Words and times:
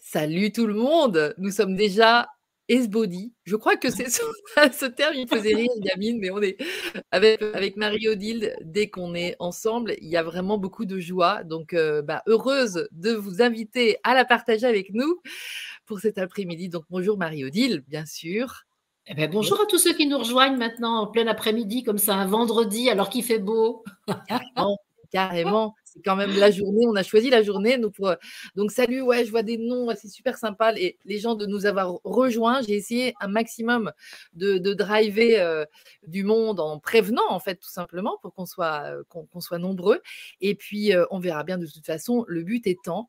Salut 0.00 0.50
tout 0.50 0.66
le 0.66 0.74
monde, 0.74 1.34
nous 1.38 1.50
sommes 1.50 1.76
déjà 1.76 2.28
Esbody. 2.70 3.32
Je 3.44 3.56
crois 3.56 3.76
que 3.76 3.90
c'est 3.90 4.08
ce, 4.08 4.22
ce, 4.72 4.86
terme, 4.86 5.14
il 5.14 5.28
faisait 5.28 5.54
rire 5.54 5.70
Yamine, 5.82 6.18
mais 6.18 6.30
on 6.30 6.40
est 6.40 6.56
avec, 7.10 7.42
avec 7.42 7.76
Marie-Odile, 7.76 8.56
dès 8.62 8.88
qu'on 8.88 9.14
est 9.14 9.36
ensemble, 9.40 9.94
il 10.00 10.08
y 10.08 10.16
a 10.16 10.22
vraiment 10.22 10.56
beaucoup 10.56 10.84
de 10.84 10.98
joie. 10.98 11.42
Donc, 11.42 11.74
euh, 11.74 12.00
bah, 12.00 12.22
heureuse 12.26 12.88
de 12.92 13.12
vous 13.12 13.42
inviter 13.42 13.98
à 14.04 14.14
la 14.14 14.24
partager 14.24 14.66
avec 14.66 14.94
nous 14.94 15.20
pour 15.84 15.98
cet 15.98 16.16
après-midi. 16.18 16.68
Donc, 16.68 16.84
bonjour 16.90 17.18
Marie-Odile, 17.18 17.82
bien 17.88 18.06
sûr. 18.06 18.64
Eh 19.06 19.14
bien, 19.14 19.28
bonjour 19.28 19.60
à 19.60 19.66
tous 19.66 19.78
ceux 19.78 19.94
qui 19.94 20.06
nous 20.06 20.18
rejoignent 20.18 20.56
maintenant 20.56 21.00
en 21.00 21.06
plein 21.08 21.26
après-midi, 21.26 21.82
comme 21.82 21.98
ça, 21.98 22.14
un 22.14 22.26
vendredi, 22.26 22.88
alors 22.88 23.10
qu'il 23.10 23.24
fait 23.24 23.40
beau. 23.40 23.84
Carrément, 24.28 24.78
carrément 25.10 25.74
c'est 25.92 26.00
quand 26.02 26.16
même 26.16 26.36
la 26.36 26.50
journée. 26.50 26.86
On 26.86 26.94
a 26.94 27.02
choisi 27.02 27.30
la 27.30 27.42
journée. 27.42 27.78
Donc, 27.78 27.94
donc 28.54 28.70
salut, 28.70 29.00
ouais, 29.02 29.24
je 29.24 29.30
vois 29.30 29.42
des 29.42 29.58
noms, 29.58 29.88
c'est 29.96 30.08
super 30.08 30.38
sympa. 30.38 30.72
Et 30.76 30.98
les 31.04 31.18
gens 31.18 31.34
de 31.34 31.46
nous 31.46 31.66
avoir 31.66 31.98
rejoints. 32.04 32.62
J'ai 32.62 32.74
essayé 32.74 33.14
un 33.20 33.28
maximum 33.28 33.92
de, 34.34 34.58
driver 34.72 35.40
euh, 35.40 35.64
du 36.06 36.22
monde 36.24 36.60
en 36.60 36.78
prévenant, 36.78 37.28
en 37.28 37.40
fait, 37.40 37.56
tout 37.56 37.68
simplement, 37.68 38.18
pour 38.22 38.34
qu'on 38.34 38.46
soit, 38.46 38.84
euh, 38.84 39.02
qu'on 39.08 39.40
soit 39.40 39.58
nombreux. 39.58 40.00
Et 40.40 40.54
puis, 40.54 40.94
euh, 40.94 41.04
on 41.10 41.18
verra 41.18 41.42
bien 41.44 41.58
de 41.58 41.66
toute 41.66 41.86
façon. 41.86 42.24
Le 42.28 42.42
but 42.42 42.66
étant 42.66 43.06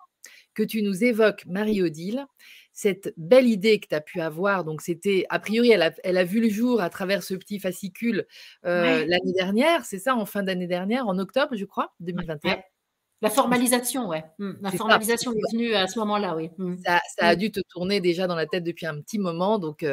que 0.54 0.64
tu 0.64 0.82
nous 0.82 1.04
évoques 1.04 1.46
Marie-Odile 1.46 2.26
cette 2.74 3.14
belle 3.18 3.48
idée 3.48 3.80
que 3.80 3.88
tu 3.88 3.96
as 3.96 4.02
pu 4.02 4.22
avoir. 4.22 4.64
Donc, 4.64 4.82
c'était, 4.82 5.26
a 5.30 5.40
priori, 5.40 5.72
elle 5.72 5.82
a, 5.82 5.92
elle 6.04 6.18
a, 6.18 6.24
vu 6.24 6.40
le 6.40 6.50
jour 6.50 6.82
à 6.82 6.90
travers 6.90 7.22
ce 7.22 7.34
petit 7.36 7.60
fascicule 7.60 8.26
l'année 8.64 9.34
dernière, 9.36 9.84
c'est 9.86 10.00
ça, 10.00 10.16
en 10.16 10.26
fin 10.26 10.42
d'année 10.42 10.68
dernière, 10.68 11.06
en 11.08 11.20
octobre, 11.20 11.56
je 11.56 11.66
crois, 11.66 11.94
2021. 12.00 12.62
La 13.22 13.30
formalisation, 13.30 14.08
ouais. 14.08 14.24
Mmh. 14.40 14.52
La 14.62 14.72
formalisation 14.72 15.32
est 15.32 15.52
venue 15.52 15.76
à 15.76 15.88
ce 15.88 16.00
moment-là, 16.00 16.36
oui. 16.36 16.50
Mmh. 16.58 16.78
Ça, 16.84 17.00
a 17.20 17.36
mmh. 17.36 17.38
dû 17.38 17.52
te 17.52 17.60
tourner 17.70 18.02
déjà 18.02 18.26
dans 18.26 18.36
la 18.36 18.48
tête 18.48 18.64
depuis 18.64 18.88
un 18.88 19.00
petit 19.00 19.20
moment. 19.20 19.60
Donc, 19.60 19.86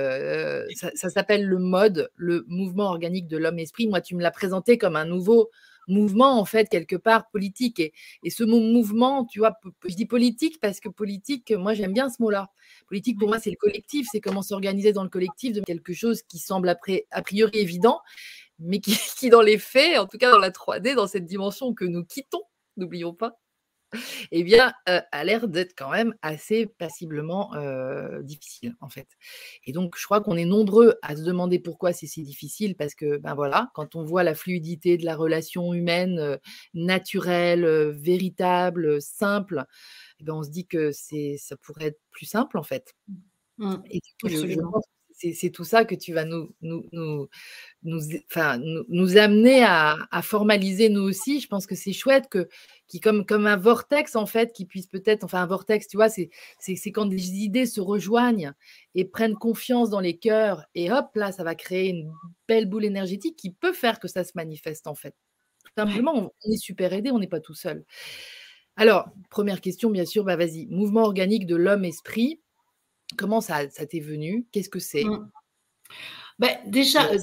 ça, 0.75 1.11
s'appelle 1.11 1.45
le 1.45 1.59
MODE, 1.59 2.11
le 2.17 2.45
mouvement 2.49 2.85
organique 2.85 3.29
de 3.29 3.37
l'homme-esprit. 3.37 3.87
Moi, 3.87 4.01
tu 4.01 4.17
me 4.17 4.23
l'as 4.23 4.31
présenté 4.31 4.79
comme 4.79 4.97
un 4.97 5.05
nouveau 5.05 5.51
mouvement, 5.89 6.39
en 6.39 6.47
fait, 6.47 6.69
quelque 6.71 6.97
part 6.97 7.29
politique. 7.31 7.81
Et, 7.81 7.93
et, 8.23 8.31
ce 8.31 8.45
mot 8.45 8.61
mouvement, 8.61 9.27
tu 9.27 9.41
vois, 9.41 9.59
je 9.87 9.95
dis 9.95 10.07
politique 10.07 10.59
parce 10.61 10.81
que 10.81 10.89
politique, 10.89 11.53
moi, 11.53 11.75
j'aime 11.75 11.93
bien 11.93 12.09
ce 12.09 12.23
mot-là. 12.23 12.51
Politique, 12.89 13.19
pour 13.19 13.29
moi, 13.29 13.39
c'est 13.39 13.51
le 13.51 13.57
collectif. 13.57 14.07
C'est 14.11 14.21
comment 14.21 14.43
s'organiser 14.43 14.95
dans 14.95 15.03
le 15.03 15.11
collectif 15.11 15.53
de 15.53 15.61
quelque 15.61 15.93
chose 15.93 16.23
qui 16.23 16.39
semble 16.39 16.69
après, 16.71 17.07
a 17.11 17.21
priori 17.21 17.59
évident, 17.59 18.01
mais 18.59 18.81
qui, 18.81 18.93
qui, 19.19 19.29
dans 19.29 19.43
les 19.43 19.59
faits, 19.59 19.99
en 19.99 20.07
tout 20.07 20.17
cas 20.17 20.31
dans 20.31 20.39
la 20.39 20.51
3D, 20.51 20.95
dans 20.95 21.07
cette 21.07 21.27
dimension 21.27 21.75
que 21.75 21.85
nous 21.85 22.05
quittons, 22.05 22.43
n'oublions 22.79 23.15
pas, 23.15 23.39
eh 24.33 24.45
bien, 24.45 24.75
a 24.87 25.25
l'air 25.25 25.49
d'être 25.49 25.73
quand 25.75 25.91
même 25.91 26.15
assez 26.21 26.67
passiblement 26.67 27.53
difficile, 28.21 28.77
en 28.81 28.91
fait. 28.91 29.09
Et 29.65 29.73
donc, 29.73 29.97
je 29.97 30.05
crois 30.05 30.21
qu'on 30.21 30.37
est 30.37 30.45
nombreux 30.45 30.97
à 31.01 31.17
se 31.17 31.23
demander 31.23 31.59
pourquoi 31.59 31.95
c'est 31.95 32.07
si 32.07 32.23
difficile, 32.23 32.77
parce 32.77 32.95
que, 32.95 33.17
ben 33.17 33.35
voilà, 33.35 33.71
quand 33.73 33.97
on 33.97 34.05
voit 34.05 34.25
la 34.25 34.35
fluidité 34.35 34.99
de 34.99 35.07
la 35.07 35.17
relation 35.17 35.73
humaine, 35.73 36.39
naturelle, 36.75 37.65
véritable, 37.93 39.01
simple, 39.01 39.65
eh 40.21 40.25
ben, 40.25 40.35
on 40.35 40.43
se 40.43 40.51
dit 40.51 40.67
que 40.67 40.93
ça 40.93 41.57
pourrait 41.57 41.87
être 41.87 42.01
plus 42.11 42.27
simple, 42.27 42.59
en 42.59 42.65
fait. 42.65 42.95
Mmh. 43.57 43.77
Et 43.91 44.01
c'est 45.19 45.51
tout 45.51 45.65
ça 45.65 45.85
que 45.85 45.95
tu 45.95 46.13
vas 46.13 46.25
nous, 46.25 46.55
nous, 46.61 46.87
nous, 46.93 47.29
nous, 47.83 48.01
enfin, 48.31 48.59
nous, 48.59 49.17
amener 49.17 49.65
à, 49.65 50.09
formaliser 50.23 50.89
nous 50.89 51.03
aussi. 51.03 51.41
Je 51.41 51.49
pense 51.49 51.67
que 51.67 51.75
c'est 51.75 51.93
chouette 51.93 52.29
que, 52.31 52.49
qui 52.87 53.01
comme, 53.01 53.27
comme 53.27 53.47
un 53.47 53.57
vortex, 53.57 54.15
en 54.17 54.27
fait, 54.27 54.53
qui 54.53 54.65
puisse 54.65 54.87
peut-être, 54.87 55.25
enfin, 55.25 55.43
un 55.43 55.47
vortex, 55.47 55.89
tu 55.89 55.97
vois, 55.97 56.09
c'est 56.09 56.31
quand 56.93 57.07
des 57.07 57.33
idées 57.33 57.67
se 57.67 57.81
rejoignent 57.81 58.53
et 58.95 59.05
prennent 59.05 59.37
confiance 59.37 59.91
dans 59.91 60.01
les 60.01 60.17
cœurs, 60.19 60.65
et 60.75 60.93
hop, 60.93 61.09
là, 61.15 61.33
ça 61.33 61.45
va 61.45 61.55
créer 61.55 61.89
une 61.89 62.13
belle 62.47 62.67
boule 62.67 62.85
énergétique 62.85 63.37
qui 63.37 63.51
peut 63.51 63.73
faire 63.73 63.99
que 64.01 64.09
ça 64.09 64.25
se 64.25 64.33
manifeste, 64.35 64.87
en 64.87 64.95
fait. 64.95 65.15
Tout 65.65 65.73
simplement, 65.77 66.33
on 66.45 66.53
est 66.53 66.57
super 66.57 66.93
aidé, 66.93 67.11
on 67.11 67.19
n'est 67.19 67.27
pas 67.27 67.41
tout 67.41 67.55
seul. 67.55 67.85
Alors, 68.77 69.09
première 69.29 69.61
question, 69.61 69.91
bien 69.91 70.05
sûr, 70.05 70.23
bah 70.23 70.37
vas-y, 70.37 70.67
mouvement 70.67 71.03
organique 71.03 71.47
de 71.47 71.57
l'homme-esprit. 71.57 72.41
Comment 73.17 73.41
ça, 73.41 73.69
ça 73.71 73.87
t'est 73.87 74.01
venu? 74.01 74.47
Qu'est-ce 74.53 74.69
que 74.69 74.79
c'est? 74.79 75.05
Mmh. 75.05 75.31
Ben, 76.39 76.57
déjà, 76.67 77.11
euh, 77.11 77.19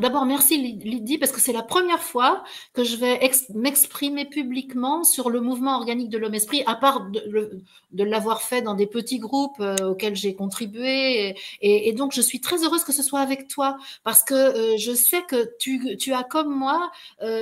d'abord, 0.00 0.24
merci 0.24 0.56
Lydie, 0.56 1.18
parce 1.18 1.32
que 1.32 1.40
c'est 1.40 1.52
la 1.52 1.62
première 1.62 2.02
fois 2.02 2.42
que 2.72 2.82
je 2.82 2.96
vais 2.96 3.20
m'exprimer 3.52 4.24
publiquement 4.24 5.04
sur 5.04 5.28
le 5.28 5.42
mouvement 5.42 5.76
organique 5.76 6.08
de 6.08 6.16
l'homme-esprit, 6.16 6.62
à 6.64 6.74
part 6.74 7.10
de, 7.10 7.62
de 7.90 8.04
l'avoir 8.04 8.40
fait 8.40 8.62
dans 8.62 8.72
des 8.72 8.86
petits 8.86 9.18
groupes 9.18 9.60
euh, 9.60 9.90
auxquels 9.90 10.16
j'ai 10.16 10.34
contribué. 10.34 11.36
Et, 11.60 11.88
et, 11.88 11.92
donc, 11.92 12.12
je 12.14 12.22
suis 12.22 12.40
très 12.40 12.64
heureuse 12.64 12.84
que 12.84 12.92
ce 12.92 13.02
soit 13.02 13.20
avec 13.20 13.48
toi, 13.48 13.76
parce 14.02 14.22
que 14.22 14.34
euh, 14.34 14.76
je 14.78 14.92
sais 14.94 15.20
que 15.28 15.50
tu, 15.58 15.98
tu 15.98 16.14
as, 16.14 16.24
comme 16.24 16.54
moi, 16.54 16.90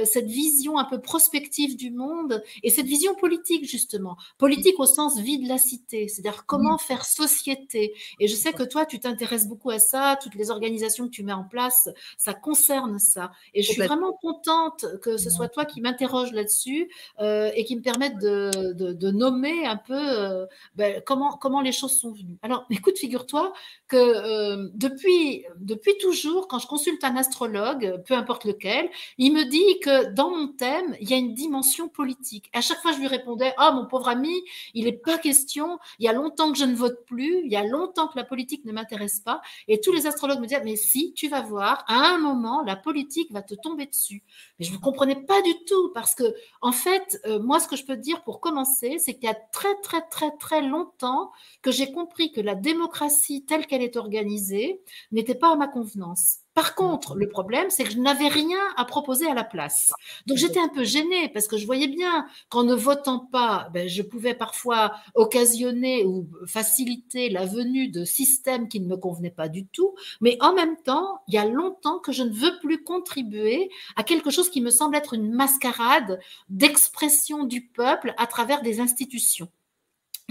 cette 0.05 0.27
vision 0.27 0.79
un 0.79 0.84
peu 0.84 1.00
prospective 1.00 1.77
du 1.77 1.91
monde 1.91 2.43
et 2.62 2.71
cette 2.71 2.87
vision 2.87 3.15
politique, 3.15 3.65
justement. 3.65 4.17
Politique 4.39 4.79
au 4.81 4.87
sens 4.87 5.19
vie 5.19 5.39
de 5.39 5.49
la 5.49 5.59
cité, 5.59 6.09
c'est-à-dire 6.09 6.45
comment 6.47 6.79
faire 6.79 7.05
société. 7.05 7.95
Et 8.19 8.27
je 8.27 8.34
sais 8.34 8.53
que 8.53 8.62
toi, 8.62 8.87
tu 8.87 8.99
t'intéresses 8.99 9.47
beaucoup 9.47 9.71
à 9.71 9.79
ça, 9.79 10.19
toutes 10.21 10.34
les 10.34 10.50
organisations 10.50 10.80
que 10.89 11.11
tu 11.11 11.23
mets 11.23 11.33
en 11.33 11.45
place, 11.45 11.89
ça 12.17 12.35
concerne 12.35 12.99
ça. 12.99 13.31
Et 13.55 13.63
je 13.63 13.73
suis 13.73 13.83
vraiment 13.83 14.13
contente 14.13 14.85
que 15.03 15.17
ce 15.17 15.31
soit 15.31 15.49
toi 15.49 15.65
qui 15.65 15.81
m'interroge 15.81 16.33
là-dessus 16.33 16.91
euh, 17.21 17.51
et 17.55 17.65
qui 17.65 17.77
me 17.77 17.83
permette 17.83 18.19
de, 18.19 18.73
de, 18.73 19.11
nommer 19.11 19.67
un 19.67 19.77
peu 19.77 19.95
euh, 19.95 20.47
ben, 20.77 21.03
comment, 21.05 21.37
comment 21.37 21.61
les 21.61 21.73
choses 21.73 21.99
sont 21.99 22.13
venues. 22.13 22.39
Alors, 22.43 22.67
écoute, 22.71 22.99
figure-toi 22.99 23.53
que 23.89 23.97
euh, 23.97 24.69
depuis, 24.75 25.45
depuis 25.59 25.97
toujours, 25.99 26.49
quand 26.49 26.59
je 26.59 26.67
consulte 26.67 27.03
un 27.05 27.17
astrologue, 27.17 28.03
peu 28.07 28.15
importe 28.15 28.45
lequel, 28.45 28.89
il 29.19 29.33
me 29.33 29.45
dit 29.45 29.81
que 29.81 30.12
dans 30.12 30.31
mon 30.31 30.49
thème, 30.49 30.97
il 31.01 31.11
y 31.11 31.15
a 31.15 31.17
une 31.17 31.35
dimension 31.35 31.89
politique. 31.89 32.51
À 32.53 32.61
chaque 32.61 32.79
fois, 32.79 32.93
je 32.93 32.99
lui 32.99 33.09
répondais, 33.09 33.53
oh 33.59 33.71
mon 33.75 33.87
pauvre 33.87 34.09
ami, 34.09 34.43
il 34.75 34.85
n'est 34.85 34.93
pas 34.93 35.19
question, 35.19 35.79
il 35.99 36.07
y 36.07 36.09
a 36.09 36.12
longtemps 36.12 36.53
que 36.53 36.59
je 36.59 36.65
ne 36.65 36.75
vote 36.75 37.05
plus, 37.07 37.41
il 37.45 37.51
y 37.51 37.57
a 37.57 37.65
longtemps 37.65 38.09
que 38.09 38.17
la 38.17 38.25
politique 38.25 38.65
ne 38.65 38.73
m'intéresse 38.73 39.21
pas. 39.21 39.41
Et 39.69 39.81
tous 39.81 39.93
les 39.93 40.07
astrologues 40.07 40.41
me 40.41 40.47
disaient, 40.47 40.62
mais 40.65 40.69
si, 40.76 41.12
tu 41.14 41.28
vas 41.28 41.42
voir, 41.42 41.84
à 41.86 41.94
un 41.94 42.19
moment, 42.19 42.62
la 42.62 42.76
politique 42.76 43.32
va 43.32 43.42
te 43.42 43.54
tomber 43.54 43.86
dessus. 43.86 44.22
Mais 44.58 44.66
je 44.66 44.72
ne 44.72 44.78
comprenais 44.78 45.16
pas 45.16 45.41
du 45.42 45.54
tout 45.66 45.91
parce 45.94 46.14
que, 46.14 46.34
en 46.60 46.72
fait, 46.72 47.20
euh, 47.26 47.41
moi, 47.41 47.60
ce 47.60 47.69
que 47.69 47.76
je 47.76 47.84
peux 47.84 47.97
te 47.97 48.00
dire 48.00 48.22
pour 48.25 48.41
commencer, 48.41 48.98
c'est 48.98 49.14
qu'il 49.14 49.25
y 49.25 49.28
a 49.28 49.34
très, 49.34 49.75
très, 49.82 50.03
très, 50.08 50.31
très 50.38 50.62
longtemps 50.62 51.31
que 51.62 51.70
j'ai 51.70 51.92
compris 51.92 52.32
que 52.32 52.41
la 52.41 52.54
démocratie 52.54 53.44
telle 53.44 53.66
qu'elle 53.66 53.82
est 53.82 53.97
organisée 53.97 54.82
n'était 55.12 55.34
pas 55.34 55.53
à 55.53 55.56
ma 55.56 55.69
convenance. 55.69 56.40
Par 56.55 56.75
contre, 56.75 57.15
le 57.15 57.28
problème, 57.28 57.71
c'est 57.71 57.84
que 57.84 57.91
je 57.93 57.99
n'avais 57.99 58.27
rien 58.28 58.59
à 58.77 58.84
proposer 58.84 59.27
à 59.27 59.34
la 59.34 59.44
place. 59.44 59.93
Donc 60.27 60.37
j'étais 60.37 60.59
un 60.59 60.69
peu 60.69 60.83
gênée 60.84 61.28
parce 61.28 61.47
que 61.47 61.56
je 61.56 61.65
voyais 61.65 61.87
bien 61.87 62.27
qu'en 62.49 62.65
ne 62.65 62.75
votant 62.75 63.21
pas, 63.31 63.69
ben, 63.72 63.88
je 63.88 64.03
pouvais 64.03 64.34
parfois 64.34 64.93
occasionner 65.15 66.05
ou 66.05 66.28
faciliter 66.47 67.31
la 67.31 67.47
venue 67.47 67.88
de 67.88 68.05
systèmes 68.05 68.69
qui 68.69 68.81
ne 68.81 68.87
me 68.88 68.97
convenaient 68.97 69.31
pas 69.31 69.49
du 69.49 69.66
tout. 69.69 69.94
Mais 70.21 70.37
en 70.41 70.53
même 70.53 70.77
temps, 70.84 71.22
il 71.28 71.34
y 71.34 71.38
a 71.38 71.47
longtemps 71.47 72.00
que 72.00 72.12
je 72.12 72.25
ne 72.25 72.33
veux 72.33 72.59
plus 72.61 72.82
contribuer 72.82 73.71
à 73.97 74.03
quelque 74.03 74.31
chose 74.31 74.50
qui 74.50 74.61
me 74.61 74.71
semble 74.71 74.97
être 74.97 75.15
une 75.15 75.32
mascarade 75.32 76.19
d'expression 76.49 77.44
du 77.44 77.69
peuple 77.69 78.12
à 78.19 78.27
travers 78.27 78.62
des 78.62 78.81
institutions. 78.81 79.49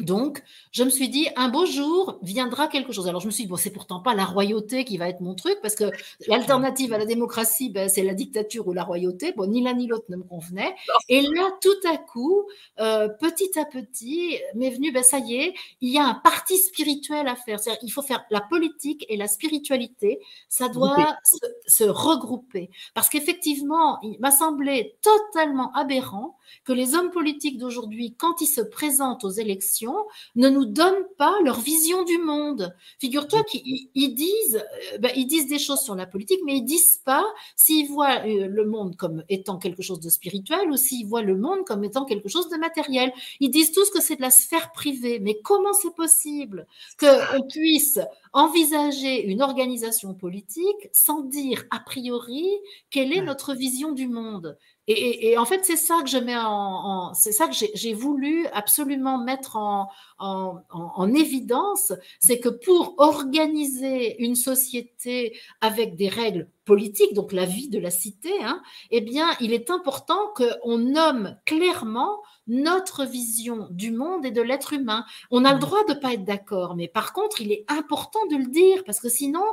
Donc, 0.01 0.43
je 0.71 0.83
me 0.83 0.89
suis 0.89 1.09
dit, 1.09 1.27
un 1.35 1.49
beau 1.49 1.65
jour 1.65 2.19
viendra 2.21 2.67
quelque 2.67 2.91
chose. 2.91 3.07
Alors, 3.07 3.21
je 3.21 3.27
me 3.27 3.31
suis 3.31 3.43
dit, 3.43 3.49
bon, 3.49 3.57
c'est 3.57 3.71
pourtant 3.71 3.99
pas 3.99 4.13
la 4.13 4.25
royauté 4.25 4.85
qui 4.85 4.97
va 4.97 5.09
être 5.09 5.21
mon 5.21 5.35
truc, 5.35 5.57
parce 5.61 5.75
que 5.75 5.91
l'alternative 6.27 6.93
à 6.93 6.97
la 6.97 7.05
démocratie, 7.05 7.69
ben, 7.69 7.89
c'est 7.89 8.03
la 8.03 8.13
dictature 8.13 8.67
ou 8.67 8.73
la 8.73 8.83
royauté. 8.83 9.33
Bon, 9.35 9.47
ni 9.47 9.61
l'un 9.61 9.73
ni 9.73 9.87
l'autre 9.87 10.05
ne 10.09 10.17
me 10.17 10.23
convenait. 10.23 10.75
Et 11.07 11.21
là, 11.21 11.49
tout 11.61 11.89
à 11.91 11.97
coup, 11.97 12.43
euh, 12.79 13.09
petit 13.09 13.57
à 13.57 13.65
petit, 13.65 14.37
m'est 14.55 14.69
venu, 14.69 14.91
ben, 14.91 15.03
ça 15.03 15.19
y 15.19 15.35
est, 15.35 15.53
il 15.81 15.91
y 15.91 15.97
a 15.97 16.05
un 16.05 16.15
parti 16.15 16.57
spirituel 16.57 17.27
à 17.27 17.35
faire. 17.35 17.59
C'est-à-dire, 17.59 17.81
il 17.83 17.91
faut 17.91 18.01
faire 18.01 18.23
la 18.29 18.41
politique 18.41 19.05
et 19.09 19.17
la 19.17 19.27
spiritualité. 19.27 20.19
Ça 20.49 20.69
doit 20.69 21.17
se, 21.23 21.37
se 21.67 21.83
regrouper. 21.83 22.69
Parce 22.93 23.09
qu'effectivement, 23.09 23.99
il 24.01 24.19
m'a 24.19 24.31
semblé 24.31 24.97
totalement 25.01 25.71
aberrant 25.73 26.37
que 26.63 26.73
les 26.73 26.95
hommes 26.95 27.11
politiques 27.11 27.57
d'aujourd'hui, 27.57 28.15
quand 28.17 28.41
ils 28.41 28.47
se 28.47 28.61
présentent 28.61 29.23
aux 29.23 29.29
élections, 29.29 29.88
ne 30.35 30.49
nous 30.49 30.65
donnent 30.65 31.07
pas 31.17 31.35
leur 31.43 31.59
vision 31.59 32.03
du 32.03 32.17
monde. 32.17 32.75
Figure-toi 32.99 33.43
qu'ils 33.43 34.15
disent, 34.15 34.63
euh, 34.93 34.97
ben, 34.99 35.11
ils 35.15 35.27
disent 35.27 35.47
des 35.47 35.59
choses 35.59 35.81
sur 35.81 35.95
la 35.95 36.05
politique, 36.05 36.39
mais 36.45 36.57
ils 36.57 36.65
disent 36.65 37.01
pas 37.05 37.25
s'ils 37.55 37.87
voient 37.87 38.21
euh, 38.25 38.47
le 38.47 38.65
monde 38.65 38.95
comme 38.95 39.23
étant 39.29 39.57
quelque 39.57 39.81
chose 39.81 39.99
de 39.99 40.09
spirituel 40.09 40.69
ou 40.69 40.77
s'ils 40.77 41.07
voient 41.07 41.21
le 41.21 41.37
monde 41.37 41.65
comme 41.65 41.83
étant 41.83 42.05
quelque 42.05 42.29
chose 42.29 42.49
de 42.49 42.57
matériel. 42.57 43.11
Ils 43.39 43.49
disent 43.49 43.71
tous 43.71 43.89
que 43.89 44.01
c'est 44.01 44.15
de 44.15 44.21
la 44.21 44.31
sphère 44.31 44.71
privée. 44.71 45.19
Mais 45.19 45.39
comment 45.43 45.73
c'est 45.73 45.95
possible 45.95 46.67
qu'on 46.99 47.47
puisse 47.47 47.99
envisager 48.33 49.25
une 49.25 49.41
organisation 49.41 50.13
politique 50.13 50.89
sans 50.91 51.21
dire 51.21 51.63
a 51.71 51.79
priori 51.79 52.47
quelle 52.89 53.13
est 53.13 53.21
notre 53.21 53.53
vision 53.53 53.91
du 53.91 54.07
monde. 54.07 54.57
Et, 54.91 55.37
en 55.37 55.45
fait, 55.45 55.63
c'est 55.65 55.75
ça 55.75 56.01
que 56.01 56.09
je 56.09 56.17
mets 56.17 56.35
en, 56.35 57.13
c'est 57.13 57.31
ça 57.31 57.47
que 57.47 57.53
j'ai 57.53 57.93
voulu 57.93 58.47
absolument 58.47 59.19
mettre 59.23 59.55
en, 59.55 59.87
en, 60.17 61.13
évidence, 61.13 61.93
c'est 62.19 62.39
que 62.39 62.49
pour 62.49 62.95
organiser 62.97 64.19
une 64.23 64.33
société 64.33 65.37
avec 65.61 65.95
des 65.95 66.09
règles 66.09 66.49
politiques, 66.65 67.13
donc 67.13 67.33
la 67.33 67.45
vie 67.45 67.69
de 67.69 67.77
la 67.77 67.91
cité, 67.91 68.33
hein, 68.41 68.63
eh 68.89 69.01
bien, 69.01 69.29
il 69.39 69.53
est 69.53 69.69
important 69.69 70.33
qu'on 70.35 70.79
nomme 70.79 71.37
clairement 71.45 72.17
notre 72.49 73.05
vision 73.05 73.67
du 73.71 73.91
monde 73.91 74.25
et 74.25 74.31
de 74.31 74.41
l'être 74.41 74.73
humain. 74.73 75.05
On 75.31 75.45
a 75.45 75.51
le 75.51 75.57
mmh. 75.57 75.61
droit 75.61 75.85
de 75.85 75.93
pas 75.93 76.13
être 76.13 76.25
d'accord, 76.25 76.75
mais 76.75 76.89
par 76.89 77.13
contre, 77.13 77.41
il 77.41 77.51
est 77.51 77.63
important 77.69 78.25
de 78.29 78.35
le 78.35 78.47
dire 78.47 78.83
parce 78.83 78.99
que 78.99 79.09
sinon, 79.09 79.45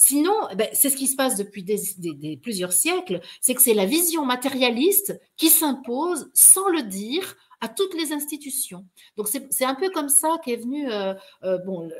Sinon, 0.00 0.32
eh 0.52 0.54
ben, 0.54 0.68
c'est 0.74 0.90
ce 0.90 0.96
qui 0.96 1.08
se 1.08 1.16
passe 1.16 1.34
depuis 1.34 1.64
des, 1.64 2.38
plusieurs 2.40 2.72
siècles, 2.72 3.20
c'est 3.40 3.56
que 3.56 3.60
c'est 3.60 3.74
la 3.74 3.84
vision 3.84 4.24
matérialiste 4.24 5.20
qui 5.36 5.48
s'impose 5.48 6.30
sans 6.34 6.68
le 6.68 6.82
dire 6.82 7.34
à 7.60 7.66
toutes 7.66 7.94
les 7.94 8.12
institutions. 8.12 8.86
Donc 9.16 9.26
c'est 9.26 9.64
un 9.64 9.74
peu 9.74 9.90
comme 9.90 10.08
ça 10.08 10.36
qu'est 10.44 10.54
venue 10.54 10.88
euh, 10.88 11.14
euh, 11.42 11.58
bon, 11.66 11.90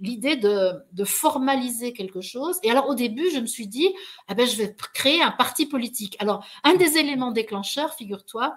l'idée 0.00 0.36
de, 0.36 1.04
formaliser 1.04 1.92
quelque 1.92 2.22
chose. 2.22 2.58
Et 2.62 2.70
alors 2.70 2.88
au 2.88 2.94
début, 2.94 3.30
je 3.30 3.38
me 3.40 3.46
suis 3.46 3.66
dit, 3.66 3.90
eh 4.30 4.34
ben, 4.34 4.46
je 4.46 4.56
vais 4.56 4.74
créer 4.94 5.20
un 5.20 5.30
parti 5.30 5.66
politique. 5.66 6.16
Alors 6.20 6.46
un 6.64 6.74
des 6.76 6.96
éléments 6.96 7.32
déclencheurs, 7.32 7.92
figure-toi, 7.92 8.56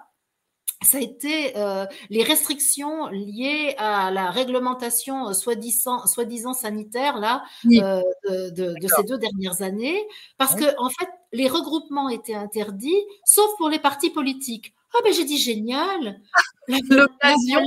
ça 0.82 0.98
a 0.98 1.00
été 1.00 1.56
euh, 1.56 1.86
les 2.10 2.22
restrictions 2.22 3.06
liées 3.08 3.74
à 3.78 4.10
la 4.10 4.30
réglementation 4.30 5.28
euh, 5.28 5.32
soi-disant 5.32 6.06
soi 6.06 6.24
sanitaire 6.54 7.18
là 7.18 7.44
euh, 7.66 8.02
de, 8.50 8.74
ces 8.96 9.02
deux 9.04 9.18
dernières 9.18 9.62
années, 9.62 9.98
parce 10.36 10.54
que 10.54 10.64
en 10.78 10.90
fait 10.90 11.08
les 11.32 11.48
regroupements 11.48 12.08
étaient 12.08 12.34
interdits, 12.34 13.02
sauf 13.24 13.50
pour 13.56 13.68
les 13.68 13.78
partis 13.78 14.10
politiques. 14.10 14.74
Ah 14.94 14.98
ben 15.02 15.12
j'ai 15.12 15.24
dit 15.24 15.38
génial, 15.38 16.20
l'occasion 16.68 17.62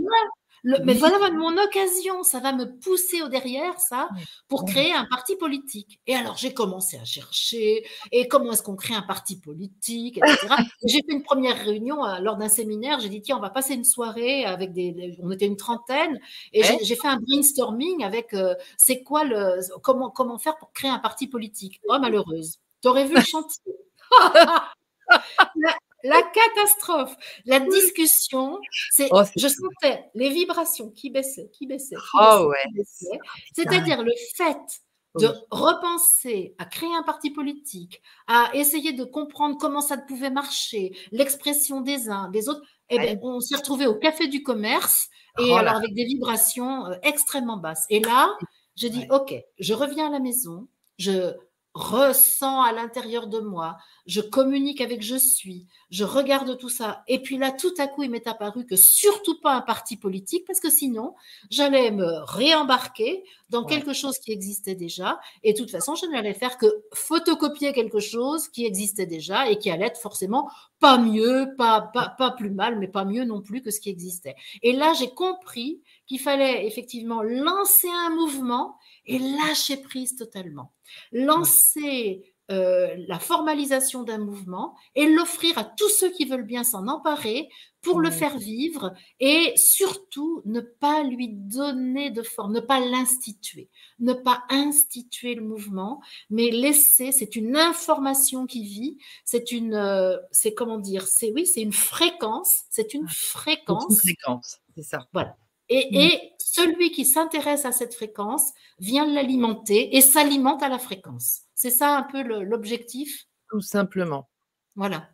mais 0.63 0.94
voilà 0.94 1.19
mon 1.31 1.57
occasion, 1.57 2.23
ça 2.23 2.39
va 2.39 2.53
me 2.53 2.65
pousser 2.79 3.21
au 3.21 3.27
derrière, 3.27 3.79
ça, 3.79 4.09
pour 4.47 4.65
créer 4.65 4.94
un 4.94 5.06
parti 5.06 5.35
politique. 5.35 6.00
Et 6.07 6.15
alors, 6.15 6.38
j'ai 6.38 6.53
commencé 6.53 6.97
à 6.97 7.06
chercher, 7.06 7.85
et 8.11 8.27
comment 8.27 8.51
est-ce 8.51 8.63
qu'on 8.63 8.75
crée 8.75 8.94
un 8.94 9.01
parti 9.01 9.39
politique, 9.39 10.17
etc. 10.17 10.47
j'ai 10.85 11.00
fait 11.00 11.13
une 11.13 11.23
première 11.23 11.57
réunion 11.57 12.06
euh, 12.06 12.19
lors 12.19 12.38
d'un 12.38 12.50
séminaire, 12.50 13.00
j'ai 13.00 13.09
dit, 13.09 13.21
tiens, 13.21 13.38
on 13.38 13.41
va 13.41 13.50
passer 13.50 13.73
une 13.73 13.85
soirée 13.85 14.45
avec 14.45 14.73
des, 14.73 15.17
on 15.21 15.31
était 15.31 15.45
une 15.47 15.57
trentaine, 15.57 16.19
et 16.53 16.63
j'ai 16.83 16.95
fait 16.95 17.07
un 17.07 17.19
brainstorming 17.19 18.03
avec, 18.03 18.33
euh, 18.33 18.55
c'est 18.77 19.03
quoi 19.03 19.23
le, 19.23 19.59
comment, 19.81 20.09
comment 20.09 20.38
faire 20.38 20.57
pour 20.57 20.71
créer 20.73 20.91
un 20.91 21.00
parti 21.00 21.27
politique? 21.27 21.79
Oh, 21.88 21.97
malheureuse. 22.00 22.59
T'aurais 22.81 23.05
vu 23.05 23.15
le 23.15 23.21
chantier. 23.21 23.73
la 26.04 26.22
catastrophe, 26.22 27.16
la 27.46 27.60
discussion, 27.60 28.60
c'est, 28.92 29.10
oh, 29.12 29.24
je 29.36 29.48
sentais 29.48 30.04
les 30.16 30.30
vibrations 30.30 30.90
qui 30.92 31.10
baissaient, 31.10 31.50
qui 31.51 31.68
baissaient, 31.68 31.96
qui 31.96 32.18
oh, 32.22 32.51
baissaient, 32.74 33.19
C'est-à-dire 33.54 34.04
le 34.04 34.13
fait 34.36 34.81
de 35.18 35.28
repenser 35.50 36.56
à 36.60 36.66
créer 36.66 36.94
un 36.94 37.04
parti 37.04 37.31
politique, 37.31 38.01
à 38.28 38.51
essayer 38.54 38.94
de 38.94 39.04
comprendre 39.04 39.57
comment 39.60 39.81
ça 39.81 39.98
pouvait 39.98 40.30
marcher, 40.30 40.96
l'expression 41.12 41.81
des 41.81 42.10
uns, 42.10 42.30
des 42.30 42.48
autres. 42.48 42.62
Eh 42.90 43.00
bien, 43.00 43.16
on 43.22 43.40
s'est 43.40 43.56
retrouvé 43.56 43.88
au 43.88 43.96
café 43.96 44.28
du 44.28 44.44
commerce 44.44 45.10
et 45.40 45.51
oh 45.51 45.56
alors 45.56 45.75
avec 45.75 45.94
des 45.94 46.06
vibrations 46.06 46.88
euh, 46.88 46.96
extrêmement 47.04 47.57
basses. 47.57 47.86
Et 47.90 48.00
là, 48.00 48.36
je 48.75 48.88
dis, 48.88 49.06
OK, 49.12 49.36
je 49.60 49.74
reviens 49.74 50.07
à 50.07 50.12
la 50.12 50.19
maison, 50.19 50.68
je 50.98 51.34
ressens 51.74 52.62
à 52.62 52.71
l'intérieur 52.71 53.27
de 53.27 53.39
moi, 53.39 53.77
je 54.06 54.21
communique 54.21 54.81
avec 54.81 55.01
je 55.01 55.16
suis, 55.16 55.68
je 55.92 56.04
regarde 56.04 56.57
tout 56.57 56.69
ça. 56.69 57.04
Et 57.07 57.21
puis 57.21 57.38
là, 57.38 57.51
tout 57.51 57.74
à 57.77 57.88
coup, 57.88 58.04
il 58.04 58.10
m'est 58.10 58.27
apparu 58.27 58.66
que 58.66 58.75
surtout 58.75 59.39
pas 59.39 59.54
un 59.54 59.62
parti 59.62 59.95
politique, 59.95 60.45
parce 60.48 60.60
que 60.60 60.69
sinon, 60.69 61.13
j'allais 61.50 61.92
me 61.92 62.24
réembarquer 62.25 63.24
dans 63.50 63.63
quelque 63.66 63.94
chose 63.94 64.18
qui 64.19 64.31
existait 64.31 64.75
déjà. 64.75 65.19
Et 65.44 65.54
de 65.54 65.57
toute 65.57 65.71
façon, 65.71 65.95
je 65.95 66.06
n'allais 66.07 66.33
faire 66.33 66.57
que 66.57 66.68
photocopier 66.94 67.74
quelque 67.74 68.00
chose 68.00 68.48
qui 68.48 68.65
existait 68.65 69.06
déjà 69.06 69.50
et 69.50 69.57
qui 69.57 69.69
allait 69.69 69.88
être 69.88 70.00
forcément 70.00 70.50
pas 70.80 70.98
mieux, 70.98 71.54
pas, 71.57 71.81
pas, 71.81 72.10
pas 72.18 72.31
plus 72.31 72.51
mal, 72.51 72.80
mais 72.80 72.88
pas 72.88 73.06
mieux 73.06 73.25
non 73.25 73.42
plus 73.42 73.62
que 73.62 73.69
ce 73.69 73.80
qui 73.80 73.89
existait. 73.89 74.36
Et 74.63 74.74
là, 74.74 74.94
j'ai 74.94 75.10
compris 75.10 75.81
qu'il 76.07 76.19
fallait 76.19 76.65
effectivement 76.65 77.22
lancer 77.22 77.89
un 77.89 78.10
mouvement 78.10 78.77
et 79.09 79.19
lâcher 79.19 79.77
prise 79.77 80.15
totalement. 80.15 80.71
Lancer 81.11 82.33
euh, 82.51 82.95
la 83.07 83.19
formalisation 83.19 84.03
d'un 84.03 84.19
mouvement 84.19 84.75
et 84.95 85.07
l'offrir 85.07 85.57
à 85.57 85.63
tous 85.63 85.89
ceux 85.89 86.11
qui 86.11 86.25
veulent 86.25 86.45
bien 86.45 86.63
s'en 86.63 86.88
emparer 86.88 87.47
pour 87.81 88.00
le 88.00 88.09
faire 88.09 88.38
vivre 88.38 88.94
et 89.19 89.53
surtout 89.56 90.41
ne 90.45 90.59
pas 90.59 91.03
lui 91.03 91.29
donner 91.29 92.11
de 92.11 92.23
forme, 92.23 92.53
ne 92.53 92.59
pas 92.59 92.79
l'instituer, 92.79 93.69
ne 94.00 94.13
pas 94.13 94.44
instituer 94.50 95.35
le 95.35 95.44
mouvement, 95.44 96.01
mais 96.29 96.50
laisser, 96.50 97.12
c'est 97.12 97.35
une 97.35 97.55
information 97.55 98.45
qui 98.45 98.63
vit, 98.63 98.97
c'est 99.25 99.51
une, 99.51 99.75
euh, 99.75 100.17
c'est 100.31 100.53
comment 100.53 100.79
dire, 100.79 101.07
c'est 101.07 101.31
oui, 101.33 101.45
c'est 101.45 101.62
une 101.62 101.73
fréquence, 101.73 102.63
c'est 102.69 102.94
une 102.94 103.07
fréquence. 103.07 103.89
Une 103.89 104.15
fréquence, 104.15 104.59
c'est 104.75 104.83
ça. 104.83 105.07
Voilà. 105.13 105.35
Et, 105.69 105.89
mm. 105.92 105.95
et 105.95 106.31
celui 106.39 106.92
qui 106.92 107.06
s'intéresse 107.06 107.66
à 107.66 107.71
cette 107.71 107.94
fréquence 107.94 108.51
vient 108.80 109.06
l'alimenter 109.06 109.95
et 109.95 110.01
s'alimente 110.01 110.63
à 110.63 110.69
la 110.69 110.80
fréquence. 110.80 111.42
C'est 111.56 111.69
ça 111.69 111.95
un 111.95 112.04
peu 112.04 112.24
l'objectif? 112.24 113.25
Tout 113.50 113.62
simplement. 113.62 114.30
Voilà. 114.75 115.10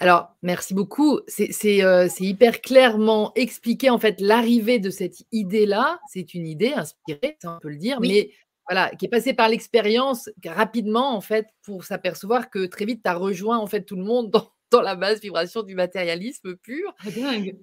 Alors, 0.00 0.36
merci 0.42 0.74
beaucoup. 0.74 1.18
Euh, 1.18 2.08
c'est 2.08 2.20
hyper 2.20 2.60
clairement 2.60 3.32
expliqué, 3.34 3.90
en 3.90 3.98
fait, 3.98 4.20
l'arrivée 4.20 4.78
de 4.78 4.90
cette 4.90 5.24
idée-là. 5.32 6.00
C'est 6.08 6.34
une 6.34 6.46
idée 6.46 6.72
inspirée, 6.72 7.36
ça 7.42 7.56
on 7.56 7.58
peut 7.58 7.70
le 7.70 7.76
dire, 7.76 8.00
mais 8.00 8.30
voilà, 8.68 8.90
qui 8.90 9.06
est 9.06 9.08
passée 9.08 9.34
par 9.34 9.48
l'expérience 9.48 10.30
rapidement, 10.44 11.16
en 11.16 11.20
fait, 11.20 11.48
pour 11.62 11.84
s'apercevoir 11.84 12.48
que 12.50 12.66
très 12.66 12.84
vite, 12.84 13.02
tu 13.02 13.10
as 13.10 13.14
rejoint, 13.14 13.58
en 13.58 13.66
fait, 13.66 13.82
tout 13.82 13.96
le 13.96 14.04
monde 14.04 14.30
dans, 14.30 14.48
dans 14.70 14.82
la 14.82 14.94
basse 14.94 15.20
vibration 15.20 15.62
du 15.62 15.74
matérialisme 15.74 16.56
pur. 16.56 16.94
Ah, 17.00 17.10
dingue. 17.10 17.56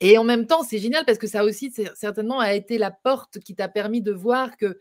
Et 0.00 0.16
en 0.18 0.24
même 0.24 0.46
temps, 0.46 0.62
c'est 0.62 0.78
génial 0.78 1.04
parce 1.04 1.18
que 1.18 1.26
ça 1.26 1.44
aussi, 1.44 1.72
certainement, 1.94 2.40
a 2.40 2.54
été 2.54 2.78
la 2.78 2.90
porte 2.90 3.38
qui 3.40 3.54
t'a 3.54 3.68
permis 3.68 4.02
de 4.02 4.12
voir 4.12 4.56
que, 4.56 4.78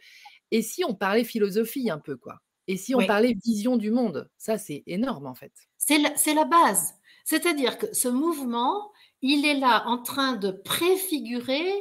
et 0.52 0.62
si 0.62 0.84
on 0.86 0.96
parlait 0.96 1.24
philosophie 1.24 1.90
un 1.90 2.00
peu, 2.00 2.16
quoi? 2.16 2.40
Et 2.68 2.78
si 2.78 2.94
on 2.94 3.06
parlait 3.06 3.36
vision 3.44 3.78
du 3.78 3.90
monde? 3.90 4.30
Ça, 4.38 4.58
c'est 4.58 4.84
énorme, 4.86 5.26
en 5.26 5.34
fait. 5.34 5.52
C'est 5.78 5.98
la, 5.98 6.14
la 6.36 6.46
base. 6.46 6.94
C'est-à-dire 7.26 7.78
que 7.78 7.94
ce 7.94 8.08
mouvement, 8.08 8.92
il 9.22 9.46
est 9.46 9.60
là 9.60 9.84
en 9.88 9.98
train 10.02 10.36
de 10.36 10.52
préfigurer 10.52 11.74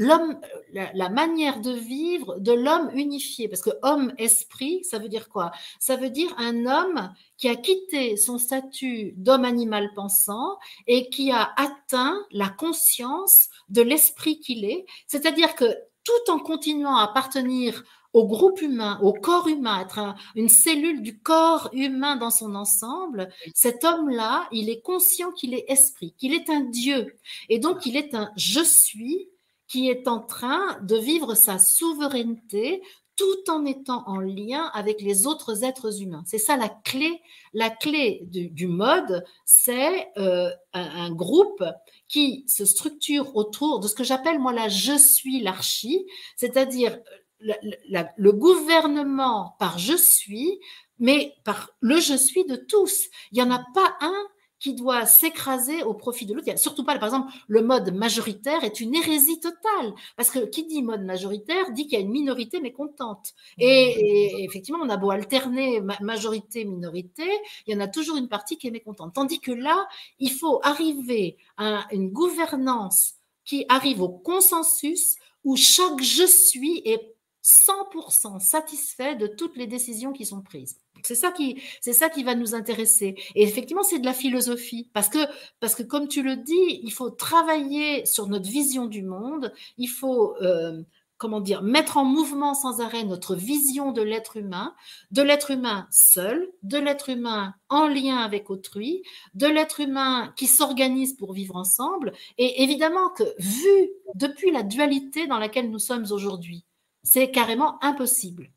l'homme, 0.00 0.40
la, 0.72 1.10
manière 1.10 1.60
de 1.60 1.72
vivre 1.72 2.38
de 2.38 2.52
l'homme 2.52 2.90
unifié. 2.94 3.48
Parce 3.48 3.60
que 3.60 3.70
homme-esprit, 3.82 4.82
ça 4.82 4.98
veut 4.98 5.10
dire 5.10 5.28
quoi? 5.28 5.52
Ça 5.78 5.96
veut 5.96 6.08
dire 6.08 6.34
un 6.38 6.64
homme 6.64 7.12
qui 7.36 7.48
a 7.48 7.54
quitté 7.54 8.16
son 8.16 8.38
statut 8.38 9.12
d'homme 9.18 9.44
animal 9.44 9.90
pensant 9.94 10.56
et 10.86 11.10
qui 11.10 11.30
a 11.30 11.52
atteint 11.56 12.18
la 12.32 12.48
conscience 12.48 13.50
de 13.68 13.82
l'esprit 13.82 14.40
qu'il 14.40 14.64
est. 14.64 14.86
C'est-à-dire 15.06 15.54
que 15.54 15.66
tout 16.02 16.32
en 16.32 16.38
continuant 16.38 16.96
à 16.96 17.04
appartenir 17.04 17.84
au 18.14 18.26
groupe 18.26 18.62
humain, 18.62 18.98
au 19.02 19.12
corps 19.12 19.48
humain, 19.48 19.82
être 19.82 20.14
une 20.34 20.48
cellule 20.48 21.02
du 21.02 21.20
corps 21.20 21.68
humain 21.74 22.16
dans 22.16 22.30
son 22.30 22.54
ensemble, 22.54 23.28
cet 23.54 23.84
homme-là, 23.84 24.48
il 24.50 24.70
est 24.70 24.80
conscient 24.80 25.30
qu'il 25.30 25.52
est 25.52 25.66
esprit, 25.68 26.14
qu'il 26.16 26.32
est 26.32 26.48
un 26.48 26.62
Dieu. 26.62 27.18
Et 27.50 27.58
donc, 27.58 27.84
il 27.84 27.98
est 27.98 28.14
un 28.14 28.30
je 28.36 28.62
suis 28.62 29.28
qui 29.70 29.88
est 29.88 30.08
en 30.08 30.18
train 30.18 30.80
de 30.82 30.96
vivre 30.96 31.34
sa 31.34 31.60
souveraineté 31.60 32.82
tout 33.14 33.50
en 33.50 33.64
étant 33.66 34.02
en 34.08 34.18
lien 34.18 34.68
avec 34.74 35.00
les 35.00 35.26
autres 35.26 35.62
êtres 35.62 36.02
humains. 36.02 36.24
C'est 36.26 36.38
ça 36.38 36.56
la 36.56 36.68
clé. 36.68 37.20
La 37.52 37.70
clé 37.70 38.22
du, 38.24 38.66
mode, 38.66 39.24
c'est 39.44 40.08
euh, 40.16 40.50
un, 40.72 41.12
groupe 41.12 41.62
qui 42.08 42.44
se 42.48 42.64
structure 42.64 43.36
autour 43.36 43.78
de 43.78 43.86
ce 43.86 43.94
que 43.94 44.04
j'appelle 44.04 44.40
moi 44.40 44.52
la 44.52 44.68
je 44.68 44.96
suis 44.96 45.40
l'archi, 45.40 46.04
c'est-à-dire 46.34 46.98
le 47.40 48.30
gouvernement 48.32 49.54
par 49.58 49.78
je 49.78 49.96
suis, 49.96 50.58
mais 50.98 51.34
par 51.44 51.70
le 51.80 52.00
je 52.00 52.14
suis 52.14 52.44
de 52.44 52.56
tous. 52.56 53.04
Il 53.30 53.36
n'y 53.36 53.42
en 53.42 53.52
a 53.52 53.64
pas 53.72 53.96
un 54.00 54.26
qui 54.60 54.74
doit 54.74 55.06
s'écraser 55.06 55.82
au 55.82 55.94
profit 55.94 56.26
de 56.26 56.34
l'autre. 56.34 56.56
Surtout 56.58 56.84
pas, 56.84 56.96
par 56.98 57.08
exemple, 57.08 57.32
le 57.48 57.62
mode 57.62 57.92
majoritaire 57.94 58.62
est 58.62 58.80
une 58.80 58.94
hérésie 58.94 59.40
totale. 59.40 59.94
Parce 60.16 60.30
que 60.30 60.40
qui 60.40 60.66
dit 60.66 60.82
mode 60.82 61.02
majoritaire 61.02 61.72
dit 61.72 61.84
qu'il 61.84 61.94
y 61.94 61.96
a 61.96 62.00
une 62.04 62.10
minorité 62.10 62.60
mécontente. 62.60 63.32
Et, 63.58 64.44
effectivement, 64.44 64.80
on 64.82 64.90
a 64.90 64.98
beau 64.98 65.10
alterner 65.10 65.80
majorité-minorité, 66.00 67.28
il 67.66 67.74
y 67.74 67.76
en 67.76 67.80
a 67.80 67.88
toujours 67.88 68.16
une 68.16 68.28
partie 68.28 68.58
qui 68.58 68.68
est 68.68 68.70
mécontente. 68.70 69.14
Tandis 69.14 69.40
que 69.40 69.52
là, 69.52 69.88
il 70.18 70.30
faut 70.30 70.60
arriver 70.62 71.38
à 71.56 71.86
une 71.90 72.10
gouvernance 72.10 73.14
qui 73.44 73.64
arrive 73.68 74.02
au 74.02 74.10
consensus 74.10 75.16
où 75.42 75.56
chaque 75.56 76.02
je 76.02 76.26
suis 76.26 76.82
est 76.84 77.14
100% 77.42 78.38
satisfait 78.40 79.16
de 79.16 79.26
toutes 79.26 79.56
les 79.56 79.66
décisions 79.66 80.12
qui 80.12 80.26
sont 80.26 80.42
prises. 80.42 80.76
C'est 81.04 81.14
ça 81.14 81.32
qui, 81.32 81.60
c'est 81.80 81.92
ça 81.92 82.08
qui 82.08 82.22
va 82.22 82.34
nous 82.34 82.54
intéresser. 82.54 83.14
Et 83.34 83.42
effectivement, 83.42 83.82
c'est 83.82 83.98
de 83.98 84.06
la 84.06 84.14
philosophie, 84.14 84.90
parce 84.92 85.08
que, 85.08 85.18
parce 85.60 85.74
que 85.74 85.82
comme 85.82 86.08
tu 86.08 86.22
le 86.22 86.36
dis, 86.36 86.80
il 86.82 86.92
faut 86.92 87.10
travailler 87.10 88.06
sur 88.06 88.28
notre 88.28 88.48
vision 88.48 88.86
du 88.86 89.02
monde. 89.02 89.52
Il 89.78 89.88
faut 89.88 90.36
euh, 90.42 90.82
comment 91.20 91.40
dire, 91.40 91.62
mettre 91.62 91.98
en 91.98 92.04
mouvement 92.04 92.54
sans 92.54 92.80
arrêt 92.80 93.04
notre 93.04 93.36
vision 93.36 93.92
de 93.92 94.00
l'être 94.00 94.38
humain, 94.38 94.74
de 95.10 95.20
l'être 95.20 95.50
humain 95.50 95.86
seul, 95.90 96.48
de 96.62 96.78
l'être 96.78 97.10
humain 97.10 97.54
en 97.68 97.86
lien 97.86 98.16
avec 98.16 98.48
autrui, 98.48 99.02
de 99.34 99.46
l'être 99.46 99.80
humain 99.80 100.32
qui 100.36 100.46
s'organise 100.46 101.12
pour 101.12 101.34
vivre 101.34 101.56
ensemble. 101.56 102.14
Et 102.38 102.62
évidemment 102.62 103.10
que 103.10 103.24
vu 103.38 103.90
depuis 104.14 104.50
la 104.50 104.62
dualité 104.62 105.26
dans 105.26 105.38
laquelle 105.38 105.70
nous 105.70 105.78
sommes 105.78 106.06
aujourd'hui, 106.10 106.64
c'est 107.02 107.30
carrément 107.30 107.82
impossible. 107.84 108.50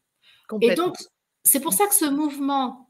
Et 0.62 0.74
donc, 0.74 0.96
c'est 1.44 1.60
pour 1.60 1.74
ça 1.74 1.88
que 1.88 1.96
ce 1.96 2.06
mouvement, 2.06 2.90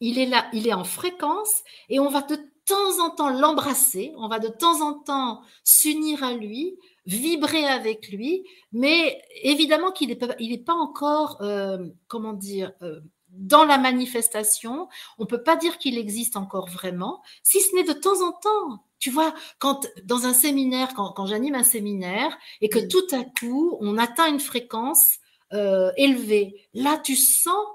il 0.00 0.18
est 0.18 0.26
là, 0.26 0.48
il 0.52 0.66
est 0.66 0.74
en 0.74 0.84
fréquence 0.84 1.62
et 1.88 2.00
on 2.00 2.08
va 2.08 2.22
de 2.22 2.36
temps 2.64 3.04
en 3.04 3.10
temps 3.10 3.30
l'embrasser, 3.30 4.12
on 4.16 4.28
va 4.28 4.38
de 4.38 4.48
temps 4.48 4.82
en 4.82 4.94
temps 4.94 5.42
s'unir 5.64 6.22
à 6.22 6.34
lui, 6.34 6.78
vibrer 7.06 7.64
avec 7.64 8.10
lui, 8.10 8.44
mais 8.72 9.20
évidemment 9.42 9.90
qu'il 9.90 10.08
n'est 10.08 10.16
pas, 10.16 10.34
il 10.38 10.62
pas 10.64 10.74
encore, 10.74 11.40
euh, 11.40 11.78
comment 12.06 12.34
dire, 12.34 12.72
euh, 12.82 13.00
dans 13.30 13.64
la 13.64 13.78
manifestation. 13.78 14.88
On 15.18 15.24
ne 15.24 15.28
peut 15.28 15.42
pas 15.42 15.56
dire 15.56 15.78
qu'il 15.78 15.98
existe 15.98 16.36
encore 16.36 16.68
vraiment, 16.68 17.22
si 17.42 17.60
ce 17.60 17.74
n'est 17.74 17.84
de 17.84 17.92
temps 17.92 18.22
en 18.22 18.32
temps. 18.32 18.84
Tu 18.98 19.10
vois, 19.10 19.32
quand 19.58 19.86
dans 20.04 20.26
un 20.26 20.32
séminaire, 20.32 20.92
quand, 20.94 21.26
j'anime 21.26 21.54
un 21.54 21.64
séminaire 21.64 22.36
et 22.60 22.68
que 22.68 22.80
tout 22.80 23.06
à 23.14 23.22
coup 23.24 23.76
on 23.80 23.96
atteint 23.96 24.28
une 24.28 24.40
fréquence 24.40 25.18
euh, 25.52 25.90
élevée, 25.96 26.68
là 26.74 26.98
tu 26.98 27.16
sens 27.16 27.66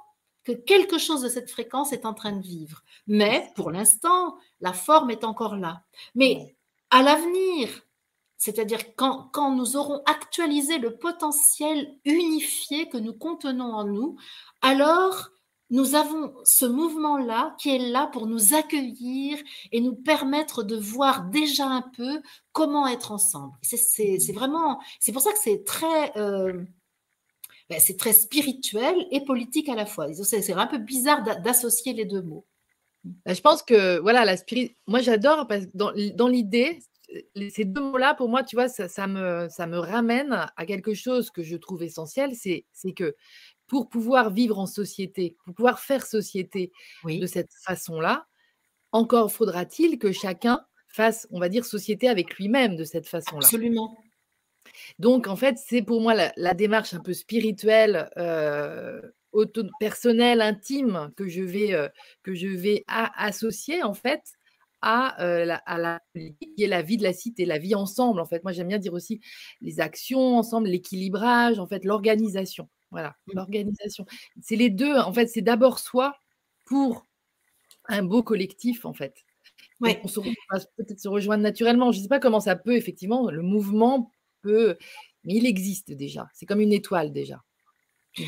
que 0.43 0.51
quelque 0.51 0.97
chose 0.97 1.21
de 1.21 1.29
cette 1.29 1.49
fréquence 1.49 1.93
est 1.93 2.05
en 2.05 2.13
train 2.13 2.33
de 2.33 2.41
vivre. 2.41 2.83
Mais 3.07 3.49
pour 3.55 3.71
l'instant, 3.71 4.35
la 4.59 4.73
forme 4.73 5.09
est 5.09 5.23
encore 5.23 5.55
là. 5.55 5.83
Mais 6.15 6.55
à 6.89 7.01
l'avenir, 7.01 7.69
c'est-à-dire 8.37 8.95
quand, 8.95 9.29
quand, 9.31 9.55
nous 9.55 9.77
aurons 9.77 10.01
actualisé 10.05 10.77
le 10.77 10.97
potentiel 10.97 11.97
unifié 12.03 12.89
que 12.89 12.97
nous 12.97 13.13
contenons 13.13 13.73
en 13.73 13.85
nous, 13.85 14.17
alors 14.61 15.29
nous 15.69 15.95
avons 15.95 16.33
ce 16.43 16.65
mouvement-là 16.65 17.55
qui 17.57 17.75
est 17.75 17.89
là 17.89 18.07
pour 18.07 18.27
nous 18.27 18.53
accueillir 18.53 19.39
et 19.71 19.81
nous 19.81 19.95
permettre 19.95 20.61
de 20.61 20.75
voir 20.75 21.29
déjà 21.29 21.65
un 21.65 21.81
peu 21.81 22.21
comment 22.51 22.85
être 22.85 23.11
ensemble. 23.11 23.53
C'est 23.63 24.33
vraiment, 24.33 24.79
c'est 24.99 25.13
pour 25.13 25.21
ça 25.21 25.31
que 25.31 25.39
c'est 25.39 25.63
très, 25.63 26.15
euh, 26.17 26.63
ben, 27.69 27.79
c'est 27.79 27.97
très 27.97 28.13
spirituel 28.13 28.95
et 29.11 29.23
politique 29.23 29.69
à 29.69 29.75
la 29.75 29.85
fois. 29.85 30.11
C'est 30.13 30.53
un 30.53 30.67
peu 30.67 30.77
bizarre 30.77 31.23
d'associer 31.41 31.93
les 31.93 32.05
deux 32.05 32.21
mots. 32.21 32.45
Ben, 33.03 33.35
je 33.35 33.41
pense 33.41 33.63
que 33.63 33.99
voilà 33.99 34.25
la 34.25 34.37
spirit. 34.37 34.75
Moi, 34.87 35.01
j'adore 35.01 35.47
parce 35.47 35.65
que 35.65 35.71
dans, 35.73 35.91
dans 36.15 36.27
l'idée, 36.27 36.79
ces 37.49 37.65
deux 37.65 37.81
mots-là, 37.81 38.15
pour 38.15 38.29
moi, 38.29 38.43
tu 38.43 38.55
vois, 38.55 38.69
ça, 38.69 39.07
me, 39.07 39.47
ça 39.49 39.67
me 39.67 39.77
ramène 39.77 40.47
à 40.55 40.65
quelque 40.65 40.93
chose 40.93 41.29
que 41.31 41.43
je 41.43 41.55
trouve 41.57 41.83
essentiel, 41.83 42.33
c'est 42.35 42.65
que 42.95 43.15
pour 43.67 43.89
pouvoir 43.89 44.29
vivre 44.29 44.59
en 44.59 44.65
société, 44.65 45.35
pour 45.45 45.53
pouvoir 45.53 45.79
faire 45.79 46.05
société 46.05 46.71
de 47.05 47.25
cette 47.25 47.51
façon-là, 47.65 48.25
encore 48.91 49.31
faudra-t-il 49.31 49.97
que 49.99 50.11
chacun 50.11 50.65
fasse, 50.87 51.27
on 51.31 51.39
va 51.39 51.49
dire, 51.49 51.65
société 51.65 52.07
avec 52.07 52.37
lui-même 52.37 52.75
de 52.75 52.83
cette 52.83 53.07
façon-là. 53.07 53.43
Absolument. 53.43 53.97
Donc, 54.99 55.27
en 55.27 55.35
fait, 55.35 55.57
c'est 55.57 55.81
pour 55.81 56.01
moi 56.01 56.13
la, 56.35 56.53
démarche 56.53 56.93
un 56.93 56.99
peu 56.99 57.13
spirituelle, 57.13 58.09
euh, 58.17 59.01
personnelle, 59.79 60.41
intime 60.41 61.11
que 61.17 61.27
je 61.27 61.41
vais, 61.41 61.73
euh, 61.73 61.89
que 62.21 62.33
je 62.33 62.47
vais 62.47 62.83
associer, 62.87 63.83
en 63.83 63.93
fait, 63.93 64.21
à, 64.83 65.15
la, 65.45 65.61
à 65.65 65.99
politique 66.13 66.55
qui 66.55 66.63
est 66.63 66.67
la 66.67 66.81
vie 66.81 66.97
de 66.97 67.03
la 67.03 67.13
cité, 67.13 67.45
la 67.45 67.57
vie 67.57 67.75
ensemble. 67.75 68.19
En 68.19 68.25
fait, 68.25 68.43
moi 68.43 68.51
j'aime 68.51 68.67
bien 68.67 68.79
dire 68.79 68.93
aussi 68.93 69.21
les 69.61 69.79
actions 69.79 70.37
ensemble, 70.37 70.67
l'équilibrage, 70.67 71.57
en 71.59 71.67
fait, 71.67 71.85
l'organisation. 71.85 72.69
Voilà, 72.91 73.15
mmh. 73.27 73.31
l'organisation. 73.35 74.05
C'est 74.41 74.55
les 74.55 74.69
deux. 74.69 74.95
En 74.95 75.13
fait, 75.13 75.27
c'est 75.27 75.41
d'abord 75.41 75.79
soi 75.79 76.15
pour 76.65 77.07
un 77.85 78.03
beau 78.03 78.23
collectif, 78.23 78.85
en 78.85 78.93
fait. 78.93 79.15
Ouais. 79.79 79.99
On 80.03 80.07
se 80.07 80.19
peut-être 80.19 80.99
se 80.99 81.07
rejoindre 81.07 81.43
naturellement. 81.43 81.91
Je 81.91 81.97
ne 81.97 82.03
sais 82.03 82.09
pas 82.09 82.19
comment 82.19 82.39
ça 82.39 82.55
peut, 82.55 82.75
effectivement, 82.75 83.31
le 83.31 83.41
mouvement 83.41 84.11
mais 84.45 85.35
il 85.35 85.45
existe 85.45 85.91
déjà. 85.91 86.27
C'est 86.33 86.45
comme 86.45 86.61
une 86.61 86.73
étoile 86.73 87.11
déjà. 87.11 87.41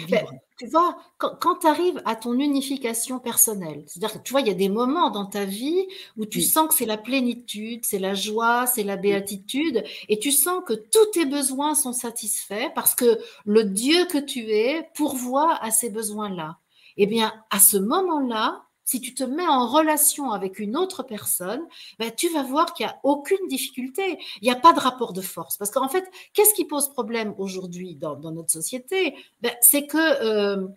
Ben, 0.09 0.25
tu 0.57 0.65
vois, 0.67 0.97
quand, 1.17 1.59
tu 1.61 1.67
arrives 1.67 2.01
à 2.05 2.15
ton 2.15 2.39
unification 2.39 3.19
personnelle, 3.19 3.83
c'est-à-dire 3.85 4.13
que 4.13 4.23
tu 4.23 4.31
vois, 4.31 4.41
il 4.41 4.47
y 4.47 4.51
a 4.51 4.55
des 4.55 4.69
moments 4.69 5.11
dans 5.11 5.27
ta 5.27 5.45
vie 5.45 5.85
où 6.17 6.25
tu 6.25 6.41
sens 6.41 6.69
que 6.69 6.73
c'est 6.73 6.87
la 6.87 6.97
plénitude, 6.97 7.85
c'est 7.85 7.99
la 7.99 8.15
joie, 8.15 8.65
c'est 8.65 8.83
la 8.83 8.97
béatitude, 8.97 9.83
et 10.09 10.17
tu 10.17 10.31
sens 10.31 10.63
que 10.65 10.73
tous 10.73 11.05
tes 11.13 11.25
besoins 11.25 11.75
sont 11.75 11.93
satisfaits 11.93 12.71
parce 12.73 12.95
que 12.95 13.19
le 13.45 13.63
Dieu 13.63 14.05
que 14.05 14.17
tu 14.17 14.49
es 14.49 14.89
pourvoit 14.95 15.55
à 15.61 15.69
ces 15.69 15.91
besoins-là. 15.91 16.57
Eh 16.97 17.05
bien, 17.05 17.33
à 17.51 17.59
ce 17.59 17.77
moment-là, 17.77 18.64
si 18.85 19.01
tu 19.01 19.13
te 19.13 19.23
mets 19.23 19.47
en 19.47 19.67
relation 19.67 20.31
avec 20.31 20.59
une 20.59 20.77
autre 20.77 21.03
personne, 21.03 21.61
ben, 21.99 22.11
tu 22.15 22.29
vas 22.29 22.43
voir 22.43 22.73
qu'il 22.73 22.85
n'y 22.85 22.91
a 22.91 22.99
aucune 23.03 23.47
difficulté. 23.47 24.19
Il 24.41 24.45
n'y 24.45 24.51
a 24.51 24.55
pas 24.55 24.73
de 24.73 24.79
rapport 24.79 25.11
de 25.11 25.21
force. 25.21 25.57
Parce 25.57 25.71
qu'en 25.71 25.89
fait, 25.89 26.05
qu'est-ce 26.33 26.53
qui 26.53 26.65
pose 26.65 26.89
problème 26.89 27.33
aujourd'hui 27.37 27.95
dans, 27.95 28.17
notre 28.31 28.51
société? 28.51 29.15
Ben, 29.41 29.53
C'est 29.61 29.87
que 29.87 29.97
euh, 29.97 30.67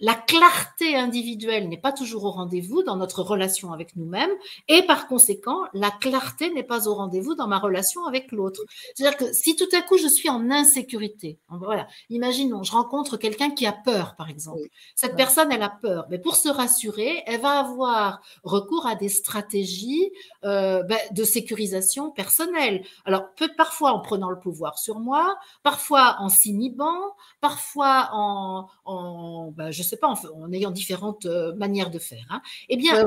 la 0.00 0.14
clarté 0.14 0.96
individuelle 0.96 1.68
n'est 1.68 1.76
pas 1.76 1.92
toujours 1.92 2.24
au 2.24 2.30
rendez-vous 2.30 2.82
dans 2.82 2.96
notre 2.96 3.22
relation 3.22 3.72
avec 3.72 3.96
nous-mêmes 3.96 4.30
et 4.68 4.82
par 4.82 5.08
conséquent, 5.08 5.64
la 5.72 5.90
clarté 5.90 6.52
n'est 6.52 6.62
pas 6.62 6.88
au 6.88 6.94
rendez-vous 6.94 7.34
dans 7.34 7.48
ma 7.48 7.58
relation 7.58 8.04
avec 8.04 8.30
l'autre. 8.32 8.62
C'est-à-dire 8.94 9.18
que 9.18 9.32
si 9.32 9.56
tout 9.56 9.68
à 9.76 9.82
coup 9.82 9.98
je 9.98 10.08
suis 10.08 10.28
en 10.28 10.50
insécurité, 10.50 11.38
voilà, 11.48 11.88
imaginons, 12.10 12.62
je 12.62 12.72
rencontre 12.72 13.16
quelqu'un 13.16 13.50
qui 13.50 13.66
a 13.66 13.72
peur, 13.72 14.14
par 14.16 14.28
exemple. 14.28 14.60
Cette 14.94 15.16
personne, 15.16 15.50
elle 15.50 15.62
a 15.62 15.70
peur, 15.70 16.06
mais 16.10 16.18
pour 16.18 16.36
se 16.36 16.48
rassurer, 16.48 17.22
elle 17.26 17.40
va 17.40 17.60
avoir 17.60 18.20
recours 18.44 18.86
à 18.86 18.94
des 18.94 19.08
stratégies 19.08 20.10
euh, 20.44 20.82
ben, 20.84 20.98
de 21.10 21.24
sécurisation 21.24 22.10
personnelle. 22.10 22.84
Alors, 23.04 23.34
peut 23.34 23.50
parfois 23.56 23.92
en 23.92 24.00
prenant 24.00 24.30
le 24.30 24.38
pouvoir 24.38 24.78
sur 24.78 25.00
moi, 25.00 25.36
parfois 25.62 26.16
en 26.20 26.28
s'inhibant, 26.28 27.14
parfois 27.40 28.10
en, 28.12 28.68
en 28.84 29.50
ben, 29.50 29.70
je 29.70 29.82
sais 29.88 29.96
pas, 29.96 30.08
en, 30.08 30.52
ayant 30.52 30.70
différentes 30.70 31.26
euh, 31.26 31.54
manières 31.54 31.90
de 31.90 31.98
faire. 31.98 32.26
Hein. 32.30 32.40
Eh 32.68 32.76
bien, 32.76 33.04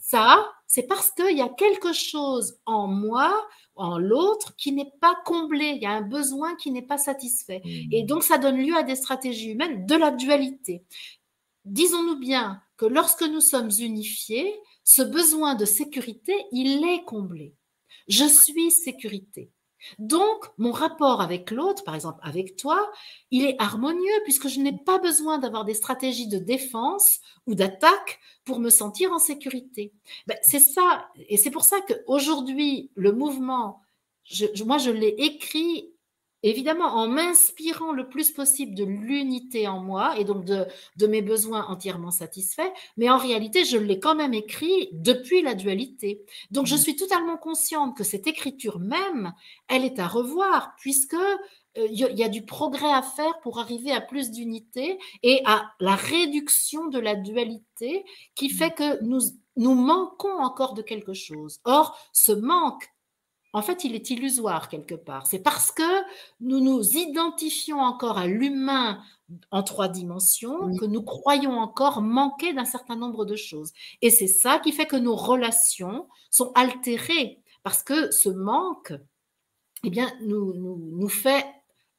ça, 0.00 0.44
c'est 0.66 0.84
parce 0.84 1.10
qu'il 1.10 1.36
y 1.36 1.42
a 1.42 1.48
quelque 1.48 1.92
chose 1.92 2.58
en 2.66 2.86
moi, 2.86 3.46
en 3.74 3.98
l'autre, 3.98 4.54
qui 4.56 4.72
n'est 4.72 4.92
pas 5.00 5.16
comblé. 5.24 5.72
Il 5.76 5.82
y 5.82 5.86
a 5.86 5.92
un 5.92 6.02
besoin 6.02 6.54
qui 6.56 6.70
n'est 6.70 6.82
pas 6.82 6.98
satisfait. 6.98 7.62
Et 7.64 8.02
mmh. 8.02 8.06
donc, 8.06 8.22
ça 8.22 8.38
donne 8.38 8.56
lieu 8.56 8.76
à 8.76 8.82
des 8.82 8.96
stratégies 8.96 9.50
humaines 9.50 9.86
de 9.86 9.94
la 9.94 10.10
dualité. 10.10 10.84
Disons-nous 11.64 12.18
bien 12.18 12.60
que 12.76 12.86
lorsque 12.86 13.22
nous 13.22 13.40
sommes 13.40 13.70
unifiés, 13.78 14.52
ce 14.84 15.02
besoin 15.02 15.54
de 15.54 15.64
sécurité, 15.64 16.34
il 16.50 16.84
est 16.84 17.04
comblé. 17.04 17.54
Je 18.08 18.24
suis 18.24 18.70
sécurité. 18.70 19.50
Donc, 19.98 20.46
mon 20.58 20.72
rapport 20.72 21.20
avec 21.20 21.50
l'autre, 21.50 21.84
par 21.84 21.94
exemple 21.94 22.20
avec 22.22 22.56
toi, 22.56 22.90
il 23.30 23.44
est 23.44 23.56
harmonieux 23.58 24.20
puisque 24.24 24.48
je 24.48 24.60
n'ai 24.60 24.76
pas 24.76 24.98
besoin 24.98 25.38
d'avoir 25.38 25.64
des 25.64 25.74
stratégies 25.74 26.28
de 26.28 26.38
défense 26.38 27.20
ou 27.46 27.54
d'attaque 27.54 28.20
pour 28.44 28.58
me 28.58 28.70
sentir 28.70 29.12
en 29.12 29.18
sécurité. 29.18 29.92
Ben, 30.26 30.36
c'est 30.42 30.60
ça, 30.60 31.06
et 31.28 31.36
c'est 31.36 31.50
pour 31.50 31.64
ça 31.64 31.76
qu'aujourd'hui, 31.80 32.90
le 32.94 33.12
mouvement, 33.12 33.80
moi 34.64 34.78
je 34.78 34.90
l'ai 34.90 35.14
écrit 35.18 35.91
évidemment 36.42 36.96
en 36.96 37.08
m'inspirant 37.08 37.92
le 37.92 38.08
plus 38.08 38.30
possible 38.30 38.74
de 38.74 38.84
l'unité 38.84 39.68
en 39.68 39.80
moi 39.80 40.18
et 40.18 40.24
donc 40.24 40.44
de, 40.44 40.66
de, 40.96 41.06
mes 41.06 41.22
besoins 41.22 41.66
entièrement 41.66 42.10
satisfaits, 42.10 42.72
mais 42.96 43.10
en 43.10 43.18
réalité, 43.18 43.64
je 43.64 43.76
l'ai 43.76 43.98
quand 43.98 44.14
même 44.14 44.34
écrit 44.34 44.88
depuis 44.92 45.42
la 45.42 45.54
dualité. 45.54 46.24
Donc, 46.50 46.66
je 46.66 46.74
mmh. 46.74 46.78
suis 46.78 46.96
totalement 46.96 47.36
consciente 47.36 47.96
que 47.96 48.04
cette 48.04 48.26
écriture 48.26 48.78
même, 48.78 49.32
elle 49.68 49.84
est 49.84 49.98
à 49.98 50.06
revoir, 50.06 50.74
puisque 50.78 51.14
euh, 51.14 51.86
il 51.90 51.98
y 51.98 52.24
a 52.24 52.28
du 52.28 52.44
progrès 52.44 52.92
à 52.92 53.02
faire 53.02 53.40
pour 53.40 53.58
arriver 53.58 53.92
à 53.92 54.00
plus 54.00 54.30
d'unité 54.30 54.98
et 55.22 55.42
à 55.44 55.72
la 55.80 55.94
réduction 55.94 56.88
de 56.88 56.98
la 56.98 57.14
dualité 57.14 58.04
qui 58.34 58.50
fait 58.50 58.70
mmh. 58.70 58.74
que 58.74 59.04
nous, 59.04 59.20
nous 59.56 59.74
manquons 59.74 60.38
encore 60.38 60.74
de 60.74 60.82
quelque 60.82 61.14
chose. 61.14 61.60
Or, 61.64 61.98
ce 62.12 62.32
manque 62.32 62.88
en 63.52 63.62
fait, 63.62 63.84
il 63.84 63.94
est 63.94 64.10
illusoire 64.10 64.68
quelque 64.68 64.94
part. 64.94 65.26
C'est 65.26 65.42
parce 65.42 65.72
que 65.72 65.82
nous 66.40 66.60
nous 66.60 66.96
identifions 66.96 67.80
encore 67.80 68.18
à 68.18 68.26
l'humain 68.26 69.02
en 69.50 69.62
trois 69.62 69.88
dimensions 69.88 70.74
que 70.76 70.84
nous 70.84 71.02
croyons 71.02 71.58
encore 71.58 72.02
manquer 72.02 72.52
d'un 72.52 72.64
certain 72.64 72.96
nombre 72.96 73.24
de 73.24 73.36
choses. 73.36 73.72
Et 74.00 74.10
c'est 74.10 74.26
ça 74.26 74.58
qui 74.58 74.72
fait 74.72 74.86
que 74.86 74.96
nos 74.96 75.16
relations 75.16 76.08
sont 76.30 76.52
altérées, 76.54 77.40
parce 77.62 77.82
que 77.82 78.10
ce 78.10 78.28
manque, 78.28 78.94
eh 79.84 79.90
bien, 79.90 80.10
nous, 80.22 80.54
nous, 80.54 80.78
nous 80.92 81.08
fait 81.08 81.44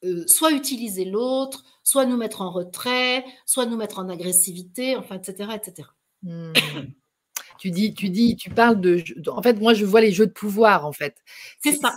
euh, 0.03 0.25
soit 0.27 0.51
utiliser 0.51 1.05
l'autre, 1.05 1.63
soit 1.83 2.05
nous 2.05 2.17
mettre 2.17 2.41
en 2.41 2.51
retrait, 2.51 3.25
soit 3.45 3.65
nous 3.65 3.77
mettre 3.77 3.99
en 3.99 4.09
agressivité, 4.09 4.97
enfin, 4.97 5.15
etc., 5.15 5.51
etc. 5.55 5.87
Tu 7.63 7.71
dis, 7.71 7.93
tu 7.93 8.09
dis, 8.09 8.35
tu 8.35 8.49
parles 8.49 8.81
de, 8.81 9.01
en 9.29 9.41
fait, 9.41 9.53
moi 9.53 9.73
je 9.73 9.85
vois 9.85 10.01
les 10.01 10.11
jeux 10.11 10.27
de 10.27 10.33
pouvoir 10.33 10.85
en 10.85 10.91
fait. 10.91 11.15
C'est 11.63 11.71
ça. 11.71 11.95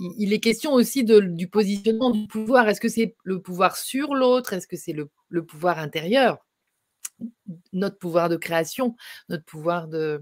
Il 0.00 0.32
est 0.32 0.40
question 0.40 0.72
aussi 0.72 1.04
de, 1.04 1.20
du 1.20 1.46
positionnement 1.46 2.10
du 2.10 2.26
pouvoir. 2.26 2.68
Est-ce 2.68 2.80
que 2.80 2.88
c'est 2.88 3.14
le 3.22 3.40
pouvoir 3.40 3.76
sur 3.76 4.16
l'autre? 4.16 4.52
Est-ce 4.52 4.66
que 4.66 4.74
c'est 4.74 4.92
le, 4.92 5.08
le, 5.28 5.44
pouvoir 5.44 5.78
intérieur? 5.78 6.44
Notre 7.72 7.98
pouvoir 7.98 8.28
de 8.28 8.34
création, 8.34 8.96
notre 9.28 9.44
pouvoir 9.44 9.86
de. 9.86 10.20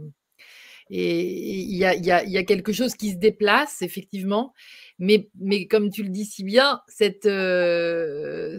Et 0.90 1.62
il 1.62 1.78
y 1.78 1.86
a, 1.86 1.94
y, 1.94 2.10
a, 2.10 2.22
y 2.22 2.36
a, 2.36 2.44
quelque 2.44 2.74
chose 2.74 2.94
qui 2.94 3.12
se 3.12 3.16
déplace 3.16 3.80
effectivement, 3.80 4.52
mais, 4.98 5.30
mais 5.40 5.66
comme 5.66 5.88
tu 5.88 6.02
le 6.02 6.10
dis 6.10 6.26
si 6.26 6.44
bien, 6.44 6.82
cette, 6.88 7.24
euh, 7.24 8.58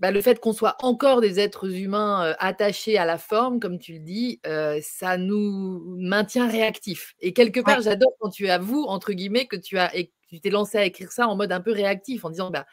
bah, 0.00 0.10
le 0.10 0.20
fait 0.22 0.40
qu'on 0.40 0.52
soit 0.52 0.76
encore 0.80 1.20
des 1.20 1.38
êtres 1.38 1.72
humains 1.72 2.34
attachés 2.40 2.98
à 2.98 3.04
la 3.04 3.18
forme, 3.18 3.60
comme 3.60 3.78
tu 3.78 3.92
le 3.94 3.98
dis, 4.00 4.40
ça 4.82 5.16
nous 5.18 5.94
maintient 5.98 6.48
réactifs. 6.48 7.14
Et 7.20 7.32
quelque 7.32 7.60
part, 7.60 7.82
j'adore 7.82 8.12
quand 8.18 8.30
tu 8.30 8.48
avoues, 8.48 8.84
entre 8.86 9.12
guillemets, 9.12 9.46
que 9.46 9.56
tu 9.56 9.78
as 9.78 9.92
tu 10.28 10.40
t'es 10.40 10.50
lancé 10.50 10.78
à 10.78 10.84
écrire 10.84 11.10
ça 11.12 11.26
en 11.28 11.36
mode 11.36 11.52
un 11.52 11.60
peu 11.60 11.72
réactif, 11.72 12.24
en 12.24 12.30
disant 12.30 12.50
bah, 12.50 12.66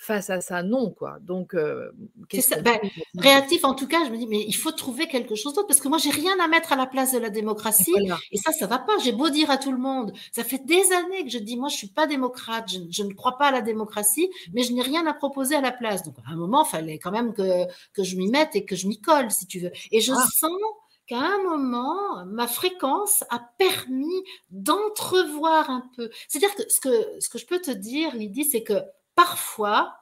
face 0.00 0.30
à 0.30 0.40
ça, 0.40 0.62
non, 0.62 0.90
quoi. 0.90 1.18
Donc, 1.20 1.52
euh, 1.52 1.90
ben, 2.62 2.80
réactif, 3.18 3.64
en 3.64 3.74
tout 3.74 3.86
cas, 3.86 4.02
je 4.06 4.10
me 4.10 4.16
dis, 4.16 4.26
mais 4.26 4.42
il 4.48 4.56
faut 4.56 4.72
trouver 4.72 5.06
quelque 5.06 5.34
chose 5.34 5.52
d'autre 5.52 5.66
parce 5.66 5.78
que 5.78 5.88
moi, 5.88 5.98
j'ai 5.98 6.08
rien 6.08 6.40
à 6.40 6.48
mettre 6.48 6.72
à 6.72 6.76
la 6.76 6.86
place 6.86 7.12
de 7.12 7.18
la 7.18 7.28
démocratie 7.28 7.92
et 8.32 8.38
ça, 8.38 8.50
ça 8.52 8.66
va 8.66 8.78
pas. 8.78 8.96
J'ai 9.04 9.12
beau 9.12 9.28
dire 9.28 9.50
à 9.50 9.58
tout 9.58 9.70
le 9.70 9.78
monde, 9.78 10.14
ça 10.32 10.42
fait 10.42 10.64
des 10.64 10.80
années 10.92 11.24
que 11.24 11.30
je 11.30 11.36
dis, 11.36 11.58
moi, 11.58 11.68
je 11.68 11.76
suis 11.76 11.88
pas 11.88 12.06
démocrate, 12.06 12.70
je, 12.90 13.02
ne 13.02 13.12
crois 13.12 13.36
pas 13.36 13.48
à 13.48 13.50
la 13.50 13.60
démocratie, 13.60 14.30
mais 14.54 14.62
je 14.62 14.72
n'ai 14.72 14.80
rien 14.80 15.06
à 15.06 15.12
proposer 15.12 15.54
à 15.54 15.60
la 15.60 15.70
place. 15.70 16.02
Donc, 16.02 16.14
à 16.26 16.32
un 16.32 16.36
moment, 16.36 16.64
il 16.64 16.70
fallait 16.70 16.98
quand 16.98 17.12
même 17.12 17.34
que, 17.34 17.66
que 17.92 18.02
je 18.02 18.16
m'y 18.16 18.30
mette 18.30 18.56
et 18.56 18.64
que 18.64 18.76
je 18.76 18.88
m'y 18.88 19.02
colle, 19.02 19.30
si 19.30 19.46
tu 19.46 19.60
veux. 19.60 19.70
Et 19.92 20.00
je 20.00 20.12
ah. 20.12 20.26
sens 20.34 20.50
qu'à 21.06 21.18
un 21.18 21.42
moment, 21.42 22.24
ma 22.24 22.46
fréquence 22.46 23.22
a 23.28 23.38
permis 23.58 24.24
d'entrevoir 24.48 25.68
un 25.68 25.84
peu. 25.94 26.08
C'est-à-dire 26.26 26.54
que 26.54 26.62
ce, 26.72 26.80
que 26.80 27.20
ce 27.20 27.28
que 27.28 27.36
je 27.36 27.44
peux 27.44 27.60
te 27.60 27.70
dire, 27.70 28.14
Lydie, 28.14 28.46
c'est 28.46 28.62
que 28.62 28.82
parfois, 29.20 29.98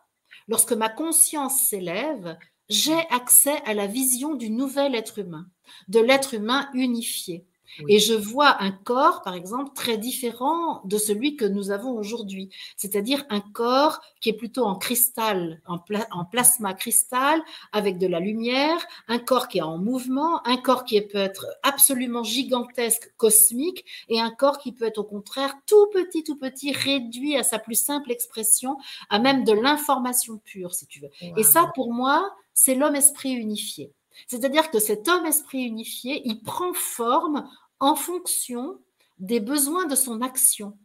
lorsque 0.47 0.73
ma 0.73 0.89
conscience 0.89 1.63
s'élève, 1.63 2.39
j'ai 2.69 2.99
accès 3.11 3.61
à 3.65 3.75
la 3.75 3.89
vision 3.89 4.37
du 4.37 4.49
nouvel 4.49 4.95
être 4.95 5.19
humain, 5.19 5.51
de 5.89 5.99
l'être 5.99 6.35
humain 6.35 6.71
unifié. 6.73 7.45
Et 7.89 7.99
je 7.99 8.15
vois 8.15 8.61
un 8.63 8.71
corps, 8.71 9.23
par 9.23 9.35
exemple, 9.35 9.73
très 9.75 9.99
différent 9.99 10.83
de 10.85 10.99
celui 10.99 11.37
que 11.37 11.45
nous 11.45 11.71
avons 11.71 11.93
aujourd'hui. 11.93 12.51
C'est-à-dire 12.77 13.25
un 13.31 13.41
corps 13.41 14.01
qui 14.21 14.31
est 14.31 14.35
plutôt 14.35 14.65
en 14.65 14.75
cristal, 14.75 15.61
en, 15.67 15.79
plasma 16.25 16.75
cristal, 16.75 17.41
avec 17.73 17.99
de 17.99 18.07
la 18.07 18.21
lumière, 18.21 18.79
un 19.07 19.19
corps 19.19 19.49
qui 19.49 19.59
est 19.59 19.63
en 19.63 19.79
mouvement, 19.79 20.47
un 20.47 20.57
corps 20.57 20.85
qui 20.85 21.01
peut 21.01 21.19
être 21.19 21.47
absolument 21.63 22.23
gigantesque, 22.23 23.13
cosmique, 23.17 23.85
et 24.09 24.21
un 24.21 24.31
corps 24.31 24.59
qui 24.59 24.73
peut 24.73 24.87
être 24.87 24.99
au 24.99 25.05
contraire 25.05 25.55
tout 25.67 25.89
petit, 25.93 26.25
tout 26.25 26.37
petit, 26.37 26.73
réduit 26.73 27.37
à 27.37 27.43
sa 27.43 27.59
plus 27.59 27.81
simple 27.81 28.11
expression, 28.11 28.77
à 29.11 29.19
même 29.19 29.45
de 29.45 29.53
l'information 29.53 30.39
pure, 30.39 30.75
si 30.75 30.87
tu 30.87 31.01
veux. 31.01 31.11
Et 31.37 31.43
ça, 31.43 31.71
pour 31.75 31.93
moi, 31.93 32.35
c'est 32.55 32.75
l'homme-esprit 32.75 33.33
unifié. 33.33 33.93
C'est-à-dire 34.27 34.71
que 34.71 34.79
cet 34.79 35.09
homme-esprit 35.09 35.63
unifié, 35.63 36.23
il 36.25 36.43
prend 36.43 36.73
forme 36.73 37.49
en 37.81 37.95
fonction 37.95 38.79
des 39.19 39.41
besoins 39.41 39.87
de 39.87 39.95
son 39.95 40.21
action. 40.21 40.77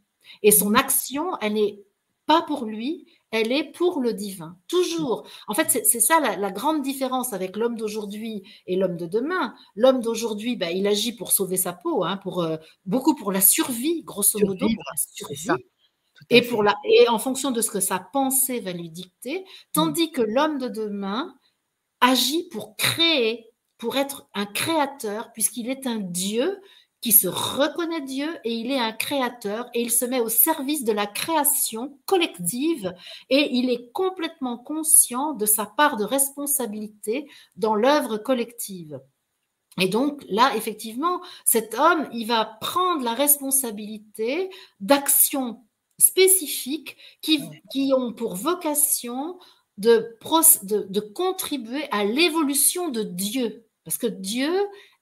Et 0.42 0.52
son 0.52 0.74
action, 0.74 1.38
elle 1.42 1.54
n'est 1.54 1.84
pas 2.26 2.42
pour 2.42 2.66
lui, 2.66 3.06
elle 3.32 3.52
est 3.52 3.64
pour 3.64 4.00
le 4.00 4.14
divin. 4.14 4.58
Toujours. 4.68 5.28
En 5.48 5.54
fait, 5.54 5.70
c'est 5.86 6.00
ça 6.00 6.20
la, 6.20 6.52
grande 6.52 6.82
différence 6.82 7.34
avec 7.34 7.58
l'homme 7.58 7.76
d'aujourd'hui 7.76 8.44
et 8.68 8.76
l'homme 8.76 8.96
de 8.96 9.08
demain. 9.08 9.56
L'homme 9.76 10.02
d'aujourd'hui, 10.02 10.56
ben, 10.56 10.70
il 10.70 10.88
agit 10.88 11.14
pour 11.14 11.32
sauver 11.32 11.58
sa 11.58 11.74
peau, 11.74 12.04
hein, 12.04 12.18
pour, 12.18 12.44
euh, 12.44 12.58
beaucoup 12.86 13.16
pour 13.16 13.32
la 13.32 13.42
survie, 13.42 14.04
grosso 14.04 14.40
modo, 14.40 14.68
pour 14.68 14.84
la 14.92 14.98
survie. 14.98 15.64
Et, 16.30 16.42
pour 16.42 16.64
la, 16.64 16.76
et 16.86 17.10
en 17.10 17.20
fonction 17.20 17.52
de 17.52 17.60
ce 17.60 17.70
que 17.72 17.80
sa 17.80 18.00
pensée 18.00 18.60
va 18.60 18.72
lui 18.72 18.90
dicter, 18.90 19.44
tandis 19.74 20.12
que 20.12 20.22
l'homme 20.22 20.58
de 20.58 20.70
demain, 20.70 21.36
agit 22.04 22.50
pour 22.50 22.76
créer, 22.76 23.50
pour 23.78 23.96
être 23.96 24.28
un 24.34 24.46
créateur, 24.46 25.32
puisqu'il 25.32 25.70
est 25.70 25.88
un 25.88 26.00
Dieu 26.00 26.62
qui 27.00 27.14
se 27.14 27.28
reconnaît 27.28 28.02
Dieu 28.02 28.30
et 28.44 28.54
il 28.54 28.72
est 28.72 28.80
un 28.80 28.92
créateur 28.92 29.70
et 29.74 29.82
il 29.82 29.92
se 29.92 30.06
met 30.06 30.20
au 30.20 30.30
service 30.30 30.84
de 30.84 30.92
la 30.92 31.08
création 31.08 31.98
collective 32.06 32.94
et 33.30 33.56
il 33.56 33.70
est 33.70 33.92
complètement 33.92 34.58
conscient 34.58 35.34
de 35.34 35.46
sa 35.46 35.66
part 35.66 35.98
de 35.98 36.04
responsabilité 36.04 37.30
dans 37.56 37.76
l'œuvre 37.76 38.18
collective. 38.18 39.02
Et 39.80 39.88
donc 39.88 40.24
là, 40.30 40.56
effectivement, 40.56 41.22
cet 41.46 41.74
homme, 41.74 42.08
il 42.14 42.28
va 42.28 42.46
prendre 42.46 43.04
la 43.04 43.14
responsabilité 43.14 44.50
d'actions 44.80 45.66
spécifiques 46.00 46.98
qui, 47.22 47.42
qui 47.72 47.92
ont 47.96 48.14
pour 48.14 48.36
vocation 48.36 49.40
de, 49.78 50.18
de, 50.64 51.00
contribuer 51.00 51.86
à 51.92 52.04
l'évolution 52.04 52.90
de 52.90 53.04
Dieu, 53.04 53.66
parce 53.84 53.98
que 53.98 54.08
Dieu 54.08 54.52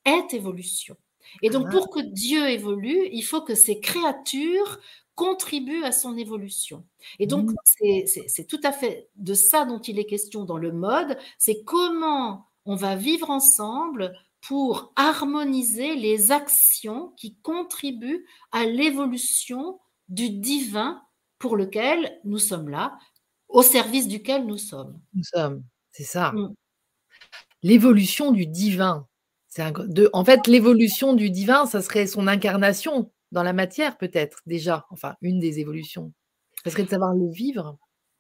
est 0.06 0.34
évolution. 0.34 0.96
Et 1.42 1.50
donc, 1.50 1.68
ah. 1.68 1.72
pour 1.72 1.90
que 1.90 2.00
Dieu 2.00 2.50
évolue, 2.50 3.08
il 3.12 3.22
faut 3.22 3.42
que 3.42 3.56
ces 3.56 3.80
créatures 3.80 4.80
contribuent 5.16 5.84
à 5.84 5.92
son 5.92 6.18
évolution. 6.18 6.86
Et 7.20 7.28
donc, 7.28 7.52
mmh. 7.52 8.06
c'est 8.28 8.48
tout 8.48 8.60
à 8.64 8.72
fait 8.72 9.10
de 9.16 9.34
ça 9.34 9.66
dont 9.66 9.80
il 9.80 10.00
est 10.00 10.06
question 10.06 10.46
dans 10.46 10.58
le 10.58 10.72
mode, 10.72 11.18
c'est 11.38 11.64
comment 11.64 12.48
on 12.66 12.76
va 12.76 12.96
vivre 12.96 13.30
ensemble 13.30 14.14
pour 14.42 14.92
harmoniser 14.96 15.96
les 15.96 16.32
actions 16.32 17.14
qui 17.18 17.36
contribuent 17.44 18.26
à 18.52 18.66
l'évolution 18.66 19.80
du 20.10 20.30
divin 20.30 21.02
pour 21.38 21.56
lequel 21.56 22.20
nous 22.24 22.40
sommes 22.40 22.70
là, 22.70 22.98
au 23.52 23.62
service 23.62 24.08
duquel 24.08 24.46
nous 24.46 24.58
sommes. 24.58 25.00
Nous 25.14 25.24
sommes, 25.24 25.64
c'est 25.92 26.04
ça. 26.04 26.32
Mm. 26.32 26.54
L'évolution 27.64 28.32
du 28.32 28.48
divin. 28.48 29.08
Un, 29.58 29.72
de, 29.72 30.10
en 30.14 30.24
fait, 30.24 30.48
l'évolution 30.48 31.14
du 31.14 31.30
divin, 31.30 31.66
ça 31.66 31.82
serait 31.82 32.08
son 32.08 32.28
incarnation 32.28 33.12
dans 33.32 33.44
la 33.44 33.54
matière, 33.54 33.98
peut-être, 33.98 34.40
déjà. 34.46 34.86
Enfin, 34.92 35.16
une 35.22 35.40
des 35.40 35.60
évolutions. 35.60 36.14
Ça 36.64 36.72
serait 36.72 36.84
de 36.84 36.90
savoir 36.90 37.14
le 37.14 37.30
vivre. 37.30 37.78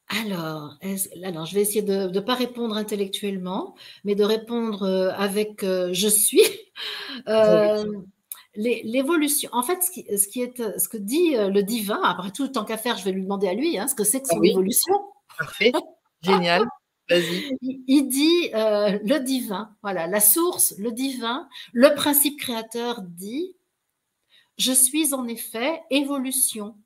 Alors, 0.09 0.77
je 0.81 1.55
vais 1.55 1.61
essayer 1.61 1.81
de 1.81 2.09
ne 2.09 2.19
pas 2.19 2.35
répondre 2.35 2.75
intellectuellement, 2.75 3.75
mais 4.03 4.15
de 4.15 4.23
répondre 4.23 4.83
euh, 4.83 5.11
avec 5.11 5.63
euh, 5.63 5.89
je 5.93 6.07
suis. 6.07 6.41
Euh, 7.27 7.83
l'évolution. 8.55 9.49
En 9.53 9.61
fait, 9.61 9.83
ce 9.83 9.91
qui, 9.91 10.05
ce 10.17 10.27
qui, 10.27 10.41
est, 10.41 10.79
ce 10.79 10.87
que 10.87 10.97
dit 10.97 11.35
le 11.35 11.61
divin, 11.61 12.01
après 12.01 12.31
tout, 12.31 12.47
tant 12.47 12.63
qu'à 12.63 12.77
faire, 12.77 12.97
je 12.97 13.03
vais 13.03 13.11
lui 13.11 13.21
demander 13.21 13.47
à 13.47 13.53
lui 13.53 13.77
hein, 13.77 13.87
ce 13.87 13.93
que 13.93 14.05
c'est 14.05 14.21
que 14.21 14.27
ah 14.31 14.35
son 14.35 14.41
évolution. 14.41 14.95
Parfait. 15.37 15.71
Génial. 16.21 16.65
Vas-y. 17.09 17.51
Il 17.87 18.07
dit 18.07 18.51
euh, 18.53 18.99
le 19.03 19.19
divin, 19.19 19.75
voilà, 19.81 20.07
la 20.07 20.19
source, 20.19 20.73
le 20.77 20.91
divin, 20.91 21.47
le 21.73 21.93
principe 21.93 22.39
créateur 22.39 23.01
dit 23.01 23.55
Je 24.57 24.71
suis 24.71 25.13
en 25.13 25.27
effet 25.27 25.81
évolution. 25.89 26.77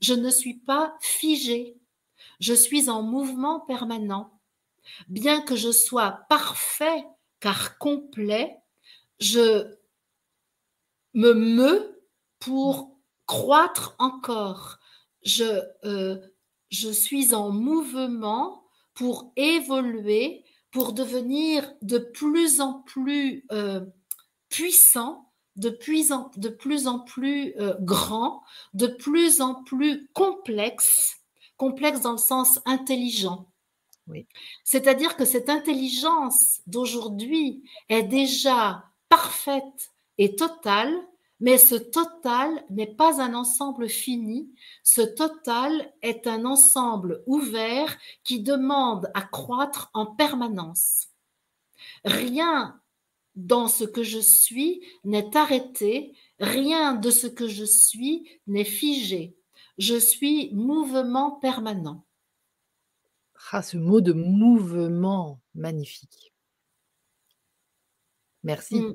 Je 0.00 0.14
ne 0.14 0.30
suis 0.30 0.54
pas 0.54 0.94
figé. 1.00 1.76
Je 2.38 2.54
suis 2.54 2.88
en 2.88 3.02
mouvement 3.02 3.60
permanent. 3.60 4.40
Bien 5.08 5.40
que 5.40 5.56
je 5.56 5.70
sois 5.70 6.20
parfait 6.28 7.04
car 7.40 7.78
complet, 7.78 8.56
je 9.18 9.76
me 11.14 11.32
meus 11.32 12.00
pour 12.38 12.96
croître 13.26 13.94
encore. 13.98 14.78
Je, 15.22 15.60
euh, 15.84 16.18
je 16.70 16.90
suis 16.90 17.34
en 17.34 17.50
mouvement 17.50 18.64
pour 18.94 19.32
évoluer, 19.36 20.44
pour 20.70 20.92
devenir 20.92 21.72
de 21.82 21.98
plus 21.98 22.60
en 22.60 22.80
plus 22.82 23.44
euh, 23.52 23.80
puissant, 24.48 25.30
de 25.56 25.70
plus 25.70 26.12
en, 26.12 26.30
de 26.36 26.48
plus, 26.48 26.86
en 26.86 27.00
plus 27.00 27.54
euh, 27.58 27.74
grand, 27.80 28.42
de 28.74 28.86
plus 28.86 29.40
en 29.40 29.62
plus 29.64 30.08
complexe, 30.12 31.16
complexe 31.56 32.02
dans 32.02 32.12
le 32.12 32.18
sens 32.18 32.60
intelligent. 32.64 33.46
Oui. 34.06 34.26
C'est-à-dire 34.64 35.16
que 35.16 35.24
cette 35.24 35.48
intelligence 35.48 36.60
d'aujourd'hui 36.66 37.62
est 37.88 38.02
déjà 38.02 38.84
parfaite 39.08 39.92
et 40.18 40.34
totale, 40.36 40.94
mais 41.40 41.56
ce 41.56 41.74
total 41.74 42.64
n'est 42.68 42.94
pas 42.94 43.20
un 43.20 43.34
ensemble 43.34 43.88
fini, 43.88 44.52
ce 44.82 45.00
total 45.00 45.92
est 46.02 46.26
un 46.26 46.44
ensemble 46.44 47.22
ouvert 47.26 47.96
qui 48.24 48.42
demande 48.42 49.10
à 49.14 49.22
croître 49.22 49.90
en 49.94 50.06
permanence. 50.06 51.08
Rien 52.04 52.80
dans 53.36 53.68
ce 53.68 53.84
que 53.84 54.02
je 54.02 54.18
suis 54.18 54.82
n'est 55.04 55.36
arrêté, 55.36 56.14
rien 56.38 56.94
de 56.94 57.10
ce 57.10 57.26
que 57.26 57.48
je 57.48 57.64
suis 57.64 58.28
n'est 58.46 58.64
figé. 58.64 59.36
Je 59.78 59.96
suis 59.96 60.52
mouvement 60.52 61.32
permanent. 61.32 62.04
Ah, 63.50 63.62
ce 63.62 63.78
mot 63.78 64.02
de 64.02 64.12
mouvement, 64.12 65.40
magnifique. 65.54 66.34
Merci. 68.42 68.80
Mmh. 68.80 68.94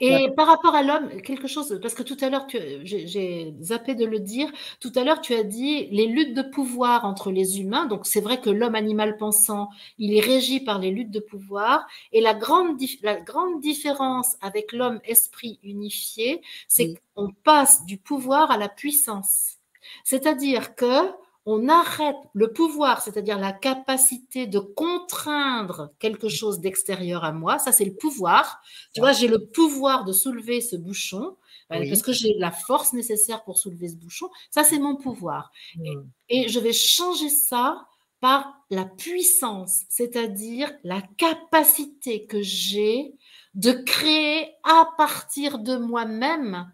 Et 0.00 0.28
par 0.36 0.46
rapport 0.46 0.74
à 0.74 0.82
l'homme, 0.82 1.20
quelque 1.22 1.48
chose, 1.48 1.78
parce 1.82 1.94
que 1.94 2.02
tout 2.02 2.16
à 2.20 2.30
l'heure, 2.30 2.46
j'ai 2.84 3.54
zappé 3.60 3.94
de 3.94 4.04
le 4.04 4.20
dire, 4.20 4.50
tout 4.80 4.92
à 4.94 5.04
l'heure, 5.04 5.20
tu 5.20 5.34
as 5.34 5.42
dit 5.42 5.86
les 5.86 6.06
luttes 6.06 6.34
de 6.34 6.42
pouvoir 6.42 7.04
entre 7.04 7.30
les 7.30 7.60
humains. 7.60 7.86
Donc, 7.86 8.06
c'est 8.06 8.20
vrai 8.20 8.40
que 8.40 8.50
l'homme 8.50 8.74
animal 8.74 9.16
pensant, 9.16 9.68
il 9.98 10.16
est 10.16 10.20
régi 10.20 10.60
par 10.60 10.78
les 10.78 10.90
luttes 10.90 11.10
de 11.10 11.20
pouvoir. 11.20 11.86
Et 12.12 12.20
la 12.20 12.34
grande, 12.34 12.80
la 13.02 13.20
grande 13.20 13.60
différence 13.60 14.36
avec 14.40 14.72
l'homme 14.72 15.00
esprit 15.04 15.58
unifié, 15.62 16.42
c'est 16.68 16.94
qu'on 17.14 17.30
passe 17.44 17.84
du 17.86 17.98
pouvoir 17.98 18.50
à 18.50 18.56
la 18.56 18.68
puissance. 18.68 19.56
C'est-à-dire 20.04 20.74
que 20.74 21.10
on 21.50 21.66
arrête 21.70 22.18
le 22.34 22.52
pouvoir, 22.52 23.00
c'est-à-dire 23.00 23.38
la 23.38 23.52
capacité 23.52 24.46
de 24.46 24.58
contraindre 24.58 25.94
quelque 25.98 26.28
chose 26.28 26.60
d'extérieur 26.60 27.24
à 27.24 27.32
moi. 27.32 27.58
Ça, 27.58 27.72
c'est 27.72 27.86
le 27.86 27.94
pouvoir. 27.94 28.60
Tu 28.92 29.00
vois, 29.00 29.12
j'ai 29.12 29.28
le 29.28 29.46
pouvoir 29.46 30.04
de 30.04 30.12
soulever 30.12 30.60
ce 30.60 30.76
bouchon 30.76 31.38
euh, 31.72 31.88
parce 31.88 32.02
que 32.02 32.12
j'ai 32.12 32.34
la 32.36 32.50
force 32.50 32.92
nécessaire 32.92 33.44
pour 33.44 33.56
soulever 33.56 33.88
ce 33.88 33.96
bouchon. 33.96 34.28
Ça, 34.50 34.62
c'est 34.62 34.78
mon 34.78 34.96
pouvoir. 34.96 35.50
Hmm. 35.76 36.02
Et, 36.28 36.48
je 36.48 36.60
vais 36.60 36.74
changer 36.74 37.30
ça 37.30 37.86
par 38.20 38.52
la 38.68 38.84
puissance, 38.84 39.84
c'est-à-dire 39.88 40.70
la 40.84 41.00
capacité 41.16 42.26
que 42.26 42.42
j'ai 42.42 43.14
de 43.54 43.72
créer 43.72 44.50
à 44.64 44.86
partir 44.98 45.60
de 45.60 45.78
moi-même 45.78 46.70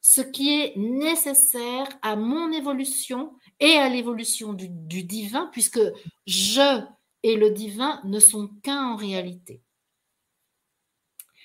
ce 0.00 0.22
qui 0.22 0.62
est 0.62 0.72
nécessaire 0.76 1.86
à 2.00 2.16
mon 2.16 2.50
évolution 2.52 3.34
et 3.60 3.72
à 3.72 3.88
l'évolution 3.88 4.52
du, 4.52 4.68
divin, 4.68 5.48
puisque 5.52 5.80
je 6.26 6.80
et 7.22 7.36
le 7.36 7.50
divin 7.50 8.00
ne 8.04 8.20
sont 8.20 8.48
qu'un 8.62 8.92
en 8.92 8.96
réalité. 8.96 9.60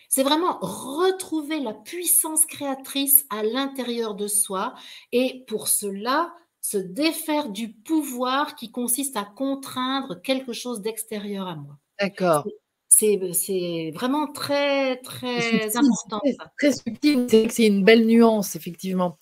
C'est 0.09 0.23
vraiment 0.23 0.59
retrouver 0.61 1.59
la 1.59 1.73
puissance 1.73 2.45
créatrice 2.45 3.25
à 3.31 3.41
l'intérieur 3.41 4.13
de 4.13 4.27
soi 4.27 4.75
et 5.11 5.43
pour 5.47 5.67
cela, 5.67 6.33
se 6.61 6.77
défaire 6.77 7.49
du 7.49 7.73
pouvoir 7.73 8.55
qui 8.55 8.71
consiste 8.71 9.17
à 9.17 9.25
contraindre 9.25 10.21
quelque 10.21 10.53
chose 10.53 10.81
d'extérieur 10.81 11.47
à 11.47 11.55
moi. 11.55 11.77
D'accord. 11.99 12.47
C'est 12.87 13.91
vraiment 13.93 14.31
très, 14.31 14.97
très 14.97 15.75
important. 15.75 16.21
Très 16.57 16.71
subtil, 16.71 17.27
c'est 17.49 17.65
une 17.65 17.83
belle 17.83 18.05
nuance, 18.05 18.55
effectivement 18.55 19.17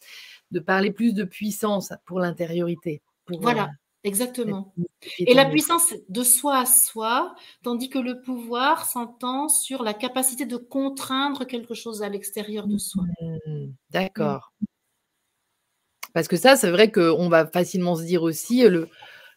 de 0.52 0.60
parler 0.60 0.92
plus 0.92 1.14
de 1.14 1.24
puissance 1.24 1.94
pour 2.06 2.20
l'intériorité. 2.20 3.02
Voilà, 3.40 3.64
euh, 3.64 3.68
exactement. 4.04 4.74
Et 5.20 5.34
la 5.34 5.46
puissance 5.46 5.94
de 6.10 6.24
soi 6.24 6.60
à 6.60 6.66
soi, 6.66 7.36
tandis 7.64 7.90
que 7.90 8.00
le 8.00 8.22
pouvoir 8.22 8.86
s'entend 8.86 9.50
sur 9.50 9.84
la 9.84 9.94
capacité 9.94 10.46
de 10.46 10.58
contraindre 10.58 11.46
quelque 11.46 11.74
chose 11.74 12.04
à 12.04 12.10
l'extérieur 12.10 12.68
de 12.68 12.78
soi. 12.78 13.04
Mmh, 13.22 13.68
d'accord. 13.90 14.52
Parce 16.14 16.28
que 16.28 16.36
ça, 16.36 16.56
c'est 16.56 16.72
vrai 16.72 16.92
qu'on 16.92 17.30
va 17.30 17.48
facilement 17.48 17.96
se 17.96 18.04
dire 18.04 18.24
aussi, 18.24 18.68
le, 18.68 18.90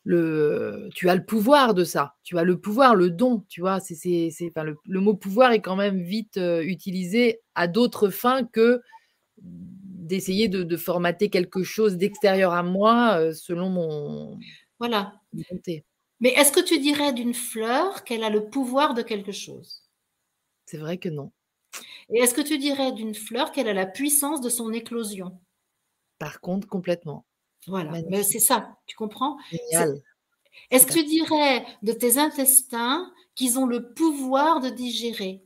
le, 0.02 0.88
tu 0.94 1.08
as 1.08 1.14
le 1.14 1.24
pouvoir 1.24 1.74
de 1.74 1.84
ça, 1.84 2.14
tu 2.24 2.36
as 2.36 2.42
le 2.42 2.58
pouvoir, 2.58 2.96
le 2.96 3.10
don, 3.10 3.44
tu 3.48 3.60
vois. 3.60 3.78
C'est, 3.78 3.94
c'est, 3.94 4.52
le, 4.56 4.76
le, 4.84 5.00
mot 5.00 5.14
pouvoir 5.14 5.52
est 5.52 5.60
quand 5.60 5.76
même 5.76 6.02
vite 6.02 6.36
euh, 6.36 6.62
utilisé 6.62 7.40
à 7.54 7.68
d'autres 7.68 8.10
fins 8.10 8.44
que 8.44 8.82
d'essayer 10.04 10.48
de, 10.48 10.76
formater 10.76 11.30
quelque 11.30 11.62
chose 11.62 11.96
d'extérieur 11.96 12.52
à 12.52 12.62
moi 12.62 13.18
euh, 13.18 13.32
selon 13.32 13.70
mon 13.70 14.38
voilà. 14.78 15.14
Mais 16.20 16.30
est-ce 16.30 16.52
que 16.52 16.60
tu 16.60 16.78
dirais 16.78 17.12
d'une 17.12 17.34
fleur 17.34 18.04
qu'elle 18.04 18.24
a 18.24 18.30
le 18.30 18.48
pouvoir 18.48 18.94
de 18.94 19.02
quelque 19.02 19.32
chose? 19.32 19.82
C'est 20.66 20.78
vrai 20.78 20.98
que 20.98 21.08
non. 21.08 21.32
Et 22.10 22.18
est-ce 22.18 22.34
que 22.34 22.40
tu 22.40 22.58
dirais 22.58 22.92
d'une 22.92 23.14
fleur 23.14 23.52
qu'elle 23.52 23.68
a 23.68 23.72
la 23.72 23.86
puissance 23.86 24.40
de 24.40 24.48
son 24.48 24.72
éclosion? 24.72 25.40
Par 26.18 26.40
contre, 26.40 26.68
complètement. 26.68 27.24
Voilà, 27.66 27.92
mais 28.10 28.22
c'est 28.22 28.40
ça, 28.40 28.76
tu 28.86 28.94
comprends? 28.94 29.38
Est-ce 30.70 30.86
que 30.86 30.92
tu 30.92 31.04
dirais 31.04 31.64
de 31.82 31.92
tes 31.92 32.18
intestins 32.18 33.10
qu'ils 33.34 33.58
ont 33.58 33.66
le 33.66 33.92
pouvoir 33.94 34.60
de 34.60 34.68
digérer? 34.68 35.43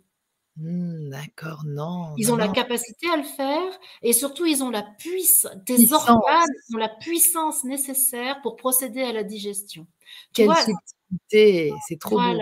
Mmh, 0.60 1.10
d'accord, 1.10 1.62
non. 1.66 2.14
Ils 2.16 2.32
ont 2.32 2.36
la 2.36 2.48
capacité 2.48 3.08
à 3.08 3.16
le 3.16 3.22
faire 3.22 3.78
et 4.02 4.12
surtout 4.12 4.44
ils 4.44 4.64
ont 4.64 4.70
la 4.70 4.82
puissance, 4.82 5.52
tes 5.64 5.92
organes 5.92 6.48
ont 6.74 6.78
la 6.78 6.88
puissance 6.88 7.62
nécessaire 7.62 8.40
pour 8.42 8.56
procéder 8.56 9.02
à 9.02 9.12
la 9.12 9.22
digestion. 9.22 9.86
Quelle 10.32 10.50
subtilité, 10.56 11.72
c'est 11.86 12.00
trop 12.00 12.18
beau. 12.18 12.40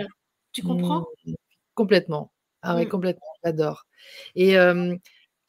Tu 0.51 0.63
comprends? 0.63 1.05
Mmh, 1.25 1.33
Complètement. 1.75 2.31
Ah 2.63 2.75
oui, 2.75 2.85
mmh. 2.85 2.89
complètement, 2.89 3.27
j'adore. 3.43 3.85
Et 4.35 4.55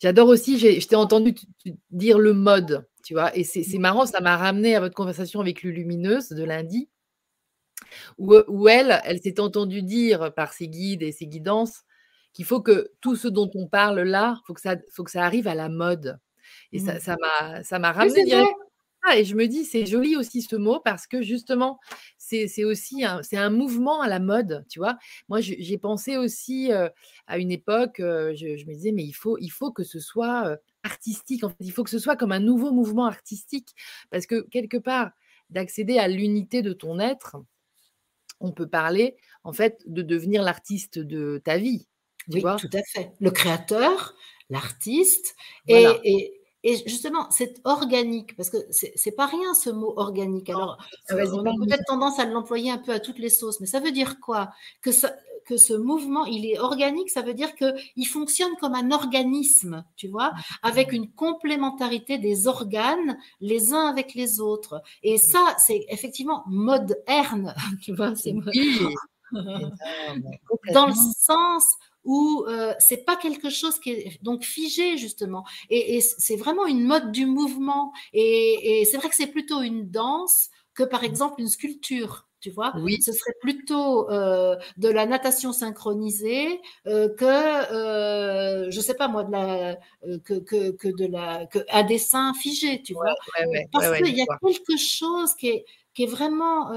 j'adore 0.03 0.29
aussi, 0.29 0.59
je 0.59 0.87
t'ai 0.87 0.97
entendu 0.97 1.35
dire 1.91 2.19
le 2.19 2.35
mode, 2.35 2.87
tu 3.03 3.15
vois, 3.15 3.35
et 3.35 3.45
c'est 3.45 3.79
marrant, 3.79 4.05
ça 4.05 4.21
m'a 4.21 4.37
ramené 4.37 4.77
à 4.77 4.81
votre 4.81 4.95
conversation 4.95 5.41
avec 5.41 5.63
Lumineuse 5.63 6.29
de 6.29 6.45
lundi, 6.45 6.91
où, 8.19 8.35
où 8.47 8.69
elle, 8.69 9.01
elle 9.05 9.21
s'est 9.23 9.41
entendue 9.41 9.83
dire 9.83 10.35
par 10.35 10.53
ses 10.53 10.69
guides 10.69 11.03
et 11.03 11.13
ses 11.13 11.27
guidances 11.27 11.85
qu'il 12.39 12.45
faut 12.45 12.61
que 12.61 12.93
tout 13.01 13.17
ce 13.17 13.27
dont 13.27 13.51
on 13.57 13.67
parle 13.67 13.99
là, 14.03 14.41
faut 14.47 14.55
que 14.55 14.61
ça, 14.61 14.77
faut 14.93 15.03
que 15.03 15.11
ça 15.11 15.25
arrive 15.25 15.49
à 15.49 15.57
la 15.57 15.69
mode. 15.69 16.21
Et 16.71 16.79
ça, 16.79 16.95
mmh. 16.95 17.17
m'a, 17.21 17.65
ça 17.65 17.81
m'a 17.81 17.91
ramené 17.91 18.25
directement. 18.25 18.57
et 19.13 19.25
je 19.25 19.35
me 19.35 19.49
dis, 19.49 19.65
c'est 19.65 19.87
joli 19.87 20.15
aussi 20.15 20.43
ce 20.43 20.55
mot 20.55 20.79
parce 20.79 21.09
que 21.09 21.21
justement, 21.21 21.81
c'est 22.17 22.63
aussi 22.63 23.05
un, 23.05 23.25
c'est 23.25 23.37
un 23.37 23.51
mouvement 23.51 24.01
à 24.03 24.07
la 24.07 24.21
mode, 24.21 24.65
tu 24.69 24.79
vois? 24.79 24.99
Moi, 25.29 25.41
j'ai 25.41 25.79
pensé 25.79 26.17
aussi 26.17 26.71
à 27.27 27.39
une 27.39 27.51
époque, 27.51 27.97
je, 27.99 28.65
me 28.69 28.73
disais, 28.73 28.93
mais 28.93 29.05
il 29.05 29.15
faut, 29.15 29.37
il 29.39 29.51
faut 29.51 29.73
que 29.73 29.83
ce 29.83 29.99
soit 29.99 30.59
artistique. 30.85 31.43
En 31.43 31.49
fait, 31.49 31.57
il 31.59 31.73
faut 31.73 31.83
que 31.83 31.91
ce 31.91 31.99
soit 31.99 32.15
comme 32.15 32.31
un 32.31 32.39
nouveau 32.39 32.71
mouvement 32.71 33.07
artistique 33.07 33.75
parce 34.11 34.27
que 34.27 34.43
quelque 34.43 34.77
part, 34.77 35.11
d'accéder 35.51 35.99
à 35.99 36.07
l'unité 36.07 36.63
de 36.63 36.73
ton 36.73 37.01
être, 37.01 37.37
on 38.39 38.53
peut 38.53 38.69
parler 38.69 39.17
en 39.43 39.53
fait 39.53 39.83
de 39.87 40.03
devenir 40.03 40.45
l'artiste 40.45 41.01
de 41.01 41.43
ta 41.45 41.59
vie 41.59 41.89
oui, 42.33 42.43
tout 42.59 42.71
à 42.73 42.83
fait. 42.83 43.13
Le 43.21 43.31
créateur, 43.31 44.15
l'artiste, 44.51 45.37
et, 46.65 46.83
justement, 46.87 47.31
c'est 47.31 47.61
organique, 47.65 48.37
parce 48.37 48.51
que 48.51 48.59
c'est 48.71 49.13
pas 49.13 49.27
rien 49.27 49.55
ce 49.55 49.71
mot 49.71 49.95
organique. 49.97 50.51
Alors, 50.51 50.77
ah, 51.09 51.15
euh, 51.15 51.27
on 51.33 51.47
a 51.47 51.55
peut-être 51.65 51.85
tendance 51.87 52.19
à 52.19 52.27
l'employer 52.27 52.71
un 52.71 52.79
peu 52.79 52.93
à 52.93 53.01
toutes 53.01 53.19
les 53.19 53.31
sauces, 53.31 53.61
mais 53.61 53.67
ça 53.67 53.81
veut 53.81 53.93
dire 53.93 54.19
quoi? 54.21 54.51
Que, 54.83 54.91
que 55.49 55.57
ce 55.57 55.73
mouvement, 55.73 56.27
il 56.27 56.45
est 56.45 56.59
organique, 56.59 57.09
ça 57.09 57.23
veut 57.23 57.33
dire 57.33 57.55
qu'il 57.55 58.07
fonctionne 58.07 58.55
comme 58.61 58.75
un 58.75 58.91
organisme, 58.91 59.83
tu 59.97 60.09
vois, 60.09 60.33
avec 60.63 60.93
une 60.93 61.11
complémentarité 61.11 62.19
des 62.19 62.47
organes 62.47 63.17
les 63.41 63.73
uns 63.73 63.87
avec 63.87 64.15
les 64.15 64.41
autres. 64.41 64.83
Et 65.03 65.17
ça, 65.17 65.57
c'est 65.59 65.87
effectivement 65.89 66.45
moderne, 66.47 67.55
tu 67.83 67.95
vois, 67.95 68.15
c'est 68.15 68.35
Dans 70.73 70.87
le 70.87 70.95
sens 71.17 71.77
où 72.05 72.45
euh, 72.49 72.75
c'est 72.79 73.05
pas 73.05 73.17
quelque 73.17 73.51
chose 73.51 73.79
qui 73.79 73.91
est 73.91 74.23
donc 74.23 74.45
figé 74.45 74.97
justement. 74.97 75.45
Et, 75.71 76.01
c'est 76.01 76.37
vraiment 76.37 76.67
une 76.67 76.85
mode 76.85 77.13
du 77.13 77.27
mouvement. 77.27 77.93
Et, 78.13 78.87
c'est 78.91 78.97
vrai 78.97 79.09
que 79.09 79.17
c'est 79.17 79.27
plutôt 79.29 79.63
une 79.63 79.91
danse 79.91 80.49
que 80.75 80.83
par 80.83 81.05
exemple 81.05 81.41
une 81.41 81.49
sculpture. 81.49 82.25
Tu 82.41 82.51
vois, 82.51 82.73
oui. 82.77 83.03
ce 83.03 83.11
serait 83.11 83.35
plutôt 83.41 84.09
euh, 84.11 84.55
de 84.77 84.89
la 84.89 85.07
natation 85.07 85.53
synchronisée 85.53 86.61
euh, 86.87 87.09
que, 87.09 87.25
euh, 87.25 88.71
je 88.71 88.81
sais 88.81 88.95
pas 88.95 89.09
moi, 89.09 89.25
de 89.25 89.33
la, 89.33 89.77
que, 90.21 90.35
que, 90.35 90.71
que, 90.71 90.87
de 90.87 91.07
la, 91.07 91.47
que 91.47 91.59
un 91.69 91.83
dessin 91.83 92.33
figé, 92.35 92.81
tu 92.81 92.95
vois. 92.95 93.13
Parce 93.73 93.99
qu'il 93.99 94.17
y 94.17 94.23
a 94.23 94.27
quelque 94.41 94.77
chose 94.79 95.35
qui 95.35 95.49
est, 95.49 95.65
qui 95.95 96.05
est 96.05 96.07
vraiment 96.07 96.71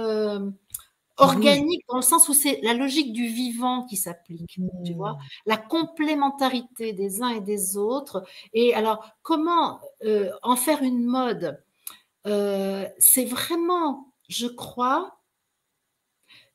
organique 1.21 1.85
dans 1.87 1.97
le 1.97 2.01
sens 2.01 2.29
où 2.29 2.33
c'est 2.33 2.59
la 2.63 2.73
logique 2.73 3.13
du 3.13 3.27
vivant 3.27 3.85
qui 3.85 3.95
s'applique, 3.95 4.59
tu 4.85 4.93
vois, 4.93 5.13
mmh. 5.13 5.19
la 5.45 5.57
complémentarité 5.57 6.93
des 6.93 7.21
uns 7.21 7.29
et 7.29 7.41
des 7.41 7.77
autres. 7.77 8.23
Et 8.53 8.73
alors, 8.73 9.05
comment 9.21 9.79
euh, 10.03 10.31
en 10.43 10.55
faire 10.55 10.83
une 10.83 11.05
mode 11.05 11.63
euh, 12.27 12.87
C'est 12.99 13.25
vraiment, 13.25 14.13
je 14.27 14.47
crois, 14.47 15.17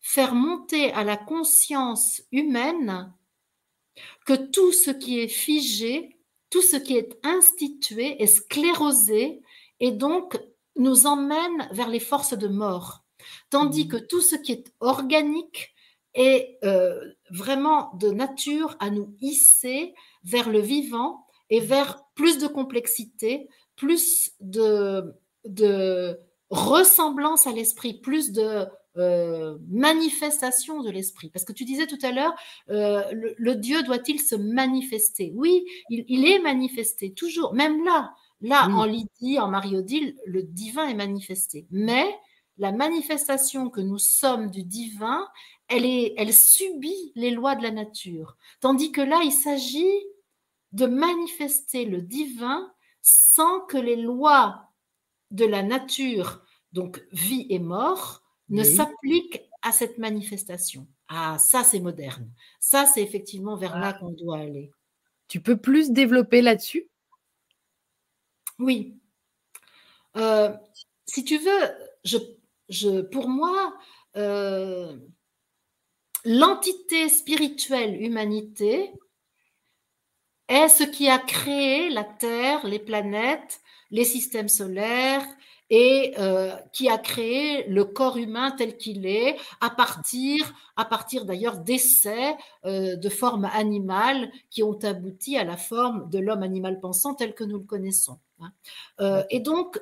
faire 0.01 0.35
monter 0.35 0.93
à 0.93 1.05
la 1.05 1.17
conscience 1.17 2.23
humaine 2.31 3.13
que 4.25 4.35
tout 4.35 4.73
ce 4.73 4.91
qui 4.91 5.19
est 5.19 5.29
figé, 5.29 6.17
tout 6.51 6.63
ce 6.63 6.77
qui 6.77 6.97
est 6.97 7.19
institué 7.25 8.23
est 8.23 8.27
sclérosé 8.27 9.43
et 9.81 9.93
donc 9.93 10.39
nous 10.77 11.07
emmène 11.07 11.69
vers 11.73 11.89
les 11.89 12.01
forces 12.01 12.37
de 12.37 12.49
mort. 12.49 13.06
Tandis 13.51 13.85
mmh. 13.85 13.89
que 13.89 13.97
tout 13.97 14.21
ce 14.21 14.37
qui 14.37 14.53
est 14.53 14.73
organique 14.81 15.75
est 16.15 16.59
euh, 16.65 17.13
vraiment 17.31 17.93
de 17.95 18.11
nature 18.11 18.77
à 18.81 18.91
nous 18.91 19.15
hisser 19.21 19.95
vers 20.25 20.49
le 20.49 20.61
vivant 20.61 21.27
et 21.51 21.61
mmh. 21.61 21.65
vers 21.65 22.05
plus 22.15 22.39
de 22.39 22.47
complexité, 22.47 23.49
plus 23.77 24.33
de, 24.41 25.15
de 25.45 26.19
ressemblance 26.51 27.47
à 27.47 27.53
l'esprit, 27.53 27.95
plus 27.95 28.33
de 28.33 28.67
euh, 28.99 29.59
manifestation 29.69 30.83
de 30.83 30.91
l'esprit. 30.91 31.29
Parce 31.29 31.45
que 31.45 31.53
tu 31.53 31.67
disais 31.67 31.87
tout 31.87 31.99
à 32.03 32.13
l'heure, 32.13 32.35
euh, 32.71 33.03
le, 33.37 33.55
Dieu 33.55 33.83
doit-il 33.83 34.19
se 34.21 34.35
manifester? 34.35 35.33
Oui, 35.35 35.67
il, 35.91 36.27
est 36.27 36.39
manifesté, 36.39 37.13
toujours. 37.13 37.53
Même 37.53 37.85
là, 37.85 38.15
là, 38.41 38.67
en 38.71 38.87
Lydie, 38.87 39.39
en 39.39 39.49
Marie-Odile, 39.49 40.17
le 40.25 40.43
divin 40.43 40.89
est 40.89 40.95
manifesté. 40.95 41.67
Mais 41.71 42.07
la 42.59 42.73
manifestation 42.73 43.71
que 43.71 43.81
nous 43.81 43.99
sommes 43.99 44.51
du 44.51 44.65
divin, 44.65 45.29
elle, 45.69 45.85
est, 45.85 46.15
elle 46.17 46.33
subit 46.33 47.13
les 47.15 47.31
lois 47.31 47.55
de 47.55 47.63
la 47.63 47.71
nature. 47.71 48.37
Tandis 48.61 48.93
que 48.93 49.01
là, 49.01 49.21
il 49.25 49.33
s'agit 49.33 50.03
de 50.73 50.87
manifester 50.87 51.85
le 51.85 52.03
divin 52.03 52.73
sans 53.03 53.61
que 53.61 53.77
les 53.77 53.97
lois 53.97 54.71
de 55.31 55.45
la 55.45 55.63
nature, 55.63 56.43
donc 56.73 57.05
vie 57.13 57.47
et 57.51 57.59
mort, 57.59 58.23
ne 58.49 58.63
s'appliquent 58.63 59.43
à 59.63 59.73
cette 59.73 59.99
manifestation. 59.99 60.87
Ah, 61.09 61.39
ça 61.39 61.65
c'est 61.65 61.81
moderne. 61.81 62.31
Ça 62.61 62.87
c'est 62.87 63.03
effectivement 63.03 63.57
vers 63.57 63.79
là 63.79 63.93
ah. 63.95 63.99
qu'on 63.99 64.11
doit 64.11 64.39
aller. 64.39 64.73
Tu 65.29 65.41
peux 65.41 65.57
plus 65.57 65.91
développer 65.91 66.43
là-dessus? 66.43 66.89
Oui. 68.59 68.97
Euh, 70.17 70.53
si 71.05 71.25
tu 71.25 71.39
veux, 71.39 71.71
je, 72.05 72.19
je, 72.69 73.03
pour 73.03 73.29
moi, 73.29 73.75
euh, 74.17 74.97
l'entité 76.25 77.09
spirituelle 77.09 78.03
humanité 78.03 78.93
est 80.49 80.69
ce 80.69 80.85
qui 80.85 81.09
a 81.09 81.19
créé 81.19 81.91
la 81.91 82.05
Terre, 82.05 82.67
les 82.67 82.79
planètes, 82.79 83.61
les 83.91 84.05
systèmes 84.05 84.49
solaires 84.49 85.27
et 85.71 86.15
euh, 86.19 86.55
qui 86.73 86.89
a 86.89 86.99
créé 86.99 87.67
le 87.69 87.85
corps 87.85 88.17
humain 88.17 88.53
tel 88.53 88.77
qu'il 88.77 89.05
est 89.07 89.37
à 89.61 89.71
partir, 89.71 90.55
à 90.77 90.85
partir 90.85 91.25
d'ailleurs 91.25 91.59
d'essais 91.59 92.37
euh, 92.65 92.97
de 92.97 93.09
formes 93.09 93.49
animales 93.53 94.31
qui 94.51 94.63
ont 94.63 94.79
abouti 94.85 95.37
à 95.37 95.45
la 95.45 95.57
forme 95.57 96.09
de 96.09 96.19
l'homme 96.19 96.45
animal 96.45 96.79
pensant 96.79 97.15
tel 97.15 97.35
que 97.35 97.45
nous 97.45 97.59
le 97.59 97.65
connaissons. 97.65 98.19
Hein. 98.41 98.53
Euh, 99.01 99.25
et 99.31 99.41
donc, 99.41 99.81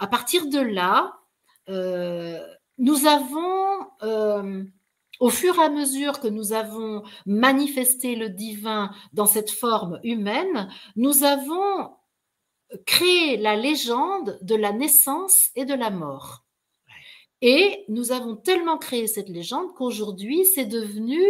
à 0.00 0.06
partir 0.08 0.48
de 0.48 0.58
là, 0.58 1.16
nous 2.78 3.06
avons 3.06 3.86
au 5.20 5.28
fur 5.28 5.58
et 5.58 5.64
à 5.64 5.68
mesure 5.68 6.18
que 6.18 6.28
nous 6.28 6.52
avons 6.52 7.04
manifesté 7.26 8.16
le 8.16 8.30
divin 8.30 8.90
dans 9.12 9.26
cette 9.26 9.50
forme 9.50 10.00
humaine, 10.02 10.68
nous 10.96 11.24
avons 11.24 11.94
créé 12.86 13.36
la 13.36 13.54
légende 13.54 14.38
de 14.40 14.54
la 14.54 14.72
naissance 14.72 15.50
et 15.54 15.66
de 15.66 15.74
la 15.74 15.90
mort. 15.90 16.44
Et 17.42 17.84
nous 17.88 18.12
avons 18.12 18.36
tellement 18.36 18.78
créé 18.78 19.06
cette 19.06 19.28
légende 19.28 19.74
qu'aujourd'hui, 19.74 20.46
c'est 20.46 20.66
devenu 20.66 21.20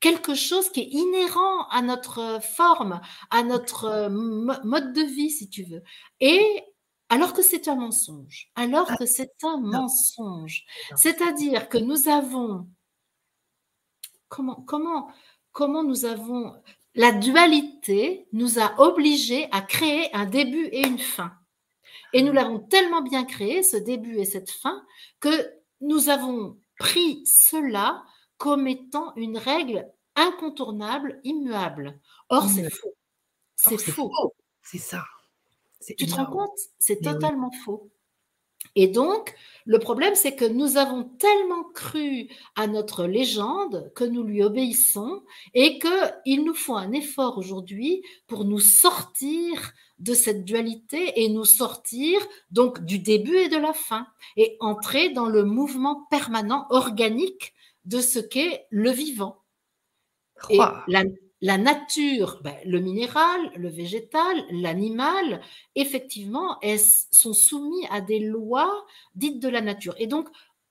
quelque 0.00 0.34
chose 0.34 0.70
qui 0.70 0.80
est 0.80 0.88
inhérent 0.90 1.66
à 1.70 1.82
notre 1.82 2.40
forme, 2.42 3.00
à 3.30 3.42
notre 3.42 4.08
mode 4.08 4.92
de 4.92 5.02
vie, 5.02 5.30
si 5.30 5.48
tu 5.48 5.64
veux. 5.64 5.82
Et 6.20 6.62
alors 7.08 7.32
que 7.32 7.42
c'est 7.42 7.68
un 7.68 7.76
mensonge, 7.76 8.50
alors 8.54 8.86
ah. 8.90 8.96
que 8.96 9.06
c'est 9.06 9.34
un 9.42 9.58
mensonge. 9.58 10.64
C'est-à-dire 10.96 11.68
que 11.68 11.78
nous 11.78 12.08
avons 12.08 12.68
comment, 14.28 15.08
comment, 15.52 15.82
nous 15.84 16.04
avons. 16.04 16.54
La 16.96 17.10
dualité 17.12 18.28
nous 18.32 18.58
a 18.58 18.80
obligés 18.80 19.48
à 19.50 19.60
créer 19.60 20.14
un 20.14 20.26
début 20.26 20.66
et 20.66 20.86
une 20.86 20.98
fin. 20.98 21.32
Et 22.12 22.22
nous 22.22 22.32
l'avons 22.32 22.60
tellement 22.60 23.02
bien 23.02 23.24
créé, 23.24 23.64
ce 23.64 23.76
début 23.76 24.18
et 24.18 24.24
cette 24.24 24.50
fin, 24.50 24.84
que 25.18 25.52
nous 25.80 26.08
avons 26.08 26.56
pris 26.78 27.26
cela 27.26 28.04
comme 28.38 28.68
étant 28.68 29.12
une 29.16 29.38
règle 29.38 29.90
incontournable, 30.14 31.20
immuable. 31.24 32.00
Or, 32.28 32.48
c'est 32.48 32.70
faux. 32.70 32.94
C'est 33.56 33.78
faux. 33.78 34.12
C'est 34.62 34.78
ça. 34.78 35.04
Tu 35.96 36.06
te 36.06 36.14
rends 36.14 36.26
compte? 36.26 36.58
C'est 36.78 37.02
totalement 37.02 37.50
faux. 37.64 37.90
Et 38.76 38.88
donc, 38.88 39.34
le 39.66 39.78
problème, 39.78 40.14
c'est 40.14 40.34
que 40.34 40.44
nous 40.44 40.76
avons 40.76 41.04
tellement 41.04 41.64
cru 41.74 42.28
à 42.56 42.66
notre 42.66 43.06
légende 43.06 43.92
que 43.94 44.04
nous 44.04 44.24
lui 44.24 44.42
obéissons 44.42 45.22
et 45.54 45.78
qu'il 45.78 46.44
nous 46.44 46.54
faut 46.54 46.74
un 46.74 46.92
effort 46.92 47.38
aujourd'hui 47.38 48.02
pour 48.26 48.44
nous 48.44 48.58
sortir 48.58 49.72
de 49.98 50.12
cette 50.12 50.44
dualité 50.44 51.22
et 51.22 51.28
nous 51.28 51.44
sortir 51.44 52.20
donc 52.50 52.84
du 52.84 52.98
début 52.98 53.36
et 53.36 53.48
de 53.48 53.56
la 53.56 53.72
fin 53.72 54.06
et 54.36 54.56
entrer 54.60 55.10
dans 55.10 55.26
le 55.26 55.44
mouvement 55.44 56.06
permanent 56.10 56.66
organique 56.70 57.54
de 57.84 58.00
ce 58.00 58.18
qu'est 58.18 58.66
le 58.70 58.90
vivant. 58.90 59.42
Et 60.50 60.58
la, 60.88 61.04
la 61.44 61.58
nature, 61.58 62.40
ben, 62.42 62.56
le 62.64 62.80
minéral, 62.80 63.52
le 63.54 63.68
végétal, 63.68 64.46
l'animal, 64.50 65.42
effectivement, 65.74 66.58
sont 67.12 67.34
soumis 67.34 67.86
à 67.90 68.00
des 68.00 68.18
lois 68.18 68.86
dites 69.14 69.40
de 69.40 69.50
la 69.50 69.60
nature. 69.60 69.94
Et 69.98 70.06
donc, 70.06 70.26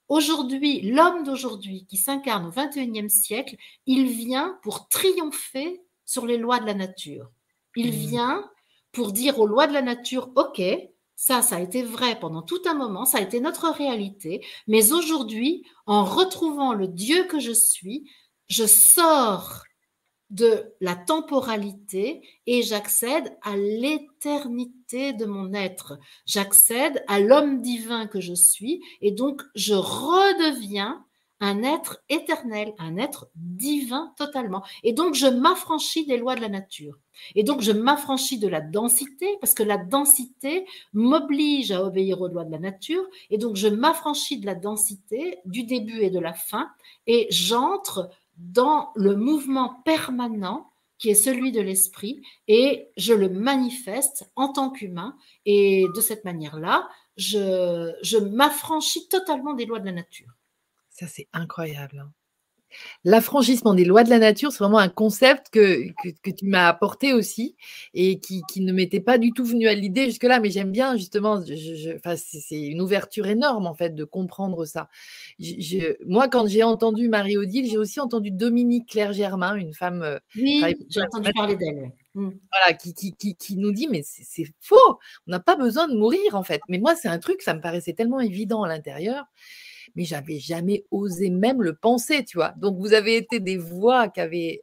aujourd'hui, 0.08 0.80
l'homme 0.80 1.22
d'aujourd'hui 1.22 1.86
qui 1.88 1.96
s'incarne 1.96 2.46
au 2.46 2.50
XXIe 2.50 3.08
siècle, 3.08 3.54
il 3.86 4.08
vient 4.08 4.58
pour 4.64 4.88
triompher 4.88 5.80
sur 6.04 6.26
les 6.26 6.38
lois 6.38 6.58
de 6.58 6.66
la 6.66 6.74
nature. 6.74 7.30
Il 7.76 7.90
mmh. 7.90 8.08
vient 8.08 8.50
pour 8.90 9.12
dire 9.12 9.38
aux 9.38 9.46
lois 9.46 9.68
de 9.68 9.74
la 9.74 9.82
nature, 9.82 10.32
OK, 10.34 10.60
ça, 11.14 11.40
ça 11.42 11.54
a 11.54 11.60
été 11.60 11.84
vrai 11.84 12.18
pendant 12.18 12.42
tout 12.42 12.62
un 12.66 12.74
moment, 12.74 13.04
ça 13.04 13.18
a 13.18 13.20
été 13.20 13.38
notre 13.38 13.70
réalité, 13.70 14.44
mais 14.66 14.92
aujourd'hui, 14.92 15.64
en 15.86 16.04
retrouvant 16.04 16.72
le 16.72 16.88
Dieu 16.88 17.28
que 17.28 17.38
je 17.38 17.52
suis, 17.52 18.10
je 18.48 18.66
sors 18.66 19.62
de 20.30 20.74
la 20.80 20.96
temporalité 20.96 22.22
et 22.46 22.62
j'accède 22.62 23.36
à 23.42 23.56
l'éternité 23.56 25.12
de 25.12 25.26
mon 25.26 25.52
être. 25.52 25.98
J'accède 26.26 27.04
à 27.08 27.20
l'homme 27.20 27.60
divin 27.60 28.06
que 28.06 28.20
je 28.20 28.34
suis 28.34 28.82
et 29.00 29.12
donc 29.12 29.42
je 29.54 29.74
redeviens 29.74 31.04
un 31.40 31.62
être 31.62 32.02
éternel, 32.08 32.74
un 32.78 32.96
être 32.96 33.28
divin 33.34 34.14
totalement. 34.16 34.62
Et 34.82 34.92
donc 34.92 35.14
je 35.14 35.26
m'affranchis 35.26 36.06
des 36.06 36.16
lois 36.16 36.36
de 36.36 36.40
la 36.40 36.48
nature. 36.48 36.98
Et 37.34 37.42
donc 37.42 37.60
je 37.60 37.72
m'affranchis 37.72 38.38
de 38.38 38.48
la 38.48 38.60
densité 38.60 39.26
parce 39.40 39.52
que 39.52 39.62
la 39.62 39.76
densité 39.76 40.66
m'oblige 40.94 41.70
à 41.70 41.84
obéir 41.84 42.20
aux 42.20 42.28
lois 42.28 42.44
de 42.44 42.50
la 42.50 42.58
nature. 42.58 43.04
Et 43.30 43.38
donc 43.38 43.56
je 43.56 43.68
m'affranchis 43.68 44.38
de 44.38 44.46
la 44.46 44.54
densité 44.54 45.38
du 45.44 45.64
début 45.64 46.00
et 46.00 46.10
de 46.10 46.20
la 46.20 46.32
fin 46.32 46.70
et 47.06 47.26
j'entre 47.30 48.08
dans 48.36 48.90
le 48.94 49.16
mouvement 49.16 49.82
permanent 49.84 50.70
qui 50.98 51.10
est 51.10 51.14
celui 51.14 51.52
de 51.52 51.60
l'esprit 51.60 52.22
et 52.48 52.88
je 52.96 53.12
le 53.12 53.28
manifeste 53.28 54.30
en 54.36 54.52
tant 54.52 54.70
qu'humain 54.70 55.16
et 55.44 55.86
de 55.94 56.00
cette 56.00 56.24
manière-là, 56.24 56.88
je, 57.16 58.18
m'affranchis 58.18 59.08
totalement 59.08 59.54
des 59.54 59.66
lois 59.66 59.80
de 59.80 59.86
la 59.86 59.92
nature. 59.92 60.32
Ça, 60.90 61.06
c'est 61.06 61.28
incroyable. 61.32 61.98
Hein. 61.98 62.12
L'affranchissement 63.04 63.74
des 63.74 63.84
lois 63.84 64.04
de 64.04 64.10
la 64.10 64.18
nature, 64.18 64.52
c'est 64.52 64.58
vraiment 64.58 64.78
un 64.78 64.88
concept 64.88 65.50
que, 65.50 65.86
que, 66.22 66.30
tu 66.30 66.46
m'as 66.46 66.68
apporté 66.68 67.12
aussi 67.12 67.56
et 67.92 68.18
qui, 68.18 68.42
qui 68.50 68.60
ne 68.60 68.72
m'était 68.72 69.00
pas 69.00 69.18
du 69.18 69.32
tout 69.32 69.44
venu 69.44 69.68
à 69.68 69.74
l'idée 69.74 70.06
jusque-là, 70.06 70.40
mais 70.40 70.50
j'aime 70.50 70.72
bien 70.72 70.96
justement, 70.96 71.42
c'est 71.42 72.60
une 72.60 72.80
ouverture 72.80 73.26
énorme 73.26 73.66
en 73.66 73.74
fait 73.74 73.94
de 73.94 74.04
comprendre 74.04 74.64
ça. 74.64 74.88
moi, 76.06 76.28
quand 76.28 76.46
j'ai 76.46 76.62
entendu 76.62 77.08
Marie-Odile, 77.08 77.68
j'ai 77.70 77.78
aussi 77.78 78.00
entendu 78.00 78.30
Dominique 78.30 78.88
Claire 78.88 79.12
Germain, 79.12 79.54
une 79.54 79.74
femme. 79.74 80.02
Euh, 80.02 80.18
oui, 80.36 80.62
j'ai 80.88 81.02
entendu 81.02 81.30
parler 81.34 81.56
d'elle. 81.56 81.92
Mmh. 82.14 82.30
Voilà, 82.52 82.76
qui, 82.76 82.94
qui, 82.94 83.12
qui, 83.12 83.34
qui, 83.34 83.56
nous 83.56 83.72
dit, 83.72 83.88
mais 83.88 84.02
c'est 84.04 84.46
faux, 84.60 84.98
on 85.26 85.30
n'a 85.30 85.40
pas 85.40 85.56
besoin 85.56 85.88
de 85.88 85.96
mourir 85.96 86.36
en 86.36 86.44
fait. 86.44 86.60
Mais 86.68 86.78
moi, 86.78 86.94
c'est 86.94 87.08
un 87.08 87.18
truc, 87.18 87.42
ça 87.42 87.54
me 87.54 87.60
paraissait 87.60 87.92
tellement 87.92 88.20
évident 88.20 88.62
à 88.62 88.68
l'intérieur 88.68 89.24
mais 89.94 90.04
j'avais 90.04 90.38
jamais 90.38 90.84
osé 90.90 91.30
même 91.30 91.62
le 91.62 91.74
penser, 91.74 92.24
tu 92.24 92.38
vois. 92.38 92.54
Donc, 92.56 92.78
vous 92.78 92.92
avez 92.94 93.16
été 93.16 93.40
des 93.40 93.56
voix 93.58 94.08
qui 94.08 94.20
avaient 94.20 94.62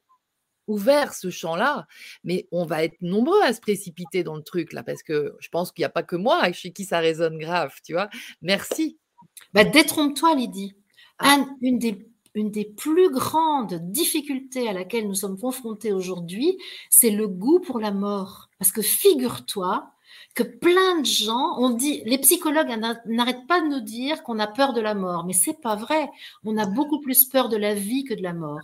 ouvert 0.68 1.14
ce 1.14 1.30
champ-là, 1.30 1.86
mais 2.24 2.48
on 2.52 2.66
va 2.66 2.84
être 2.84 2.96
nombreux 3.02 3.42
à 3.44 3.54
se 3.54 3.60
précipiter 3.60 4.24
dans 4.24 4.36
le 4.36 4.44
truc 4.44 4.74
là, 4.74 4.84
parce 4.84 5.04
que 5.04 5.36
je 5.40 5.50
pense 5.50 5.72
qu'il 5.72 5.82
n'y 5.82 5.88
a 5.88 5.90
pas 5.90 6.04
que 6.04 6.16
moi 6.16 6.52
chez 6.54 6.72
qui 6.72 6.86
ça 6.86 7.00
résonne 7.00 7.38
grave, 7.38 7.74
tu 7.84 7.94
vois. 7.94 8.10
Merci. 8.42 8.98
Bah, 9.54 9.64
détrompe-toi, 9.64 10.36
Lydie. 10.36 10.76
Ah. 11.20 11.46
une, 11.62 11.78
des, 11.78 12.08
une 12.34 12.50
des 12.50 12.66
plus 12.66 13.12
grandes 13.12 13.76
difficultés 13.92 14.68
à 14.68 14.74
laquelle 14.74 15.08
nous 15.08 15.16
sommes 15.16 15.38
confrontés 15.38 15.94
aujourd'hui, 15.94 16.58
c'est 16.90 17.12
le 17.12 17.28
goût 17.28 17.60
pour 17.60 17.80
la 17.80 17.92
mort. 17.92 18.50
Parce 18.58 18.72
que 18.72 18.82
figure-toi 18.82 19.92
que 20.34 20.44
plein 20.44 21.00
de 21.00 21.06
gens 21.06 21.58
ont 21.60 21.72
dit, 21.72 22.02
les 22.06 22.18
psychologues 22.18 22.70
n'arrêtent 23.06 23.48
pas 23.48 23.62
de 23.62 23.68
nous 23.68 23.82
dire 23.82 24.24
qu'on 24.24 24.40
a 24.40 24.48
peur 24.48 24.74
de 24.74 24.82
la 24.82 24.94
mort, 24.94 25.26
mais 25.26 25.34
c'est 25.34 25.60
pas 25.62 25.76
vrai. 25.76 26.10
On 26.44 26.58
a 26.58 26.66
beaucoup 26.66 27.00
plus 27.00 27.26
peur 27.26 27.50
de 27.50 27.58
la 27.58 27.74
vie 27.74 28.04
que 28.04 28.14
de 28.14 28.24
la 28.24 28.34
mort. 28.34 28.60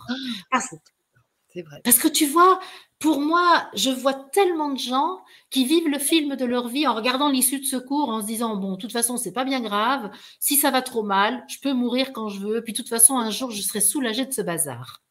Ah, 0.50 0.60
c'est 0.60 1.62
vrai. 1.62 1.80
Parce 1.84 1.98
que 1.98 2.08
tu 2.08 2.26
vois, 2.26 2.60
pour 2.98 3.20
moi, 3.20 3.68
je 3.74 3.90
vois 3.90 4.14
tellement 4.14 4.70
de 4.70 4.78
gens 4.78 5.20
qui 5.50 5.64
vivent 5.64 5.88
le 5.88 5.98
film 5.98 6.36
de 6.36 6.44
leur 6.44 6.68
vie 6.68 6.86
en 6.86 6.94
regardant 6.94 7.28
l'issue 7.28 7.60
de 7.60 7.64
secours, 7.64 8.08
en 8.08 8.20
se 8.20 8.26
disant 8.26 8.56
bon, 8.56 8.72
de 8.72 8.78
toute 8.78 8.92
façon, 8.92 9.16
c'est 9.16 9.32
pas 9.32 9.44
bien 9.44 9.60
grave. 9.60 10.10
Si 10.40 10.56
ça 10.56 10.70
va 10.70 10.82
trop 10.82 11.02
mal, 11.02 11.44
je 11.48 11.58
peux 11.60 11.72
mourir 11.72 12.12
quand 12.12 12.28
je 12.28 12.40
veux. 12.40 12.62
Puis 12.62 12.72
de 12.72 12.78
toute 12.78 12.88
façon, 12.88 13.16
un 13.16 13.30
jour, 13.30 13.50
je 13.50 13.62
serai 13.62 13.80
soulagée 13.80 14.26
de 14.26 14.32
ce 14.32 14.42
bazar. 14.42 15.02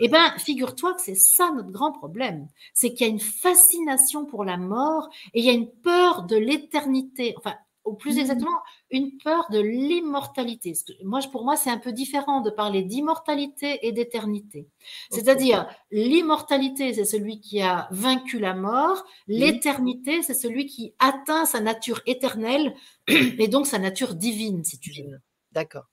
Eh 0.00 0.08
bien, 0.08 0.36
figure-toi 0.38 0.94
que 0.94 1.02
c'est 1.02 1.16
ça 1.16 1.50
notre 1.54 1.70
grand 1.70 1.92
problème. 1.92 2.48
C'est 2.74 2.92
qu'il 2.92 3.06
y 3.06 3.10
a 3.10 3.12
une 3.12 3.20
fascination 3.20 4.24
pour 4.26 4.44
la 4.44 4.56
mort 4.56 5.08
et 5.34 5.40
il 5.40 5.44
y 5.44 5.50
a 5.50 5.52
une 5.52 5.70
peur 5.70 6.24
de 6.24 6.36
l'éternité. 6.36 7.34
Enfin, 7.38 7.54
ou 7.86 7.94
plus 7.94 8.16
mmh. 8.16 8.18
exactement, 8.18 8.58
une 8.90 9.16
peur 9.16 9.46
de 9.50 9.60
l'immortalité. 9.60 10.74
Moi, 11.04 11.20
pour 11.30 11.44
moi, 11.44 11.56
c'est 11.56 11.70
un 11.70 11.78
peu 11.78 11.92
différent 11.92 12.40
de 12.40 12.50
parler 12.50 12.82
d'immortalité 12.82 13.86
et 13.86 13.92
d'éternité. 13.92 14.68
C'est-à-dire, 15.10 15.68
l'immortalité, 15.92 16.92
c'est 16.92 17.04
celui 17.04 17.40
qui 17.40 17.62
a 17.62 17.88
vaincu 17.92 18.38
la 18.38 18.54
mort. 18.54 19.04
L'éternité, 19.28 20.22
c'est 20.22 20.34
celui 20.34 20.66
qui 20.66 20.94
atteint 20.98 21.44
sa 21.44 21.60
nature 21.60 22.00
éternelle 22.06 22.74
et 23.08 23.48
donc 23.48 23.66
sa 23.66 23.78
nature 23.78 24.14
divine, 24.14 24.64
si 24.64 24.78
tu 24.80 24.90
veux. 25.02 25.20
D'accord. 25.52 25.84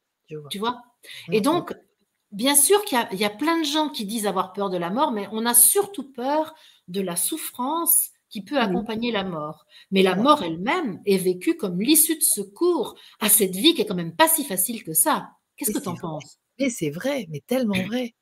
Tu 0.49 0.57
vois? 0.57 0.81
Et 1.31 1.41
donc, 1.41 1.75
bien 2.33 2.55
sûr 2.55 2.83
qu'il 2.85 2.99
y, 3.13 3.17
y, 3.17 3.25
a 3.25 3.29
plein 3.29 3.59
de 3.59 3.65
gens 3.65 3.89
qui 3.89 4.05
disent 4.05 4.27
avoir 4.27 4.53
peur 4.53 4.69
de 4.69 4.77
la 4.77 4.89
mort, 4.89 5.11
mais 5.11 5.27
on 5.31 5.45
a 5.45 5.53
surtout 5.53 6.11
peur 6.11 6.53
de 6.87 7.01
la 7.01 7.15
souffrance 7.15 8.09
qui 8.33 8.41
peut 8.41 8.59
accompagner 8.59 9.11
la 9.11 9.23
mort. 9.23 9.65
Mais 9.91 10.01
la 10.01 10.15
mort 10.15 10.43
elle-même 10.43 10.99
est 11.05 11.17
vécue 11.17 11.55
comme 11.55 11.79
l'issue 11.79 12.17
de 12.17 12.23
secours 12.23 12.95
à 13.19 13.29
cette 13.29 13.55
vie 13.55 13.75
qui 13.75 13.81
est 13.81 13.85
quand 13.85 13.93
même 13.93 14.15
pas 14.15 14.27
si 14.27 14.43
facile 14.43 14.83
que 14.83 14.93
ça. 14.93 15.29
Qu'est-ce 15.55 15.71
que 15.71 15.79
tu 15.79 15.87
en 15.87 15.95
penses? 15.95 16.39
Mais 16.59 16.71
c'est 16.71 16.89
vrai, 16.89 17.27
mais 17.29 17.41
tellement 17.45 17.79
vrai. 17.83 18.15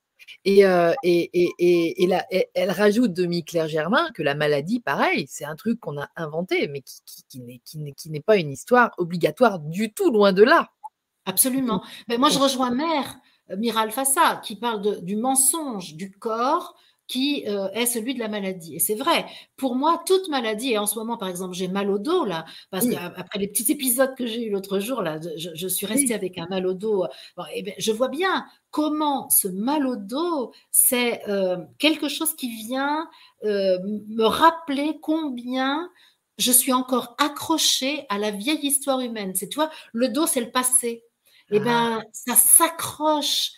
Et, 0.44 0.66
euh, 0.66 0.94
et, 1.04 1.30
et, 1.34 2.04
et, 2.04 2.50
elle 2.54 2.72
rajoute, 2.72 3.14
Demi-Claire 3.14 3.70
Germain, 3.70 4.10
que 4.14 4.22
la 4.22 4.36
maladie, 4.36 4.82
pareil, 4.82 5.28
c'est 5.30 5.46
un 5.46 5.56
truc 5.56 5.80
qu'on 5.80 5.98
a 5.98 6.10
inventé, 6.18 6.68
mais 6.68 6.82
qui, 6.82 7.24
qui, 7.30 7.62
qui 7.96 8.10
n'est 8.10 8.20
pas 8.22 8.36
une 8.36 8.52
histoire 8.52 8.92
obligatoire 8.98 9.60
du 9.60 9.94
tout, 9.94 10.12
loin 10.12 10.34
de 10.34 10.44
là. 10.44 10.70
Absolument. 11.26 11.84
Mais 12.10 12.18
moi, 12.18 12.30
je 12.30 12.40
rejoins 12.40 12.72
Mère, 12.72 13.16
Miral 13.58 13.92
Fassa, 13.92 14.42
qui 14.44 14.56
parle 14.56 14.82
de, 14.82 14.96
du 14.96 15.16
mensonge 15.16 15.96
du 15.96 16.12
corps 16.12 16.76
qui 17.12 17.44
euh, 17.46 17.70
est 17.74 17.88
celui 17.88 18.14
de 18.14 18.20
la 18.20 18.30
maladie. 18.30 18.76
Et 18.76 18.80
c'est 18.80 18.96
vrai, 18.96 19.26
pour 19.58 19.76
moi, 19.76 20.02
toute 20.06 20.30
maladie, 20.30 20.72
et 20.72 20.78
en 20.78 20.86
ce 20.86 20.98
moment, 20.98 21.18
par 21.18 21.28
exemple, 21.28 21.54
j'ai 21.54 21.68
mal 21.68 21.92
au 21.92 22.00
dos, 22.00 22.24
là, 22.24 22.46
parce 22.70 22.88
qu'après 22.88 23.38
les 23.38 23.50
petits 23.50 23.70
épisodes 23.70 24.16
que 24.16 24.26
j'ai 24.26 24.46
eu 24.46 24.50
l'autre 24.50 24.80
jour, 24.80 25.02
là, 25.02 25.20
je, 25.36 25.68
suis 25.68 25.86
restée 25.86 26.14
avec 26.14 26.38
un 26.38 26.48
mal 26.48 26.66
au 26.66 26.74
dos. 26.74 27.04
et 27.04 27.08
eh 27.56 27.64
ben, 27.64 27.74
je 27.78 27.92
vois 27.92 28.08
bien 28.08 28.46
comment 28.70 29.30
ce 29.30 29.50
mal 29.50 29.86
au 29.86 29.98
dos, 29.98 30.54
c'est 30.72 31.28
euh, 31.28 31.58
quelque 31.80 32.08
chose 32.08 32.34
qui 32.34 32.50
vient 32.50 33.10
euh, 33.44 33.78
me 34.08 34.24
rappeler 34.24 34.98
combien 35.02 35.90
je 36.38 36.54
suis 36.54 36.72
encore 36.72 37.16
accrochée 37.20 38.06
à 38.08 38.20
la 38.20 38.32
vieille 38.32 38.66
histoire 38.66 39.02
humaine. 39.02 39.34
C'est, 39.36 39.50
toi, 39.50 39.70
le 39.92 40.08
dos, 40.08 40.28
c'est 40.28 40.40
le 40.40 40.52
passé. 40.52 41.04
Eh 41.52 41.58
ah. 41.58 41.64
ben, 41.64 42.04
ça 42.12 42.36
s'accroche 42.36 43.52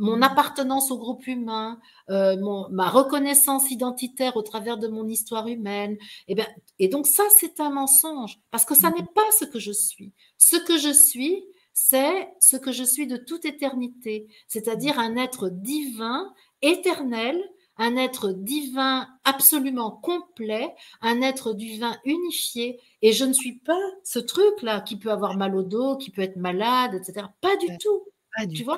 mon 0.00 0.22
appartenance 0.22 0.90
au 0.90 0.98
groupe 0.98 1.26
humain, 1.26 1.78
euh, 2.08 2.36
ma 2.70 2.88
reconnaissance 2.88 3.70
identitaire 3.70 4.36
au 4.36 4.42
travers 4.42 4.78
de 4.78 4.88
mon 4.88 5.06
histoire 5.06 5.46
humaine. 5.46 5.98
Et, 6.26 6.32
eh 6.32 6.34
ben, 6.34 6.46
et 6.78 6.88
donc 6.88 7.06
ça, 7.06 7.22
c'est 7.38 7.60
un 7.60 7.68
mensonge, 7.68 8.38
parce 8.50 8.64
que 8.64 8.74
ça 8.74 8.88
mmh. 8.90 8.94
n'est 8.94 9.06
pas 9.14 9.30
ce 9.38 9.44
que 9.44 9.58
je 9.58 9.72
suis. 9.72 10.12
Ce 10.38 10.56
que 10.56 10.78
je 10.78 10.92
suis, 10.92 11.44
c'est 11.74 12.30
ce 12.40 12.56
que 12.56 12.72
je 12.72 12.82
suis 12.82 13.06
de 13.06 13.18
toute 13.18 13.44
éternité, 13.44 14.26
c'est-à-dire 14.48 14.98
un 14.98 15.16
être 15.16 15.50
divin, 15.50 16.32
éternel, 16.62 17.38
un 17.80 17.96
être 17.96 18.32
divin 18.32 19.08
absolument 19.24 19.90
complet, 19.90 20.74
un 21.00 21.22
être 21.22 21.54
divin 21.54 21.96
unifié. 22.04 22.78
Et 23.00 23.12
je 23.12 23.24
ne 23.24 23.32
suis 23.32 23.54
pas 23.54 23.80
ce 24.04 24.18
truc-là 24.18 24.82
qui 24.82 24.96
peut 24.98 25.10
avoir 25.10 25.36
mal 25.36 25.56
au 25.56 25.62
dos, 25.62 25.96
qui 25.96 26.10
peut 26.10 26.20
être 26.20 26.36
malade, 26.36 26.94
etc. 26.94 27.26
Pas 27.40 27.56
du 27.56 27.66
tout. 27.78 28.02
Pas 28.36 28.46
du 28.46 28.58
tu 28.58 28.64
vois 28.64 28.76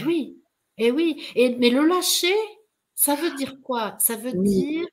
eh 0.00 0.04
oui, 0.04 0.40
et 0.78 0.86
eh 0.86 0.90
oui. 0.90 1.22
Et, 1.34 1.54
mais 1.56 1.68
le 1.68 1.86
lâcher, 1.86 2.34
ça 2.94 3.14
veut 3.14 3.34
dire 3.34 3.60
quoi? 3.62 3.94
Ça 3.98 4.16
veut 4.16 4.32
dire 4.32 4.86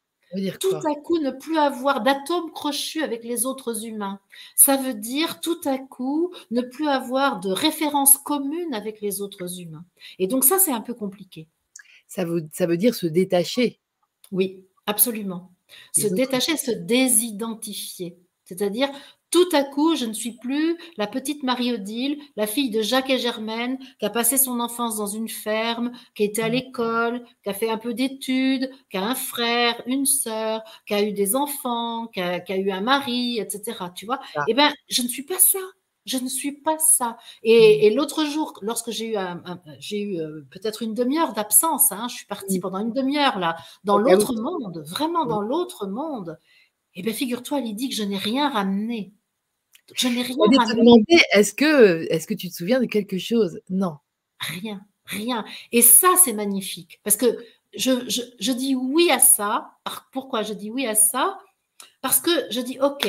tout 0.59 0.75
à 0.75 0.95
coup 0.95 1.17
ne 1.19 1.31
plus 1.31 1.57
avoir 1.57 2.01
d'atomes 2.01 2.51
crochus 2.51 3.01
avec 3.01 3.23
les 3.23 3.45
autres 3.45 3.85
humains. 3.85 4.19
Ça 4.57 4.75
veut 4.75 4.93
dire 4.93 5.39
tout 5.39 5.61
à 5.63 5.77
coup 5.77 6.33
ne 6.51 6.61
plus 6.61 6.89
avoir 6.89 7.39
de 7.39 7.49
référence 7.49 8.17
commune 8.17 8.73
avec 8.73 8.99
les 8.99 9.21
autres 9.21 9.61
humains. 9.61 9.85
Et 10.19 10.27
donc 10.27 10.43
ça, 10.43 10.59
c'est 10.59 10.73
un 10.73 10.81
peu 10.81 10.93
compliqué. 10.93 11.47
Ça 12.11 12.25
veut, 12.25 12.45
ça 12.51 12.65
veut 12.65 12.75
dire 12.75 12.93
se 12.93 13.07
détacher. 13.07 13.79
Oui, 14.33 14.65
absolument. 14.85 15.53
se 15.95 16.07
détacher, 16.07 16.57
se 16.57 16.71
désidentifier. 16.71 18.17
C'est-à-dire 18.43 18.89
tout 19.29 19.47
à 19.53 19.63
coup, 19.63 19.95
je 19.95 20.03
ne 20.05 20.11
suis 20.11 20.33
plus 20.33 20.77
la 20.97 21.07
petite 21.07 21.43
Marie-Odile, 21.43 22.19
la 22.35 22.47
fille 22.47 22.69
de 22.69 22.81
Jacques 22.81 23.09
et 23.09 23.17
Germaine, 23.17 23.79
qui 23.97 24.05
a 24.05 24.09
passé 24.09 24.37
son 24.37 24.59
enfance 24.59 24.97
dans 24.97 25.07
une 25.07 25.29
ferme, 25.29 25.93
qui 26.13 26.25
était 26.25 26.41
à 26.41 26.49
mmh. 26.49 26.51
l'école, 26.51 27.23
qui 27.43 27.49
a 27.49 27.53
fait 27.53 27.69
un 27.69 27.77
peu 27.77 27.93
d'études, 27.93 28.69
qui 28.89 28.97
a 28.97 29.03
un 29.03 29.15
frère, 29.15 29.81
une 29.85 30.05
sœur, 30.05 30.63
qui 30.85 30.93
a 30.93 31.01
eu 31.01 31.13
des 31.13 31.37
enfants, 31.37 32.07
qui 32.07 32.19
a, 32.19 32.57
eu 32.57 32.71
un 32.71 32.81
mari, 32.81 33.39
etc. 33.39 33.85
Tu 33.95 34.05
vois 34.05 34.19
ah. 34.35 34.43
Eh 34.49 34.53
bien, 34.53 34.73
je 34.89 35.01
ne 35.01 35.07
suis 35.07 35.23
pas 35.23 35.39
ça. 35.39 35.59
Je 36.05 36.17
ne 36.17 36.27
suis 36.27 36.51
pas 36.51 36.79
ça. 36.79 37.17
Et, 37.43 37.89
mmh. 37.89 37.95
l'autre 37.95 38.25
jour, 38.25 38.57
lorsque 38.61 38.89
j'ai 38.91 39.13
eu, 39.13 39.17
j'ai 39.79 40.01
eu 40.01 40.19
euh, 40.19 40.41
peut-être 40.49 40.81
une 40.81 40.93
demi-heure 40.93 41.33
d'absence, 41.33 41.91
hein, 41.91 42.07
je 42.09 42.15
suis 42.15 42.25
partie 42.25 42.57
mmh. 42.57 42.61
pendant 42.61 42.79
une 42.79 42.93
demi-heure 42.93 43.37
là, 43.37 43.55
dans 43.83 43.97
l'autre 43.97 44.33
monde, 44.33 44.83
vraiment 44.87 45.25
dans 45.25 45.41
l'autre 45.41 45.87
monde. 45.87 46.39
Eh 46.95 47.03
bien, 47.03 47.13
figure-toi, 47.13 47.61
Lydie, 47.61 47.89
que 47.89 47.95
je 47.95 48.03
n'ai 48.03 48.17
rien 48.17 48.49
ramené. 48.49 49.13
Je 49.93 50.07
n'ai 50.07 50.21
rien 50.23 50.35
ramené. 50.57 51.05
Est-ce 51.33 51.53
que, 51.53 52.07
est 52.11 52.25
que 52.25 52.33
tu 52.33 52.49
te 52.49 52.55
souviens 52.55 52.79
de 52.79 52.85
quelque 52.85 53.17
chose? 53.17 53.61
Non. 53.69 53.97
Rien, 54.39 54.81
rien. 55.05 55.45
Et 55.71 55.81
ça, 55.81 56.13
c'est 56.23 56.33
magnifique. 56.33 56.99
Parce 57.03 57.15
que 57.15 57.37
je, 57.73 57.91
je, 58.39 58.51
dis 58.51 58.75
oui 58.75 59.09
à 59.11 59.19
ça. 59.19 59.77
Pourquoi 60.11 60.43
je 60.43 60.53
dis 60.53 60.71
oui 60.71 60.85
à 60.85 60.95
ça? 60.95 61.39
Parce 62.01 62.19
que 62.19 62.31
je 62.49 62.61
dis, 62.61 62.79
OK, 62.79 63.07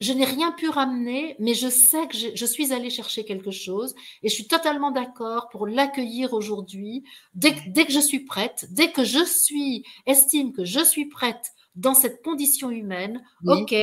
je 0.00 0.12
n'ai 0.12 0.24
rien 0.24 0.52
pu 0.52 0.68
ramener, 0.68 1.36
mais 1.38 1.54
je 1.54 1.68
sais 1.68 2.06
que 2.08 2.16
je, 2.16 2.46
suis 2.46 2.72
allée 2.72 2.90
chercher 2.90 3.24
quelque 3.24 3.50
chose 3.50 3.94
et 4.22 4.28
je 4.28 4.34
suis 4.34 4.46
totalement 4.46 4.90
d'accord 4.90 5.48
pour 5.48 5.66
l'accueillir 5.66 6.34
aujourd'hui. 6.34 7.02
Dès, 7.34 7.54
dès, 7.68 7.86
que 7.86 7.92
je 7.92 8.00
suis 8.00 8.20
prête, 8.20 8.66
dès 8.70 8.92
que 8.92 9.04
je 9.04 9.24
suis, 9.24 9.84
estime 10.06 10.52
que 10.52 10.64
je 10.64 10.84
suis 10.84 11.06
prête 11.06 11.52
dans 11.74 11.94
cette 11.94 12.22
condition 12.22 12.70
humaine, 12.70 13.22
OK, 13.46 13.74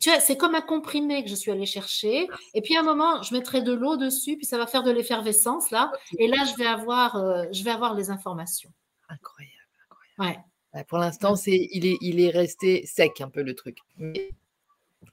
tu 0.00 0.10
vois, 0.10 0.20
c'est 0.20 0.36
comme 0.36 0.54
un 0.54 0.62
comprimé 0.62 1.22
que 1.22 1.28
je 1.28 1.34
suis 1.34 1.50
allée 1.50 1.66
chercher. 1.66 2.26
Et 2.54 2.62
puis 2.62 2.76
à 2.76 2.80
un 2.80 2.84
moment, 2.84 3.22
je 3.22 3.34
mettrai 3.34 3.60
de 3.62 3.72
l'eau 3.72 3.96
dessus, 3.96 4.36
puis 4.36 4.46
ça 4.46 4.56
va 4.56 4.66
faire 4.66 4.82
de 4.82 4.90
l'effervescence 4.90 5.70
là. 5.70 5.92
Et 6.18 6.26
là, 6.26 6.44
je 6.50 6.56
vais 6.56 6.66
avoir, 6.66 7.16
euh, 7.16 7.44
je 7.52 7.62
vais 7.64 7.70
avoir 7.70 7.94
les 7.94 8.10
informations. 8.10 8.70
Incroyable, 9.08 9.52
incroyable. 9.84 10.44
Ouais. 10.74 10.84
pour 10.84 10.98
l'instant, 10.98 11.36
c'est, 11.36 11.68
il 11.70 11.84
est, 11.84 11.98
il 12.00 12.20
est 12.20 12.30
resté 12.30 12.86
sec 12.86 13.20
un 13.20 13.28
peu 13.28 13.42
le 13.42 13.54
truc. 13.54 13.78
Mais 13.98 14.30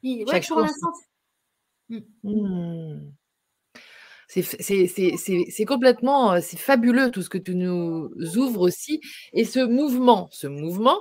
ouais, 0.04 0.42
pour 0.48 0.60
l'instant. 0.62 0.92
C'est 4.28 5.66
complètement, 5.66 6.40
c'est 6.40 6.58
fabuleux 6.58 7.12
tout 7.12 7.22
ce 7.22 7.30
que 7.30 7.38
tu 7.38 7.54
nous 7.56 8.10
ouvres 8.38 8.62
aussi. 8.62 9.02
Et 9.34 9.44
ce 9.44 9.60
mouvement, 9.60 10.30
ce 10.32 10.48
mouvement, 10.48 11.00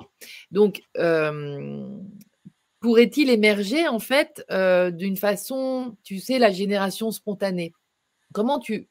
donc, 0.50 0.83
euh, 0.96 1.96
pourrait-il 2.81 3.31
émerger 3.31 3.87
en 3.87 4.00
fait 4.00 4.44
euh, 4.50 4.90
d'une 4.90 5.16
façon, 5.16 5.96
tu 6.03 6.18
sais, 6.18 6.38
la 6.40 6.50
génération 6.50 7.12
spontanée? 7.12 7.72
Comment 8.33 8.59
tu, 8.59 8.88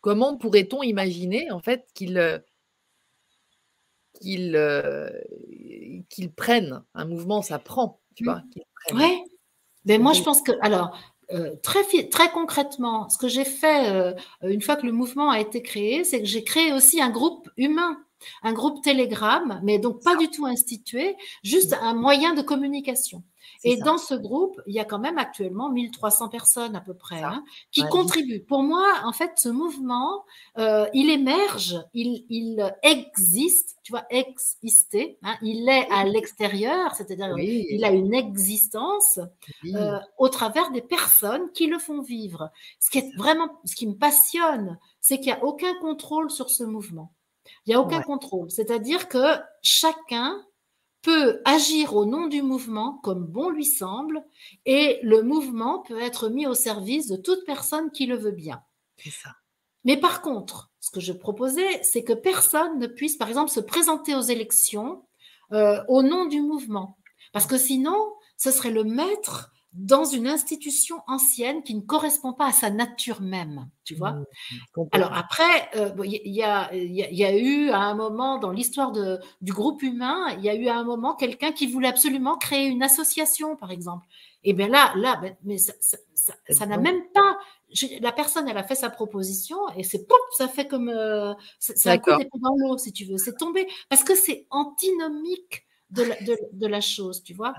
comment 0.00 0.36
pourrait-on 0.36 0.82
imaginer 0.82 1.50
en 1.50 1.60
fait 1.60 1.86
qu'il 1.94 2.18
euh, 2.18 2.38
prenne 6.36 6.84
un 6.94 7.04
mouvement, 7.04 7.42
ça 7.42 7.58
prend, 7.58 8.00
tu 8.14 8.24
vois 8.24 8.42
Oui. 8.92 9.24
Mais 9.84 9.98
moi, 9.98 10.12
je 10.12 10.22
pense 10.22 10.42
que 10.42 10.52
alors. 10.60 10.98
très, 11.62 11.82
très 12.10 12.30
concrètement, 12.30 13.08
ce 13.08 13.16
que 13.16 13.26
j'ai 13.26 13.44
fait 13.46 14.14
une 14.42 14.60
fois 14.60 14.76
que 14.76 14.84
le 14.84 14.92
mouvement 14.92 15.30
a 15.30 15.40
été 15.40 15.62
créé, 15.62 16.04
c'est 16.04 16.20
que 16.20 16.26
j'ai 16.26 16.44
créé 16.44 16.72
aussi 16.74 17.00
un 17.00 17.08
groupe 17.08 17.48
humain 17.56 17.96
un 18.42 18.52
groupe 18.52 18.82
Telegram, 18.82 19.60
mais 19.62 19.78
donc 19.78 20.02
pas 20.02 20.16
du 20.16 20.28
tout 20.28 20.46
institué, 20.46 21.16
juste 21.42 21.74
un 21.80 21.94
moyen 21.94 22.34
de 22.34 22.42
communication. 22.42 23.22
Et 23.64 23.76
dans 23.76 23.98
ce 23.98 24.14
groupe, 24.14 24.60
il 24.66 24.74
y 24.74 24.80
a 24.80 24.84
quand 24.84 24.98
même 24.98 25.18
actuellement 25.18 25.70
1300 25.70 26.28
personnes 26.28 26.76
à 26.76 26.80
peu 26.80 26.94
près 26.94 27.22
hein, 27.22 27.44
qui 27.70 27.82
contribuent. 27.88 28.40
Pour 28.40 28.62
moi, 28.62 28.86
en 29.04 29.12
fait, 29.12 29.32
ce 29.36 29.48
mouvement, 29.48 30.24
euh, 30.58 30.86
il 30.94 31.10
émerge, 31.10 31.76
il, 31.94 32.24
il, 32.28 32.74
existe, 32.82 33.76
tu 33.82 33.92
vois, 33.92 34.04
exister, 34.10 35.18
hein, 35.22 35.36
il 35.42 35.68
est 35.68 35.88
à 35.90 36.04
l'extérieur, 36.04 36.94
c'est-à-dire 36.94 37.36
il 37.38 37.84
a 37.84 37.90
une 37.90 38.14
existence 38.14 39.20
euh, 39.74 39.98
au 40.18 40.28
travers 40.28 40.70
des 40.70 40.82
personnes 40.82 41.50
qui 41.52 41.66
le 41.66 41.78
font 41.78 42.02
vivre. 42.02 42.50
Ce 42.80 42.90
qui 42.90 42.98
est 42.98 43.16
vraiment, 43.16 43.48
ce 43.64 43.74
qui 43.74 43.86
me 43.86 43.94
passionne, 43.94 44.78
c'est 45.00 45.18
qu'il 45.18 45.32
n'y 45.32 45.38
a 45.38 45.44
aucun 45.44 45.74
contrôle 45.80 46.30
sur 46.30 46.50
ce 46.50 46.64
mouvement. 46.64 47.12
Il 47.66 47.70
n'y 47.70 47.74
a 47.74 47.80
aucun 47.80 48.02
contrôle. 48.02 48.50
C'est-à-dire 48.50 49.08
que 49.08 49.36
chacun 49.62 50.44
peut 51.02 51.40
agir 51.44 51.94
au 51.94 52.06
nom 52.06 52.28
du 52.28 52.42
mouvement 52.42 52.98
comme 53.02 53.26
bon 53.26 53.50
lui 53.50 53.64
semble 53.64 54.24
et 54.64 55.00
le 55.02 55.22
mouvement 55.22 55.80
peut 55.80 56.00
être 56.00 56.28
mis 56.28 56.46
au 56.46 56.54
service 56.54 57.08
de 57.08 57.16
toute 57.16 57.44
personne 57.44 57.90
qui 57.90 58.06
le 58.06 58.16
veut 58.16 58.30
bien. 58.30 58.62
C'est 58.96 59.10
ça. 59.10 59.30
Mais 59.84 59.96
par 59.96 60.22
contre, 60.22 60.70
ce 60.80 60.90
que 60.90 61.00
je 61.00 61.12
proposais, 61.12 61.82
c'est 61.82 62.04
que 62.04 62.12
personne 62.12 62.78
ne 62.78 62.86
puisse, 62.86 63.16
par 63.16 63.28
exemple, 63.28 63.50
se 63.50 63.60
présenter 63.60 64.14
aux 64.14 64.20
élections 64.20 65.04
euh, 65.52 65.82
au 65.88 66.02
nom 66.02 66.26
du 66.26 66.40
mouvement. 66.40 66.96
Parce 67.32 67.46
que 67.46 67.58
sinon, 67.58 67.96
ce 68.36 68.50
serait 68.50 68.70
le 68.70 68.84
maître 68.84 69.52
dans 69.72 70.04
une 70.04 70.26
institution 70.26 70.96
ancienne 71.06 71.62
qui 71.62 71.74
ne 71.74 71.80
correspond 71.80 72.34
pas 72.34 72.48
à 72.48 72.52
sa 72.52 72.70
nature 72.70 73.22
même, 73.22 73.68
tu 73.84 73.94
vois. 73.94 74.12
Mmh, 74.12 74.82
Alors 74.92 75.14
après, 75.14 75.70
il 75.74 75.80
euh, 75.80 76.04
y, 76.04 76.42
a, 76.42 76.74
y, 76.74 77.24
a, 77.24 77.36
eu 77.36 77.70
à 77.70 77.80
un 77.80 77.94
moment 77.94 78.38
dans 78.38 78.50
l'histoire 78.50 78.92
du 78.92 79.52
groupe 79.52 79.82
humain, 79.82 80.28
il 80.36 80.44
y 80.44 80.50
a 80.50 80.54
eu 80.54 80.68
à 80.68 80.76
un 80.76 80.84
moment 80.84 81.14
quelqu'un 81.14 81.52
qui 81.52 81.66
voulait 81.66 81.88
absolument 81.88 82.36
créer 82.36 82.66
une 82.66 82.82
association, 82.82 83.56
par 83.56 83.70
exemple. 83.70 84.06
Et 84.44 84.52
bien 84.52 84.68
là, 84.68 84.92
là, 84.96 85.16
ben, 85.22 85.36
mais 85.44 85.56
ça 85.58 86.66
n'a 86.66 86.76
même 86.76 87.02
pas. 87.14 87.38
la 88.00 88.12
personne, 88.12 88.48
elle 88.48 88.58
a 88.58 88.64
fait 88.64 88.74
sa 88.74 88.90
proposition 88.90 89.56
et 89.76 89.84
c'est 89.84 90.06
pop, 90.06 90.20
ça 90.36 90.48
fait 90.48 90.66
comme 90.66 90.88
euh, 90.88 91.32
c'est 91.58 91.88
un 91.88 91.98
coup 91.98 92.10
dans 92.10 92.56
l'eau, 92.56 92.76
si 92.76 92.92
tu 92.92 93.04
veux. 93.04 93.16
C'est 93.16 93.36
tombé 93.36 93.66
parce 93.88 94.04
que 94.04 94.14
c'est 94.14 94.46
antinomique 94.50 95.64
de 95.90 96.02
la, 96.02 96.16
de 96.52 96.66
la, 96.66 96.80
chose, 96.80 97.22
tu 97.22 97.34
vois. 97.34 97.54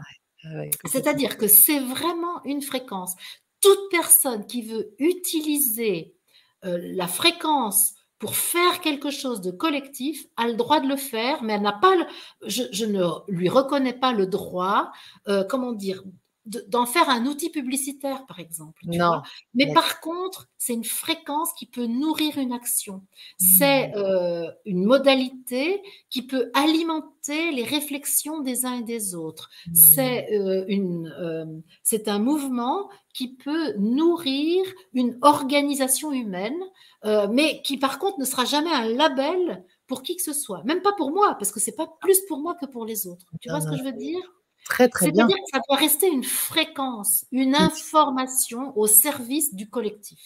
C'est-à-dire 0.86 1.38
que 1.38 1.48
c'est 1.48 1.80
vraiment 1.80 2.44
une 2.44 2.62
fréquence. 2.62 3.16
Toute 3.62 3.90
personne 3.92 4.46
qui 4.46 4.62
veut 4.62 4.94
utiliser 5.00 6.16
euh, 6.66 6.78
la 6.82 7.08
fréquence 7.08 7.94
pour 8.20 8.36
faire 8.36 8.80
quelque 8.80 9.10
chose 9.10 9.42
de 9.42 9.52
collectif 9.52 10.26
a 10.38 10.48
le 10.48 10.54
droit 10.54 10.80
de 10.80 10.88
le 10.88 10.96
faire, 10.96 11.44
mais 11.44 11.54
elle 11.54 11.62
n'a 11.62 11.74
pas 11.74 11.94
je, 12.46 12.86
ne 12.86 13.04
lui 13.28 13.50
reconnais 13.50 13.94
pas 13.94 14.14
le 14.14 14.28
droit, 14.28 14.92
euh, 15.28 15.44
comment 15.44 15.74
dire, 15.74 16.02
d'en 16.46 16.86
faire 16.86 17.10
un 17.10 17.26
outil 17.26 17.50
publicitaire, 17.50 18.26
par 18.26 18.40
exemple. 18.40 18.82
non. 18.86 19.22
Mais 19.54 19.74
par 19.74 20.02
contre, 20.02 20.50
c'est 20.58 20.74
une 20.74 20.84
fréquence 20.84 21.54
qui 21.54 21.66
peut 21.66 21.86
nourrir 21.86 22.38
une 22.38 22.52
action. 22.52 23.02
C'est 23.38 23.90
mmh. 23.90 23.98
euh, 23.98 24.52
une 24.66 24.84
modalité 24.84 25.82
qui 26.10 26.28
peut 26.28 26.52
alimenter 26.54 27.52
les 27.52 27.64
réflexions 27.64 28.42
des 28.42 28.66
uns 28.66 28.80
et 28.80 28.84
des 28.84 29.16
autres. 29.16 29.50
Mmh. 29.68 29.76
C'est 29.76 30.34
euh, 30.34 30.66
une, 30.68 31.14
euh, 31.20 31.46
c'est 31.82 32.10
un 32.10 32.20
mouvement 32.20 32.90
qui 33.14 33.36
peut 33.36 33.74
nourrir 33.78 34.66
une 34.94 35.18
organisation 35.22 36.12
humaine, 36.12 36.58
mais 37.32 37.62
qui 37.64 37.78
par 37.78 38.00
contre 38.00 38.18
ne 38.20 38.26
sera 38.26 38.46
jamais 38.46 38.72
un 38.72 38.86
label 38.86 39.64
pour 39.88 40.02
qui 40.02 40.16
que 40.16 40.24
ce 40.24 40.34
soit. 40.34 40.64
Même 40.64 40.82
pas 40.82 40.94
pour 40.94 41.12
moi, 41.12 41.36
parce 41.36 41.52
que 41.52 41.60
c'est 41.60 41.76
pas 41.76 41.88
plus 42.02 42.20
pour 42.28 42.40
moi 42.40 42.56
que 42.56 42.66
pour 42.66 42.86
les 42.86 43.06
autres. 43.06 43.28
Tu 43.42 43.50
vois 43.50 43.62
ce 43.62 43.68
que 43.68 43.78
je 43.78 43.84
veux 43.84 43.92
dire? 43.92 44.22
Très, 44.66 44.88
très 44.90 45.12
bien. 45.12 45.28
C'est-à-dire 45.28 45.44
que 45.44 45.52
ça 45.52 45.62
doit 45.68 45.78
rester 45.78 46.08
une 46.08 46.24
fréquence, 46.24 47.26
une 47.32 47.56
information 47.56 48.78
au 48.78 48.88
service 48.88 49.54
du 49.54 49.70
collectif. 49.70 50.20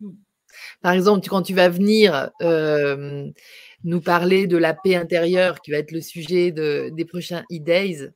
Hmm. 0.00 0.12
Par 0.80 0.92
exemple, 0.92 1.26
quand 1.28 1.42
tu 1.42 1.54
vas 1.54 1.68
venir 1.68 2.30
euh, 2.42 3.28
nous 3.82 4.00
parler 4.00 4.46
de 4.46 4.56
la 4.56 4.74
paix 4.74 4.94
intérieure, 4.94 5.60
qui 5.60 5.72
va 5.72 5.78
être 5.78 5.92
le 5.92 6.00
sujet 6.00 6.52
des 6.52 7.04
prochains 7.04 7.44
e-days, 7.52 8.10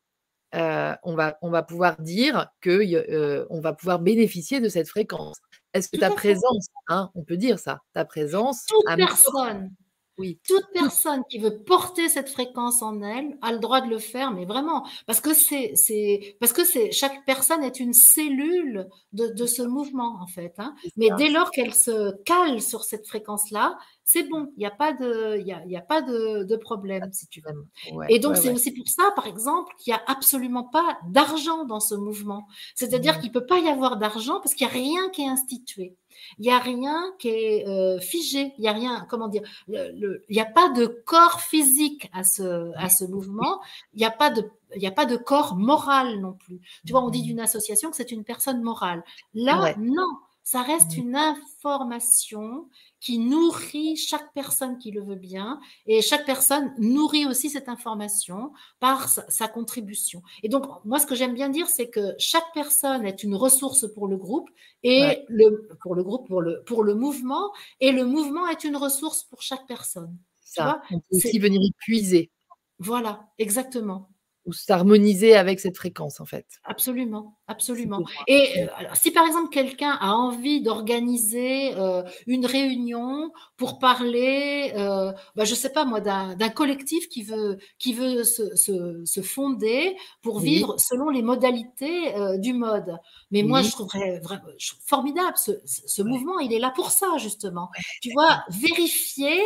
euh, 0.54 0.94
on, 1.02 1.14
va, 1.14 1.36
on 1.42 1.50
va 1.50 1.62
pouvoir 1.62 2.00
dire 2.00 2.48
qu'on 2.62 2.70
euh, 2.70 3.44
on 3.50 3.60
va 3.60 3.74
pouvoir 3.74 3.98
bénéficier 3.98 4.60
de 4.60 4.68
cette 4.68 4.88
fréquence. 4.88 5.36
Est-ce 5.74 5.88
que 5.90 5.98
ta 5.98 6.10
présence, 6.10 6.68
hein, 6.88 7.10
on 7.14 7.22
peut 7.22 7.36
dire 7.36 7.58
ça, 7.58 7.80
ta 7.92 8.04
présence. 8.04 8.64
Toute 8.66 8.96
personne 8.96 9.70
oui. 10.18 10.38
Toute 10.46 10.64
personne 10.72 11.22
qui 11.30 11.38
veut 11.38 11.62
porter 11.62 12.08
cette 12.08 12.28
fréquence 12.28 12.82
en 12.82 13.02
elle 13.02 13.38
a 13.42 13.52
le 13.52 13.58
droit 13.58 13.80
de 13.80 13.88
le 13.88 13.98
faire, 13.98 14.32
mais 14.32 14.44
vraiment, 14.44 14.86
parce 15.06 15.20
que 15.20 15.32
c'est, 15.32 15.72
c'est, 15.76 16.36
parce 16.40 16.52
que 16.52 16.64
c'est, 16.64 16.90
chaque 16.90 17.24
personne 17.24 17.62
est 17.62 17.80
une 17.80 17.92
cellule 17.92 18.88
de, 19.12 19.28
de 19.28 19.46
ce 19.46 19.62
mouvement 19.62 20.18
en 20.20 20.26
fait. 20.26 20.54
Hein. 20.58 20.74
Mais 20.96 21.08
dès 21.16 21.30
lors 21.30 21.50
qu'elle 21.50 21.74
se 21.74 22.14
cale 22.22 22.60
sur 22.60 22.84
cette 22.84 23.06
fréquence-là, 23.06 23.78
c'est 24.10 24.22
bon, 24.22 24.50
il 24.56 24.60
n'y 24.60 24.66
a 24.66 24.70
pas 24.70 24.94
de, 24.94 25.36
y 25.44 25.52
a, 25.52 25.62
y 25.66 25.76
a 25.76 25.82
pas 25.82 26.00
de, 26.00 26.42
de, 26.42 26.56
problème 26.56 27.10
si 27.12 27.26
tu 27.28 27.42
veux. 27.42 27.66
et 28.08 28.18
donc 28.18 28.38
c'est 28.38 28.50
aussi 28.50 28.72
pour 28.72 28.88
ça, 28.88 29.10
par 29.14 29.26
exemple, 29.26 29.74
qu'il 29.76 29.92
n'y 29.92 29.98
a 29.98 30.02
absolument 30.06 30.64
pas 30.64 30.98
d'argent 31.10 31.66
dans 31.66 31.78
ce 31.78 31.94
mouvement. 31.94 32.48
C'est-à-dire 32.74 33.12
qu'il 33.20 33.28
qu'il 33.28 33.32
peut 33.32 33.44
pas 33.44 33.58
y 33.58 33.68
avoir 33.68 33.98
d'argent 33.98 34.40
parce 34.40 34.54
qu'il 34.54 34.66
n'y 34.66 34.72
a 34.72 34.76
rien 34.76 35.10
qui 35.10 35.24
est 35.24 35.28
institué. 35.28 35.94
Il 36.38 36.42
n'y 36.46 36.50
a 36.50 36.58
rien 36.58 37.12
qui 37.18 37.28
est 37.28 37.68
euh, 37.68 38.00
figé, 38.00 38.54
il 38.56 38.62
n'y 38.62 38.68
a 38.68 38.72
rien, 38.72 39.06
comment 39.10 39.28
dire, 39.28 39.42
il 39.68 40.22
n'y 40.30 40.40
a 40.40 40.46
pas 40.46 40.70
de 40.70 40.86
corps 40.86 41.42
physique 41.42 42.08
à 42.14 42.24
ce, 42.24 42.72
à 42.76 42.88
ce 42.88 43.04
mouvement, 43.04 43.60
il 43.92 43.98
n'y 43.98 44.06
a 44.06 44.10
pas 44.10 44.30
de 44.30 44.50
il 44.74 44.80
n'y 44.80 44.86
a 44.86 44.92
pas 44.92 45.04
de 45.04 45.16
corps 45.16 45.54
moral 45.54 46.18
non 46.18 46.32
plus. 46.32 46.60
Tu 46.86 46.92
vois, 46.92 47.04
on 47.04 47.10
dit 47.10 47.20
mmh. 47.20 47.26
d'une 47.26 47.40
association 47.40 47.90
que 47.90 47.96
c'est 47.96 48.10
une 48.10 48.24
personne 48.24 48.62
morale. 48.62 49.04
Là, 49.34 49.74
non, 49.78 50.08
ça 50.44 50.62
reste 50.62 50.96
mmh. 50.96 51.00
une 51.00 51.16
information 51.16 52.68
qui 53.00 53.18
nourrit 53.18 53.96
chaque 53.96 54.32
personne 54.34 54.78
qui 54.78 54.90
le 54.90 55.02
veut 55.02 55.16
bien 55.16 55.60
et 55.86 56.02
chaque 56.02 56.26
personne 56.26 56.74
nourrit 56.78 57.26
aussi 57.26 57.50
cette 57.50 57.68
information 57.68 58.52
par 58.80 59.08
sa, 59.08 59.48
contribution. 59.48 60.22
Et 60.42 60.48
donc, 60.48 60.66
moi, 60.84 60.98
ce 60.98 61.06
que 61.06 61.14
j'aime 61.14 61.34
bien 61.34 61.48
dire, 61.48 61.68
c'est 61.68 61.88
que 61.88 62.14
chaque 62.18 62.52
personne 62.54 63.06
est 63.06 63.22
une 63.22 63.34
ressource 63.34 63.86
pour 63.94 64.08
le 64.08 64.16
groupe 64.16 64.50
et 64.82 65.24
le, 65.28 65.68
pour 65.82 65.94
le 65.94 66.02
groupe, 66.02 66.26
pour 66.26 66.42
le, 66.42 66.62
pour 66.64 66.82
le 66.82 66.94
mouvement 66.94 67.52
et 67.80 67.92
le 67.92 68.04
mouvement 68.04 68.46
est 68.48 68.64
une 68.64 68.76
ressource 68.76 69.24
pour 69.24 69.42
chaque 69.42 69.66
personne. 69.66 70.16
Ça, 70.40 70.82
on 70.90 70.98
peut 70.98 71.16
aussi 71.16 71.38
venir 71.38 71.60
y 71.62 71.72
puiser. 71.78 72.30
Voilà, 72.78 73.28
exactement 73.38 74.10
ou 74.48 74.52
s'harmoniser 74.52 75.36
avec 75.36 75.60
cette 75.60 75.76
fréquence 75.76 76.20
en 76.20 76.24
fait. 76.24 76.46
Absolument, 76.64 77.36
absolument. 77.48 78.02
Et 78.26 78.62
euh, 78.62 78.66
si 78.94 79.10
par 79.10 79.26
exemple 79.26 79.50
quelqu'un 79.50 79.90
a 80.00 80.12
envie 80.12 80.62
d'organiser 80.62 81.74
euh, 81.76 82.02
une 82.26 82.46
réunion 82.46 83.30
pour 83.58 83.78
parler, 83.78 84.72
euh, 84.74 85.12
bah, 85.36 85.44
je 85.44 85.54
sais 85.54 85.70
pas 85.70 85.84
moi, 85.84 86.00
d'un 86.00 86.48
collectif 86.48 87.10
qui 87.10 87.22
veut, 87.22 87.58
qui 87.78 87.92
veut 87.92 88.24
se, 88.24 88.56
se, 88.56 89.20
fonder 89.20 89.96
pour 90.22 90.40
vivre 90.40 90.80
selon 90.80 91.10
les 91.10 91.22
modalités 91.22 92.14
du 92.38 92.54
mode. 92.54 92.96
Mais 93.30 93.42
moi, 93.42 93.60
je 93.60 93.70
trouverais 93.70 94.20
vraiment 94.20 94.44
formidable 94.86 95.36
ce, 95.36 95.50
ce 95.66 96.02
mouvement, 96.02 96.38
il 96.38 96.54
est 96.54 96.58
là 96.58 96.72
pour 96.74 96.90
ça 96.90 97.18
justement. 97.18 97.68
tu 98.00 98.10
vois, 98.14 98.44
vérifier 98.48 99.42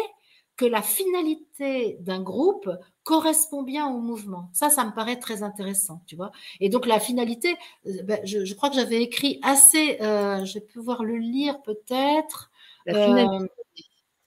que 0.62 0.66
la 0.68 0.80
finalité 0.80 1.96
d'un 1.98 2.22
groupe 2.22 2.70
correspond 3.02 3.64
bien 3.64 3.88
au 3.88 3.98
mouvement. 3.98 4.48
Ça, 4.52 4.70
ça 4.70 4.84
me 4.84 4.92
paraît 4.92 5.18
très 5.18 5.42
intéressant, 5.42 6.04
tu 6.06 6.14
vois. 6.14 6.30
Et 6.60 6.68
donc 6.68 6.86
la 6.86 7.00
finalité, 7.00 7.56
euh, 7.86 8.02
ben, 8.04 8.20
je, 8.24 8.54
crois 8.54 8.70
que 8.70 8.76
j'avais 8.76 9.02
écrit 9.02 9.40
assez, 9.42 10.00
euh, 10.00 10.44
je 10.44 10.54
vais 10.54 10.60
pouvoir 10.60 11.02
le 11.02 11.16
lire 11.16 11.60
peut-être. 11.62 12.52
Euh, 12.88 13.44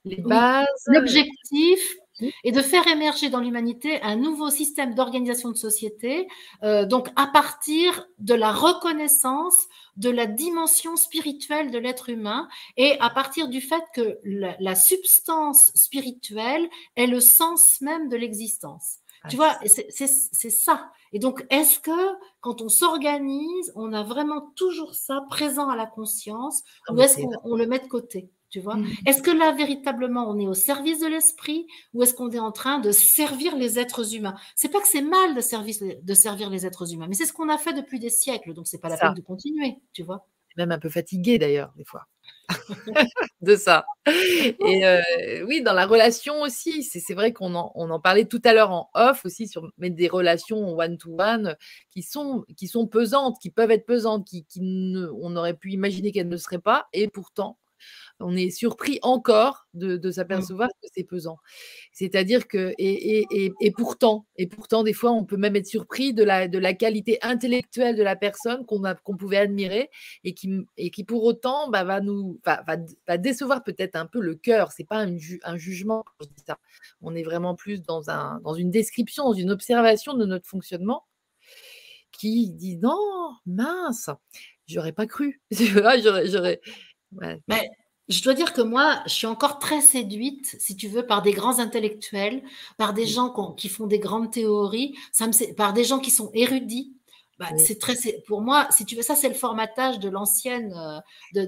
les 0.04 0.18
bases. 0.18 0.68
L'objectif, 0.88 1.96
et 2.44 2.52
de 2.52 2.62
faire 2.62 2.88
émerger 2.88 3.30
dans 3.30 3.40
l'humanité 3.40 4.02
un 4.02 4.16
nouveau 4.16 4.50
système 4.50 4.96
d'organisation 4.96 5.50
de 5.50 5.58
société, 5.58 6.28
euh, 6.64 6.86
donc 6.86 7.10
à 7.16 7.28
partir 7.28 8.08
de 8.20 8.34
la 8.34 8.52
reconnaissance 8.52 9.68
de 9.98 10.10
la 10.10 10.26
dimension 10.26 10.96
spirituelle 10.96 11.72
de 11.72 11.78
l'être 11.78 12.10
humain 12.10 12.48
et 12.78 12.98
à 13.00 13.10
partir 13.10 13.48
du 13.48 13.62
fait 13.62 13.84
que 13.94 14.20
la, 14.24 14.76
substance 14.76 15.72
spirituelle 15.74 16.70
est 16.96 17.08
le 17.08 17.20
sens 17.20 17.80
même 17.82 18.10
de 18.10 18.18
l'existence. 18.18 18.98
Ah, 19.24 19.30
tu 19.30 19.38
vois, 19.38 19.58
c'est 19.66 20.50
ça. 20.50 20.92
Et 21.14 21.20
donc, 21.20 21.46
est-ce 21.50 21.80
que 21.80 22.16
quand 22.42 22.62
on 22.62 22.70
s'organise, 22.70 23.72
on 23.76 23.94
a 23.94 24.04
vraiment 24.04 24.52
toujours 24.56 24.94
ça 24.94 25.24
présent 25.30 25.70
à 25.70 25.76
la 25.76 25.86
conscience 25.86 26.62
ou 26.90 27.00
est-ce 27.00 27.18
qu'on 27.18 27.56
le 27.56 27.66
met 27.66 27.80
de 27.80 27.88
côté? 27.88 28.30
Vois 28.60 28.76
mmh. 28.76 28.88
Est-ce 29.06 29.22
que 29.22 29.32
là, 29.32 29.52
véritablement, 29.52 30.30
on 30.30 30.40
est 30.40 30.48
au 30.48 30.54
service 30.54 31.00
de 31.00 31.08
l'esprit 31.08 31.68
ou 31.94 32.04
est-ce 32.04 32.14
qu'on 32.14 32.32
est 32.32 32.40
en 32.40 32.52
train 32.52 32.80
de 32.80 32.92
servir 32.92 33.56
les 33.56 33.80
êtres 33.80 34.16
humains? 34.16 34.36
C'est 34.56 34.70
pas 34.70 34.82
que 34.82 34.88
c'est 34.88 35.02
mal 35.02 35.36
de, 35.36 36.02
de 36.02 36.14
servir 36.14 36.50
les 36.50 36.66
êtres 36.66 36.94
humains, 36.94 37.08
mais 37.08 37.16
c'est 37.16 37.26
ce 37.26 37.34
qu'on 37.34 37.50
a 37.50 37.58
fait 37.58 37.74
depuis 37.74 38.00
des 38.00 38.10
siècles, 38.10 38.54
donc 38.54 38.68
c'est 38.68 38.80
pas 38.80 38.90
la 38.90 38.98
peine 38.98 39.14
de 39.14 39.22
continuer, 39.22 39.78
tu 39.94 40.04
vois 40.04 40.28
Même 40.58 40.72
un 40.72 40.80
peu 40.80 40.90
fatigué 40.90 41.38
d'ailleurs, 41.38 41.74
des 41.76 41.86
fois. 41.86 42.06
de 43.42 43.56
ça. 43.56 43.86
Et 44.08 44.86
euh, 44.86 45.02
oui, 45.48 45.62
dans 45.62 45.74
la 45.74 45.86
relation 45.86 46.42
aussi, 46.42 46.84
c'est 46.84 47.14
vrai 47.14 47.34
qu'on 47.34 47.56
en, 47.56 47.72
on 47.76 47.90
en 47.90 48.00
parlait 48.00 48.26
tout 48.26 48.42
à 48.44 48.54
l'heure 48.54 48.72
en 48.72 48.90
off 48.94 49.26
aussi 49.26 49.48
sur 49.48 49.70
mettre 49.78 49.96
des 49.96 50.08
relations 50.08 50.78
one-to-one 50.78 51.56
qui 51.92 52.02
sont, 52.02 52.46
qui 52.58 52.68
sont 52.68 52.88
pesantes, 52.88 53.38
qui 53.42 53.52
peuvent 53.52 53.72
être 53.72 53.86
pesantes, 53.86 54.26
qui, 54.28 54.46
qui 54.46 54.62
on 55.22 55.36
aurait 55.36 55.56
pu 55.56 55.72
imaginer 55.72 56.12
qu'elles 56.12 56.30
ne 56.30 56.38
seraient 56.38 56.60
pas, 56.60 56.88
et 56.94 57.08
pourtant, 57.08 57.58
on 58.20 58.36
est 58.36 58.50
surpris 58.50 59.00
encore 59.02 59.68
de, 59.74 59.98
de 59.98 60.12
s'apercevoir 60.12 60.70
que 60.82 60.88
c'est 60.94 61.04
pesant. 61.04 61.38
C'est-à-dire 61.92 62.48
que, 62.48 62.74
et, 62.78 63.20
et, 63.20 63.52
et, 63.60 63.72
pourtant, 63.72 64.26
et 64.38 64.48
pourtant, 64.48 64.84
des 64.84 64.94
fois, 64.94 65.12
on 65.12 65.26
peut 65.26 65.38
même 65.38 65.56
être 65.56 65.68
surpris 65.68 66.14
de 66.14 66.24
la, 66.24 66.48
de 66.48 66.58
la 66.58 66.74
qualité 66.74 67.18
intellectuelle 67.22 67.96
de 67.96 68.04
la 68.04 68.16
personne 68.16 68.66
qu'on 68.66 68.82
qu'on 69.04 69.18
pouvait 69.18 69.38
admirer 69.38 69.90
et 70.24 70.34
qui, 70.34 70.50
et 70.78 70.92
qui 70.92 71.04
pour 71.04 71.24
autant 71.24 71.70
bah, 71.70 71.84
va 71.84 72.00
nous 72.00 72.40
va, 72.46 72.64
va, 73.08 73.18
décevoir 73.18 73.64
peut-être 73.64 73.96
un 73.96 74.06
peu 74.06 74.22
le 74.22 74.36
cœur. 74.36 74.72
C'est 74.72 74.88
pas 74.88 75.00
un, 75.00 75.18
un 75.44 75.58
jugement, 75.58 76.06
ça. 76.48 76.58
On 77.02 77.16
est 77.16 77.24
vraiment 77.24 77.56
plus 77.56 77.82
dans, 77.82 78.10
un, 78.10 78.40
dans 78.44 78.54
une 78.54 78.72
description, 78.72 79.26
dans 79.26 79.34
une 79.34 79.52
observation 79.52 80.14
de 80.14 80.26
notre 80.26 80.48
fonctionnement 80.48 81.04
qui 82.12 82.52
dit 82.52 82.78
non, 82.78 82.98
mince, 83.46 84.10
j'aurais 84.68 84.94
pas 84.94 85.06
cru. 85.06 85.42
j'aurais, 85.52 86.62
Mais 87.48 87.70
je 88.08 88.22
dois 88.22 88.34
dire 88.34 88.54
que 88.54 88.62
moi, 88.62 89.02
je 89.06 89.14
suis 89.14 89.28
encore 89.28 89.60
très 89.60 89.82
séduite, 89.82 90.56
si 90.60 90.76
tu 90.76 90.88
veux, 90.88 91.06
par 91.06 91.22
des 91.22 91.32
grands 91.32 91.60
intellectuels, 91.60 92.44
par 92.78 92.94
des 92.94 93.08
gens 93.08 93.54
qui 93.54 93.68
font 93.70 93.88
des 93.88 94.00
grandes 94.00 94.32
théories, 94.32 94.96
ça 95.12 95.28
me, 95.28 95.54
par 95.54 95.74
des 95.74 95.84
gens 95.84 96.00
qui 96.00 96.12
sont 96.12 96.30
érudits. 96.34 96.94
Bah, 97.40 97.50
C'est 97.58 97.80
très, 97.80 97.96
pour 98.28 98.42
moi, 98.42 98.68
si 98.72 98.86
tu 98.86 98.96
veux, 98.96 99.02
ça, 99.02 99.16
c'est 99.16 99.28
le 99.28 99.34
formatage 99.34 100.00
de 100.00 100.08
l'ancienne, 100.08 100.74
euh, 100.74 101.00
de, 101.34 101.46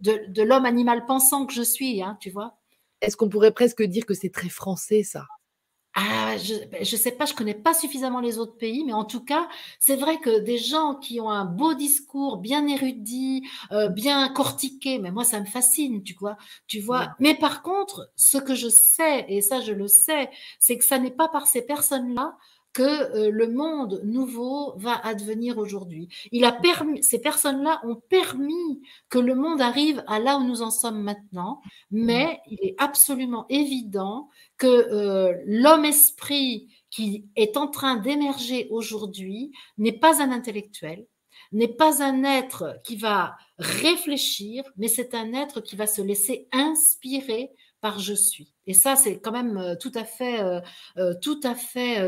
de, 0.00 0.20
de, 0.28 0.42
l'homme 0.42 0.66
animal 0.66 1.04
pensant 1.06 1.46
que 1.46 1.52
je 1.52 1.62
suis, 1.62 2.02
hein, 2.02 2.16
tu 2.20 2.30
vois. 2.30 2.56
Est-ce 3.00 3.16
qu'on 3.16 3.28
pourrait 3.28 3.52
presque 3.52 3.82
dire 3.82 4.06
que 4.06 4.14
c'est 4.14 4.30
très 4.30 4.48
français, 4.48 5.02
ça? 5.02 5.26
Ah, 5.96 6.36
je 6.38 6.54
ne 6.54 6.64
ben, 6.66 6.84
sais 6.84 7.12
pas, 7.12 7.24
je 7.24 7.34
connais 7.34 7.54
pas 7.54 7.72
suffisamment 7.72 8.20
les 8.20 8.38
autres 8.38 8.56
pays, 8.56 8.82
mais 8.84 8.92
en 8.92 9.04
tout 9.04 9.24
cas, 9.24 9.48
c'est 9.78 9.94
vrai 9.94 10.18
que 10.18 10.40
des 10.40 10.58
gens 10.58 10.96
qui 10.96 11.20
ont 11.20 11.30
un 11.30 11.44
beau 11.44 11.74
discours, 11.74 12.38
bien 12.38 12.66
érudit, 12.66 13.46
euh, 13.70 13.88
bien 13.88 14.28
cortiqué, 14.28 14.98
mais 14.98 15.12
moi 15.12 15.22
ça 15.22 15.38
me 15.38 15.46
fascine, 15.46 16.02
tu 16.02 16.14
vois, 16.14 16.36
tu 16.66 16.80
vois. 16.80 17.14
Mais 17.20 17.36
par 17.36 17.62
contre, 17.62 18.10
ce 18.16 18.38
que 18.38 18.56
je 18.56 18.68
sais 18.68 19.24
et 19.28 19.40
ça 19.40 19.60
je 19.60 19.72
le 19.72 19.86
sais, 19.86 20.30
c'est 20.58 20.76
que 20.78 20.84
ça 20.84 20.98
n'est 20.98 21.12
pas 21.12 21.28
par 21.28 21.46
ces 21.46 21.62
personnes-là 21.62 22.36
que 22.74 22.82
euh, 22.82 23.30
le 23.30 23.48
monde 23.48 24.00
nouveau 24.04 24.74
va 24.76 24.94
advenir 25.06 25.56
aujourd'hui. 25.58 26.08
Il 26.32 26.44
a 26.44 26.52
permis, 26.52 27.02
ces 27.02 27.20
personnes-là 27.20 27.80
ont 27.84 28.02
permis 28.08 28.82
que 29.08 29.18
le 29.18 29.36
monde 29.36 29.62
arrive 29.62 30.02
à 30.08 30.18
là 30.18 30.36
où 30.36 30.44
nous 30.44 30.60
en 30.60 30.70
sommes 30.70 31.00
maintenant, 31.00 31.62
mais 31.90 32.40
il 32.50 32.58
est 32.60 32.74
absolument 32.78 33.46
évident 33.48 34.28
que 34.58 34.66
euh, 34.66 35.34
l'homme-esprit 35.46 36.68
qui 36.90 37.26
est 37.36 37.56
en 37.56 37.68
train 37.68 37.96
d'émerger 37.96 38.66
aujourd'hui 38.70 39.52
n'est 39.78 39.98
pas 39.98 40.20
un 40.20 40.32
intellectuel, 40.32 41.06
n'est 41.52 41.68
pas 41.68 42.02
un 42.02 42.24
être 42.24 42.80
qui 42.84 42.96
va 42.96 43.36
réfléchir, 43.58 44.64
mais 44.76 44.88
c'est 44.88 45.14
un 45.14 45.32
être 45.32 45.60
qui 45.60 45.76
va 45.76 45.86
se 45.86 46.02
laisser 46.02 46.48
inspirer 46.52 47.50
par 47.84 47.98
je 47.98 48.14
suis. 48.14 48.50
Et 48.66 48.72
ça, 48.72 48.96
c'est 48.96 49.20
quand 49.20 49.30
même 49.30 49.58
euh, 49.58 49.74
tout 49.78 49.92
à 49.94 50.04
fait, 50.04 50.40
euh, 50.40 50.58
euh, 50.96 51.12
tout 51.20 51.38
à 51.44 51.54
fait, 51.54 52.00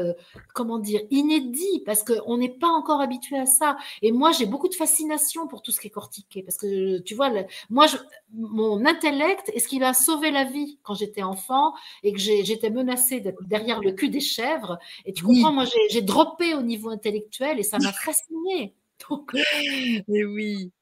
comment 0.55 0.79
dire, 0.79 1.03
inédit, 1.11 1.83
parce 1.85 2.03
qu'on 2.03 2.39
n'est 2.39 2.57
pas 2.59 2.69
encore 2.69 3.03
habitué 3.03 3.37
à 3.37 3.45
ça. 3.45 3.77
Et 4.01 4.11
moi, 4.11 4.33
j'ai 4.33 4.47
beaucoup 4.47 4.69
de 4.69 4.75
fascination 4.75 5.49
pour 5.49 5.61
tout 5.61 5.73
ce 5.73 5.81
qui 5.81 5.89
est 5.89 5.91
cortiqué, 5.91 6.43
parce 6.43 6.57
que 6.57 7.01
tu 7.01 7.15
vois, 7.15 7.31
moi, 7.69 7.87
je, 7.89 7.99
mon 8.33 8.87
intellect 8.87 9.51
est 9.55 9.59
ce 9.59 9.69
qui 9.69 9.79
m'a 9.79 9.93
sauvé 9.93 10.31
la 10.31 10.45
vie 10.45 10.79
quand 10.83 10.95
j'étais 10.95 11.23
enfant 11.23 11.75
et 12.03 12.15
que 12.15 12.19
j'étais 12.19 12.71
menacée 12.71 13.21
d'être 13.21 13.45
derrière 13.45 13.83
le 13.83 13.93
cul 13.93 14.09
des 14.09 14.21
chèvres. 14.21 14.79
Et 15.05 15.13
tu 15.13 15.25
comprends, 15.25 15.53
moi, 15.53 15.67
j'ai 15.91 16.01
droppé 16.01 16.55
au 16.55 16.63
niveau 16.63 16.89
intellectuel 16.89 17.61
et 17.61 17.65
ça 17.65 17.77
m'a 17.79 17.93
fasciné. 18.05 18.75
Donc... 19.11 19.31
Mais 20.09 20.25
oui. 20.25 20.73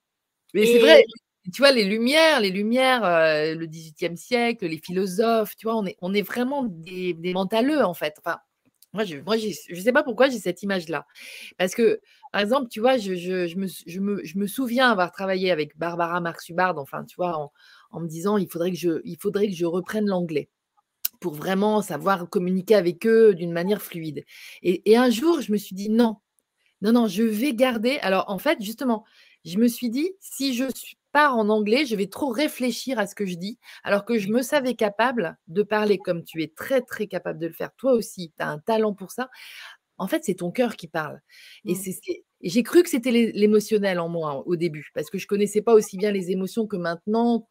Mais 0.53 0.67
c'est 0.67 0.79
vrai, 0.79 1.05
tu 1.53 1.61
vois, 1.61 1.73
les 1.73 1.85
Lumières, 1.85 2.41
les 2.41 2.51
Lumières, 2.51 3.05
euh, 3.05 3.55
le 3.55 3.67
XVIIIe 3.67 4.17
siècle, 4.17 4.67
les 4.67 4.79
philosophes, 4.79 5.57
tu 5.57 5.67
vois, 5.67 5.77
on 5.77 5.85
est, 5.87 5.97
on 6.01 6.15
est 6.15 6.23
vraiment 6.23 6.65
des, 6.65 7.13
des 7.15 7.33
mentaleux, 7.35 7.85
en 7.85 7.95
fait. 7.95 8.15
Enfin, 8.19 8.39
moi, 8.95 9.05
je 9.05 9.17
ne 9.17 9.81
sais 9.81 9.93
pas 9.93 10.05
pourquoi 10.05 10.29
j'ai 10.29 10.39
cette 10.39 10.63
image-là. 10.63 11.07
Parce 11.59 11.75
que, 11.75 12.01
par 12.33 12.41
exemple, 12.41 12.69
tu 12.69 12.81
vois, 12.81 12.97
je, 12.97 13.15
je, 13.15 13.47
je, 13.47 13.57
me, 13.57 13.67
je, 13.67 14.01
me, 14.01 14.25
je 14.25 14.39
me 14.39 14.47
souviens 14.47 14.91
avoir 14.91 15.13
travaillé 15.13 15.51
avec 15.51 15.77
Barbara 15.77 16.21
Marx-Hubbard, 16.21 16.79
enfin, 16.79 17.05
tu 17.05 17.17
vois, 17.17 17.37
en, 17.37 17.53
en, 17.91 18.01
me 18.01 18.09
disant, 18.09 18.39
il 18.39 18.49
faudrait 18.49 18.71
que 18.71 18.79
je, 18.79 19.01
il 19.05 19.17
faudrait 19.19 19.49
que 19.49 19.55
je 19.55 19.67
reprenne 19.67 20.07
l'anglais 20.07 20.49
pour 21.21 21.35
vraiment 21.35 21.83
savoir 21.83 22.29
communiquer 22.29 22.77
avec 22.77 23.07
eux 23.07 23.35
d'une 23.35 23.53
manière 23.53 23.83
fluide. 23.83 24.25
Et, 24.63 24.91
et 24.91 24.97
un 24.97 25.11
jour, 25.11 25.41
je 25.41 25.53
me 25.53 25.57
suis 25.57 25.75
dit, 25.75 25.91
non, 25.91 26.17
non, 26.83 26.93
non, 26.93 27.09
je 27.09 27.23
vais 27.23 27.55
garder. 27.55 27.99
Alors, 28.03 28.27
en 28.29 28.39
fait, 28.39 28.63
justement, 28.63 29.05
je 29.45 29.59
me 29.59 29.69
suis 29.69 29.91
dit, 29.91 30.13
si 30.21 30.55
je 30.55 30.67
suis 30.75 30.97
en 31.15 31.49
anglais, 31.49 31.87
je 31.87 31.97
vais 31.97 32.07
trop 32.07 32.31
réfléchir 32.31 32.99
à 32.99 33.07
ce 33.07 33.15
que 33.15 33.27
je 33.27 33.37
dis, 33.37 33.59
alors 33.83 34.05
que 34.05 34.19
je 34.19 34.29
me 34.29 34.43
savais 34.43 34.75
capable 34.75 35.37
de 35.49 35.63
parler 35.63 35.99
comme 35.99 36.25
tu 36.25 36.43
es 36.43 36.49
très, 36.49 36.81
très 36.83 37.07
capable 37.07 37.39
de 37.39 37.47
le 37.47 37.53
faire. 37.53 37.71
Toi 37.77 37.93
aussi, 37.93 38.33
tu 38.37 38.43
as 38.43 38.49
un 38.49 38.59
talent 38.59 38.95
pour 38.95 39.11
ça. 39.11 39.31
En 39.97 40.09
fait, 40.09 40.25
c'est 40.25 40.35
ton 40.35 40.51
cœur 40.51 40.77
qui 40.77 40.89
parle. 40.89 41.21
Et 41.65 41.75
mmh. 41.75 41.77
c'est 41.77 42.25
j'ai 42.43 42.63
cru 42.63 42.83
que 42.83 42.91
c'était 42.91 43.11
l'émotionnel 43.11 43.99
en 43.99 44.09
moi 44.09 44.47
au 44.47 44.57
début, 44.57 44.91
parce 44.95 45.09
que 45.09 45.17
je 45.17 45.27
connaissais 45.27 45.63
pas 45.63 45.73
aussi 45.73 45.97
bien 45.97 46.11
les 46.13 46.31
émotions 46.31 46.67
que 46.67 46.77
maintenant, 46.77 47.49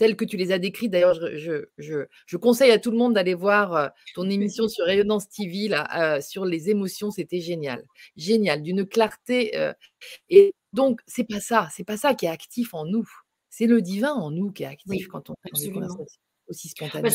telles 0.00 0.16
que 0.16 0.24
tu 0.24 0.38
les 0.38 0.50
as 0.50 0.58
décrites. 0.58 0.90
D'ailleurs, 0.90 1.14
je, 1.14 1.66
je, 1.76 2.06
je, 2.26 2.36
conseille 2.38 2.70
à 2.70 2.78
tout 2.78 2.90
le 2.90 2.96
monde 2.96 3.12
d'aller 3.12 3.34
voir 3.34 3.76
euh, 3.76 3.88
ton 4.14 4.28
émission 4.30 4.66
sur 4.66 4.86
Rayonnance 4.86 5.28
TV 5.28 5.68
là, 5.68 6.16
euh, 6.16 6.20
sur 6.22 6.46
les 6.46 6.70
émotions. 6.70 7.10
C'était 7.10 7.40
génial. 7.40 7.84
Génial, 8.16 8.62
d'une 8.62 8.86
clarté. 8.86 9.56
Euh, 9.58 9.74
et 10.30 10.54
donc, 10.72 11.00
c'est 11.06 11.24
pas 11.24 11.40
ça, 11.40 11.68
c'est 11.72 11.84
pas 11.84 11.96
ça 11.96 12.14
qui 12.14 12.26
est 12.26 12.30
actif 12.30 12.74
en 12.74 12.84
nous. 12.84 13.08
C'est 13.48 13.66
le 13.66 13.82
divin 13.82 14.12
en 14.12 14.30
nous 14.30 14.52
qui 14.52 14.62
est 14.62 14.66
actif 14.66 15.08
quand 15.08 15.30
on 15.30 15.34
fait 15.42 15.66
des 15.66 15.72
conversations 15.72 16.06
aussi 16.48 16.68
spontanées. 16.68 17.10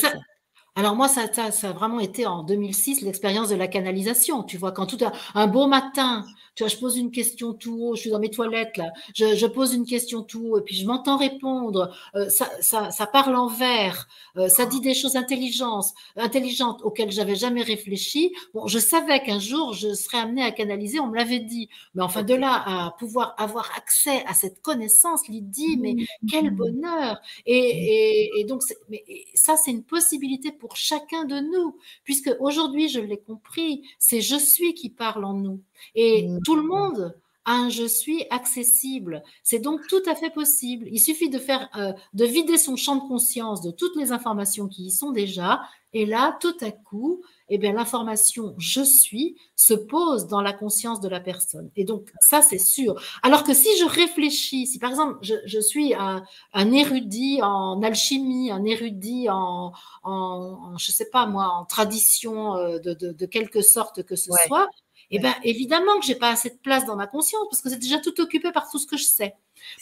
Alors 0.78 0.96
moi, 0.96 1.08
ça, 1.08 1.32
ça, 1.32 1.70
a 1.70 1.74
vraiment 1.74 2.02
été 2.02 2.26
en 2.26 2.44
2006 2.44 3.02
l'expérience 3.02 3.50
de 3.50 3.56
la 3.56 3.68
canalisation. 3.68 4.44
Tu 4.44 4.58
vois, 4.58 4.74
quand 4.74 4.86
tout 4.86 4.98
un 5.34 5.48
beau 5.48 5.68
matin, 5.68 6.26
tu 6.56 6.64
vois, 6.64 6.70
je 6.70 6.78
pose 6.78 6.98
une 6.98 7.12
question 7.12 7.54
tout 7.54 7.78
haut, 7.82 7.96
je 7.96 8.02
suis 8.02 8.10
dans 8.10 8.20
mes 8.20 8.30
toilettes 8.30 8.78
là, 8.78 8.94
je, 9.14 9.36
je 9.36 9.46
pose 9.46 9.74
une 9.74 9.86
question 9.86 10.24
tout 10.24 10.48
haut 10.48 10.60
et 10.60 10.62
puis 10.62 10.76
je 10.76 10.88
m'entends 10.88 11.18
répondre. 11.18 11.94
Euh, 12.16 12.30
ça, 12.30 12.50
ça, 12.62 12.92
ça, 12.92 13.08
parle 13.08 13.36
en 13.36 13.48
vers, 13.48 14.08
euh, 14.38 14.48
ça 14.48 14.66
dit 14.66 14.80
des 14.80 14.94
choses 14.94 15.18
intelligentes, 15.18 15.88
intelligentes 16.16 16.82
auxquelles 16.84 17.12
j'avais 17.12 17.36
jamais 17.36 17.62
réfléchi. 17.62 18.34
Bon, 18.54 18.68
je 18.68 18.80
savais 18.80 19.22
qu'un 19.22 19.40
jour 19.40 19.74
je 19.74 19.94
serais 19.94 20.20
amenée 20.20 20.44
à 20.44 20.52
canaliser, 20.52 21.00
on 21.02 21.08
me 21.08 21.18
l'avait 21.18 21.40
dit. 21.40 21.68
Mais 21.94 22.04
enfin, 22.04 22.24
de 22.24 22.34
là 22.34 22.64
à 22.66 22.92
pouvoir 22.98 23.36
avoir 23.38 23.70
accès 23.78 24.24
à 24.26 24.34
cette 24.34 24.62
connaissance, 24.62 25.28
Lydie, 25.28 25.78
mais 25.78 25.96
quel 26.30 26.52
bonheur 26.52 27.20
Et, 27.46 27.58
et, 27.58 28.40
et 28.40 28.44
donc, 28.46 28.62
mais 28.90 29.04
ça, 29.34 29.58
c'est 29.58 29.72
une 29.72 29.84
possibilité 29.84 30.54
pour 30.54 30.65
chacun 30.74 31.26
de 31.26 31.40
nous, 31.40 31.78
puisque 32.04 32.36
aujourd'hui, 32.40 32.90
je 32.90 33.00
l'ai 33.00 33.20
compris, 33.20 33.84
c'est 34.00 34.22
je 34.22 34.36
suis 34.38 34.74
qui 34.74 34.90
parle 34.90 35.26
en 35.26 35.34
nous. 35.34 35.62
Et 35.94 36.28
mmh. 36.28 36.42
tout 36.44 36.56
le 36.56 36.64
monde 36.64 37.16
a 37.46 37.54
un 37.54 37.70
je 37.70 37.86
suis 37.86 38.26
accessible. 38.32 39.24
C'est 39.44 39.60
donc 39.60 39.88
tout 39.88 40.02
à 40.08 40.16
fait 40.16 40.32
possible. 40.32 40.88
Il 40.92 41.00
suffit 41.00 41.30
de 41.30 41.38
faire, 41.38 41.70
euh, 41.76 41.94
de 42.14 42.26
vider 42.26 42.58
son 42.58 42.76
champ 42.76 42.96
de 42.96 43.08
conscience 43.08 43.62
de 43.62 43.72
toutes 43.72 43.96
les 43.96 44.12
informations 44.12 44.68
qui 44.68 44.86
y 44.86 44.92
sont 44.92 45.12
déjà. 45.12 45.62
Et 45.94 46.06
là, 46.06 46.38
tout 46.42 46.58
à 46.62 46.72
coup, 46.72 47.22
eh 47.50 47.58
bien, 47.58 47.74
l'information 47.74 48.56
je 48.58 48.82
suis 48.82 49.36
se 49.56 49.74
pose 49.74 50.28
dans 50.28 50.42
la 50.42 50.54
conscience 50.54 51.00
de 51.00 51.08
la 51.08 51.20
personne. 51.20 51.70
Et 51.76 51.84
donc, 51.84 52.12
ça, 52.20 52.42
c'est 52.42 52.58
sûr. 52.58 53.00
Alors 53.22 53.44
que 53.44 53.54
si 53.54 53.70
je 53.78 53.86
réfléchis, 53.86 54.68
si 54.68 54.80
par 54.80 54.90
exemple, 54.90 55.18
je, 55.22 55.60
suis 55.60 55.94
un, 55.94 56.24
érudit 56.54 57.42
en 57.42 57.82
alchimie, 57.84 58.52
un 58.52 58.66
érudit 58.66 59.30
en, 59.30 59.74
en, 60.04 60.78
je 60.78 60.92
sais 60.92 61.10
pas 61.10 61.28
moi, 61.28 61.48
en 61.48 61.66
tradition 61.66 62.56
euh, 62.56 62.80
de, 62.80 62.94
de, 62.94 63.26
quelque 63.26 63.62
sorte 63.62 64.04
que 64.04 64.16
ce 64.16 64.32
soit, 64.48 64.68
eh 65.12 65.20
bien, 65.20 65.36
évidemment 65.44 66.00
que 66.00 66.06
j'ai 66.06 66.16
pas 66.16 66.30
assez 66.30 66.50
de 66.50 66.58
place 66.58 66.86
dans 66.86 66.96
ma 66.96 67.08
conscience 67.08 67.46
parce 67.50 67.62
que 67.62 67.70
c'est 67.70 67.80
déjà 67.80 68.00
tout 68.00 68.20
occupé 68.20 68.52
par 68.52 68.70
tout 68.70 68.80
ce 68.80 68.88
que 68.88 68.98
je 68.98 69.04
sais. 69.04 69.36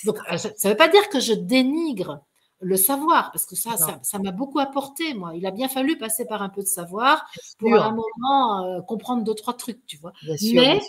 Donc, 0.05 0.17
ça 0.37 0.49
ne 0.49 0.69
veut 0.69 0.77
pas 0.77 0.89
dire 0.89 1.07
que 1.09 1.19
je 1.19 1.33
dénigre 1.33 2.21
le 2.63 2.77
savoir, 2.77 3.31
parce 3.31 3.45
que 3.45 3.55
ça, 3.55 3.75
ça, 4.01 4.19
m'a 4.19 4.31
beaucoup 4.31 4.59
apporté, 4.59 5.13
moi. 5.13 5.35
Il 5.35 5.45
a 5.45 5.51
bien 5.51 5.67
fallu 5.67 5.97
passer 5.97 6.25
par 6.25 6.41
un 6.41 6.49
peu 6.49 6.61
de 6.61 6.67
savoir 6.67 7.25
pour 7.59 7.73
à 7.75 7.85
un 7.85 7.91
moment 7.91 8.65
euh, 8.65 8.81
comprendre 8.81 9.23
deux, 9.23 9.35
trois 9.35 9.53
trucs, 9.53 9.85
tu 9.85 9.97
vois. 9.97 10.13
Mais 10.53 10.81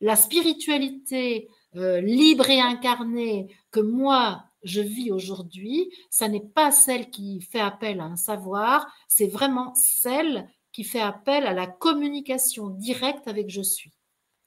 la 0.00 0.16
spiritualité 0.16 1.48
euh, 1.76 2.00
libre 2.00 2.50
et 2.50 2.60
incarnée 2.60 3.54
que 3.70 3.80
moi, 3.80 4.44
je 4.62 4.80
vis 4.80 5.10
aujourd'hui, 5.10 5.90
ça 6.10 6.28
n'est 6.28 6.40
pas 6.40 6.70
celle 6.70 7.10
qui 7.10 7.40
fait 7.40 7.60
appel 7.60 8.00
à 8.00 8.04
un 8.04 8.16
savoir, 8.16 8.86
c'est 9.08 9.26
vraiment 9.26 9.74
celle 9.74 10.48
qui 10.72 10.84
fait 10.84 11.00
appel 11.00 11.46
à 11.46 11.52
la 11.52 11.66
communication 11.66 12.68
directe 12.68 13.28
avec 13.28 13.50
je 13.50 13.62
suis. 13.62 13.92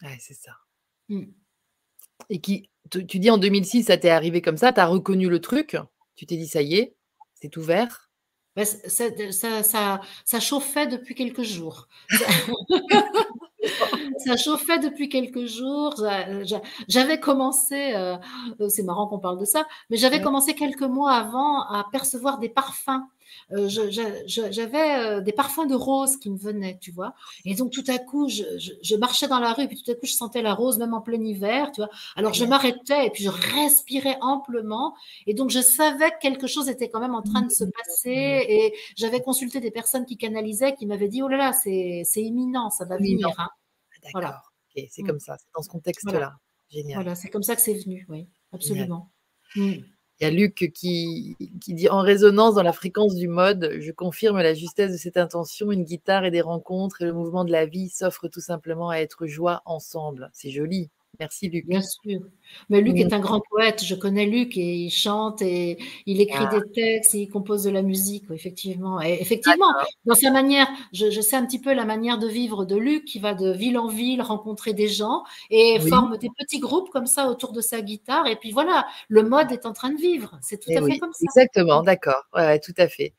Ouais, 0.01 0.17
c'est 0.19 0.33
ça. 0.33 0.51
Mmh. 1.09 1.25
Et 2.29 2.39
qui, 2.41 2.69
tu, 2.89 3.19
dis 3.19 3.29
en 3.29 3.37
2006, 3.37 3.85
ça 3.85 3.97
t'est 3.97 4.09
arrivé 4.09 4.41
comme 4.41 4.57
ça, 4.57 4.73
tu 4.73 4.79
as 4.79 4.85
reconnu 4.85 5.29
le 5.29 5.39
truc, 5.39 5.77
tu 6.15 6.25
t'es 6.25 6.37
dit 6.37 6.47
ça 6.47 6.61
y 6.61 6.75
est, 6.75 6.95
c'est 7.33 7.55
ouvert. 7.57 8.09
ça, 8.63 9.63
ça, 9.63 10.01
ça, 10.23 10.39
chauffait 10.39 10.87
depuis 10.87 11.15
quelques 11.15 11.43
jours. 11.43 11.87
ça 14.25 14.37
chauffait 14.37 14.79
depuis 14.79 15.09
quelques 15.09 15.45
jours. 15.45 15.95
J'avais 16.87 17.19
commencé, 17.19 17.93
euh, 17.95 18.17
c'est 18.69 18.83
marrant 18.83 19.07
qu'on 19.07 19.19
parle 19.19 19.39
de 19.39 19.45
ça, 19.45 19.67
mais 19.89 19.97
j'avais 19.97 20.21
commencé 20.21 20.55
quelques 20.55 20.81
mois 20.81 21.13
avant 21.13 21.63
à 21.63 21.85
percevoir 21.91 22.39
des 22.39 22.49
parfums 22.49 23.03
j'avais 23.49 24.97
euh, 24.97 25.21
des 25.21 25.31
parfums 25.31 25.67
de 25.67 25.75
rose 25.75 26.17
qui 26.17 26.29
me 26.31 26.37
venaient, 26.37 26.77
tu 26.81 26.91
vois. 26.91 27.13
Et 27.45 27.53
donc 27.53 27.71
tout 27.71 27.83
à 27.87 27.99
coup, 27.99 28.27
je, 28.27 28.95
marchais 28.97 29.27
dans 29.27 29.39
la 29.39 29.53
rue, 29.53 29.63
et 29.63 29.67
puis 29.67 29.81
tout 29.81 29.91
à 29.91 29.93
coup, 29.93 30.05
je 30.05 30.13
sentais 30.13 30.41
la 30.41 30.53
rose, 30.53 30.79
même 30.79 30.93
en 30.93 31.01
plein 31.01 31.21
hiver, 31.23 31.71
tu 31.71 31.81
vois. 31.81 31.89
Alors 32.15 32.33
je 32.33 32.45
m'arrêtais 32.45 33.05
et 33.05 33.09
puis 33.11 33.23
je 33.23 33.29
respirais 33.29 34.17
amplement. 34.21 34.95
Et 35.27 35.33
donc 35.33 35.51
je 35.51 35.59
savais 35.59 36.11
que 36.11 36.19
quelque 36.21 36.47
chose 36.47 36.69
était 36.69 36.89
quand 36.89 36.99
même 36.99 37.15
en 37.15 37.21
train 37.21 37.41
de 37.41 37.51
se 37.51 37.63
passer. 37.63 38.45
Et 38.49 38.73
j'avais 38.95 39.21
consulté 39.21 39.59
des 39.59 39.71
personnes 39.71 40.05
qui 40.05 40.17
canalisaient, 40.17 40.73
qui 40.75 40.87
m'avaient 40.87 41.09
dit, 41.09 41.21
oh 41.21 41.27
là 41.27 41.37
là, 41.37 41.53
c'est 41.53 42.03
imminent, 42.15 42.69
ça 42.71 42.85
va 42.85 42.97
venir. 42.97 43.29
Hein. 43.37 43.49
Ah, 44.05 44.09
voilà. 44.13 44.41
c'est 44.75 45.03
mm. 45.03 45.07
comme 45.07 45.19
ça, 45.19 45.37
c'est 45.37 45.47
dans 45.55 45.61
ce 45.61 45.69
contexte-là. 45.69 46.35
Génial. 46.69 46.95
Voilà, 46.95 47.15
c'est 47.15 47.29
comme 47.29 47.43
ça 47.43 47.55
que 47.55 47.61
c'est 47.61 47.75
venu, 47.75 48.05
oui, 48.09 48.27
absolument. 48.51 49.11
Il 50.19 50.23
y 50.23 50.27
a 50.27 50.31
Luc 50.31 50.71
qui, 50.73 51.35
qui, 51.59 51.73
dit 51.73 51.89
en 51.89 51.99
résonance 51.99 52.55
dans 52.55 52.63
la 52.63 52.71
fréquence 52.71 53.15
du 53.15 53.27
mode, 53.27 53.75
je 53.79 53.91
confirme 53.91 54.37
la 54.37 54.53
justesse 54.53 54.93
de 54.93 54.97
cette 54.97 55.17
intention, 55.17 55.71
une 55.71 55.83
guitare 55.83 56.23
et 56.23 56.31
des 56.31 56.41
rencontres 56.41 57.01
et 57.01 57.05
le 57.05 57.11
mouvement 57.13 57.43
de 57.43 57.51
la 57.51 57.65
vie 57.65 57.89
s'offrent 57.89 58.29
tout 58.29 58.39
simplement 58.39 58.89
à 58.89 58.97
être 58.97 59.27
joie 59.27 59.61
ensemble. 59.65 60.29
C'est 60.33 60.51
joli. 60.51 60.89
Merci 61.19 61.49
Luc. 61.49 61.65
Bien 61.67 61.81
sûr. 61.81 62.21
Mais 62.69 62.81
Luc 62.81 62.97
est 62.97 63.13
un 63.13 63.19
grand 63.19 63.41
poète. 63.49 63.83
Je 63.83 63.95
connais 63.95 64.25
Luc 64.25 64.57
et 64.57 64.75
il 64.75 64.89
chante 64.89 65.41
et 65.41 65.77
il 66.05 66.21
écrit 66.21 66.45
ah. 66.47 66.59
des 66.59 66.71
textes 66.71 67.15
et 67.15 67.19
il 67.19 67.29
compose 67.29 67.63
de 67.63 67.69
la 67.69 67.81
musique, 67.81 68.25
effectivement. 68.31 69.01
Et 69.01 69.17
effectivement, 69.19 69.73
dans 70.05 70.15
sa 70.15 70.31
manière, 70.31 70.67
je, 70.93 71.21
sais 71.21 71.35
un 71.35 71.45
petit 71.45 71.59
peu 71.59 71.73
la 71.73 71.85
manière 71.85 72.17
de 72.17 72.27
vivre 72.27 72.65
de 72.65 72.75
Luc 72.75 73.05
qui 73.05 73.19
va 73.19 73.33
de 73.33 73.51
ville 73.51 73.77
en 73.77 73.87
ville 73.87 74.21
rencontrer 74.21 74.73
des 74.73 74.87
gens 74.87 75.23
et 75.49 75.79
forme 75.79 76.17
des 76.17 76.29
petits 76.37 76.59
groupes 76.59 76.89
comme 76.89 77.07
ça 77.07 77.29
autour 77.29 77.51
de 77.51 77.61
sa 77.61 77.81
guitare. 77.81 78.27
Et 78.27 78.35
puis 78.35 78.51
voilà, 78.51 78.85
le 79.07 79.23
mode 79.23 79.51
est 79.51 79.65
en 79.65 79.73
train 79.73 79.91
de 79.91 79.99
vivre. 79.99 80.37
C'est 80.41 80.57
tout 80.57 80.69
eh 80.71 80.77
à 80.77 80.85
fait 80.85 80.99
comme 80.99 81.13
ça. 81.13 81.23
Exactement, 81.23 81.83
d'accord. 81.83 82.23
Ouais, 82.33 82.59
tout 82.59 82.73
à 82.77 82.87
fait. 82.87 83.13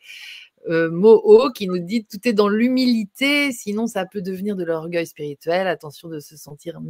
Euh, 0.68 0.90
Moho 0.90 1.52
qui 1.52 1.68
nous 1.68 1.78
dit 1.78 2.04
tout 2.04 2.18
est 2.26 2.32
dans 2.32 2.48
l'humilité, 2.48 3.52
sinon 3.52 3.86
ça 3.86 4.04
peut 4.04 4.20
devenir 4.20 4.56
de 4.56 4.64
l'orgueil 4.64 5.06
spirituel. 5.06 5.68
Attention 5.68 6.08
de 6.08 6.18
se 6.18 6.36
sentir 6.36 6.80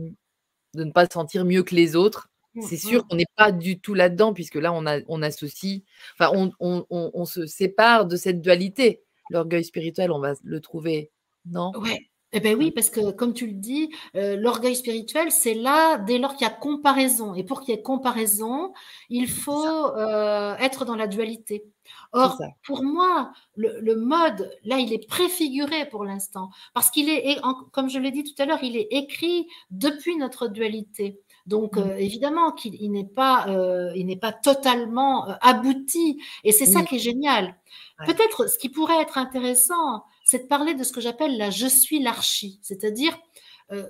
de 0.77 0.85
ne 0.85 0.93
pas 0.93 1.07
se 1.07 1.12
sentir 1.12 1.45
mieux 1.45 1.62
que 1.62 1.74
les 1.74 1.97
autres. 1.97 2.29
Mmh, 2.55 2.62
c'est 2.62 2.77
sûr 2.77 3.01
mmh. 3.01 3.09
qu'on 3.09 3.16
n'est 3.16 3.27
pas 3.37 3.53
du 3.53 3.81
tout 3.81 3.95
là-dedans, 3.95 4.33
puisque 4.33 4.55
là, 4.55 4.72
on, 4.72 4.87
a, 4.87 5.01
on 5.09 5.22
associe, 5.22 5.83
enfin, 6.18 6.31
on, 6.61 7.24
se 7.24 7.47
sépare 7.47 8.07
de 8.07 8.16
cette 8.16 8.41
dualité. 8.41 9.03
L'orgueil 9.31 9.64
spirituel, 9.64 10.12
on 10.12 10.20
va 10.20 10.35
le 10.45 10.61
trouver, 10.61 11.11
non? 11.45 11.72
Ouais. 11.77 12.09
Eh 12.33 12.41
ben 12.41 12.57
oui, 12.57 12.72
parce 12.72 12.91
que 12.91 13.12
comme 13.12 13.33
tu 13.33 13.47
le 13.47 13.53
dis, 13.53 13.91
euh, 14.16 14.37
l'orgueil 14.37 14.74
spirituel, 14.74 15.31
c'est 15.31 15.55
là 15.55 15.97
dès 15.99 16.18
lors 16.18 16.35
qu'il 16.35 16.47
y 16.47 16.51
a 16.51 16.53
comparaison. 16.53 17.35
Et 17.35 17.45
pour 17.45 17.61
qu'il 17.61 17.74
y 17.74 17.79
ait 17.79 17.83
comparaison, 17.83 18.72
il 19.09 19.29
faut 19.29 19.95
euh, 19.97 20.57
être 20.57 20.85
dans 20.85 20.97
la 20.97 21.07
dualité. 21.07 21.64
Or, 22.12 22.41
pour 22.64 22.83
moi, 22.83 23.33
le, 23.55 23.95
mode, 23.95 24.51
là, 24.64 24.79
il 24.79 24.93
est 24.93 25.07
préfiguré 25.07 25.89
pour 25.89 26.05
l'instant, 26.05 26.51
parce 26.74 26.91
qu'il 26.91 27.09
est, 27.09 27.39
comme 27.72 27.89
je 27.89 27.99
l'ai 27.99 28.11
dit 28.11 28.24
tout 28.24 28.41
à 28.43 28.47
l'heure, 28.47 28.62
il 28.62 28.77
est 28.77 28.89
écrit 28.91 29.47
depuis 29.70 30.16
notre 30.16 30.49
dualité. 30.49 31.20
Donc, 31.47 31.76
mmh. 31.76 31.80
euh, 31.80 31.97
évidemment 31.97 32.53
qu'il 32.53 32.90
n'est 32.90 33.05
pas, 33.05 33.49
euh, 33.49 33.92
il 33.94 34.07
n'est 34.07 34.16
pas 34.16 34.32
totalement 34.32 35.28
euh, 35.28 35.34
abouti, 35.40 36.20
et 36.44 36.53
c'est 36.53 36.66
ça 36.66 36.82
qui 36.82 36.97
est 36.97 37.01
génial. 37.01 37.57
Peut-être 38.05 38.49
ce 38.51 38.59
qui 38.59 38.68
pourrait 38.68 39.01
être 39.01 39.16
intéressant, 39.16 40.05
c'est 40.24 40.44
de 40.44 40.49
parler 40.49 40.74
de 40.74 40.84
ce 40.84 40.92
que 40.92 41.01
j'appelle 41.01 41.38
la 41.38 41.51
je 41.51 41.66
suis 41.66 42.01
l'archi, 42.01 42.59
c'est-à-dire 42.62 43.16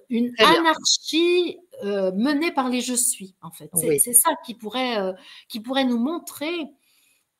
une 0.08 0.32
anarchie 0.38 1.58
menée 1.82 2.52
par 2.52 2.68
les 2.68 2.80
je 2.80 2.94
suis, 2.94 3.34
en 3.42 3.50
fait. 3.50 3.70
C'est 3.74 4.12
ça 4.12 4.30
qui 4.44 4.54
pourrait, 4.54 5.14
qui 5.48 5.60
pourrait 5.60 5.84
nous 5.84 5.98
montrer 5.98 6.54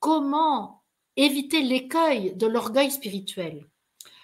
comment 0.00 0.82
éviter 1.16 1.62
l'écueil 1.62 2.34
de 2.34 2.46
l'orgueil 2.46 2.90
spirituel. 2.90 3.66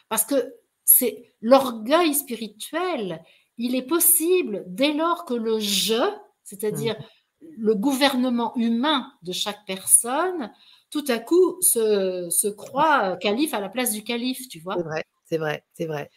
Parce 0.09 0.25
que 0.25 0.55
c'est 0.85 1.33
l'orgueil 1.41 2.15
spirituel, 2.15 3.23
il 3.63 3.77
est 3.77 3.87
possible 3.87 4.65
dès 4.67 4.93
lors 4.93 5.25
que 5.25 5.35
le 5.35 5.61
je, 5.61 6.03
c'est-à-dire 6.43 6.99
mmh. 6.99 7.47
le 7.59 7.75
gouvernement 7.77 8.53
humain 8.57 9.13
de 9.23 9.33
chaque 9.33 9.65
personne, 9.67 10.51
tout 10.91 11.05
à 11.09 11.19
coup 11.19 11.57
se, 11.61 12.29
se 12.29 12.49
croit 12.49 13.17
calife 13.19 13.55
à 13.55 13.61
la 13.61 13.69
place 13.69 13.93
du 13.93 14.03
calife, 14.03 14.49
tu 14.49 14.59
vois. 14.59 14.75
C'est 14.77 14.83
vrai, 14.83 15.05
c'est 15.25 15.39
vrai, 15.39 15.65
c'est 15.75 15.87
vrai. 15.87 16.11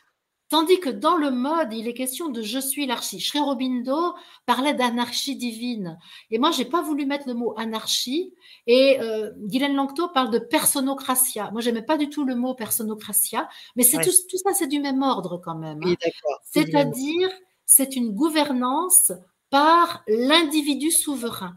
Tandis 0.49 0.79
que 0.79 0.89
dans 0.89 1.17
le 1.17 1.31
mode, 1.31 1.73
il 1.73 1.87
est 1.87 1.95
question 1.95 2.29
de 2.29 2.43
je 2.43 2.59
suis 2.59 2.85
l'archi. 2.85 3.19
Sri 3.19 3.39
Aurobindo 3.39 4.13
parlait 4.45 4.75
d'anarchie 4.75 5.35
divine. 5.35 5.97
Et 6.29 6.37
moi, 6.37 6.51
j'ai 6.51 6.65
pas 6.65 6.83
voulu 6.83 7.07
mettre 7.07 7.27
le 7.27 7.33
mot 7.33 7.55
anarchie. 7.57 8.31
Et 8.67 8.99
euh, 9.01 9.31
Guylaine 9.37 9.75
Lanctot 9.75 10.09
parle 10.09 10.29
de 10.29 10.37
personocratia. 10.37 11.49
Moi, 11.51 11.61
j'aimais 11.61 11.81
pas 11.81 11.97
du 11.97 12.09
tout 12.09 12.25
le 12.25 12.35
mot 12.35 12.53
personocratia, 12.53 13.49
mais 13.75 13.81
c'est 13.81 13.97
tout, 13.97 14.11
tout, 14.29 14.37
ça, 14.37 14.53
c'est 14.53 14.67
du 14.67 14.79
même 14.79 15.01
ordre 15.01 15.41
quand 15.43 15.55
même. 15.55 15.79
Hein. 15.83 15.95
C'est-à-dire, 16.43 17.29
c'est 17.65 17.95
une 17.95 18.11
gouvernance 18.11 19.11
par 19.49 20.03
l'individu 20.07 20.91
souverain. 20.91 21.55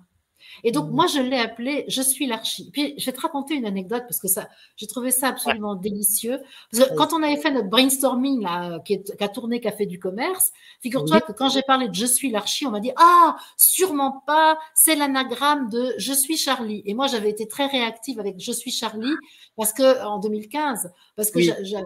Et 0.64 0.72
donc, 0.72 0.88
mmh. 0.88 0.94
moi, 0.94 1.06
je 1.06 1.20
l'ai 1.20 1.38
appelé 1.38 1.84
Je 1.88 2.02
suis 2.02 2.26
l'archi. 2.26 2.70
Puis, 2.72 2.94
je 2.98 3.06
vais 3.06 3.12
te 3.12 3.20
raconter 3.20 3.54
une 3.54 3.66
anecdote 3.66 4.04
parce 4.06 4.20
que 4.20 4.28
ça, 4.28 4.48
j'ai 4.76 4.86
trouvé 4.86 5.11
ça 5.11 5.28
absolument 5.28 5.74
délicieux. 5.74 6.40
Parce 6.70 6.88
que 6.88 6.94
quand 6.94 7.12
on 7.12 7.22
avait 7.22 7.36
fait 7.36 7.50
notre 7.50 7.68
brainstorming, 7.68 8.42
là, 8.42 8.78
qui, 8.80 9.00
a 9.20 9.28
tourné 9.28 9.61
Café 9.61 9.86
du 9.86 9.98
Commerce, 9.98 10.52
figure-toi 10.82 11.20
que 11.20 11.32
quand 11.32 11.48
j'ai 11.48 11.62
parlé 11.62 11.88
de 11.88 11.94
Je 11.94 12.06
suis 12.06 12.30
l'archi, 12.30 12.66
on 12.66 12.70
m'a 12.70 12.80
dit 12.80 12.92
Ah, 12.96 13.36
sûrement 13.56 14.22
pas, 14.26 14.59
c'est 14.74 14.96
l'anagramme 14.96 15.68
de 15.70 15.94
Je 15.98 16.12
suis 16.12 16.36
Charlie. 16.36 16.82
Et 16.86 16.94
moi, 16.94 17.06
j'avais 17.06 17.30
été 17.30 17.46
très 17.48 17.66
réactive 17.66 18.20
avec 18.20 18.36
Je 18.38 18.52
suis 18.52 18.70
Charlie 18.70 19.14
parce 19.56 19.72
que, 19.72 20.04
en 20.04 20.18
2015, 20.18 20.90
parce 21.16 21.30
que 21.30 21.40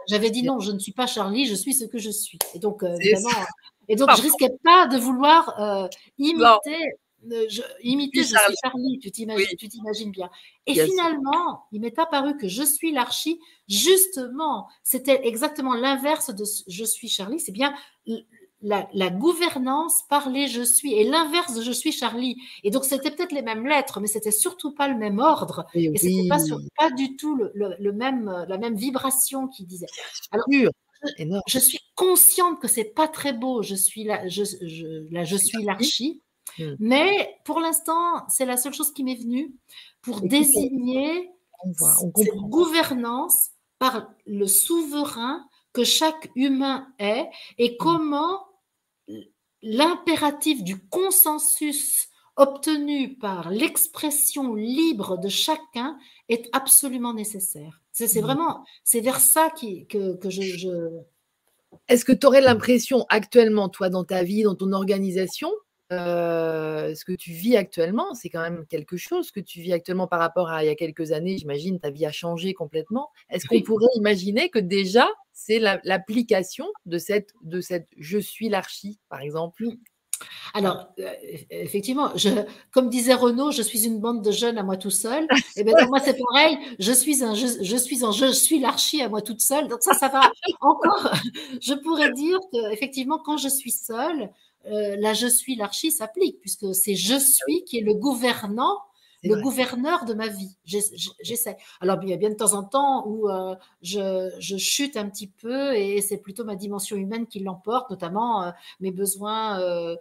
j'avais 0.08 0.30
dit 0.30 0.42
non, 0.42 0.60
je 0.60 0.72
ne 0.72 0.78
suis 0.78 0.92
pas 0.92 1.06
Charlie, 1.06 1.46
je 1.46 1.54
suis 1.54 1.74
ce 1.74 1.84
que 1.84 1.98
je 1.98 2.10
suis. 2.10 2.38
Et 2.54 2.58
donc, 2.58 2.82
euh, 2.82 2.96
évidemment. 3.00 3.30
Et 3.88 3.96
donc, 3.96 4.10
je 4.16 4.22
risquais 4.22 4.50
pas 4.62 4.86
de 4.86 4.96
vouloir 4.96 5.60
euh, 5.60 5.88
imiter 6.18 6.78
je, 7.30 7.62
imiter 7.82 8.20
Je 8.22 8.26
suis 8.26 8.36
Charlie, 8.62 8.98
tu 8.98 9.10
t'imagines, 9.10 10.10
bien. 10.10 10.30
Et 10.66 10.74
finalement, 10.74 11.66
il 11.72 11.80
m'est 11.80 11.98
apparu 11.98 12.36
que 12.36 12.48
Je 12.48 12.62
suis 12.62 12.92
l'archi, 12.92 13.40
justement, 13.68 14.68
c'était 14.82 15.26
exactement 15.26 15.74
l'inverse 15.74 16.34
de 16.34 16.44
Je 16.68 16.84
suis 16.84 17.08
Charlie, 17.08 17.40
c'est 17.40 17.52
bien 17.52 17.74
la, 18.62 19.10
gouvernance 19.10 20.02
par 20.08 20.28
les 20.30 20.48
Je 20.48 20.62
suis 20.62 20.94
et 20.94 21.04
l'inverse 21.04 21.54
de 21.54 21.62
Je 21.62 21.72
suis 21.72 21.92
Charlie. 21.92 22.36
Et 22.64 22.70
donc, 22.70 22.84
c'était 22.84 23.10
peut-être 23.10 23.32
les 23.32 23.42
mêmes 23.42 23.66
lettres, 23.66 24.00
mais 24.00 24.06
c'était 24.06 24.30
surtout 24.30 24.72
pas 24.74 24.88
le 24.88 24.96
même 24.96 25.18
ordre. 25.18 25.66
Et, 25.74 25.96
c'était 25.96 26.28
pas, 26.28 26.38
pas 26.76 26.90
du 26.90 27.16
tout 27.16 27.36
le, 27.36 27.92
même, 27.92 28.44
la 28.48 28.58
même 28.58 28.76
vibration 28.76 29.48
qui 29.48 29.64
disait. 29.64 29.86
Alors, 30.30 30.46
je, 31.46 31.58
suis 31.58 31.80
consciente 31.94 32.60
que 32.60 32.68
c'est 32.68 32.94
pas 32.94 33.08
très 33.08 33.32
beau. 33.32 33.62
Je 33.62 33.74
suis 33.74 34.04
là, 34.04 34.26
je, 34.28 34.44
je 34.44 35.36
suis 35.36 35.64
l'archi. 35.64 36.21
Mm. 36.58 36.74
Mais 36.78 37.36
pour 37.44 37.60
l'instant, 37.60 38.26
c'est 38.28 38.46
la 38.46 38.56
seule 38.56 38.74
chose 38.74 38.92
qui 38.92 39.04
m'est 39.04 39.20
venue 39.20 39.54
pour 40.02 40.20
désigner 40.20 41.30
cette 41.76 42.36
gouvernance 42.36 43.50
par 43.78 44.10
le 44.26 44.46
souverain 44.46 45.44
que 45.72 45.84
chaque 45.84 46.30
humain 46.34 46.86
est 46.98 47.28
et 47.58 47.72
mm. 47.72 47.76
comment 47.78 48.46
l'impératif 49.62 50.62
du 50.62 50.86
consensus 50.88 52.08
obtenu 52.36 53.16
par 53.18 53.50
l'expression 53.50 54.54
libre 54.54 55.18
de 55.18 55.28
chacun 55.28 55.98
est 56.28 56.48
absolument 56.52 57.12
nécessaire. 57.12 57.80
C'est 57.92 58.14
mm. 58.16 58.24
vraiment, 58.24 58.64
c'est 58.84 59.00
vers 59.00 59.20
ça 59.20 59.50
que, 59.50 60.16
que 60.16 60.30
je... 60.30 61.00
Est-ce 61.88 62.04
que 62.04 62.12
tu 62.12 62.26
aurais 62.26 62.40
l'impression 62.40 63.06
actuellement, 63.08 63.68
toi, 63.68 63.88
dans 63.88 64.04
ta 64.04 64.22
vie, 64.22 64.42
dans 64.42 64.54
ton 64.54 64.72
organisation, 64.72 65.50
euh, 65.92 66.94
ce 66.94 67.04
que 67.04 67.12
tu 67.12 67.32
vis 67.32 67.56
actuellement, 67.56 68.14
c'est 68.14 68.28
quand 68.28 68.40
même 68.40 68.66
quelque 68.66 68.96
chose 68.96 69.30
que 69.30 69.40
tu 69.40 69.60
vis 69.60 69.72
actuellement 69.72 70.06
par 70.06 70.20
rapport 70.20 70.50
à 70.50 70.64
il 70.64 70.66
y 70.66 70.70
a 70.70 70.74
quelques 70.74 71.12
années. 71.12 71.38
J'imagine 71.38 71.78
ta 71.78 71.90
vie 71.90 72.06
a 72.06 72.12
changé 72.12 72.54
complètement. 72.54 73.10
Est-ce 73.30 73.46
qu'on 73.46 73.60
pourrait 73.60 73.86
imaginer 73.96 74.48
que 74.48 74.58
déjà 74.58 75.08
c'est 75.32 75.58
l'application 75.58 76.66
de 76.86 76.98
cette 76.98 77.32
de 77.42 77.60
cette 77.60 77.88
je 77.98 78.18
suis 78.18 78.48
l'archi, 78.48 79.00
par 79.08 79.20
exemple? 79.20 79.64
Mmh. 79.64 79.76
Alors, 80.54 80.88
euh, 80.98 81.12
effectivement, 81.50 82.10
je, 82.14 82.28
comme 82.70 82.90
disait 82.90 83.14
Renaud, 83.14 83.50
je 83.50 83.62
suis 83.62 83.86
une 83.86 84.00
bande 84.00 84.22
de 84.22 84.30
jeunes 84.30 84.58
à 84.58 84.62
moi 84.62 84.76
tout 84.76 84.90
seul. 84.90 85.26
Et 85.56 85.64
bien, 85.64 85.74
moi, 85.88 85.98
c'est 86.00 86.18
pareil. 86.18 86.58
Je 86.78 86.92
suis 86.92 87.24
un, 87.24 87.34
je, 87.34 87.46
je 87.62 87.76
suis 87.76 88.04
un, 88.04 88.12
je 88.12 88.26
suis 88.32 88.58
l'archi 88.58 89.02
à 89.02 89.08
moi 89.08 89.22
toute 89.22 89.40
seule. 89.40 89.68
Donc 89.68 89.82
ça, 89.82 89.94
ça 89.94 90.08
va 90.08 90.20
encore. 90.60 91.12
Je 91.60 91.74
pourrais 91.74 92.12
dire 92.12 92.38
que 92.52 92.72
effectivement, 92.72 93.18
quand 93.18 93.36
je 93.36 93.48
suis 93.48 93.72
seule, 93.72 94.30
euh, 94.66 94.96
la 94.98 95.14
je 95.14 95.26
suis 95.26 95.56
l'archi 95.56 95.90
s'applique, 95.90 96.38
puisque 96.40 96.74
c'est 96.74 96.94
je 96.94 97.18
suis 97.18 97.64
qui 97.64 97.78
est 97.78 97.82
le 97.82 97.94
gouvernant 97.94 98.78
le 99.22 99.40
gouverneur 99.40 100.04
de 100.04 100.14
ma 100.14 100.28
vie. 100.28 100.56
J'essaie. 100.64 101.56
Alors, 101.80 101.98
il 102.02 102.08
y 102.08 102.12
a 102.12 102.16
bien 102.16 102.30
de 102.30 102.34
temps 102.34 102.54
en 102.54 102.64
temps 102.64 103.06
où 103.06 103.28
euh, 103.28 103.54
je, 103.82 104.56
chute 104.56 104.96
un 104.96 105.08
petit 105.08 105.28
peu 105.28 105.74
et 105.74 106.00
c'est 106.00 106.18
plutôt 106.18 106.44
ma 106.44 106.56
dimension 106.56 106.96
humaine 106.96 107.26
qui 107.26 107.40
l'emporte, 107.40 107.90
notamment 107.90 108.42
euh, 108.42 108.50
mes 108.80 108.90
besoins 108.90 109.60
euh, 109.60 109.96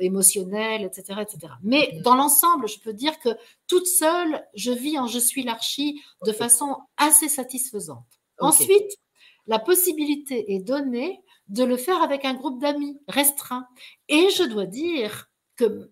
émotionnels, 0.00 0.82
etc., 0.82 1.20
etc. 1.22 1.52
Mais 1.62 1.90
mm. 1.92 2.02
dans 2.02 2.14
l'ensemble, 2.14 2.68
je 2.68 2.80
peux 2.80 2.92
dire 2.92 3.18
que 3.20 3.30
toute 3.66 3.86
seule, 3.86 4.44
je 4.54 4.72
vis 4.72 4.98
en 4.98 5.06
je 5.06 5.18
suis 5.18 5.42
l'archi 5.42 6.00
de 6.26 6.32
façon 6.32 6.76
assez 6.96 7.28
satisfaisante. 7.28 8.04
Ensuite, 8.38 8.98
la 9.46 9.58
possibilité 9.58 10.54
est 10.54 10.60
donnée 10.60 11.22
de 11.48 11.64
le 11.64 11.76
faire 11.76 12.02
avec 12.02 12.24
un 12.24 12.34
groupe 12.34 12.60
d'amis 12.60 12.98
restreint. 13.06 13.66
Et 14.08 14.30
je 14.30 14.44
dois 14.44 14.66
dire 14.66 15.30
que 15.56 15.90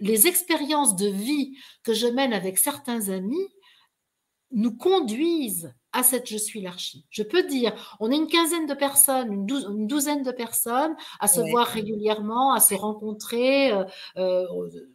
les 0.00 0.26
expériences 0.26 0.96
de 0.96 1.08
vie 1.08 1.56
que 1.82 1.94
je 1.94 2.06
mène 2.06 2.32
avec 2.32 2.58
certains 2.58 3.08
amis 3.08 3.48
nous 4.52 4.76
conduisent 4.76 5.74
à 5.92 6.02
cette 6.02 6.28
je 6.28 6.36
suis 6.36 6.60
l'archi. 6.60 7.04
Je 7.10 7.22
peux 7.22 7.42
dire, 7.42 7.96
on 8.00 8.10
est 8.10 8.16
une 8.16 8.26
quinzaine 8.26 8.66
de 8.66 8.74
personnes, 8.74 9.32
une, 9.32 9.86
douzaine 9.86 10.22
de 10.22 10.30
personnes 10.30 10.94
à 11.20 11.28
se 11.28 11.40
voir 11.40 11.66
régulièrement, 11.66 12.52
à 12.52 12.60
se 12.60 12.74
rencontrer. 12.74 13.72
Euh, 13.72 13.84
euh, 14.16 14.46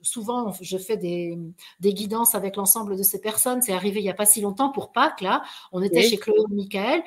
souvent, 0.02 0.52
je 0.60 0.78
fais 0.78 0.98
des, 0.98 1.38
guidances 1.82 2.34
avec 2.34 2.56
l'ensemble 2.56 2.98
de 2.98 3.04
ces 3.04 3.22
personnes. 3.22 3.62
C'est 3.62 3.74
arrivé 3.74 4.00
il 4.00 4.04
n'y 4.04 4.10
a 4.10 4.16
pas 4.16 4.26
si 4.26 4.42
longtemps 4.42 4.72
pour 4.72 4.92
Pâques, 4.92 5.22
là. 5.22 5.44
On 5.72 5.84
était 5.84 6.02
chez 6.02 6.18
Chloé 6.18 6.40
et 6.50 6.54
Michael. 6.54 7.04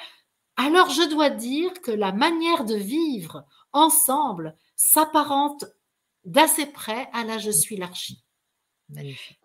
Alors, 0.57 0.91
je 0.91 1.09
dois 1.09 1.31
dire 1.31 1.73
que 1.83 1.91
la 1.91 2.13
manière 2.13 2.65
de 2.65 2.77
vivre 2.77 3.45
ensemble 3.73 4.55
s'apparente 4.77 5.65
d'assez 6.25 6.67
près 6.67 7.09
à 7.13 7.25
la 7.25 7.39
je 7.39 7.51
suis 7.51 7.77
l'archi. 7.77 8.23
Magnifique. 8.89 9.41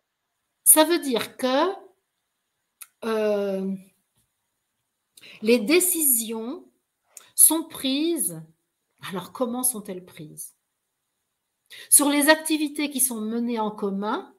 Ça 0.66 0.84
veut 0.84 1.00
dire 1.00 1.38
que 1.38 1.72
euh, 3.04 3.76
les 5.42 5.60
décisions 5.60 6.66
sont 7.36 7.64
prises. 7.64 8.42
Alors 9.10 9.32
comment 9.32 9.64
sont-elles 9.64 10.06
prises? 10.06 10.56
Sur 11.90 12.10
les 12.10 12.30
activités 12.30 12.90
qui 12.90 13.02
sont 13.02 13.22
menées 13.22 13.60
en 13.60 13.72
commun, 13.72 14.34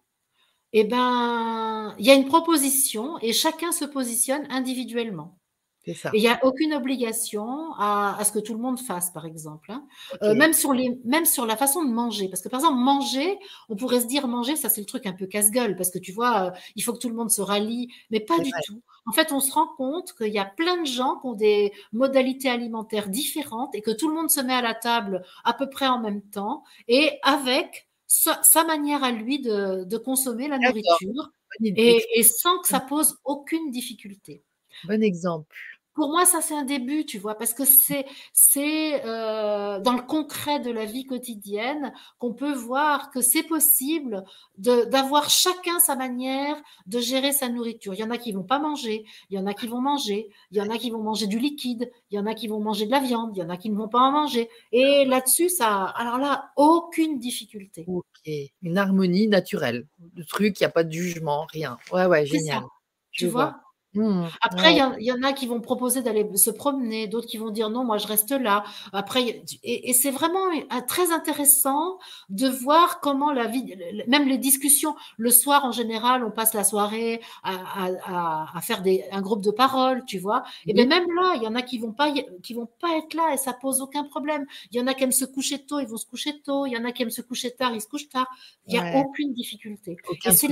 eh 0.72 0.84
ben, 0.84 1.94
il 1.98 2.06
y 2.06 2.10
a 2.10 2.14
une 2.14 2.26
proposition 2.26 3.18
et 3.20 3.32
chacun 3.32 3.72
se 3.72 3.84
positionne 3.84 4.46
individuellement 4.50 5.38
il 5.86 6.20
n'y 6.20 6.28
a 6.28 6.44
aucune 6.44 6.74
obligation 6.74 7.72
à, 7.78 8.18
ce 8.24 8.32
que 8.32 8.38
tout 8.38 8.54
le 8.54 8.58
monde 8.58 8.78
fasse, 8.78 9.10
par 9.10 9.24
exemple. 9.24 9.70
Hein. 9.70 9.86
Euh, 10.22 10.34
même, 10.34 10.52
sur 10.52 10.72
les, 10.72 10.98
même 11.04 11.24
sur 11.24 11.46
la 11.46 11.56
façon 11.56 11.84
de 11.84 11.92
manger. 11.92 12.28
Parce 12.28 12.42
que, 12.42 12.48
par 12.48 12.60
exemple, 12.60 12.78
manger, 12.78 13.38
on 13.68 13.76
pourrait 13.76 14.00
se 14.00 14.06
dire 14.06 14.26
manger, 14.26 14.56
ça 14.56 14.68
c'est 14.68 14.80
le 14.80 14.86
truc 14.86 15.06
un 15.06 15.12
peu 15.12 15.26
casse-gueule. 15.26 15.76
Parce 15.76 15.90
que 15.90 15.98
tu 15.98 16.12
vois, 16.12 16.46
euh, 16.46 16.50
il 16.74 16.82
faut 16.82 16.92
que 16.92 16.98
tout 16.98 17.08
le 17.08 17.14
monde 17.14 17.30
se 17.30 17.40
rallie. 17.40 17.88
Mais 18.10 18.20
pas 18.20 18.38
du 18.38 18.50
tout. 18.66 18.82
En 19.06 19.12
fait, 19.12 19.30
on 19.30 19.40
se 19.40 19.52
rend 19.52 19.68
compte 19.76 20.12
qu'il 20.14 20.32
y 20.32 20.38
a 20.38 20.44
plein 20.44 20.80
de 20.80 20.86
gens 20.86 21.16
qui 21.20 21.26
ont 21.26 21.34
des 21.34 21.72
modalités 21.92 22.48
alimentaires 22.48 23.08
différentes 23.08 23.74
et 23.74 23.82
que 23.82 23.92
tout 23.92 24.08
le 24.08 24.14
monde 24.14 24.30
se 24.30 24.40
met 24.40 24.54
à 24.54 24.62
la 24.62 24.74
table 24.74 25.22
à 25.44 25.52
peu 25.52 25.68
près 25.68 25.86
en 25.86 26.00
même 26.00 26.22
temps 26.22 26.64
et 26.88 27.12
avec 27.22 27.88
sa, 28.08 28.64
manière 28.64 29.04
à 29.04 29.12
lui 29.12 29.40
de, 29.40 29.96
consommer 29.98 30.48
la 30.48 30.58
nourriture 30.58 31.30
et, 31.62 32.04
et 32.14 32.22
sans 32.22 32.60
que 32.60 32.68
ça 32.68 32.80
pose 32.80 33.18
aucune 33.24 33.70
difficulté. 33.70 34.42
Bon 34.84 35.02
exemple 35.02 35.75
pour 35.96 36.10
moi, 36.10 36.26
ça 36.26 36.42
c'est 36.42 36.54
un 36.54 36.62
début, 36.62 37.06
tu 37.06 37.18
vois, 37.18 37.36
parce 37.36 37.54
que 37.54 37.64
c'est 37.64 38.04
c'est 38.34 39.02
euh, 39.06 39.80
dans 39.80 39.94
le 39.94 40.02
concret 40.02 40.60
de 40.60 40.70
la 40.70 40.84
vie 40.84 41.06
quotidienne 41.06 41.92
qu'on 42.18 42.34
peut 42.34 42.52
voir 42.52 43.10
que 43.10 43.22
c'est 43.22 43.42
possible 43.42 44.22
d'avoir 44.58 45.30
chacun 45.30 45.78
sa 45.80 45.96
manière 45.96 46.56
de 46.86 47.00
gérer 47.00 47.32
sa 47.32 47.48
nourriture. 47.48 47.94
Il 47.94 48.00
y 48.00 48.04
en 48.04 48.10
a 48.10 48.18
qui 48.18 48.30
vont 48.32 48.44
pas 48.44 48.58
manger, 48.58 49.06
il 49.30 49.36
y 49.36 49.38
en 49.40 49.46
a 49.46 49.54
qui 49.54 49.66
vont 49.66 49.80
manger, 49.80 50.28
il 50.50 50.58
y 50.58 50.60
en 50.60 50.68
a 50.68 50.76
qui 50.76 50.90
vont 50.90 51.02
manger 51.02 51.26
du 51.26 51.38
liquide, 51.38 51.90
il 52.10 52.16
y 52.16 52.18
en 52.18 52.26
a 52.26 52.34
qui 52.34 52.46
vont 52.46 52.60
manger 52.60 52.84
de 52.84 52.90
la 52.90 53.00
viande, 53.00 53.34
il 53.34 53.40
y 53.40 53.42
en 53.42 53.48
a 53.48 53.56
qui 53.56 53.70
ne 53.70 53.76
vont 53.76 53.88
pas 53.88 54.00
en 54.00 54.12
manger. 54.12 54.50
Et 54.72 55.06
là-dessus, 55.06 55.48
ça, 55.48 55.84
alors 55.84 56.18
là, 56.18 56.50
aucune 56.56 57.18
difficulté. 57.18 57.86
Ok, 57.88 58.30
une 58.62 58.76
harmonie 58.76 59.28
naturelle, 59.28 59.86
le 60.14 60.24
truc, 60.24 60.60
il 60.60 60.62
n'y 60.62 60.66
a 60.66 60.70
pas 60.70 60.84
de 60.84 60.92
jugement, 60.92 61.46
rien. 61.50 61.78
Ouais, 61.90 62.04
ouais, 62.04 62.26
génial. 62.26 62.64
tu 63.12 63.28
vois? 63.28 63.62
Mmh, 63.96 64.26
Après, 64.40 64.74
il 64.74 65.04
y, 65.04 65.12
en 65.12 65.22
a 65.22 65.32
qui 65.32 65.46
vont 65.46 65.60
proposer 65.60 66.02
d'aller 66.02 66.26
se 66.36 66.50
promener, 66.50 67.06
d'autres 67.06 67.26
qui 67.26 67.38
vont 67.38 67.50
dire 67.50 67.70
non, 67.70 67.84
moi 67.84 67.98
je 67.98 68.06
reste 68.06 68.30
là. 68.30 68.64
Après, 68.92 69.42
et, 69.62 69.92
c'est 69.92 70.10
vraiment 70.10 70.46
très 70.86 71.12
intéressant 71.12 71.98
de 72.28 72.48
voir 72.48 73.00
comment 73.00 73.32
la 73.32 73.46
vie, 73.46 73.74
même 74.06 74.28
les 74.28 74.38
discussions, 74.38 74.94
le 75.16 75.30
soir 75.30 75.64
en 75.64 75.72
général, 75.72 76.24
on 76.24 76.30
passe 76.30 76.54
la 76.54 76.64
soirée 76.64 77.20
à, 77.42 78.60
faire 78.62 78.82
des, 78.82 79.04
un 79.12 79.22
groupe 79.22 79.42
de 79.42 79.50
paroles, 79.50 80.04
tu 80.06 80.18
vois. 80.18 80.42
Et 80.66 80.74
bien 80.74 80.86
même 80.86 81.06
là, 81.14 81.34
il 81.36 81.42
y 81.42 81.46
en 81.46 81.54
a 81.54 81.62
qui 81.62 81.78
vont 81.78 81.92
pas, 81.92 82.12
qui 82.42 82.54
vont 82.54 82.68
pas 82.80 82.96
être 82.98 83.14
là 83.14 83.32
et 83.32 83.36
ça 83.36 83.52
pose 83.52 83.80
aucun 83.80 84.04
problème. 84.04 84.46
Il 84.70 84.78
y 84.78 84.80
en 84.82 84.86
a 84.86 84.94
qui 84.94 85.04
aiment 85.04 85.12
se 85.12 85.24
coucher 85.24 85.64
tôt, 85.64 85.80
ils 85.80 85.86
vont 85.86 85.96
se 85.96 86.06
coucher 86.06 86.40
tôt. 86.40 86.66
Il 86.66 86.72
y 86.72 86.76
en 86.76 86.84
a 86.84 86.92
qui 86.92 87.02
aiment 87.02 87.10
se 87.10 87.22
coucher 87.22 87.52
tard, 87.52 87.74
ils 87.74 87.80
se 87.80 87.86
couchent 87.86 88.08
tard. 88.08 88.26
Il 88.66 88.72
n'y 88.74 88.78
a 88.78 88.98
aucune 88.98 89.32
difficulté. 89.32 89.96
c'est 90.30 90.48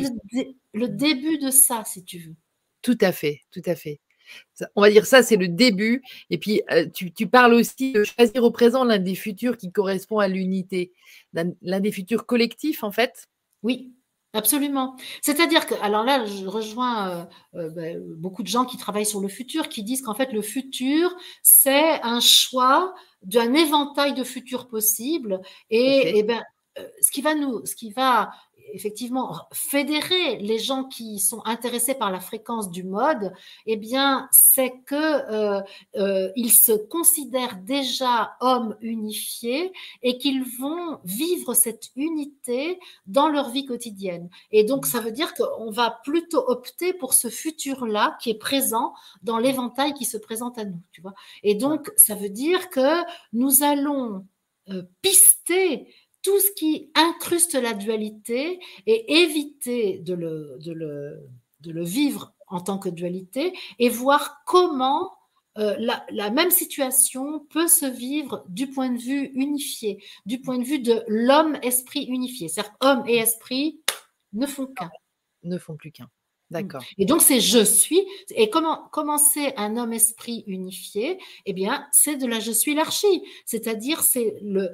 le 0.72 0.88
début 0.88 1.38
de 1.38 1.50
ça, 1.50 1.84
si 1.84 2.04
tu 2.04 2.18
veux. 2.18 2.34
Tout 2.84 2.98
à 3.00 3.12
fait, 3.12 3.40
tout 3.50 3.62
à 3.64 3.74
fait. 3.74 3.98
On 4.76 4.82
va 4.82 4.90
dire 4.90 5.06
ça, 5.06 5.22
c'est 5.22 5.36
le 5.36 5.48
début. 5.48 6.02
Et 6.28 6.36
puis, 6.36 6.60
tu, 6.92 7.26
parles 7.26 7.54
aussi 7.54 7.92
de 7.92 8.04
choisir 8.04 8.44
au 8.44 8.50
présent 8.50 8.84
l'un 8.84 8.98
des 8.98 9.14
futurs 9.14 9.56
qui 9.56 9.72
correspond 9.72 10.18
à 10.18 10.28
l'unité, 10.28 10.92
l'un 11.32 11.80
des 11.80 11.92
futurs 11.92 12.26
collectifs, 12.26 12.84
en 12.84 12.90
fait? 12.90 13.26
Oui, 13.62 13.94
absolument. 14.34 14.96
C'est-à-dire 15.22 15.66
que, 15.66 15.74
alors 15.80 16.04
là, 16.04 16.26
je 16.26 16.46
rejoins 16.46 17.08
euh, 17.08 17.24
euh, 17.54 17.70
ben, 17.70 18.02
beaucoup 18.18 18.42
de 18.42 18.48
gens 18.48 18.66
qui 18.66 18.76
travaillent 18.76 19.06
sur 19.06 19.20
le 19.20 19.28
futur, 19.28 19.70
qui 19.70 19.82
disent 19.82 20.02
qu'en 20.02 20.14
fait, 20.14 20.30
le 20.30 20.42
futur, 20.42 21.16
c'est 21.42 22.02
un 22.02 22.20
choix 22.20 22.94
d'un 23.22 23.54
éventail 23.54 24.12
de 24.12 24.24
futurs 24.24 24.68
possibles. 24.68 25.40
Et, 25.70 26.18
et 26.18 26.22
ben, 26.22 26.42
ce 27.00 27.10
qui 27.10 27.22
va 27.22 27.34
nous, 27.34 27.64
ce 27.64 27.74
qui 27.74 27.92
va 27.92 28.30
effectivement 28.74 29.46
fédérer 29.52 30.38
les 30.38 30.58
gens 30.58 30.84
qui 30.84 31.18
sont 31.18 31.42
intéressés 31.44 31.94
par 31.94 32.10
la 32.10 32.20
fréquence 32.20 32.70
du 32.70 32.84
mode, 32.84 33.32
eh 33.66 33.76
bien, 33.76 34.28
c'est 34.32 34.72
que 34.86 34.94
euh, 34.94 35.62
euh, 35.96 36.30
ils 36.36 36.52
se 36.52 36.72
considèrent 36.72 37.56
déjà 37.56 38.36
hommes 38.40 38.76
unifiés 38.80 39.72
et 40.02 40.18
qu'ils 40.18 40.44
vont 40.58 40.98
vivre 41.04 41.54
cette 41.54 41.90
unité 41.96 42.78
dans 43.06 43.28
leur 43.28 43.50
vie 43.50 43.64
quotidienne. 43.64 44.28
Et 44.50 44.64
donc, 44.64 44.86
ça 44.86 45.00
veut 45.00 45.12
dire 45.12 45.34
qu'on 45.34 45.70
va 45.70 46.00
plutôt 46.04 46.44
opter 46.48 46.92
pour 46.92 47.14
ce 47.14 47.28
futur-là 47.28 48.16
qui 48.20 48.30
est 48.30 48.38
présent 48.38 48.92
dans 49.22 49.38
l'éventail 49.38 49.94
qui 49.94 50.04
se 50.04 50.16
présente 50.16 50.58
à 50.58 50.64
nous, 50.64 50.80
tu 50.92 51.00
vois. 51.00 51.14
Et 51.42 51.54
donc, 51.54 51.92
ça 51.96 52.14
veut 52.14 52.28
dire 52.28 52.70
que 52.70 53.02
nous 53.32 53.62
allons 53.62 54.26
euh, 54.70 54.82
pister 55.02 55.94
tout 56.24 56.40
ce 56.40 56.50
qui 56.56 56.90
incruste 56.94 57.54
la 57.54 57.74
dualité 57.74 58.58
et 58.86 59.22
éviter 59.22 59.98
de 59.98 60.14
le, 60.14 60.56
de 60.58 61.70
le, 61.70 61.84
vivre 61.84 62.34
en 62.48 62.60
tant 62.60 62.78
que 62.78 62.88
dualité 62.88 63.56
et 63.78 63.88
voir 63.88 64.42
comment 64.46 65.12
euh, 65.58 65.76
la, 65.78 66.30
même 66.30 66.50
situation 66.50 67.40
peut 67.50 67.68
se 67.68 67.86
vivre 67.86 68.44
du 68.48 68.68
point 68.68 68.90
de 68.90 68.98
vue 68.98 69.30
unifié, 69.34 70.02
du 70.26 70.40
point 70.40 70.58
de 70.58 70.64
vue 70.64 70.80
de 70.80 71.04
l'homme-esprit 71.06 72.04
unifié. 72.04 72.48
C'est-à-dire 72.48 72.74
homme 72.80 73.04
et 73.06 73.18
esprit 73.18 73.80
ne 74.32 74.46
font 74.46 74.66
qu'un. 74.66 74.90
Ne 75.42 75.58
font 75.58 75.76
plus 75.76 75.92
qu'un. 75.92 76.08
D'accord. 76.50 76.84
Et 76.98 77.04
donc, 77.04 77.20
c'est 77.20 77.40
je 77.40 77.64
suis. 77.64 78.00
Et 78.30 78.48
comment, 78.48 78.88
comment 78.92 79.18
c'est 79.18 79.56
un 79.56 79.76
homme-esprit 79.76 80.44
unifié? 80.46 81.18
Eh 81.46 81.52
bien, 81.52 81.86
c'est 81.92 82.16
de 82.16 82.26
la 82.26 82.40
je 82.40 82.52
suis 82.52 82.74
l'archi. 82.74 83.22
C'est-à-dire, 83.44 84.02
c'est 84.02 84.36
le, 84.42 84.70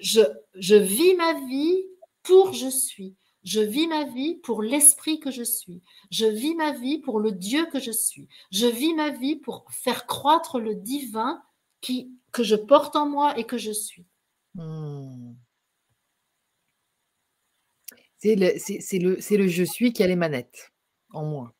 je, 0.00 0.74
vis 0.74 1.14
ma 1.14 1.34
vie 1.46 1.84
pour 2.22 2.52
je 2.52 2.68
suis. 2.68 3.16
Je 3.42 3.60
vis 3.60 3.86
ma 3.86 4.04
vie 4.04 4.34
pour 4.36 4.62
l'esprit 4.62 5.18
que 5.18 5.30
je 5.30 5.42
suis. 5.42 5.82
Je 6.10 6.26
vis 6.26 6.54
ma 6.54 6.72
vie 6.72 6.98
pour 6.98 7.20
le 7.20 7.32
Dieu 7.32 7.66
que 7.72 7.80
je 7.80 7.90
suis. 7.90 8.28
Je 8.50 8.66
vis 8.66 8.94
ma 8.94 9.10
vie 9.10 9.36
pour 9.36 9.64
faire 9.70 10.06
croître 10.06 10.58
le 10.58 10.74
divin 10.74 11.42
qui, 11.80 12.12
que 12.32 12.42
je 12.42 12.56
porte 12.56 12.96
en 12.96 13.08
moi 13.08 13.38
et 13.38 13.44
que 13.44 13.56
je 13.56 13.72
suis. 13.72 14.06
Hmm. 14.54 15.34
C'est 18.18 18.34
le, 18.34 18.52
le, 18.98 19.36
le, 19.36 19.48
je 19.48 19.64
suis 19.64 19.94
qui 19.94 20.02
a 20.02 20.06
les 20.06 20.16
manettes 20.16 20.72
en 21.12 21.24
moi. 21.24 21.54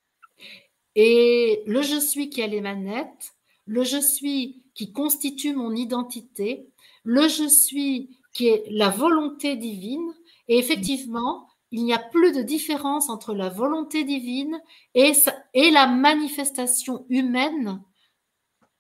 Et 0.95 1.63
le 1.67 1.81
je 1.81 1.99
suis 1.99 2.29
qui 2.29 2.43
a 2.43 2.47
les 2.47 2.61
manettes, 2.61 3.33
le 3.65 3.85
je 3.85 3.99
suis 3.99 4.63
qui 4.75 4.93
constitue 4.93 5.55
mon 5.55 5.75
identité, 5.75 6.69
le 7.05 7.29
je 7.29 7.49
suis 7.49 8.20
qui 8.33 8.49
est 8.49 8.65
la 8.71 8.91
volonté 8.91 9.57
divine. 9.57 10.15
Et 10.49 10.59
effectivement, 10.59 11.49
il 11.71 11.85
n'y 11.85 11.95
a 11.95 11.99
plus 11.99 12.33
de 12.33 12.43
différence 12.43 13.09
entre 13.09 13.35
la 13.35 13.49
volonté 13.49 14.05
divine 14.05 14.61
et, 14.95 15.13
et 15.55 15.71
la 15.71 15.87
manifestation 15.87 17.07
humaine 17.09 17.83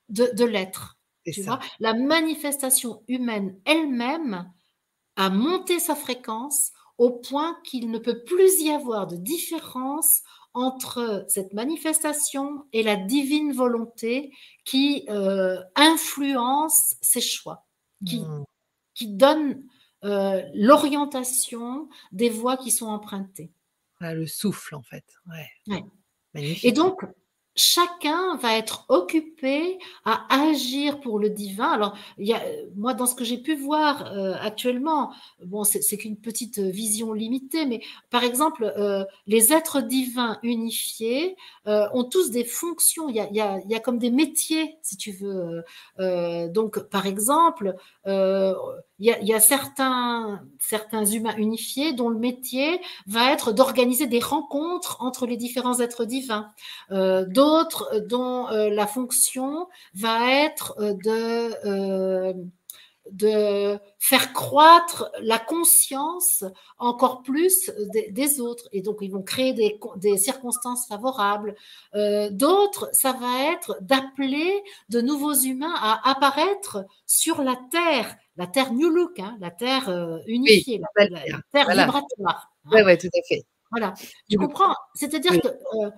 de, 0.09 0.44
l'être. 0.44 0.98
Tu 1.24 1.42
vois 1.42 1.61
la 1.78 1.94
manifestation 1.94 3.03
humaine 3.07 3.61
elle-même 3.64 4.51
a 5.16 5.30
monté 5.30 5.78
sa 5.78 5.94
fréquence 5.94 6.72
au 6.98 7.11
point 7.11 7.57
qu'il 7.64 7.90
ne 7.90 7.98
peut 7.98 8.24
plus 8.24 8.61
y 8.62 8.70
avoir 8.70 9.07
de 9.07 9.16
différence 9.16 10.22
entre 10.53 11.24
cette 11.28 11.53
manifestation 11.53 12.64
et 12.72 12.82
la 12.82 12.96
divine 12.96 13.53
volonté 13.53 14.32
qui 14.64 15.07
euh, 15.09 15.61
influence 15.76 16.96
ses 17.01 17.20
choix, 17.20 17.66
qui, 18.05 18.20
hmm. 18.20 18.44
Qui 18.95 19.09
donne 19.09 19.62
euh, 20.05 20.43
l'orientation 20.55 21.88
des 22.12 22.30
voies 22.30 22.57
qui 22.57 22.70
sont 22.70 22.86
empruntées. 22.86 23.53
le 24.01 24.26
souffle, 24.26 24.74
en 24.74 24.82
fait. 24.82 25.05
Ouais. 25.26 25.84
Et 26.34 26.72
donc, 26.72 27.05
chacun 27.61 28.36
va 28.36 28.56
être 28.56 28.86
occupé 28.88 29.78
à 30.04 30.26
agir 30.48 31.00
pour 31.00 31.18
le 31.18 31.28
divin. 31.28 31.70
Alors, 31.70 31.96
moi, 32.76 32.94
dans 32.94 33.06
ce 33.06 33.14
que 33.14 33.24
j'ai 33.24 33.38
pu 33.38 33.54
voir 33.54 34.12
euh, 34.12 34.34
actuellement, 34.40 35.12
bon, 35.44 35.64
c'est 35.64 35.96
qu'une 35.98 36.16
petite 36.16 36.58
vision 36.58 37.12
limitée, 37.12 37.66
mais 37.66 37.82
par 38.08 38.24
exemple, 38.24 38.72
euh, 38.78 39.04
les 39.26 39.52
êtres 39.52 39.82
divins 39.82 40.38
unifiés 40.42 41.36
euh, 41.66 41.86
ont 41.92 42.04
tous 42.04 42.30
des 42.30 42.44
fonctions. 42.44 43.08
Il 43.08 43.16
y, 43.16 43.40
a, 43.40 43.80
comme 43.80 43.98
des 43.98 44.11
métiers, 44.11 44.78
si 44.82 44.96
tu 44.96 45.12
veux. 45.12 45.62
donc, 46.48 46.78
par 46.88 47.06
exemple, 47.06 47.74
il 49.02 49.16
y, 49.22 49.32
a, 49.32 49.40
certains, 49.40 50.42
humains 51.06 51.34
unifiés 51.38 51.94
dont 51.94 52.11
le 52.11 52.18
métier 52.18 52.80
va 53.06 53.32
être 53.32 53.52
d'organiser 53.52 54.06
des 54.06 54.18
rencontres 54.20 54.98
entre 55.00 55.26
les 55.26 55.38
différents 55.38 55.80
êtres 55.80 56.04
divins. 56.04 56.48
Euh, 56.90 57.24
euh, 57.51 58.01
dont 58.01 58.48
euh, 58.48 58.70
la 58.70 58.86
fonction 58.86 59.68
va 59.94 60.42
être 60.44 60.74
euh, 60.78 60.94
de, 61.05 62.34
de 63.12 63.78
faire 63.98 64.32
croître 64.32 65.11
la 65.20 65.38
conscience 65.38 66.44
encore 66.78 67.22
plus 67.22 67.70
des, 67.92 68.11
des, 68.11 68.40
autres. 68.40 68.68
Et 68.72 68.82
donc, 68.82 68.98
ils 69.01 69.11
vont 69.11 69.22
créer 69.22 69.53
des, 69.53 69.78
des 69.96 70.16
circonstances 70.16 70.86
favorables. 70.86 71.55
D'autres, 72.30 72.88
ça 72.92 73.12
va 73.12 73.53
être 73.53 73.78
d'appeler 73.80 74.62
de 74.88 75.01
nouveaux 75.01 75.34
humains 75.34 75.74
à 75.76 76.11
apparaître 76.11 76.84
sur 77.07 77.42
la 77.42 77.57
Terre 77.70 78.16
la 78.40 78.46
Terre 78.46 78.72
New 78.72 78.88
Look, 78.88 79.18
hein, 79.18 79.36
la 79.38 79.51
Terre 79.51 79.90
euh, 79.90 80.18
unifiée, 80.26 80.80
la, 80.96 81.40
Terre 81.53 81.68
vibratoire. 81.68 82.51
Hein. 82.64 82.70
Oui, 82.72 82.80
ouais, 82.82 82.96
tout 82.96 83.09
à 83.09 83.20
fait. 83.28 83.44
Voilà, 83.70 83.92
tu 84.30 84.38
comprends 84.38 84.74
C'est-à-dire 84.94 85.38
que 85.40 85.48
euh, 85.48 85.90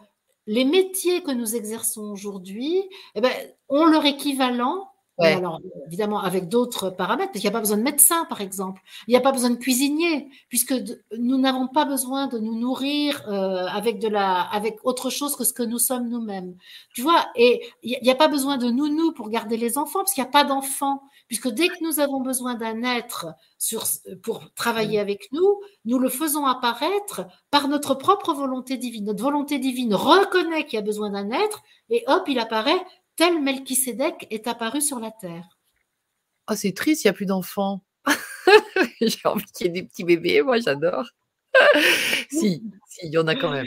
les 0.46 0.64
métiers 0.64 1.22
que 1.22 1.30
nous 1.30 1.54
exerçons 1.54 2.10
aujourd'hui 2.10 2.82
eh 3.14 3.20
ben, 3.20 3.32
ont 3.68 3.86
leur 3.86 4.04
équivalent 4.04 4.91
alors, 5.18 5.60
évidemment, 5.86 6.20
avec 6.20 6.48
d'autres 6.48 6.90
paramètres, 6.90 7.32
parce 7.32 7.40
qu'il 7.40 7.48
n'y 7.48 7.54
a 7.54 7.58
pas 7.58 7.60
besoin 7.60 7.76
de 7.76 7.82
médecin, 7.82 8.24
par 8.26 8.40
exemple. 8.40 8.80
Il 9.06 9.10
n'y 9.10 9.16
a 9.16 9.20
pas 9.20 9.32
besoin 9.32 9.50
de 9.50 9.56
cuisinier, 9.56 10.28
puisque 10.48 10.74
nous 11.18 11.38
n'avons 11.38 11.68
pas 11.68 11.84
besoin 11.84 12.28
de 12.28 12.38
nous 12.38 12.58
nourrir 12.58 13.22
euh, 13.28 13.66
avec, 13.66 13.98
de 13.98 14.08
la, 14.08 14.40
avec 14.40 14.78
autre 14.84 15.10
chose 15.10 15.36
que 15.36 15.44
ce 15.44 15.52
que 15.52 15.62
nous 15.62 15.78
sommes 15.78 16.08
nous-mêmes. 16.08 16.56
Tu 16.94 17.02
vois, 17.02 17.26
et 17.36 17.62
il 17.82 17.98
n'y 18.02 18.10
a, 18.10 18.14
pas 18.14 18.28
besoin 18.28 18.56
de 18.56 18.70
nounou 18.70 19.12
pour 19.12 19.28
garder 19.28 19.56
les 19.56 19.76
enfants, 19.76 20.00
parce 20.00 20.14
qu'il 20.14 20.22
n'y 20.22 20.28
a 20.28 20.32
pas 20.32 20.44
d'enfants. 20.44 21.02
Puisque 21.28 21.48
dès 21.48 21.68
que 21.68 21.82
nous 21.82 22.00
avons 22.00 22.20
besoin 22.20 22.54
d'un 22.54 22.82
être 22.82 23.26
sur, 23.58 23.84
pour 24.22 24.52
travailler 24.54 24.98
avec 24.98 25.28
nous, 25.32 25.60
nous 25.84 25.98
le 25.98 26.08
faisons 26.08 26.44
apparaître 26.46 27.26
par 27.50 27.68
notre 27.68 27.94
propre 27.94 28.32
volonté 28.34 28.76
divine. 28.76 29.06
Notre 29.06 29.22
volonté 29.22 29.58
divine 29.58 29.94
reconnaît 29.94 30.64
qu'il 30.64 30.74
y 30.74 30.82
a 30.82 30.84
besoin 30.84 31.10
d'un 31.10 31.30
être, 31.30 31.62
et 31.90 32.04
hop, 32.06 32.24
il 32.28 32.38
apparaît 32.38 32.80
tel 33.16 33.40
Melchisédek 33.40 34.26
est 34.30 34.46
apparu 34.46 34.80
sur 34.80 35.00
la 35.00 35.10
terre. 35.10 35.58
Oh, 36.50 36.54
c'est 36.56 36.72
triste, 36.72 37.04
il 37.04 37.06
n'y 37.06 37.10
a 37.10 37.14
plus 37.14 37.26
d'enfants. 37.26 37.84
J'ai 39.00 39.18
envie 39.24 39.44
qu'il 39.46 39.66
y 39.66 39.70
ait 39.70 39.72
des 39.72 39.82
petits 39.84 40.04
bébés, 40.04 40.42
moi 40.42 40.58
j'adore. 40.58 41.08
si, 42.30 42.62
si, 42.88 43.06
il 43.06 43.12
y 43.12 43.18
en 43.18 43.26
a 43.28 43.34
quand 43.34 43.50
même. 43.50 43.66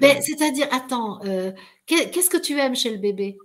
Mais 0.00 0.20
c'est-à-dire, 0.20 0.68
attends, 0.70 1.22
euh, 1.24 1.52
qu'est-ce 1.86 2.30
que 2.30 2.36
tu 2.36 2.58
aimes 2.58 2.76
chez 2.76 2.90
le 2.90 2.98
bébé? 2.98 3.36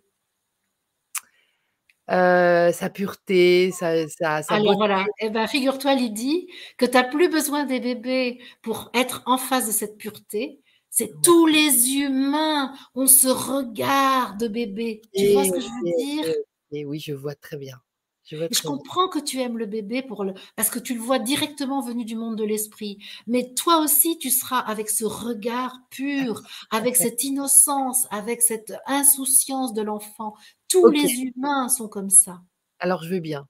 Euh, 2.11 2.71
sa 2.73 2.89
pureté, 2.89 3.71
sa, 3.71 4.07
sa, 4.09 4.37
Alors 4.49 4.75
voilà, 4.75 5.05
eh 5.19 5.29
ben, 5.29 5.47
figure-toi 5.47 5.95
Lydie 5.95 6.49
que 6.77 6.85
tu 6.85 6.91
n'as 6.93 7.03
plus 7.03 7.29
besoin 7.29 7.63
des 7.63 7.79
bébés 7.79 8.41
pour 8.61 8.91
être 8.93 9.23
en 9.25 9.37
face 9.37 9.67
de 9.67 9.71
cette 9.71 9.97
pureté, 9.97 10.59
c'est 10.95 11.11
tous 11.23 11.47
les 11.47 11.95
humains 11.95 12.71
ont 12.93 13.07
ce 13.07 13.27
regard 13.27 14.37
de 14.37 14.47
bébé. 14.47 15.01
Tu 15.15 15.33
vois 15.33 15.43
ce 15.43 15.51
que 15.51 15.59
je 15.59 15.65
veux 15.65 15.97
dire? 15.97 16.35
Et 16.71 16.85
Oui, 16.85 16.99
je 16.99 17.13
vois 17.13 17.33
très 17.33 17.57
bien. 17.57 17.81
Je, 18.25 18.61
comprends 18.61 19.09
que 19.09 19.17
tu 19.17 19.39
aimes 19.39 19.57
le 19.57 19.65
bébé 19.65 20.03
pour 20.03 20.23
le, 20.23 20.33
parce 20.55 20.69
que 20.69 20.77
tu 20.77 20.93
le 20.93 21.01
vois 21.01 21.17
directement 21.17 21.81
venu 21.81 22.05
du 22.05 22.15
monde 22.15 22.37
de 22.37 22.43
l'esprit. 22.43 22.99
Mais 23.25 23.53
toi 23.55 23.79
aussi, 23.79 24.19
tu 24.19 24.29
seras 24.29 24.59
avec 24.59 24.89
ce 24.89 25.03
regard 25.03 25.75
pur, 25.89 26.43
avec 26.69 26.95
cette 26.95 27.23
innocence, 27.23 28.05
avec 28.11 28.43
cette 28.43 28.73
insouciance 28.85 29.73
de 29.73 29.81
l'enfant. 29.81 30.35
Tous 30.69 30.89
les 30.89 31.09
humains 31.09 31.69
sont 31.69 31.87
comme 31.87 32.11
ça. 32.11 32.39
Alors, 32.77 33.03
je 33.03 33.09
veux 33.09 33.19
bien. 33.19 33.47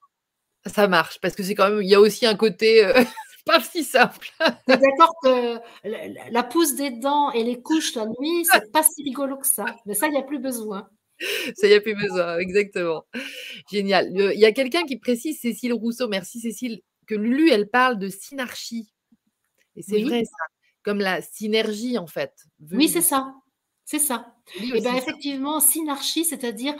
Ça 0.66 0.88
marche, 0.88 1.20
parce 1.22 1.36
que 1.36 1.44
c'est 1.44 1.56
quand 1.56 1.70
même, 1.70 1.82
il 1.82 1.90
y 1.90 1.96
a 1.96 2.00
aussi 2.00 2.26
un 2.26 2.36
côté. 2.36 2.86
Euh, 2.86 3.04
pas 3.46 3.62
si 3.62 3.84
simple. 3.84 4.30
d'accord 4.68 5.16
que 5.22 5.60
la, 6.32 6.44
pousse 6.44 6.76
des 6.76 6.92
dents 6.92 7.32
et 7.32 7.44
les 7.44 7.62
couches 7.62 7.96
la 7.96 8.06
nuit, 8.06 8.46
c'est 8.52 8.72
pas 8.72 8.84
si 8.84 9.04
rigolo 9.04 9.38
que 9.38 9.48
ça. 9.48 9.66
Mais 9.86 9.94
ça, 9.94 10.08
il 10.08 10.12
n'y 10.12 10.18
a 10.18 10.24
plus 10.24 10.40
besoin. 10.40 10.90
Ça, 11.56 11.68
il 11.68 11.70
n'y 11.70 11.76
a 11.76 11.82
plus 11.82 11.96
besoin, 11.96 12.38
exactement. 12.38 13.06
Génial. 13.72 14.10
Il 14.12 14.40
y 14.40 14.46
a 14.46 14.52
quelqu'un 14.52 14.84
qui 14.84 14.98
précise, 14.98 15.40
Cécile 15.40 15.74
Rousseau, 15.74 16.08
merci 16.08 16.40
Cécile, 16.40 16.82
que 17.08 17.16
Lulu, 17.16 17.50
elle 17.50 17.70
parle 17.70 18.00
de 18.00 18.10
synarchie. 18.10 18.92
Et 19.76 19.82
c'est 19.82 20.02
vrai, 20.02 20.24
ça. 20.24 20.46
Comme 20.84 21.00
la 21.00 21.22
synergie, 21.22 21.98
en 21.98 22.08
fait. 22.08 22.34
Oui, 22.72 22.90
c'est 22.90 23.02
ça. 23.02 23.34
C'est 23.86 24.00
ça. 24.00 24.36
et 24.56 24.72
eh 24.76 24.82
bien 24.82 24.96
effectivement, 24.96 25.60
synarchie, 25.60 26.24
c'est-à-dire 26.24 26.74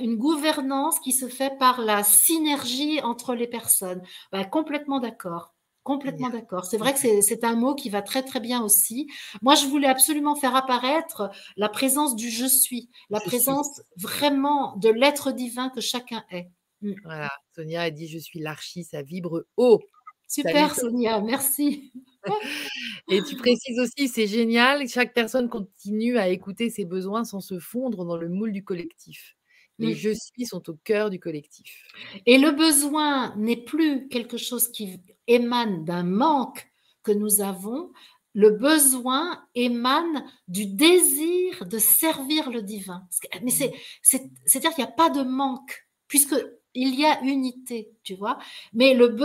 une 0.00 0.16
gouvernance 0.16 1.00
qui 1.00 1.12
se 1.12 1.28
fait 1.28 1.56
par 1.58 1.80
la 1.80 2.02
synergie 2.02 3.00
entre 3.00 3.34
les 3.34 3.46
personnes. 3.46 4.02
Ben, 4.30 4.44
complètement 4.44 5.00
d'accord. 5.00 5.54
Complètement 5.86 6.30
d'accord. 6.30 6.64
C'est 6.64 6.78
vrai 6.78 6.92
que 6.94 6.98
c'est 6.98 7.44
un 7.44 7.54
mot 7.54 7.76
qui 7.76 7.90
va 7.90 8.02
très 8.02 8.24
très 8.24 8.40
bien 8.40 8.60
aussi. 8.60 9.08
Moi, 9.40 9.54
je 9.54 9.66
voulais 9.66 9.86
absolument 9.86 10.34
faire 10.34 10.56
apparaître 10.56 11.30
la 11.56 11.68
présence 11.68 12.16
du 12.16 12.28
je 12.28 12.46
suis, 12.46 12.90
la 13.08 13.20
présence 13.20 13.80
vraiment 13.96 14.74
de 14.78 14.88
l'être 14.88 15.30
divin 15.30 15.70
que 15.70 15.80
chacun 15.80 16.24
est. 16.30 16.50
Mm. 16.80 16.94
Voilà, 17.04 17.30
Sonia 17.54 17.82
a 17.82 17.90
dit 17.90 18.08
je 18.08 18.18
suis 18.18 18.40
l'archi, 18.40 18.82
ça 18.82 19.02
vibre 19.02 19.44
haut. 19.56 19.80
Super 20.26 20.74
Sonia, 20.74 21.20
merci. 21.20 21.92
Et 23.08 23.22
tu 23.22 23.36
précises 23.36 23.78
aussi, 23.78 24.08
c'est 24.08 24.26
génial, 24.26 24.88
chaque 24.88 25.14
personne 25.14 25.48
continue 25.48 26.18
à 26.18 26.28
écouter 26.28 26.70
ses 26.70 26.84
besoins 26.84 27.24
sans 27.24 27.40
se 27.40 27.58
fondre 27.58 28.04
dans 28.04 28.16
le 28.16 28.28
moule 28.28 28.52
du 28.52 28.64
collectif. 28.64 29.36
Les 29.78 29.94
je 29.94 30.10
suis 30.10 30.46
sont 30.46 30.70
au 30.70 30.74
cœur 30.74 31.10
du 31.10 31.20
collectif. 31.20 31.86
Et 32.24 32.38
le 32.38 32.50
besoin 32.50 33.36
n'est 33.36 33.62
plus 33.62 34.08
quelque 34.08 34.38
chose 34.38 34.68
qui 34.68 35.00
émane 35.26 35.84
d'un 35.84 36.02
manque 36.02 36.66
que 37.02 37.12
nous 37.12 37.42
avons. 37.42 37.92
Le 38.32 38.50
besoin 38.50 39.44
émane 39.54 40.24
du 40.48 40.66
désir 40.66 41.66
de 41.66 41.78
servir 41.78 42.50
le 42.50 42.62
divin. 42.62 43.06
Mais 43.42 43.50
mmh. 43.50 43.70
c'est-à-dire 44.02 44.74
qu'il 44.74 44.84
n'y 44.84 44.90
a 44.90 44.92
pas 44.92 45.10
de 45.10 45.22
manque, 45.22 45.86
puisque 46.08 46.34
il 46.76 46.94
y 46.94 47.04
a 47.04 47.20
unité, 47.22 47.90
tu 48.02 48.14
vois. 48.14 48.38
Mais 48.72 48.94
le 48.94 49.16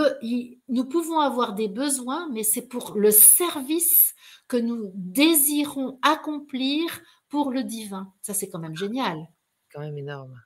nous 0.68 0.84
pouvons 0.86 1.20
avoir 1.20 1.54
des 1.54 1.68
besoins, 1.68 2.28
mais 2.32 2.42
c'est 2.42 2.66
pour 2.66 2.94
le 2.96 3.10
service 3.10 4.14
que 4.48 4.56
nous 4.56 4.90
désirons 4.94 5.98
accomplir 6.02 7.00
pour 7.28 7.50
le 7.50 7.62
divin. 7.62 8.12
Ça, 8.22 8.34
c'est 8.34 8.48
quand 8.48 8.58
même 8.58 8.76
génial. 8.76 9.28
Quand 9.72 9.80
même 9.80 9.96
énorme. 9.96 10.40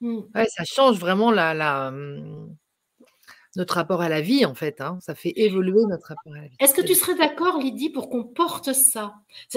Ouais, 0.00 0.46
ça 0.48 0.64
change 0.64 0.98
vraiment 0.98 1.30
la, 1.30 1.90
mmh, 1.90 2.56
notre 3.56 3.74
rapport 3.74 4.00
à 4.00 4.08
la 4.08 4.20
vie, 4.20 4.44
en 4.44 4.54
fait. 4.54 4.80
Hein. 4.80 4.98
Ça 5.00 5.14
fait 5.14 5.32
évoluer 5.36 5.82
notre 5.88 6.08
rapport 6.08 6.34
à 6.34 6.38
la 6.38 6.48
vie. 6.48 6.56
Est-ce 6.60 6.74
que 6.74 6.82
tu 6.82 6.94
serais 6.94 7.14
d'accord, 7.14 7.58
Lydie, 7.58 7.90
pour 7.90 8.10
qu'on 8.10 8.24
porte 8.24 8.72
ça? 8.72 9.14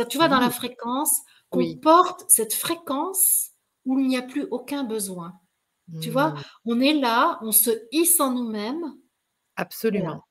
Tu 0.09 0.17
vois, 0.17 0.29
dans 0.29 0.39
la 0.39 0.49
fréquence, 0.49 1.21
qu'on 1.49 1.75
porte 1.75 2.25
cette 2.27 2.53
fréquence 2.53 3.51
où 3.85 3.99
il 3.99 4.07
n'y 4.07 4.17
a 4.17 4.21
plus 4.21 4.47
aucun 4.51 4.83
besoin. 4.83 5.33
Tu 6.01 6.09
vois, 6.09 6.31
mmh. 6.31 6.43
on 6.65 6.79
est 6.81 6.93
là, 6.93 7.39
on 7.41 7.51
se 7.51 7.69
hisse 7.91 8.19
en 8.19 8.33
nous-mêmes. 8.33 8.95
Absolument. 9.55 10.23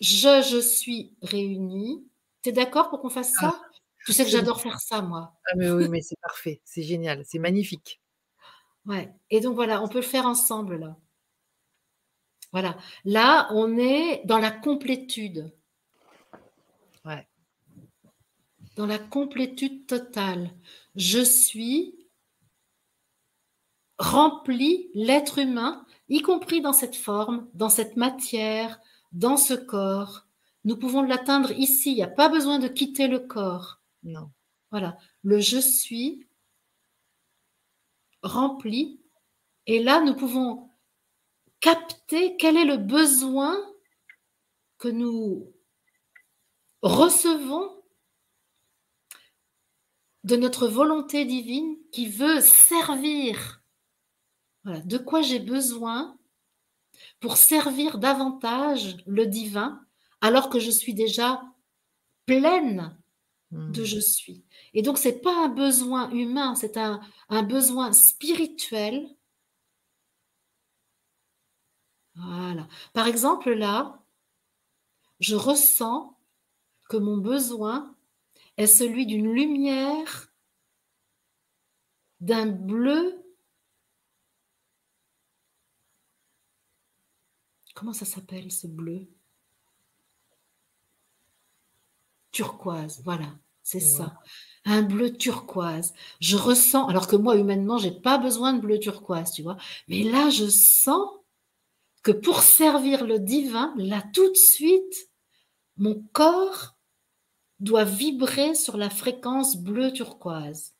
Je, 0.00 0.42
je 0.42 0.60
suis 0.60 1.14
réunie. 1.22 2.04
Tu 2.42 2.48
es 2.48 2.52
d'accord 2.52 2.90
pour 2.90 3.00
qu'on 3.00 3.10
fasse 3.10 3.32
ça? 3.34 3.54
Ah, 3.54 3.68
Tu 4.06 4.12
sais 4.12 4.24
que 4.24 4.30
j'adore 4.30 4.60
faire 4.60 4.80
ça, 4.80 5.00
moi. 5.02 5.34
Ah, 5.46 5.52
mais 5.56 5.70
oui, 5.70 5.88
mais 5.88 6.00
c'est 6.00 6.18
parfait. 6.20 6.60
C'est 6.64 6.82
génial. 6.82 7.22
C'est 7.24 7.38
magnifique. 7.38 8.00
Ouais. 8.86 9.14
Et 9.30 9.40
donc 9.40 9.54
voilà, 9.54 9.82
on 9.82 9.88
peut 9.88 9.98
le 9.98 10.02
faire 10.02 10.26
ensemble 10.26 10.76
là. 10.76 10.96
Voilà. 12.50 12.76
Là, 13.04 13.48
on 13.52 13.78
est 13.78 14.22
dans 14.24 14.38
la 14.38 14.50
complétude. 14.50 15.52
Ouais. 17.04 17.28
Dans 18.74 18.86
la 18.86 18.98
complétude 18.98 19.86
totale. 19.86 20.50
Je 20.96 21.20
suis 21.20 21.94
remplit 24.00 24.88
l'être 24.94 25.38
humain, 25.38 25.84
y 26.08 26.22
compris 26.22 26.62
dans 26.62 26.72
cette 26.72 26.96
forme, 26.96 27.48
dans 27.52 27.68
cette 27.68 27.96
matière, 27.96 28.80
dans 29.12 29.36
ce 29.36 29.54
corps. 29.54 30.26
nous 30.64 30.76
pouvons 30.76 31.02
l'atteindre 31.02 31.52
ici. 31.52 31.92
Il 31.92 31.96
n'y 31.96 32.02
a 32.02 32.08
pas 32.08 32.28
besoin 32.28 32.58
de 32.58 32.68
quitter 32.68 33.08
le 33.08 33.20
corps. 33.20 33.80
Non. 34.02 34.30
Voilà. 34.70 34.96
Le 35.22 35.38
je 35.38 35.58
suis 35.58 36.26
rempli. 38.22 39.00
Et 39.66 39.82
là, 39.82 40.00
nous 40.00 40.14
pouvons 40.14 40.70
capter 41.60 42.36
quel 42.36 42.56
est 42.56 42.64
le 42.64 42.78
besoin 42.78 43.56
que 44.78 44.88
nous 44.88 45.52
recevons 46.82 47.82
de 50.24 50.36
notre 50.36 50.68
volonté 50.68 51.26
divine 51.26 51.76
qui 51.92 52.08
veut 52.08 52.40
servir. 52.40 53.59
Voilà. 54.64 54.80
De 54.80 54.98
quoi 54.98 55.22
j'ai 55.22 55.38
besoin 55.38 56.18
pour 57.20 57.36
servir 57.36 57.98
davantage 57.98 58.96
le 59.06 59.26
divin 59.26 59.80
alors 60.20 60.50
que 60.50 60.58
je 60.58 60.70
suis 60.70 60.94
déjà 60.94 61.42
pleine 62.26 62.96
de 63.50 63.82
hmm. 63.82 63.84
je 63.84 63.98
suis. 63.98 64.44
Et 64.74 64.82
donc, 64.82 64.98
ce 64.98 65.08
n'est 65.08 65.18
pas 65.18 65.44
un 65.44 65.48
besoin 65.48 66.10
humain, 66.10 66.54
c'est 66.54 66.76
un, 66.76 67.00
un, 67.28 67.42
besoin 67.42 67.92
spirituel. 67.92 69.08
Voilà. 72.14 72.68
Par 72.92 73.06
exemple, 73.08 73.50
là, 73.50 74.00
je 75.18 75.34
ressens 75.34 76.16
que 76.88 76.96
mon 76.96 77.16
besoin 77.16 77.94
est 78.56 78.66
celui 78.66 79.06
d'une 79.06 79.32
lumière, 79.32 80.28
d'un 82.20 82.46
bleu. 82.46 83.16
Comment 87.80 87.94
ça 87.94 88.04
s'appelle 88.04 88.52
ce 88.52 88.66
bleu? 88.66 89.08
Turquoise, 92.30 93.00
voilà, 93.06 93.32
c'est 93.62 93.80
ça. 93.80 94.20
Un 94.66 94.82
bleu 94.82 95.16
turquoise. 95.16 95.94
Je 96.20 96.36
ressens, 96.36 96.88
alors 96.88 97.08
que 97.08 97.16
moi, 97.16 97.36
humainement, 97.38 97.78
j'ai 97.78 97.90
pas 97.90 98.18
besoin 98.18 98.52
de 98.52 98.60
bleu 98.60 98.78
turquoise, 98.78 99.32
tu 99.32 99.42
vois. 99.42 99.56
Mais 99.88 100.02
là, 100.02 100.28
je 100.28 100.46
sens 100.46 101.08
que 102.02 102.10
pour 102.10 102.42
servir 102.42 103.06
le 103.06 103.18
divin, 103.18 103.72
là, 103.78 104.04
tout 104.12 104.28
de 104.28 104.36
suite, 104.36 105.08
mon 105.78 106.06
corps 106.12 106.76
doit 107.60 107.84
vibrer 107.84 108.54
sur 108.54 108.76
la 108.76 108.90
fréquence 108.90 109.56
bleu 109.56 109.90
turquoise. 109.90 110.74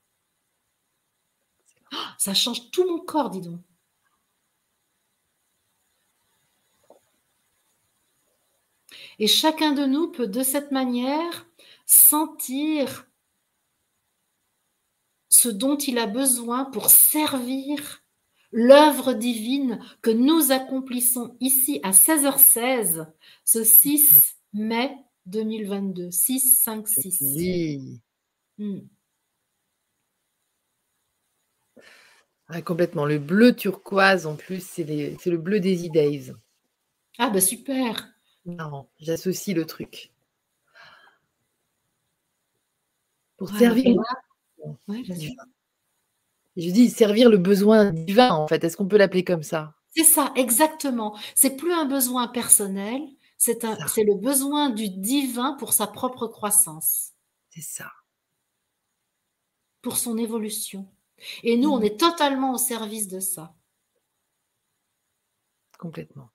Ah, 1.92 2.14
ça 2.18 2.34
change 2.34 2.70
tout 2.70 2.86
mon 2.86 3.01
corps, 3.01 3.30
dis 3.30 3.40
donc. 3.40 3.62
Et 9.21 9.27
chacun 9.27 9.73
de 9.73 9.85
nous 9.85 10.11
peut 10.11 10.27
de 10.27 10.43
cette 10.43 10.73
manière 10.73 11.47
sentir 11.85 13.07
ce 15.29 15.51
dont 15.51 15.77
il 15.77 15.99
a 15.99 16.07
besoin 16.07 16.64
pour 16.64 16.89
servir 16.89 18.03
l'œuvre 18.51 19.12
divine 19.12 19.79
que 20.01 20.11
nous 20.11 20.53
accomplissons 20.53 21.37
ici 21.39 21.81
à 21.83 21.91
16h16, 21.91 23.07
ce 23.45 23.62
6 23.62 24.37
mai 24.55 24.91
2022. 25.27 26.11
6, 26.11 26.62
5, 26.62 26.89
6. 26.89 28.01
complètement. 32.64 33.05
Le 33.05 33.18
bleu 33.18 33.55
turquoise, 33.55 34.27
en 34.27 34.35
plus, 34.35 34.66
c'est 34.66 34.85
le 34.85 35.37
bleu 35.37 35.61
des 35.61 35.87
e 35.87 36.35
Ah, 37.18 37.29
bah 37.29 37.43
super. 37.43 38.09
J'associe 38.98 39.57
le 39.57 39.66
truc. 39.66 40.12
Pour 43.36 43.48
servir. 43.51 43.96
je 46.57 46.70
dis 46.70 46.90
servir 46.90 47.30
le 47.30 47.38
besoin 47.38 47.90
divin, 47.90 48.32
en 48.32 48.46
fait. 48.46 48.62
Est-ce 48.64 48.76
qu'on 48.76 48.86
peut 48.86 48.98
l'appeler 48.98 49.24
comme 49.24 49.42
ça? 49.42 49.74
C'est 49.96 50.05
ça, 50.05 50.32
exactement. 50.36 51.18
C'est 51.34 51.57
plus 51.57 51.72
un 51.72 51.84
besoin 51.84 52.28
personnel, 52.28 53.01
c'est 53.38 53.62
le 53.64 54.14
besoin 54.20 54.70
du 54.70 54.88
divin 54.90 55.55
pour 55.55 55.72
sa 55.72 55.86
propre 55.86 56.26
croissance. 56.26 57.12
C'est 57.48 57.62
ça. 57.62 57.90
Pour 59.82 59.96
son 59.96 60.18
évolution. 60.18 60.86
Et 61.42 61.57
nous, 61.57 61.70
on 61.70 61.80
mmh. 61.80 61.84
est 61.84 62.01
totalement 62.01 62.53
au 62.53 62.59
service 62.59 63.09
de 63.09 63.20
ça. 63.20 63.55
Complètement. 65.78 66.30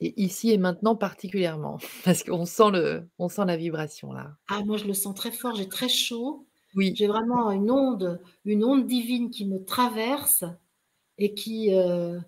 Et 0.00 0.20
ici 0.22 0.50
et 0.50 0.58
maintenant 0.58 0.96
particulièrement, 0.96 1.78
parce 2.04 2.22
qu'on 2.22 2.46
sent, 2.46 2.70
le, 2.72 3.08
on 3.18 3.28
sent 3.28 3.44
la 3.46 3.56
vibration 3.56 4.12
là. 4.12 4.36
Ah, 4.48 4.62
moi 4.64 4.76
je 4.76 4.84
le 4.84 4.94
sens 4.94 5.14
très 5.14 5.30
fort, 5.30 5.54
j'ai 5.54 5.68
très 5.68 5.88
chaud. 5.88 6.46
Oui. 6.74 6.94
J'ai 6.96 7.08
vraiment 7.08 7.50
une 7.50 7.70
onde, 7.70 8.20
une 8.44 8.64
onde 8.64 8.86
divine 8.86 9.30
qui 9.30 9.44
me 9.44 9.64
traverse 9.64 10.44
et 11.18 11.34
qui 11.34 11.74
euh, 11.74 12.18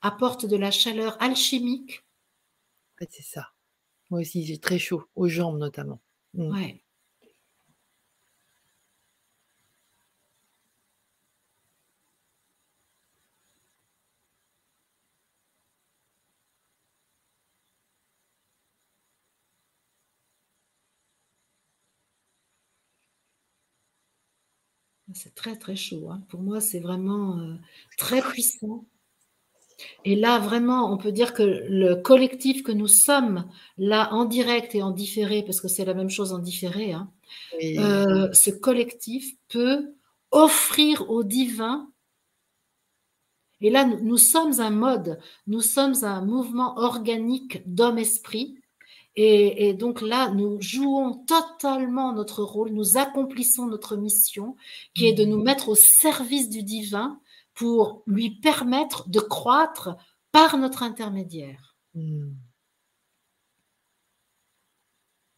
apporte 0.00 0.46
de 0.46 0.56
la 0.56 0.70
chaleur 0.70 1.20
alchimique. 1.20 2.04
En 2.94 3.04
fait, 3.04 3.08
c'est 3.10 3.24
ça. 3.24 3.48
Moi 4.10 4.20
aussi, 4.20 4.44
j'ai 4.44 4.58
très 4.58 4.78
chaud, 4.78 5.04
aux 5.16 5.28
jambes 5.28 5.58
notamment. 5.58 6.00
Mmh. 6.34 6.52
Ouais. 6.52 6.82
C'est 25.22 25.34
très 25.34 25.56
très 25.56 25.76
chaud. 25.76 26.08
Hein. 26.10 26.22
Pour 26.30 26.40
moi, 26.40 26.62
c'est 26.62 26.80
vraiment 26.80 27.38
euh, 27.38 27.54
très 27.98 28.22
puissant. 28.22 28.86
Et 30.06 30.16
là, 30.16 30.38
vraiment, 30.38 30.90
on 30.90 30.96
peut 30.96 31.12
dire 31.12 31.34
que 31.34 31.42
le 31.42 31.96
collectif 31.96 32.62
que 32.62 32.72
nous 32.72 32.88
sommes, 32.88 33.44
là, 33.76 34.14
en 34.14 34.24
direct 34.24 34.74
et 34.74 34.82
en 34.82 34.92
différé, 34.92 35.42
parce 35.42 35.60
que 35.60 35.68
c'est 35.68 35.84
la 35.84 35.92
même 35.92 36.08
chose 36.08 36.32
en 36.32 36.38
différé, 36.38 36.92
hein, 36.92 37.10
euh, 37.62 38.32
ce 38.32 38.48
collectif 38.48 39.36
peut 39.48 39.94
offrir 40.30 41.10
au 41.10 41.22
divin. 41.22 41.90
Et 43.60 43.68
là, 43.68 43.84
nous 43.84 44.16
sommes 44.16 44.58
un 44.58 44.70
mode, 44.70 45.18
nous 45.46 45.60
sommes 45.60 46.02
un 46.02 46.24
mouvement 46.24 46.78
organique 46.78 47.62
d'homme-esprit 47.66 48.59
et, 49.16 49.74
donc 49.74 50.00
là, 50.00 50.30
nous 50.30 50.60
jouons 50.60 51.24
totalement 51.26 52.12
notre 52.12 52.42
rôle, 52.42 52.70
nous 52.70 52.96
accomplissons 52.96 53.66
notre 53.66 53.96
mission, 53.96 54.56
qui 54.94 55.06
est 55.06 55.12
de 55.12 55.24
nous 55.24 55.42
mettre 55.42 55.68
au 55.68 55.74
service 55.74 56.48
du 56.48 56.62
divin 56.62 57.20
pour 57.54 58.02
lui 58.06 58.30
permettre 58.40 59.08
de 59.08 59.20
croître 59.20 59.96
par 60.32 60.56
notre 60.56 60.82
intermédiaire. 60.82 61.76
Hmm. 61.94 62.32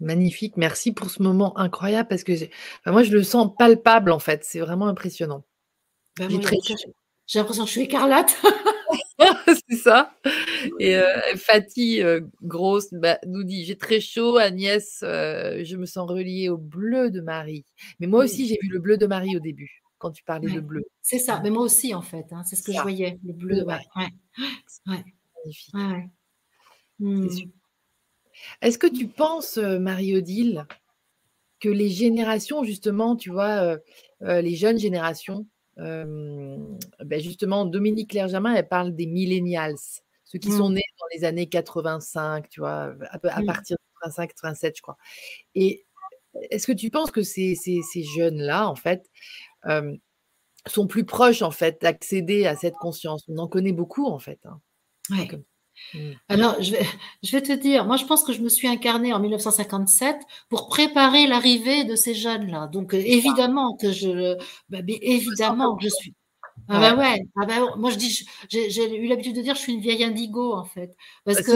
Magnifique, 0.00 0.56
merci 0.56 0.92
pour 0.92 1.10
ce 1.10 1.22
moment 1.22 1.56
incroyable 1.56 2.08
parce 2.08 2.24
que 2.24 2.32
moi 2.86 3.04
je 3.04 3.12
le 3.12 3.22
sens 3.22 3.50
palpable 3.56 4.10
en 4.10 4.18
fait, 4.18 4.44
c'est 4.44 4.58
vraiment 4.58 4.88
impressionnant. 4.88 5.44
Ben 6.18 6.28
j'ai 6.28 7.38
l'impression 7.38 7.62
que 7.62 7.68
je 7.68 7.72
suis 7.72 7.82
écarlate. 7.82 8.36
c'est 9.68 9.76
ça. 9.76 10.14
Et 10.78 10.96
euh, 10.96 11.36
Fatih, 11.36 12.02
euh, 12.02 12.20
grosse, 12.42 12.88
bah, 12.92 13.18
nous 13.26 13.44
dit 13.44 13.64
J'ai 13.64 13.76
très 13.76 14.00
chaud, 14.00 14.36
Agnès, 14.36 15.00
euh, 15.02 15.64
je 15.64 15.76
me 15.76 15.86
sens 15.86 16.08
reliée 16.08 16.48
au 16.48 16.58
bleu 16.58 17.10
de 17.10 17.20
Marie. 17.20 17.64
Mais 18.00 18.06
moi 18.06 18.24
aussi, 18.24 18.46
j'ai 18.46 18.58
vu 18.60 18.68
le 18.68 18.78
bleu 18.78 18.96
de 18.96 19.06
Marie 19.06 19.36
au 19.36 19.40
début, 19.40 19.82
quand 19.98 20.10
tu 20.10 20.24
parlais 20.24 20.50
de 20.50 20.60
bleu. 20.60 20.84
C'est 21.00 21.18
ça, 21.18 21.40
mais 21.42 21.50
moi 21.50 21.62
aussi, 21.62 21.94
en 21.94 22.02
fait. 22.02 22.26
Hein, 22.32 22.42
c'est 22.44 22.56
ce 22.56 22.62
que 22.62 22.72
je 22.72 22.80
voyais, 22.80 23.18
le 23.24 23.32
bleu 23.32 23.56
de 23.56 23.64
Marie. 23.64 23.86
Ouais. 23.96 25.04
Magnifique. 25.44 25.74
Mmh. 26.98 27.26
Est-ce 28.60 28.78
que 28.78 28.86
tu 28.86 29.08
penses, 29.08 29.58
Marie-Odile, 29.58 30.66
que 31.60 31.68
les 31.68 31.88
générations, 31.88 32.64
justement, 32.64 33.16
tu 33.16 33.30
vois, 33.30 33.78
les 34.20 34.54
jeunes 34.56 34.78
générations, 34.78 35.46
ben 35.76 37.20
justement, 37.20 37.64
Dominique 37.64 38.12
Lerjamin, 38.12 38.54
elle 38.54 38.68
parle 38.68 38.94
des 38.94 39.06
millennials, 39.06 39.76
ceux 40.24 40.38
qui 40.38 40.50
sont 40.50 40.70
mmh. 40.70 40.74
nés 40.74 40.84
dans 40.98 41.06
les 41.14 41.24
années 41.24 41.48
85, 41.48 42.48
tu 42.48 42.60
vois, 42.60 42.94
à, 43.10 43.18
mmh. 43.18 43.46
partir 43.46 43.76
de 43.76 44.00
85, 44.02 44.28
87, 44.28 44.76
je 44.76 44.82
crois. 44.82 44.96
Et 45.54 45.84
est-ce 46.50 46.66
que 46.66 46.72
tu 46.72 46.90
penses 46.90 47.10
que 47.10 47.22
ces, 47.22 47.54
ces, 47.54 47.80
ces 47.82 48.02
jeunes-là, 48.02 48.68
en 48.68 48.76
fait, 48.76 49.10
sont 50.66 50.86
plus 50.86 51.04
proches, 51.04 51.42
en 51.42 51.50
fait, 51.50 51.80
d'accéder 51.82 52.46
à 52.46 52.56
cette 52.56 52.74
conscience? 52.74 53.24
On 53.28 53.38
en 53.38 53.48
connaît 53.48 53.72
beaucoup, 53.72 54.06
en 54.06 54.18
fait. 54.18 54.40
Hein. 54.44 54.60
Mmh. 55.10 55.42
Alors, 56.28 56.62
je 56.62 56.72
vais, 56.72 56.86
je 57.22 57.32
vais 57.32 57.42
te 57.42 57.52
dire, 57.52 57.84
moi, 57.84 57.96
je 57.96 58.04
pense 58.04 58.24
que 58.24 58.32
je 58.32 58.40
me 58.40 58.48
suis 58.48 58.68
incarnée 58.68 59.12
en 59.12 59.20
1957 59.20 60.16
pour 60.48 60.68
préparer 60.68 61.26
l'arrivée 61.26 61.84
de 61.84 61.96
ces 61.96 62.14
jeunes-là. 62.14 62.68
Donc, 62.68 62.94
euh, 62.94 62.98
évidemment 62.98 63.76
que 63.76 63.92
je, 63.92 64.36
bah, 64.68 64.78
évidemment 64.86 65.76
que 65.76 65.84
je 65.84 65.90
suis. 65.90 66.14
Ah 66.68 66.80
bah 66.80 66.94
ouais, 66.94 67.22
ah 67.40 67.46
bah, 67.46 67.74
moi 67.76 67.90
je 67.90 67.96
dis, 67.96 68.26
j'ai 68.48 68.96
eu 68.96 69.08
l'habitude 69.08 69.34
de 69.34 69.42
dire, 69.42 69.54
je 69.54 69.60
suis 69.60 69.72
une 69.72 69.80
vieille 69.80 70.04
indigo 70.04 70.54
en 70.54 70.64
fait, 70.64 70.94
parce 71.24 71.42
que 71.42 71.52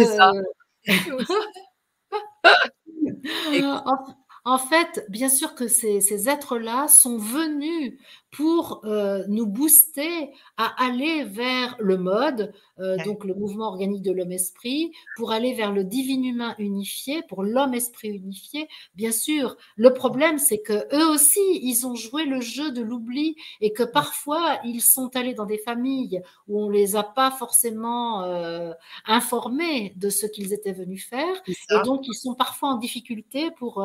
en, 4.44 4.58
fait, 4.58 5.06
bien 5.08 5.28
sûr 5.28 5.54
que 5.54 5.68
ces, 5.68 6.00
ces 6.00 6.28
êtres-là 6.28 6.88
sont 6.88 7.18
venus 7.18 7.94
pour 8.31 8.83
euh, 8.85 9.24
nous 9.29 9.47
booster 9.47 10.31
à 10.57 10.85
aller 10.85 11.24
vers 11.24 11.77
le 11.79 11.97
mode, 11.97 12.53
euh, 12.79 12.97
donc 13.05 13.24
le 13.24 13.35
mouvement 13.35 13.68
organique 13.68 14.03
de 14.03 14.12
l'homme-esprit, 14.12 14.93
pour 15.16 15.33
aller 15.33 15.55
vers 15.55 15.72
le 15.72 15.85
divin-humain 15.85 16.55
unifié, 16.59 17.22
pour 17.29 17.43
l'homme-esprit 17.43 18.11
unifié. 18.11 18.68
Bien 18.95 19.12
sûr, 19.12 19.57
le 19.77 19.95
problème, 19.95 20.39
c'est 20.39 20.61
que 20.61 20.87
eux 20.95 21.09
aussi, 21.09 21.41
ils 21.62 21.87
ont 21.87 21.95
joué 21.95 22.24
le 22.24 22.41
jeu 22.41 22.72
de 22.72 22.83
l'oubli 22.83 23.37
et 23.61 23.72
que 23.72 23.83
parfois, 23.83 24.59
ils 24.64 24.83
sont 24.83 25.14
allés 25.16 25.35
dans 25.35 25.47
des 25.47 25.59
familles 25.59 26.20
où 26.49 26.62
on 26.62 26.68
les 26.68 26.97
a 26.97 27.05
pas 27.05 27.31
forcément 27.31 28.22
euh, 28.24 28.72
informés 29.07 29.95
de 29.97 30.11
ce 30.11 30.27
qu'ils 30.27 30.53
étaient 30.53 30.72
venus 30.72 31.07
faire. 31.09 31.43
Et 31.47 31.83
donc, 31.85 32.07
ils 32.07 32.14
sont 32.14 32.35
parfois 32.35 32.70
en 32.70 32.77
difficulté 32.77 33.51
pour 33.53 33.83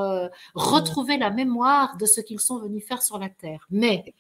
retrouver 0.56 1.18
la 1.18 1.30
mémoire 1.30 1.96
de 1.98 2.06
ce 2.06 2.22
qu'ils 2.22 2.40
sont 2.40 2.60
venus 2.60 2.86
faire 2.86 3.02
sur 3.02 3.18
la 3.18 3.30
Terre. 3.30 3.66
Mais 3.70 4.14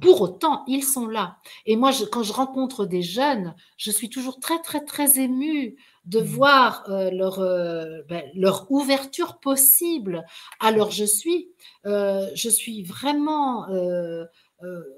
pour 0.00 0.20
autant, 0.20 0.64
ils 0.66 0.84
sont 0.84 1.06
là. 1.06 1.38
Et 1.66 1.76
moi, 1.76 1.92
quand 2.12 2.22
je 2.22 2.32
rencontre 2.32 2.84
des 2.84 3.02
jeunes, 3.02 3.54
je 3.76 3.90
suis 3.90 4.10
toujours 4.10 4.38
très, 4.38 4.60
très, 4.60 4.84
très 4.84 5.18
émue 5.18 5.76
de 6.04 6.20
mmh. 6.20 6.24
voir 6.24 6.84
euh, 6.88 7.10
leur, 7.10 7.38
euh, 7.40 8.02
ben, 8.08 8.24
leur 8.34 8.70
ouverture 8.70 9.38
possible 9.38 10.24
à 10.60 10.70
leur 10.70 10.90
je 10.90 11.04
suis. 11.04 11.48
Euh, 11.86 12.28
je 12.34 12.48
suis 12.48 12.82
vraiment 12.82 13.66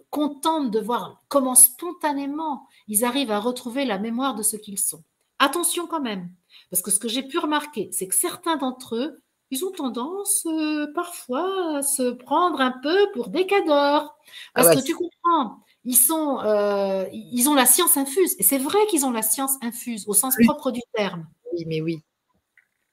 contente 0.08 0.70
de 0.70 0.80
voir 0.80 1.22
comment 1.28 1.54
spontanément 1.54 2.66
ils 2.88 3.04
arrivent 3.04 3.30
à 3.30 3.38
retrouver 3.38 3.84
la 3.84 3.98
mémoire 3.98 4.34
de 4.34 4.42
ce 4.42 4.56
qu'ils 4.56 4.78
sont. 4.78 5.04
Attention 5.38 5.86
quand 5.86 6.00
même, 6.00 6.30
parce 6.70 6.82
que 6.82 6.90
ce 6.90 6.98
que 6.98 7.08
j'ai 7.08 7.22
pu 7.22 7.38
remarquer, 7.38 7.90
c'est 7.92 8.08
que 8.08 8.14
certains 8.14 8.56
d'entre 8.56 8.96
eux 8.96 9.22
ils 9.50 9.64
ont 9.64 9.70
tendance 9.70 10.46
euh, 10.46 10.86
parfois 10.94 11.78
à 11.78 11.82
se 11.82 12.10
prendre 12.10 12.60
un 12.60 12.72
peu 12.82 13.10
pour 13.12 13.28
des 13.28 13.46
cadors. 13.46 14.16
Ah 14.54 14.62
Parce 14.62 14.76
que 14.76 14.86
tu 14.86 14.94
comprends, 14.94 15.58
ils, 15.84 15.96
sont, 15.96 16.40
euh, 16.40 17.06
ils 17.12 17.48
ont 17.48 17.54
la 17.54 17.66
science 17.66 17.96
infuse. 17.96 18.36
Et 18.38 18.42
c'est 18.42 18.58
vrai 18.58 18.78
qu'ils 18.88 19.04
ont 19.04 19.10
la 19.10 19.22
science 19.22 19.56
infuse 19.62 20.04
au 20.06 20.14
sens 20.14 20.36
propre 20.44 20.70
du 20.70 20.80
terme. 20.94 21.26
Oui, 21.52 21.64
mais 21.66 21.80
oui. 21.80 22.02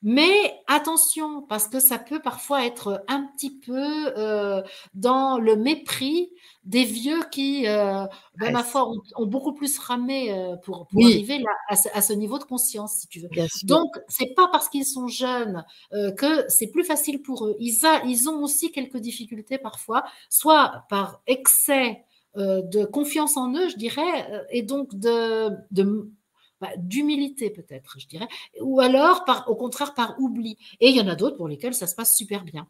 Mais 0.04 0.54
attention, 0.68 1.42
parce 1.42 1.68
que 1.68 1.80
ça 1.80 1.98
peut 1.98 2.22
parfois 2.22 2.66
être 2.66 3.04
un 3.08 3.24
petit 3.36 3.50
peu 3.50 4.14
euh, 4.16 4.62
dans 4.94 5.40
le 5.40 5.56
mépris 5.56 6.30
des 6.66 6.84
vieux 6.84 7.24
qui, 7.32 7.68
euh, 7.68 8.06
ben, 8.40 8.54
ma 8.54 8.64
foi, 8.64 8.88
ont, 9.16 9.26
beaucoup 9.26 9.54
plus 9.54 9.80
ramé 9.80 10.32
euh, 10.32 10.56
pour, 10.58 10.88
arriver 11.04 11.44
à, 11.68 12.02
ce 12.02 12.14
niveau 12.14 12.38
de 12.38 12.44
conscience, 12.44 12.94
si 12.94 13.08
tu 13.08 13.22
veux. 13.22 13.30
Donc, 13.64 13.98
c'est 14.08 14.36
pas 14.36 14.48
parce 14.50 14.70
qu'ils 14.70 14.86
sont 14.86 15.08
jeunes 15.08 15.66
que 15.92 16.48
c'est 16.48 16.68
plus 16.68 16.84
facile 16.84 17.22
pour 17.24 17.48
eux. 17.48 17.56
Ils, 17.60 17.76
ils 18.06 18.30
ont 18.30 18.44
aussi 18.44 18.72
quelques 18.72 18.98
difficultés 18.98 19.58
parfois, 19.58 20.04
soit 20.30 20.86
par 20.90 21.22
excès 21.26 22.04
de 22.36 22.86
confiance 22.86 23.36
en 23.36 23.52
eux, 23.56 23.68
je 23.70 23.78
dirais, 23.78 24.46
et 24.52 24.62
donc 24.62 24.94
de, 24.94 25.50
de 25.72 26.12
bah, 26.62 26.72
d'humilité 26.78 27.50
peut-être, 27.50 28.00
je 28.00 28.08
dirais, 28.08 28.28
ou 28.62 28.80
alors 28.80 29.26
par, 29.26 29.50
au 29.50 29.56
contraire 29.56 29.94
par 29.94 30.20
oubli. 30.20 30.58
Et 30.80 30.90
il 30.90 30.96
y 30.96 31.02
en 31.02 31.08
a 31.08 31.16
d'autres 31.16 31.38
pour 31.38 31.48
lesquels 31.48 31.74
ça 31.74 31.88
se 31.88 31.96
passe 31.96 32.16
super 32.16 32.44
bien. 32.44 32.68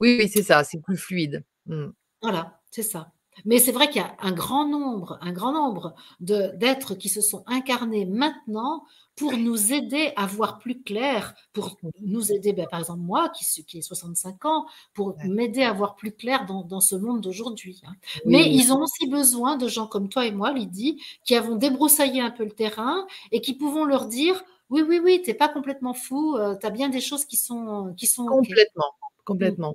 Oui, 0.00 0.18
oui 0.20 0.28
c'est 0.28 0.42
ça, 0.42 0.64
c'est 0.64 0.80
plus 0.80 0.96
fluide. 0.96 1.44
Mmh. 1.66 1.88
Voilà, 2.22 2.60
c'est 2.70 2.82
ça. 2.82 3.12
Mais 3.44 3.58
c'est 3.58 3.72
vrai 3.72 3.88
qu'il 3.88 4.02
y 4.02 4.04
a 4.04 4.14
un 4.20 4.32
grand 4.32 4.66
nombre, 4.66 5.18
un 5.20 5.32
grand 5.32 5.52
nombre 5.52 5.94
d'êtres 6.20 6.94
qui 6.94 7.08
se 7.08 7.20
sont 7.20 7.44
incarnés 7.46 8.06
maintenant 8.06 8.84
pour 9.18 9.36
nous 9.36 9.72
aider 9.72 10.12
à 10.16 10.26
voir 10.26 10.58
plus 10.58 10.80
clair, 10.80 11.34
pour 11.52 11.76
nous 12.00 12.32
aider, 12.32 12.52
ben, 12.52 12.66
par 12.70 12.78
exemple 12.78 13.00
moi 13.00 13.28
qui, 13.30 13.44
qui 13.64 13.78
ai 13.78 13.82
65 13.82 14.44
ans, 14.44 14.66
pour 14.94 15.16
m'aider 15.24 15.64
à 15.64 15.72
voir 15.72 15.96
plus 15.96 16.12
clair 16.12 16.46
dans, 16.46 16.80
ce 16.80 16.94
monde 16.94 17.20
d'aujourd'hui. 17.20 17.82
Hein. 17.84 17.94
Mais 18.24 18.48
ils 18.48 18.72
ont 18.72 18.80
aussi 18.80 19.08
besoin 19.08 19.56
de 19.56 19.66
gens 19.66 19.88
comme 19.88 20.08
toi 20.08 20.24
et 20.24 20.30
moi, 20.30 20.52
Lydie, 20.52 21.02
qui 21.24 21.34
avons 21.34 21.56
débroussaillé 21.56 22.20
un 22.20 22.30
peu 22.30 22.44
le 22.44 22.52
terrain 22.52 23.06
et 23.32 23.40
qui 23.40 23.54
pouvons 23.54 23.84
leur 23.84 24.06
dire, 24.06 24.44
oui, 24.70 24.82
oui, 24.86 25.00
oui, 25.02 25.20
tu 25.22 25.30
n'es 25.30 25.34
pas 25.34 25.48
complètement 25.48 25.94
fou, 25.94 26.36
euh, 26.36 26.56
tu 26.56 26.66
as 26.66 26.70
bien 26.70 26.88
des 26.88 27.00
choses 27.00 27.24
qui 27.24 27.36
sont... 27.36 27.94
Qui 27.96 28.06
sont 28.06 28.26
complètement, 28.26 28.92
complètement. 29.24 29.74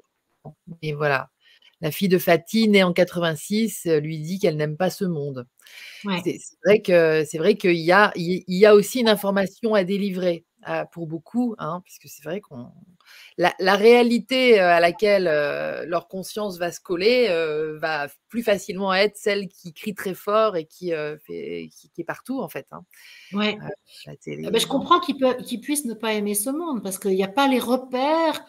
Et 0.82 0.94
voilà, 0.94 1.30
la 1.84 1.92
fille 1.92 2.08
de 2.08 2.18
Fatih, 2.18 2.70
née 2.70 2.82
en 2.82 2.94
86, 2.94 3.88
euh, 3.88 4.00
lui 4.00 4.18
dit 4.18 4.40
qu'elle 4.40 4.56
n'aime 4.56 4.78
pas 4.78 4.90
ce 4.90 5.04
monde. 5.04 5.46
C'est 6.24 6.40
vrai 6.66 6.82
que 6.82 7.26
c'est 7.30 7.38
vrai 7.38 7.56
qu'il 7.56 7.74
y 7.74 7.92
a, 7.92 8.14
il 8.16 8.44
y 8.48 8.66
a 8.66 8.74
aussi 8.74 9.02
une 9.02 9.10
information 9.10 9.76
à 9.76 9.84
délivrer 9.84 10.46
euh, 10.68 10.86
pour 10.86 11.08
beaucoup, 11.08 11.56
hein, 11.58 11.82
puisque 11.84 12.08
c'est 12.08 12.24
vrai 12.24 12.42
qu'on 12.42 12.72
la, 13.38 13.76
réalité 13.76 14.60
euh, 14.60 14.70
à 14.70 14.80
laquelle 14.80 15.28
euh, 15.28 15.86
leur 15.86 16.08
conscience 16.08 16.58
va 16.58 16.72
se 16.72 16.80
coller 16.80 17.28
euh, 17.30 17.78
va 17.80 18.08
plus 18.30 18.44
facilement 18.44 18.94
être 18.94 19.18
celle 19.18 19.48
qui 19.48 19.74
crie 19.74 19.94
très 19.94 20.14
fort 20.14 20.56
et 20.56 20.66
qui, 20.66 20.92
fait, 21.26 21.70
qui, 21.72 22.02
est 22.02 22.04
partout 22.04 22.42
en 22.42 22.50
fait. 22.50 22.66
Hein. 22.72 22.84
Ouais. 23.32 23.58
Ah 23.62 24.12
ben, 24.28 24.60
je 24.60 24.68
comprends 24.68 25.00
qu'ils 25.00 25.62
puissent 25.62 25.86
ne 25.86 25.94
pas 25.94 26.14
aimer 26.14 26.34
ce 26.34 26.50
monde 26.50 26.82
parce 26.82 26.98
qu'il 26.98 27.12
n'y 27.12 27.24
a 27.24 27.28
pas 27.28 27.48
les 27.48 27.60
repères 27.60 28.44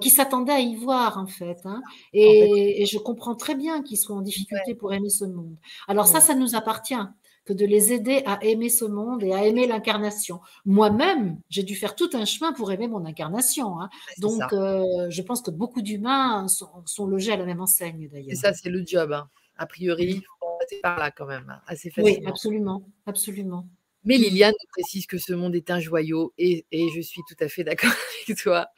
qui 0.00 0.10
s'attendaient 0.10 0.52
à 0.52 0.60
y 0.60 0.74
voir 0.74 1.18
en 1.18 1.28
fait. 1.28 1.58
Hein. 1.64 1.80
Et, 2.12 2.84
je 2.90 2.98
comprends 2.98 3.36
très 3.36 3.54
bien 3.54 3.82
qu'ils 3.82 3.98
soient 3.98 4.16
en 4.16 4.22
difficulté 4.22 4.74
pour 4.74 4.92
aimer 4.92 5.10
ce 5.10 5.24
monde. 5.24 5.56
Alors 5.86 6.08
ça, 6.08 6.20
ça 6.20 6.34
nous 6.34 6.56
appartient 6.56 6.94
que 7.50 7.54
de 7.56 7.66
les 7.66 7.92
aider 7.92 8.22
à 8.26 8.38
aimer 8.44 8.68
ce 8.68 8.84
monde 8.84 9.24
et 9.24 9.32
à 9.32 9.44
aimer 9.44 9.66
l'incarnation. 9.66 10.40
Moi-même, 10.64 11.40
j'ai 11.48 11.64
dû 11.64 11.74
faire 11.74 11.96
tout 11.96 12.10
un 12.12 12.24
chemin 12.24 12.52
pour 12.52 12.70
aimer 12.70 12.86
mon 12.86 13.04
incarnation. 13.04 13.80
Hein. 13.80 13.90
Donc, 14.18 14.40
euh, 14.52 15.10
je 15.10 15.22
pense 15.22 15.42
que 15.42 15.50
beaucoup 15.50 15.82
d'humains 15.82 16.46
sont, 16.46 17.06
logés 17.06 17.32
à 17.32 17.36
la 17.36 17.44
même 17.44 17.60
enseigne 17.60 18.08
d'ailleurs. 18.08 18.30
Et 18.30 18.36
ça, 18.36 18.52
c'est 18.52 18.70
le 18.70 18.84
job. 18.86 19.12
Hein. 19.12 19.28
A 19.56 19.66
priori, 19.66 20.22
passer 20.60 20.80
par 20.80 20.96
là 20.96 21.10
quand 21.10 21.26
même, 21.26 21.50
hein, 21.50 21.60
assez 21.66 21.90
facilement. 21.90 22.20
Oui, 22.20 22.26
absolument, 22.26 22.82
absolument. 23.04 23.68
Mais 24.04 24.16
Liliane 24.16 24.54
précise 24.70 25.06
que 25.06 25.18
ce 25.18 25.32
monde 25.32 25.56
est 25.56 25.70
un 25.70 25.80
joyau 25.80 26.32
et, 26.38 26.64
je 26.72 27.00
suis 27.00 27.20
tout 27.28 27.36
à 27.40 27.48
fait 27.48 27.64
d'accord 27.64 27.90
avec 28.28 28.38
toi, 28.38 28.68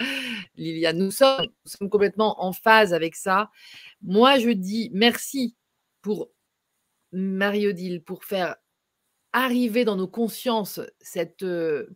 Liliane. 0.57 0.97
Nous 0.97 1.11
sommes, 1.11 1.43
nous 1.43 1.71
sommes 1.71 1.91
complètement 1.91 2.43
en 2.43 2.53
phase 2.53 2.95
avec 2.95 3.17
ça. 3.17 3.51
Moi, 4.01 4.39
je 4.39 4.49
dis 4.49 4.91
merci 4.95 5.57
pour 6.01 6.31
Marie-Odile, 7.13 8.03
pour 8.03 8.25
faire 8.25 8.57
arriver 9.33 9.85
dans 9.85 9.97
nos 9.97 10.09
consciences 10.09 10.81
cette 11.01 11.45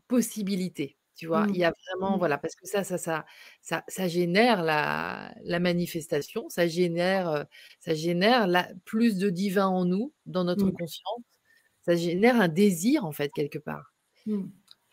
possibilité. 0.09 0.97
Tu 1.17 1.27
vois, 1.27 1.47
il 1.49 1.57
y 1.57 1.65
a 1.65 1.73
vraiment, 1.89 2.17
mmh. 2.17 2.19
voilà, 2.19 2.37
parce 2.37 2.55
que 2.55 2.67
ça, 2.67 2.85
ça, 2.85 2.99
ça, 2.99 3.25
ça, 3.63 3.85
ça 3.89 4.07
génère 4.07 4.63
la, 4.63 5.35
la, 5.45 5.61
manifestation, 5.61 6.51
ça 6.51 6.67
génère, 6.67 7.47
ça 7.81 7.95
génère 7.95 8.47
la, 8.47 8.69
plus 8.85 9.17
de 9.17 9.31
divin 9.31 9.67
en 9.67 9.87
nous, 9.87 10.13
dans 10.27 10.45
notre 10.45 10.67
mmh. 10.67 10.73
conscience, 10.73 11.23
ça 11.87 11.97
génère 11.97 12.39
un 12.39 12.49
désir, 12.49 13.07
en 13.07 13.13
fait, 13.13 13.31
quelque 13.35 13.59
part. 13.59 13.95
Mmh. 14.27 14.43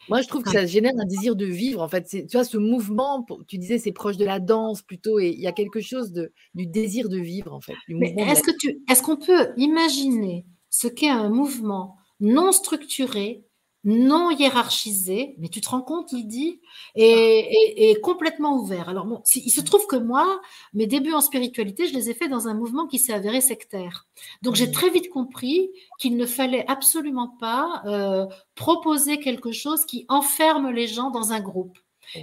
Moi, 0.08 0.22
je 0.22 0.28
trouve 0.30 0.44
que 0.44 0.52
ça 0.52 0.66
génère 0.66 0.94
un 0.98 1.06
désir 1.06 1.36
de 1.36 1.46
vivre. 1.46 1.82
En 1.82 1.89
fait, 1.89 2.08
tu 2.08 2.26
vois, 2.32 2.46
ce 2.46 2.58
mouvement, 2.58 3.26
tu 3.48 3.58
disais, 3.58 3.78
c'est 3.78 3.91
proche 3.91 4.16
de 4.16 4.26
la 4.26 4.39
danse 4.39 4.82
plutôt, 4.82 5.20
et 5.20 5.28
il 5.30 5.39
y 5.39 5.48
a 5.48 5.52
quelque 5.54 5.82
chose 5.82 6.14
de, 6.14 6.32
du 6.54 6.68
désir 6.68 7.10
de 7.10 7.18
vivre, 7.18 7.54
en 7.54 7.62
fait. 7.62 7.76
Est-ce 7.89 8.44
que 8.44 8.52
tu, 8.58 8.82
est-ce 8.89 9.02
qu'on 9.04 9.18
peut 9.18 9.50
imaginer 9.58 10.46
ce 10.70 10.88
qu'est 10.88 11.10
un 11.10 11.30
mouvement 11.30 11.98
non 12.20 12.51
structuré, 12.51 13.43
non 13.84 14.32
hiérarchisé, 14.32 15.36
mais 15.39 15.49
tu 15.49 15.59
te 15.59 15.70
rends 15.70 15.82
compte, 15.82 16.14
il 16.14 16.26
dit, 16.26 16.61
et, 16.95 17.97
complètement 18.01 18.57
ouvert. 18.57 18.88
Alors 18.88 19.05
bon, 19.05 19.22
il 19.36 19.49
se 19.49 19.61
trouve 19.61 19.86
que 19.88 19.97
moi, 19.97 20.41
mes 20.74 20.88
débuts 20.88 21.14
en 21.14 21.22
spiritualité, 21.22 21.88
je 21.88 21.93
les 21.93 22.09
ai 22.09 22.14
faits 22.14 22.30
dans 22.30 22.47
un 22.47 22.53
mouvement 22.53 22.88
qui 22.88 22.99
s'est 22.99 23.14
avéré 23.14 23.41
sectaire. 23.41 24.07
Donc 24.41 24.55
j'ai 24.55 24.72
très 24.72 24.89
vite 24.89 25.09
compris 25.09 25.70
qu'il 25.99 26.16
ne 26.16 26.26
fallait 26.26 26.66
absolument 26.68 27.36
pas 27.39 27.84
euh, 27.86 28.26
proposer 28.55 29.20
quelque 29.20 29.51
chose 29.51 29.86
qui 29.86 30.05
enferme 30.07 30.70
les 30.70 30.88
gens 30.88 31.09
dans 31.09 31.34
un 31.34 31.41
groupe. 31.41 31.78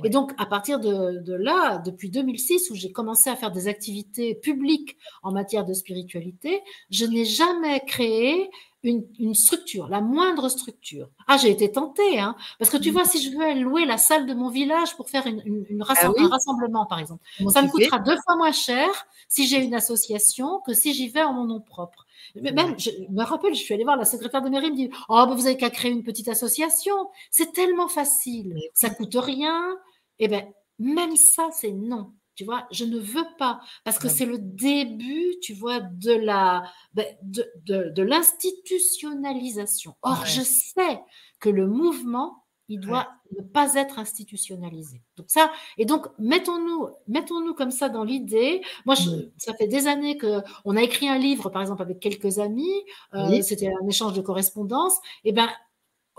Et 0.04 0.10
donc, 0.10 0.32
à 0.38 0.46
partir 0.46 0.78
de, 0.78 1.18
de 1.20 1.32
là, 1.32 1.78
depuis 1.78 2.10
2006, 2.10 2.70
où 2.70 2.74
j'ai 2.74 2.92
commencé 2.92 3.30
à 3.30 3.34
faire 3.34 3.50
des 3.50 3.66
activités 3.66 4.34
publiques 4.34 4.96
en 5.22 5.32
matière 5.32 5.64
de 5.64 5.72
spiritualité, 5.72 6.60
je 6.90 7.06
n'ai 7.06 7.24
jamais 7.24 7.80
créé 7.86 8.50
une, 8.82 9.34
structure, 9.34 9.88
la 9.88 10.00
moindre 10.00 10.48
structure. 10.48 11.10
Ah, 11.26 11.36
j'ai 11.36 11.50
été 11.50 11.70
tentée, 11.70 12.18
hein, 12.18 12.34
parce 12.58 12.70
que 12.70 12.76
tu 12.76 12.90
mmh. 12.90 12.92
vois, 12.92 13.04
si 13.04 13.22
je 13.22 13.36
veux 13.36 13.60
louer 13.60 13.84
la 13.84 13.98
salle 13.98 14.26
de 14.26 14.34
mon 14.34 14.48
village 14.48 14.96
pour 14.96 15.10
faire 15.10 15.26
une, 15.26 15.42
ah 15.86 16.06
un 16.06 16.28
rassemblement, 16.28 16.86
par 16.86 16.98
exemple, 16.98 17.22
ça 17.50 17.62
me 17.62 17.68
coûtera 17.68 17.98
deux 17.98 18.16
fois 18.24 18.36
moins 18.36 18.52
cher 18.52 18.88
si 19.28 19.46
j'ai 19.46 19.62
une 19.62 19.74
association 19.74 20.60
que 20.66 20.72
si 20.72 20.94
j'y 20.94 21.08
vais 21.08 21.22
en 21.22 21.32
mon 21.32 21.44
nom 21.44 21.60
propre. 21.60 22.06
Même, 22.36 22.78
je 22.78 22.90
me 23.10 23.22
rappelle, 23.22 23.54
je 23.54 23.60
suis 23.60 23.74
allée 23.74 23.84
voir 23.84 23.96
la 23.96 24.04
secrétaire 24.04 24.42
de 24.42 24.48
mairie, 24.48 24.66
elle 24.66 24.72
me 24.72 24.76
dit 24.76 24.90
Oh, 25.08 25.26
vous 25.34 25.46
avez 25.46 25.56
qu'à 25.56 25.70
créer 25.70 25.90
une 25.90 26.02
petite 26.02 26.28
association. 26.28 26.94
C'est 27.30 27.52
tellement 27.52 27.88
facile, 27.88 28.54
ça 28.72 28.90
coûte 28.90 29.16
rien. 29.16 29.76
Eh 30.18 30.28
bien, 30.28 30.46
même 30.78 31.16
ça, 31.16 31.48
c'est 31.52 31.72
non. 31.72 32.12
Tu 32.40 32.46
vois, 32.46 32.66
je 32.70 32.86
ne 32.86 32.98
veux 32.98 33.26
pas 33.38 33.60
parce 33.84 33.98
que 33.98 34.08
c'est 34.08 34.24
le 34.24 34.38
début, 34.38 35.34
tu 35.42 35.52
vois, 35.52 35.80
de 35.80 36.12
la 36.12 36.62
ben, 36.94 37.04
de, 37.22 38.02
l'institutionnalisation. 38.02 39.94
Or, 40.00 40.24
je 40.24 40.40
sais 40.40 41.02
que 41.38 41.50
le 41.50 41.66
mouvement, 41.66 42.46
il 42.70 42.80
doit 42.80 43.08
ne 43.36 43.42
pas 43.42 43.74
être 43.74 43.98
institutionnalisé. 43.98 45.02
Donc 45.18 45.26
ça, 45.28 45.52
et 45.76 45.84
donc 45.84 46.06
mettons-nous, 46.18 46.88
mettons-nous 47.08 47.52
comme 47.52 47.72
ça 47.72 47.90
dans 47.90 48.04
l'idée. 48.04 48.62
Moi, 48.86 48.96
ça 49.36 49.52
fait 49.52 49.68
des 49.68 49.86
années 49.86 50.16
que 50.16 50.40
on 50.64 50.78
a 50.78 50.82
écrit 50.82 51.10
un 51.10 51.18
livre, 51.18 51.50
par 51.50 51.60
exemple, 51.60 51.82
avec 51.82 52.00
quelques 52.00 52.38
amis. 52.38 52.72
Euh, 53.12 53.42
c'était 53.42 53.68
un 53.68 53.86
échange 53.86 54.14
de 54.14 54.22
correspondance. 54.22 54.96
Et 55.24 55.28
eh 55.28 55.32
ben 55.32 55.50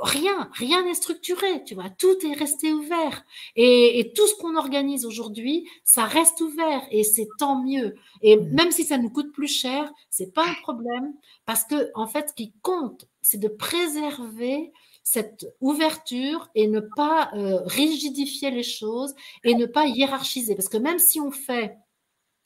rien, 0.01 0.49
rien 0.53 0.83
n'est 0.83 0.93
structuré, 0.93 1.63
tu 1.63 1.75
vois, 1.75 1.89
tout 1.89 2.17
est 2.25 2.33
resté 2.33 2.73
ouvert. 2.73 3.23
Et, 3.55 4.11
tout 4.15 4.27
ce 4.27 4.35
qu'on 4.35 4.55
organise 4.55 5.05
aujourd'hui, 5.05 5.67
ça 5.83 6.05
reste 6.05 6.41
ouvert 6.41 6.81
et 6.91 7.03
c'est 7.03 7.27
tant 7.37 7.61
mieux. 7.61 7.95
Et 8.21 8.37
même 8.37 8.71
si 8.71 8.83
ça 8.83 8.97
nous 8.97 9.09
coûte 9.09 9.31
plus 9.31 9.47
cher, 9.47 9.91
c'est 10.09 10.33
pas 10.33 10.45
un 10.45 10.53
problème 10.61 11.13
parce 11.45 11.63
que, 11.63 11.91
en 11.95 12.07
fait, 12.07 12.29
ce 12.29 12.33
qui 12.33 12.53
compte, 12.61 13.07
c'est 13.21 13.39
de 13.39 13.47
préserver 13.47 14.71
cette 15.03 15.45
ouverture 15.61 16.49
et 16.55 16.67
ne 16.67 16.79
pas 16.79 17.31
euh, 17.33 17.61
rigidifier 17.65 18.51
les 18.51 18.63
choses 18.63 19.13
et 19.43 19.55
ne 19.55 19.65
pas 19.65 19.87
hiérarchiser. 19.87 20.55
Parce 20.55 20.69
que 20.69 20.77
même 20.77 20.99
si 20.99 21.19
on 21.19 21.31
fait 21.31 21.75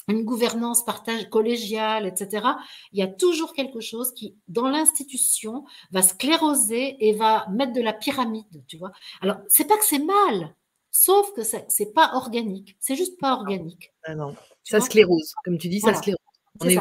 une 0.07 0.23
gouvernance 0.23 0.85
partage 0.85 1.29
collégiale, 1.29 2.05
etc., 2.05 2.47
il 2.91 2.99
y 2.99 3.01
a 3.01 3.07
toujours 3.07 3.53
quelque 3.53 3.79
chose 3.79 4.13
qui, 4.13 4.35
dans 4.47 4.67
l'institution, 4.67 5.65
va 5.91 6.01
scléroser 6.01 6.95
et 6.99 7.13
va 7.13 7.47
mettre 7.49 7.73
de 7.73 7.81
la 7.81 7.93
pyramide, 7.93 8.63
tu 8.67 8.77
vois. 8.77 8.91
Alors, 9.21 9.37
c'est 9.47 9.65
pas 9.65 9.77
que 9.77 9.85
c'est 9.85 9.99
mal, 9.99 10.55
sauf 10.91 11.33
que 11.33 11.41
c'est 11.43 11.93
pas 11.93 12.11
organique. 12.13 12.77
C'est 12.79 12.95
juste 12.95 13.19
pas 13.19 13.33
organique. 13.33 13.93
Ah 14.03 14.15
non, 14.15 14.35
ça 14.63 14.79
sclérose, 14.79 15.33
comme 15.43 15.57
tu 15.57 15.69
dis, 15.69 15.79
ça 15.79 15.93
sclérose. 15.93 16.19
On 16.61 16.67
est, 16.67 16.77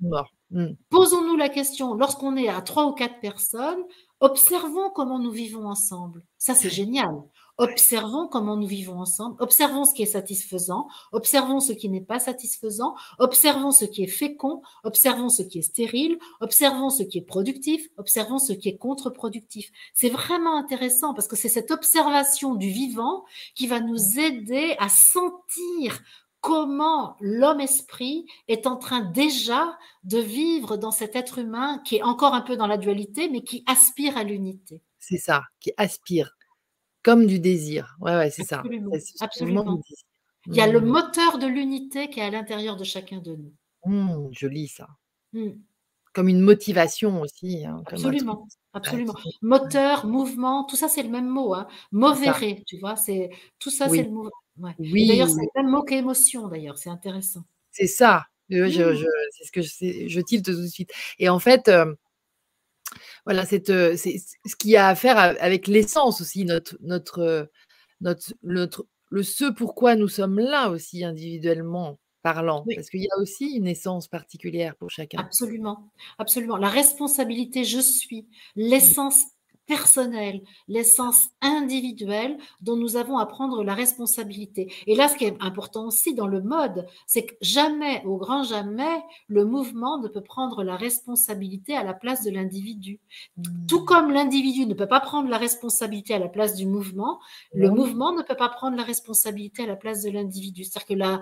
mort. 0.00 0.30
Hmm. 0.50 0.74
Posons-nous 0.90 1.36
la 1.36 1.48
question, 1.48 1.94
lorsqu'on 1.94 2.36
est 2.36 2.48
à 2.48 2.60
trois 2.62 2.86
ou 2.86 2.92
quatre 2.92 3.20
personnes, 3.20 3.82
observons 4.20 4.90
comment 4.90 5.18
nous 5.18 5.32
vivons 5.32 5.66
ensemble. 5.66 6.22
Ça, 6.38 6.54
c'est 6.54 6.70
génial. 6.70 7.14
Observons 7.60 8.28
comment 8.28 8.56
nous 8.56 8.68
vivons 8.68 9.00
ensemble, 9.00 9.34
observons 9.40 9.84
ce 9.84 9.92
qui 9.92 10.04
est 10.04 10.06
satisfaisant, 10.06 10.86
observons 11.10 11.58
ce 11.58 11.72
qui 11.72 11.88
n'est 11.88 12.00
pas 12.00 12.20
satisfaisant, 12.20 12.94
observons 13.18 13.72
ce 13.72 13.84
qui 13.84 14.04
est 14.04 14.06
fécond, 14.06 14.62
observons 14.84 15.28
ce 15.28 15.42
qui 15.42 15.58
est 15.58 15.62
stérile, 15.62 16.20
observons 16.40 16.88
ce 16.88 17.02
qui 17.02 17.18
est 17.18 17.26
productif, 17.26 17.84
observons 17.96 18.38
ce 18.38 18.52
qui 18.52 18.68
est 18.68 18.76
contre-productif. 18.76 19.72
C'est 19.92 20.08
vraiment 20.08 20.56
intéressant 20.56 21.14
parce 21.14 21.26
que 21.26 21.34
c'est 21.34 21.48
cette 21.48 21.72
observation 21.72 22.54
du 22.54 22.68
vivant 22.68 23.24
qui 23.56 23.66
va 23.66 23.80
nous 23.80 24.20
aider 24.20 24.76
à 24.78 24.88
sentir 24.88 26.00
comment 26.40 27.16
l'homme-esprit 27.18 28.26
est 28.46 28.68
en 28.68 28.76
train 28.76 29.00
déjà 29.00 29.76
de 30.04 30.18
vivre 30.18 30.76
dans 30.76 30.92
cet 30.92 31.16
être 31.16 31.38
humain 31.38 31.82
qui 31.84 31.96
est 31.96 32.02
encore 32.04 32.34
un 32.34 32.42
peu 32.42 32.56
dans 32.56 32.68
la 32.68 32.78
dualité, 32.78 33.28
mais 33.28 33.42
qui 33.42 33.64
aspire 33.66 34.16
à 34.16 34.22
l'unité. 34.22 34.80
C'est 35.00 35.18
ça, 35.18 35.42
qui 35.58 35.72
aspire 35.76 36.37
comme 37.08 37.24
du 37.24 37.40
désir. 37.40 37.96
Ouais, 38.02 38.14
ouais, 38.16 38.28
c'est 38.28 38.44
ça. 38.44 38.62
Absolument. 39.20 39.80
Il 40.46 40.54
y 40.54 40.60
a 40.60 40.66
le 40.66 40.78
mmh. 40.78 40.84
moteur 40.84 41.38
de 41.38 41.46
l'unité 41.46 42.10
qui 42.10 42.20
est 42.20 42.24
à 42.24 42.30
l'intérieur 42.30 42.76
de 42.76 42.84
chacun 42.84 43.18
de 43.20 43.34
nous. 43.34 43.54
Mmh, 43.86 44.28
je 44.32 44.46
lis 44.46 44.68
ça. 44.68 44.88
Mmh. 45.32 45.52
Comme 46.12 46.28
une 46.28 46.42
motivation 46.42 47.22
aussi. 47.22 47.64
Hein, 47.64 47.82
absolument. 47.86 48.46
Absolument. 48.74 49.14
Moteur, 49.40 50.06
mouvement, 50.06 50.64
tout 50.64 50.76
ça, 50.76 50.88
c'est 50.88 51.02
le 51.02 51.08
même 51.08 51.28
mot. 51.28 51.54
Hein. 51.54 51.66
Movere, 51.92 52.62
tu 52.66 52.78
vois, 52.78 52.96
c'est 52.96 53.30
tout 53.58 53.70
ça, 53.70 53.88
c'est 53.88 54.02
le 54.02 54.10
mot. 54.10 54.28
Oui. 54.78 55.08
D'ailleurs, 55.08 55.30
c'est 55.30 55.40
le 55.40 55.62
même 55.62 55.70
mot 55.70 55.84
qu'émotion, 55.84 56.48
d'ailleurs, 56.48 56.76
c'est 56.76 56.90
intéressant. 56.90 57.44
C'est 57.70 57.86
ça. 57.86 58.26
Je, 58.50 58.68
je, 58.68 59.06
c'est 59.30 59.44
ce 59.44 59.52
que 59.52 59.62
je, 59.62 60.08
je 60.08 60.20
tilte 60.20 60.44
tout 60.44 60.60
de 60.60 60.66
suite. 60.66 60.90
Et 61.18 61.30
en 61.30 61.38
fait, 61.38 61.68
euh, 61.68 61.94
voilà, 63.24 63.44
c'est 63.44 63.66
ce 63.66 64.56
qui 64.58 64.76
a 64.76 64.88
à 64.88 64.94
faire 64.94 65.18
avec 65.18 65.66
l'essence 65.66 66.20
aussi, 66.20 66.44
notre, 66.44 66.76
notre, 66.80 67.50
notre, 68.00 68.32
notre, 68.42 68.86
le 69.10 69.22
ce 69.22 69.50
pourquoi 69.50 69.96
nous 69.96 70.08
sommes 70.08 70.38
là 70.38 70.70
aussi 70.70 71.04
individuellement 71.04 71.98
parlant, 72.22 72.64
parce 72.74 72.90
qu'il 72.90 73.02
y 73.02 73.08
a 73.10 73.18
aussi 73.20 73.56
une 73.56 73.66
essence 73.66 74.08
particulière 74.08 74.76
pour 74.76 74.90
chacun. 74.90 75.18
Absolument, 75.18 75.90
absolument. 76.18 76.56
La 76.56 76.68
responsabilité, 76.68 77.64
je 77.64 77.80
suis, 77.80 78.26
l'essence 78.56 79.22
personnelle, 79.68 80.40
l'essence 80.66 81.28
individuelle 81.42 82.38
dont 82.62 82.76
nous 82.76 82.96
avons 82.96 83.18
à 83.18 83.26
prendre 83.26 83.62
la 83.62 83.74
responsabilité. 83.74 84.72
Et 84.86 84.96
là, 84.96 85.08
ce 85.08 85.16
qui 85.16 85.26
est 85.26 85.36
important 85.40 85.86
aussi 85.86 86.14
dans 86.14 86.26
le 86.26 86.40
mode, 86.40 86.86
c'est 87.06 87.26
que 87.26 87.34
jamais, 87.42 88.02
au 88.06 88.16
grand 88.16 88.42
jamais, 88.42 89.02
le 89.28 89.44
mouvement 89.44 89.98
ne 89.98 90.08
peut 90.08 90.22
prendre 90.22 90.64
la 90.64 90.74
responsabilité 90.74 91.76
à 91.76 91.84
la 91.84 91.92
place 91.92 92.24
de 92.24 92.30
l'individu. 92.30 92.98
Tout 93.68 93.84
comme 93.84 94.10
l'individu 94.10 94.66
ne 94.66 94.74
peut 94.74 94.88
pas 94.88 95.00
prendre 95.00 95.28
la 95.28 95.38
responsabilité 95.38 96.14
à 96.14 96.18
la 96.18 96.28
place 96.28 96.54
du 96.54 96.66
mouvement, 96.66 97.20
le 97.52 97.70
mouvement 97.70 98.12
ne 98.12 98.22
peut 98.22 98.36
pas 98.36 98.48
prendre 98.48 98.76
la 98.76 98.82
responsabilité 98.82 99.64
à 99.64 99.66
la 99.66 99.76
place 99.76 100.02
de 100.02 100.10
l'individu. 100.10 100.64
C'est-à-dire 100.64 100.86
que 100.86 100.94
la, 100.94 101.20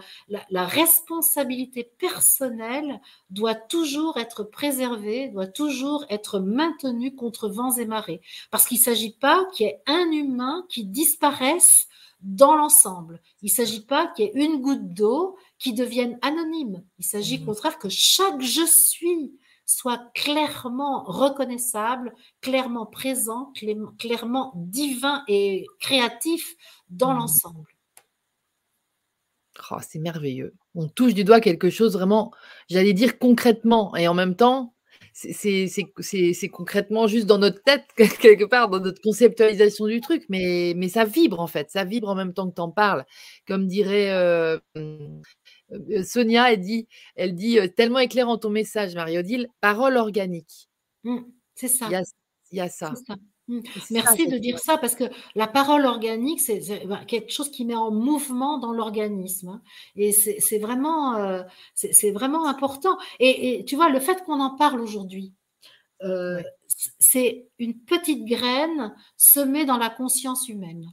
la 0.51 0.66
responsabilité 0.66 1.82
personnelle 1.98 3.01
doit 3.31 3.56
toujours 3.56 4.18
être 4.18 4.44
préservée, 4.44 5.28
doit 5.31 5.48
toujours 5.48 6.06
être 6.10 6.39
maintenue 6.39 7.14
contre 7.16 7.48
vents 7.48 7.77
et 7.77 7.86
marées. 7.86 8.20
Parce 8.51 8.67
qu'il 8.67 8.79
ne 8.79 8.83
s'agit 8.83 9.17
pas 9.19 9.45
qu'il 9.53 9.67
y 9.67 9.71
ait 9.71 9.83
un 9.87 10.11
humain 10.11 10.65
qui 10.69 10.85
disparaisse 10.85 11.87
dans 12.21 12.57
l'ensemble. 12.57 13.21
Il 13.43 13.47
ne 13.47 13.57
s'agit 13.57 13.85
pas 13.85 14.09
qu'il 14.09 14.27
y 14.27 14.29
ait 14.29 14.45
une 14.45 14.61
goutte 14.61 14.95
d'eau 14.95 15.37
qui 15.59 15.73
devienne 15.73 16.19
anonyme. 16.23 16.83
Il 16.99 17.05
s'agit 17.05 17.39
au 17.39 17.43
mmh. 17.43 17.47
contraire 17.47 17.79
que 17.79 17.89
chaque 17.89 18.41
je 18.41 18.65
suis 18.67 19.39
soit 19.65 20.11
clairement 20.15 21.03
reconnaissable, 21.05 22.15
clairement 22.41 22.87
présent, 22.87 23.53
clairement 23.99 24.53
divin 24.57 25.25
et 25.29 25.67
créatif 25.81 26.55
dans 26.89 27.13
mmh. 27.13 27.19
l'ensemble. 27.19 27.77
Oh, 29.71 29.77
c'est 29.87 29.99
merveilleux. 29.99 30.55
On 30.75 30.89
touche 30.89 31.15
du 31.15 31.25
doigt 31.25 31.41
quelque 31.41 31.71
chose 31.71 31.95
vraiment, 31.95 32.33
j'allais 32.69 32.93
dire 32.93 33.19
concrètement, 33.19 33.97
et 33.97 34.07
en 34.07 34.15
même 34.15 34.37
temps, 34.37 34.75
c'est 35.19 36.49
concrètement 36.51 37.07
juste 37.07 37.27
dans 37.27 37.39
notre 37.39 37.63
tête, 37.63 37.87
quelque 38.21 38.45
part, 38.45 38.69
dans 38.69 38.81
notre 38.81 39.01
conceptualisation 39.01 39.87
du 39.87 40.01
truc, 40.01 40.25
mais, 40.29 40.75
mais 40.77 40.89
ça 40.89 41.05
vibre 41.05 41.41
en 41.41 41.47
fait, 41.47 41.71
ça 41.71 41.85
vibre 41.85 42.09
en 42.09 42.15
même 42.15 42.35
temps 42.35 42.49
que 42.51 42.55
tu 42.55 42.61
en 42.61 42.71
parles. 42.71 43.07
Comme 43.49 43.67
dirait 43.67 44.11
euh, 44.13 44.59
euh, 44.77 46.03
Sonia, 46.05 46.53
elle 46.53 46.61
dit, 46.61 46.87
elle 47.15 47.35
dit 47.35 47.59
euh, 47.59 47.67
tellement 47.67 47.99
éclairant 47.99 48.37
ton 48.37 48.51
message, 48.51 48.95
Marie-Odile, 48.95 49.49
parole 49.61 49.97
organique. 49.97 50.69
Mmh, 51.05 51.21
c'est 51.55 51.69
ça. 51.69 51.87
Il 52.53 52.59
y 52.59 52.61
a, 52.61 52.69
ça. 52.69 52.93
Mmh. 53.48 53.60
Merci 53.93 54.27
de 54.27 54.39
dire 54.39 54.59
ça 54.59 54.77
parce 54.77 54.97
que 54.97 55.05
la 55.36 55.47
parole 55.47 55.86
organique, 55.86 56.40
c'est 56.40 56.85
bah, 56.86 57.01
quelque 57.06 57.31
chose 57.31 57.51
qui 57.51 57.64
met 57.64 57.77
en 57.77 57.93
mouvement 57.93 58.59
dans 58.59 58.73
l'organisme. 58.73 59.48
Hein. 59.48 59.62
Et 59.94 60.10
c'est 60.12 60.59
vraiment, 60.59 61.16
euh, 61.16 61.43
c'est 61.74 62.10
vraiment 62.10 62.47
important. 62.47 62.98
Et, 63.20 63.64
tu 63.66 63.77
vois, 63.77 63.89
le 63.89 64.01
fait 64.01 64.24
qu'on 64.24 64.40
en 64.40 64.56
parle 64.56 64.81
aujourd'hui, 64.81 65.32
euh, 66.02 66.43
c'est 66.98 67.48
une 67.59 67.78
petite 67.78 68.24
graine 68.24 68.94
semée 69.16 69.64
dans 69.64 69.78
la 69.78 69.90
conscience 69.90 70.48
humaine. 70.48 70.86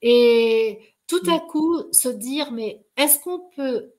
Et 0.00 0.80
tout 1.06 1.22
à 1.28 1.40
coup, 1.40 1.82
se 1.92 2.08
dire, 2.08 2.52
mais 2.52 2.84
est-ce 2.96 3.20
qu'on 3.20 3.40
peut 3.54 3.92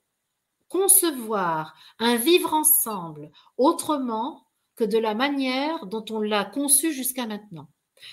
concevoir 0.68 1.76
un 2.00 2.16
vivre 2.16 2.54
ensemble 2.54 3.32
autrement 3.58 4.46
que 4.76 4.84
de 4.84 4.98
la 4.98 5.14
manière 5.14 5.86
dont 5.86 6.06
on 6.10 6.20
l'a 6.20 6.46
conçu 6.46 6.92
jusqu'à 6.92 7.28
maintenant? 7.28 7.68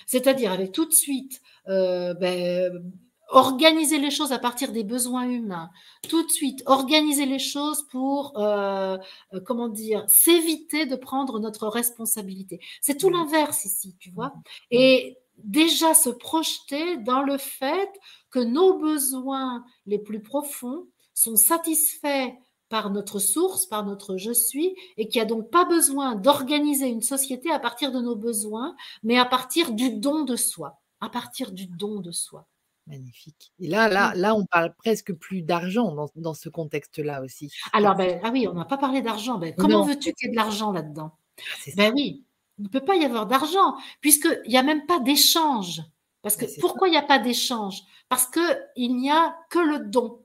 C'est-à-dire 0.06 0.52
avec 0.52 0.72
tout 0.72 0.86
de 0.86 0.92
suite 0.92 1.40
euh, 1.68 2.14
ben, 2.14 2.82
organiser 3.28 3.98
les 3.98 4.10
choses 4.10 4.32
à 4.32 4.38
partir 4.38 4.72
des 4.72 4.84
besoins 4.84 5.28
humains, 5.28 5.70
tout 6.08 6.22
de 6.24 6.30
suite 6.30 6.62
organiser 6.66 7.26
les 7.26 7.38
choses 7.38 7.86
pour, 7.90 8.38
euh, 8.38 8.98
euh, 9.34 9.40
comment 9.44 9.68
dire, 9.68 10.04
s'éviter 10.08 10.86
de 10.86 10.96
prendre 10.96 11.40
notre 11.40 11.66
responsabilité. 11.66 12.60
C'est 12.80 12.96
tout 12.96 13.10
mmh. 13.10 13.14
l'inverse 13.14 13.64
ici, 13.64 13.96
tu 13.98 14.10
vois. 14.10 14.28
Mmh. 14.28 14.42
Et 14.70 15.18
déjà 15.38 15.94
se 15.94 16.10
projeter 16.10 16.98
dans 16.98 17.22
le 17.22 17.36
fait 17.36 17.90
que 18.30 18.38
nos 18.38 18.78
besoins 18.78 19.64
les 19.86 19.98
plus 19.98 20.22
profonds 20.22 20.86
sont 21.14 21.36
satisfaits 21.36 22.30
par 22.68 22.90
notre 22.90 23.18
source, 23.18 23.66
par 23.66 23.84
notre 23.84 24.16
je 24.16 24.32
suis, 24.32 24.74
et 24.96 25.08
qui 25.08 25.20
a 25.20 25.24
donc 25.24 25.50
pas 25.50 25.64
besoin 25.64 26.14
d'organiser 26.14 26.86
une 26.86 27.02
société 27.02 27.50
à 27.50 27.58
partir 27.58 27.92
de 27.92 28.00
nos 28.00 28.16
besoins, 28.16 28.74
mais 29.02 29.18
à 29.18 29.24
partir 29.24 29.72
du 29.72 29.98
don 29.98 30.24
de 30.24 30.36
soi, 30.36 30.80
à 31.00 31.08
partir 31.08 31.52
du 31.52 31.66
don 31.66 32.00
de 32.00 32.10
soi. 32.10 32.46
Magnifique. 32.86 33.52
Et 33.58 33.66
là, 33.66 33.88
là, 33.88 34.12
là, 34.14 34.34
on 34.34 34.44
parle 34.46 34.72
presque 34.76 35.12
plus 35.12 35.42
d'argent 35.42 35.96
dans, 36.14 36.34
ce 36.34 36.48
contexte-là 36.48 37.20
aussi. 37.22 37.50
Alors, 37.72 37.96
ben, 37.96 38.20
ah 38.22 38.30
oui, 38.32 38.46
on 38.46 38.54
n'a 38.54 38.64
pas 38.64 38.78
parlé 38.78 39.02
d'argent. 39.02 39.38
Ben, 39.38 39.52
comment 39.56 39.82
veux-tu 39.82 40.12
qu'il 40.12 40.28
y 40.28 40.28
ait 40.28 40.30
de 40.30 40.36
l'argent 40.36 40.70
là-dedans? 40.70 41.10
Ah, 41.38 41.70
Ben 41.76 41.92
oui, 41.94 42.24
il 42.58 42.64
ne 42.64 42.68
peut 42.68 42.84
pas 42.84 42.94
y 42.94 43.04
avoir 43.04 43.26
d'argent, 43.26 43.74
puisqu'il 44.00 44.50
n'y 44.50 44.56
a 44.56 44.62
même 44.62 44.86
pas 44.86 45.00
d'échange. 45.00 45.82
Parce 46.22 46.36
que 46.36 46.46
pourquoi 46.60 46.88
il 46.88 46.92
n'y 46.92 46.96
a 46.96 47.02
pas 47.02 47.18
d'échange? 47.18 47.82
Parce 48.08 48.26
qu'il 48.26 48.96
n'y 48.96 49.10
a 49.10 49.36
que 49.50 49.58
le 49.58 49.80
don 49.80 50.20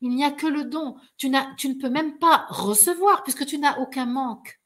il 0.00 0.10
n'y 0.10 0.24
a 0.24 0.30
que 0.30 0.46
le 0.46 0.64
don. 0.64 0.96
Tu, 1.16 1.30
tu 1.56 1.68
ne 1.68 1.74
peux 1.74 1.90
même 1.90 2.18
pas 2.18 2.46
recevoir 2.48 3.22
puisque 3.22 3.46
tu 3.46 3.58
n'as 3.58 3.78
aucun 3.78 4.06
manque. 4.06 4.60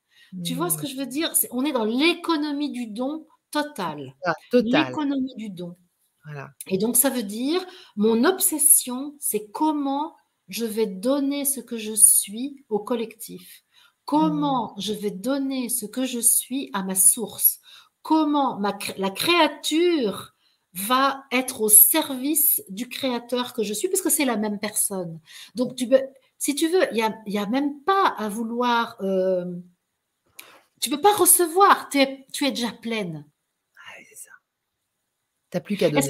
Tu 0.45 0.55
vois 0.55 0.71
ce 0.71 0.77
que 0.77 0.87
je 0.87 0.97
veux 0.97 1.07
dire? 1.07 1.33
On 1.51 1.65
est 1.65 1.73
dans 1.73 1.85
l'économie 1.85 2.71
du 2.71 2.87
don 2.87 3.27
totale. 3.51 4.15
Ah, 4.25 4.35
l'économie 4.53 5.35
du 5.37 5.51
don. 5.51 5.77
Voilà. 6.25 6.51
Et 6.67 6.79
donc, 6.79 6.97
ça 6.97 7.11
veut 7.11 7.23
dire, 7.23 7.65
mon 7.95 8.25
obsession, 8.25 9.15
c'est 9.21 9.51
comment 9.53 10.15
je 10.49 10.65
vais 10.65 10.87
donner 10.87 11.45
ce 11.45 11.61
que 11.61 11.79
je 11.79 11.95
suis 11.95 12.65
au 12.69 12.81
collectif. 12.81 13.63
Comment 14.05 14.75
je 14.79 14.93
vais 14.93 15.11
donner 15.11 15.69
ce 15.69 15.87
que 15.87 16.05
je 16.05 16.21
suis 16.21 16.71
à 16.73 16.83
ma 16.83 16.95
source. 16.95 17.61
Comment 18.03 18.59
ma, 18.59 18.77
la 18.99 19.11
créature 19.11 20.36
va 20.77 21.25
être 21.33 21.63
au 21.63 21.69
service 21.69 22.63
du 22.69 22.89
créateur 22.89 23.55
que 23.55 23.63
je 23.63 23.73
suis, 23.73 23.89
parce 23.89 24.03
que 24.03 24.11
c'est 24.11 24.25
la 24.25 24.37
même 24.37 24.59
personne. 24.59 25.21
Donc, 25.55 25.75
tu 25.75 25.89
peux, 25.89 26.03
si 26.39 26.55
tu 26.55 26.69
veux, 26.69 26.83
il 26.93 26.97
n'y 27.27 27.39
a, 27.39 27.43
a, 27.43 27.47
même 27.47 27.81
pas 27.83 28.09
à 28.19 28.29
vouloir... 28.29 28.97
Euh, 29.01 29.57
tu 30.81 30.91
ne 30.91 30.97
peux 30.97 31.01
pas 31.01 31.17
recevoir, 31.17 31.89
tu 31.89 31.99
es, 31.99 32.27
tu 32.33 32.45
es 32.45 32.51
déjà 32.51 32.71
pleine. 32.71 33.25
Ah, 33.77 33.93
c'est 34.09 34.17
ça. 34.17 34.31
Tu 35.51 35.57
n'as 35.57 35.61
plus 35.61 35.77
qu'à 35.77 35.89
donner. 35.89 36.07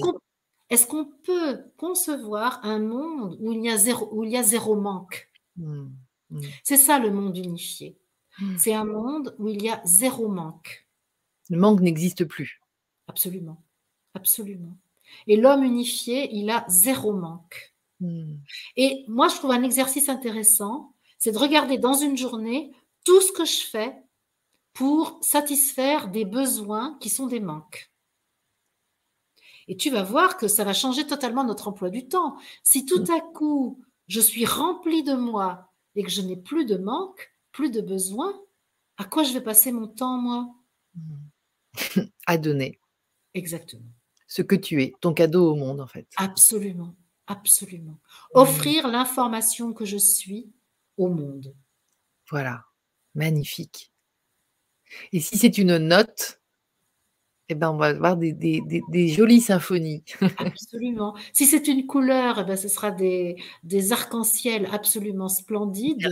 Est-ce 0.69 0.87
qu'on 0.89 1.05
peut 1.05 1.63
concevoir 1.77 2.59
un 2.65 2.81
monde 2.81 3.37
où 3.41 3.53
il 3.53 3.63
y 3.63 3.71
a 3.71 3.77
zéro, 3.77 4.09
où 4.13 4.25
il 4.25 4.31
y 4.31 4.37
a 4.37 4.43
zéro 4.43 4.75
manque? 4.75 5.31
Mmh, 5.57 5.87
mmh. 6.31 6.41
C'est 6.65 6.77
ça 6.77 6.99
le 6.99 7.13
monde 7.13 7.37
unifié. 7.37 7.97
Mmh. 8.41 8.59
C'est 8.59 8.75
un 8.75 8.85
monde 8.85 9.37
où 9.39 9.49
il 9.49 9.63
y 9.63 9.71
a 9.71 9.81
zéro 9.85 10.27
manque. 10.29 10.89
Le 11.51 11.59
manque 11.59 11.81
n'existe 11.81 12.25
plus. 12.25 12.61
Absolument. 13.07 13.63
Absolument. 14.17 14.75
Et 15.27 15.37
l'homme 15.37 15.63
unifié, 15.63 16.35
il 16.35 16.49
a 16.51 16.65
zéro 16.69 17.13
manque. 17.13 17.75
Et 18.77 19.05
moi, 19.09 19.29
je 19.29 19.37
trouve 19.37 19.51
un 19.51 19.63
exercice 19.63 20.09
intéressant, 20.09 20.95
c'est 21.19 21.33
de 21.33 21.39
regarder 21.39 21.77
dans 21.77 21.93
une 21.93 22.17
journée 22.17 22.73
tout 23.05 23.21
ce 23.21 23.33
que 23.33 23.45
je 23.45 23.67
fais 23.67 23.95
pour 24.73 25.19
satisfaire 25.23 26.09
des 26.09 26.25
besoins 26.25 26.97
qui 27.01 27.11
sont 27.11 27.27
des 27.27 27.41
manques. 27.41 27.91
Et 29.69 29.77
tu 29.77 29.91
vas 29.91 30.03
voir 30.03 30.39
que 30.39 30.49
ça 30.49 30.65
va 30.65 30.73
changer 30.73 31.07
totalement 31.07 31.45
notre 31.45 31.69
emploi 31.69 31.91
du 31.91 32.09
temps. 32.09 32.39
Si 32.63 32.87
tout 32.87 33.05
à 33.15 33.21
coup, 33.21 33.83
je 34.09 34.21
suis 34.21 34.47
rempli 34.47 35.03
de 35.03 35.15
moi 35.15 35.73
et 35.95 36.05
que 36.05 36.11
je 36.11 36.23
n'ai 36.23 36.37
plus 36.37 36.65
de 36.65 36.77
manque, 36.77 37.33
plus 37.53 37.71
de 37.71 37.81
besoin, 37.83 38.35
à 38.97 39.05
quoi 39.05 39.25
je 39.25 39.33
vais 39.33 39.43
passer 39.43 39.73
mon 39.73 39.89
temps, 39.89 40.17
moi? 40.19 40.55
À 42.27 42.39
donner. 42.39 42.81
Exactement. 43.35 43.96
Ce 44.27 44.43
que 44.43 44.57
tu 44.57 44.83
es, 44.83 44.93
ton 45.01 45.15
cadeau 45.15 45.53
au 45.53 45.55
monde, 45.55 45.81
en 45.81 45.87
fait. 45.87 46.07
Absolument, 46.17 46.95
absolument. 47.27 47.99
Offrir 48.35 48.89
l'information 48.89 49.73
que 49.73 49.85
je 49.85 49.97
suis 49.97 50.53
au 50.97 51.09
monde. 51.09 51.55
Voilà, 52.31 52.65
magnifique. 53.15 53.93
Et 55.13 55.21
si 55.21 55.39
c'est 55.39 55.59
une 55.59 55.79
note, 55.79 56.41
eh 57.49 57.55
ben, 57.55 57.71
on 57.71 57.77
va 57.77 57.87
avoir 57.87 58.17
des, 58.17 58.33
des, 58.33 58.61
des, 58.89 59.09
jolies 59.09 59.41
symphonies. 59.41 60.03
absolument. 60.39 61.15
Si 61.33 61.47
c'est 61.47 61.69
une 61.69 61.87
couleur, 61.87 62.41
eh 62.41 62.45
ben, 62.45 62.57
ce 62.57 62.67
sera 62.67 62.91
des, 62.91 63.37
arcs-en-ciel 63.93 64.69
absolument 64.73 65.29
splendides, 65.29 66.09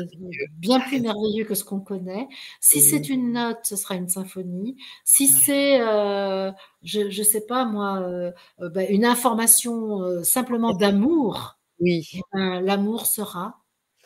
bien 0.58 0.78
plus 0.80 1.00
merveilleux 1.00 1.44
que 1.44 1.54
ce 1.54 1.64
qu'on 1.64 1.80
connaît. 1.80 2.28
Si 2.60 2.80
c'est 2.80 3.08
une 3.08 3.32
note, 3.32 3.58
ce 3.64 3.74
sera 3.74 3.96
une 3.96 4.08
symphonie. 4.08 4.76
Si 5.04 5.26
c'est, 5.26 5.80
euh, 5.80 6.52
je 6.82 7.00
ne 7.00 7.24
sais 7.24 7.44
pas 7.46 7.64
moi, 7.64 8.00
euh, 8.00 8.30
euh, 8.60 8.68
ben, 8.68 8.86
une 8.88 9.04
information 9.04 10.22
simplement 10.22 10.72
d'amour, 10.72 11.58
oui. 11.80 12.08
Eh 12.14 12.20
ben, 12.32 12.60
l'amour 12.60 13.06
sera. 13.06 13.60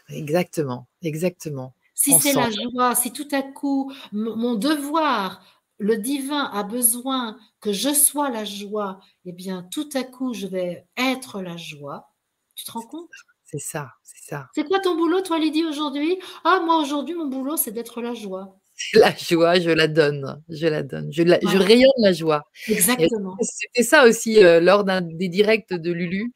Exactement, 0.09 0.87
exactement. 1.03 1.75
Si 1.95 2.13
c'est 2.21 2.33
la 2.33 2.49
joie, 2.49 2.95
si 2.95 3.13
tout 3.13 3.29
à 3.33 3.43
coup 3.43 3.93
mon 4.13 4.55
devoir, 4.55 5.43
le 5.79 5.97
divin 5.97 6.45
a 6.53 6.63
besoin 6.63 7.39
que 7.61 7.73
je 7.73 7.95
sois 7.95 8.31
la 8.31 8.45
joie, 8.45 9.01
eh 9.25 9.33
bien 9.33 9.67
tout 9.71 9.89
à 9.95 10.05
coup 10.05 10.35
je 10.35 10.47
vais 10.47 10.87
être 10.97 11.41
la 11.41 11.57
joie. 11.57 12.13
Tu 12.55 12.65
te 12.65 12.73
rends 12.73 12.83
compte? 12.83 13.09
C'est 13.45 13.61
ça, 13.61 13.93
c'est 14.03 14.29
ça. 14.29 14.49
C'est 14.55 14.65
quoi 14.65 14.79
ton 14.81 14.95
boulot, 14.95 15.23
toi, 15.23 15.39
Lydie, 15.39 15.65
aujourd'hui? 15.65 16.19
Ah, 16.45 16.61
moi, 16.63 16.83
aujourd'hui, 16.83 17.15
mon 17.15 17.29
boulot, 17.29 17.57
c'est 17.57 17.71
d'être 17.71 18.03
la 18.03 18.13
joie. 18.13 18.59
La 18.93 19.17
joie, 19.17 19.59
je 19.59 19.71
la 19.71 19.89
donne, 19.89 20.43
je 20.49 20.67
la 20.67 20.83
donne, 20.83 21.11
je, 21.11 21.23
je 21.23 21.57
rayonne 21.57 21.91
la 21.99 22.13
joie. 22.13 22.45
Exactement. 22.69 23.37
C'était 23.41 23.83
ça 23.83 24.07
aussi 24.07 24.45
euh, 24.45 24.61
lors 24.61 24.85
d'un 24.85 25.01
des 25.01 25.29
directs 25.29 25.73
de 25.73 25.91
Lulu. 25.91 26.33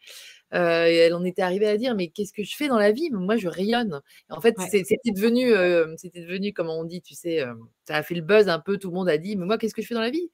Euh, 0.55 0.85
elle 0.87 1.15
en 1.15 1.25
était 1.25 1.43
arrivée 1.43 1.67
à 1.67 1.79
dire 1.79 1.95
mais 1.95 2.09
qu'est-ce 2.09 2.33
que 2.33 2.43
je 2.43 2.55
fais 2.55 2.69
dans 2.69 2.79
la 2.79 2.93
vie? 2.93 3.11
Moi, 3.11 3.37
je 3.37 3.49
rayonne. 3.49 4.01
en 4.29 4.41
fait, 4.41 4.55
c'était 4.71 5.11
devenu, 5.11 5.53
euh, 5.53 5.95
c'était 5.97 6.21
devenu, 6.21 6.53
comme 6.53 6.69
on 6.69 6.85
dit, 6.85 7.01
tu 7.01 7.15
sais, 7.15 7.41
euh, 7.41 7.55
ça 7.87 7.97
a 7.97 8.03
fait 8.03 8.15
le 8.15 8.21
buzz 8.21 8.49
un 8.49 8.61
peu. 8.61 8.77
Tout 8.79 8.89
le 8.89 8.95
monde 8.95 9.09
a 9.09 9.19
dit 9.19 9.37
mais 9.37 9.47
moi, 9.47 9.59
qu'est-ce 9.59 9.75
que 9.75 9.83
je 9.83 9.87
fais 9.87 9.95
dans 9.95 10.01
la 10.01 10.11
vie? 10.11 10.31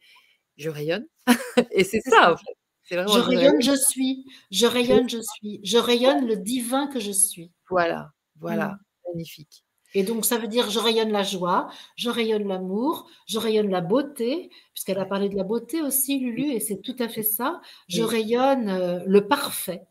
Je 0.56 0.70
rayonne. 0.70 1.06
et 1.70 1.84
c'est 1.84 2.00
ça, 2.00 2.32
en 2.32 2.36
fait. 2.36 2.54
je 2.90 3.20
rayonne, 3.20 3.62
je 3.62 3.76
suis. 3.76 4.24
Je 4.50 4.66
rayonne, 4.66 5.08
je 5.08 5.20
suis. 5.20 5.60
Je 5.62 5.78
rayonne 5.78 6.26
le 6.26 6.36
divin 6.36 6.88
que 6.88 6.98
je 6.98 7.12
suis. 7.12 7.52
Voilà, 7.70 8.10
voilà, 8.40 8.68
mmh. 8.68 9.10
magnifique. 9.10 9.64
Et 9.94 10.02
donc, 10.02 10.26
ça 10.26 10.36
veut 10.36 10.48
dire 10.48 10.68
je 10.68 10.80
rayonne 10.80 11.12
la 11.12 11.22
joie, 11.22 11.70
je 11.96 12.10
rayonne 12.10 12.46
l'amour, 12.46 13.08
je 13.26 13.38
rayonne 13.38 13.70
la 13.70 13.80
beauté, 13.80 14.50
puisqu'elle 14.74 14.98
a 14.98 15.06
parlé 15.06 15.28
de 15.28 15.36
la 15.36 15.44
beauté 15.44 15.80
aussi, 15.80 16.18
Lulu, 16.18 16.50
et 16.50 16.60
c'est 16.60 16.82
tout 16.82 16.96
à 16.98 17.08
fait 17.08 17.22
ça. 17.22 17.60
Je 17.88 18.02
rayonne 18.02 19.04
le 19.06 19.28
parfait. 19.28 19.87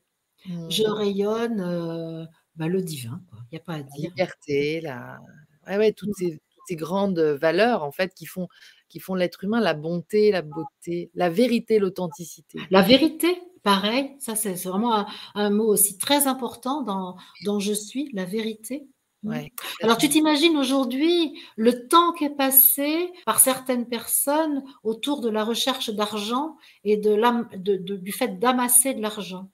Je 0.70 0.84
mmh. 0.84 0.92
rayonne 0.92 1.62
euh, 1.62 2.26
bah, 2.56 2.68
le 2.68 2.82
divin, 2.82 3.22
il 3.52 3.56
n'y 3.56 3.58
a 3.58 3.62
pas 3.62 3.74
à 3.74 3.82
dire. 3.82 3.90
La 3.98 4.10
liberté, 4.10 4.82
la... 4.82 5.20
ouais, 5.68 5.78
ouais, 5.78 5.92
toutes, 5.92 6.10
mmh. 6.10 6.38
ces, 6.68 6.76
grandes 6.76 7.20
valeurs 7.20 7.84
en 7.84 7.92
fait 7.92 8.14
qui 8.14 8.26
font, 8.26 8.48
qui 8.90 9.00
font 9.00 9.16
l'être 9.16 9.44
humain, 9.44 9.60
la 9.60 9.74
bonté, 9.74 10.32
la 10.32 10.42
beauté, 10.42 11.12
la 11.14 11.30
vérité, 11.30 11.80
l'authenticité. 11.80 12.60
La 12.72 12.82
vérité, 12.82 13.42
pareil, 13.64 14.16
ça 14.20 14.36
c'est 14.36 14.54
vraiment 14.54 15.06
un, 15.36 15.50
mot 15.50 15.68
aussi 15.68 15.98
très 15.98 16.28
important 16.28 16.82
dans, 16.82 17.16
dans 17.46 17.60
Je 17.60 17.74
suis, 17.74 18.10
la 18.14 18.26
vérité. 18.26 18.88
Mmh. 19.24 19.30
Ouais, 19.30 19.52
Alors 19.82 19.98
tu 19.98 20.10
t'imagines 20.10 20.58
aujourd'hui 20.58 21.40
le 21.56 21.88
temps 21.88 22.12
qui 22.14 22.26
est 22.26 22.36
passé 22.36 23.12
par 23.26 23.40
certaines 23.40 23.88
personnes 23.88 24.64
autour 24.84 25.22
de 25.22 25.30
la 25.30 25.44
recherche 25.44 25.90
d'argent 25.90 26.56
et 26.84 26.98
de, 26.98 27.18
de 27.58 27.96
du 27.96 28.12
fait 28.12 28.40
d'amasser 28.40 28.94
de 28.94 29.02
l'argent? 29.02 29.50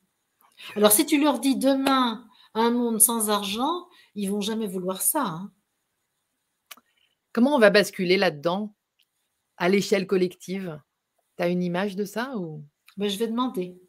Alors, 0.76 0.92
si 0.92 1.06
tu 1.06 1.22
leur 1.22 1.40
dis 1.40 1.56
demain 1.56 2.28
un 2.54 2.72
monde 2.72 3.00
sans 3.02 3.30
argent, 3.30 3.88
ils 4.16 4.30
vont 4.30 4.42
jamais 4.42 4.68
vouloir 4.68 5.02
ça. 5.02 5.24
Hein. 5.26 5.52
Comment 7.32 7.56
on 7.56 7.60
va 7.60 7.70
basculer 7.70 8.18
là-dedans 8.18 8.74
à 9.58 9.70
l'échelle 9.70 10.08
collective? 10.08 10.80
Tu 11.38 11.44
as 11.44 11.48
une 11.48 11.64
image 11.64 11.96
de 11.96 12.06
ça 12.06 12.38
ou? 12.38 12.64
Ben, 12.98 13.10
Je 13.10 13.18
vais 13.18 13.28
demander. 13.28 13.80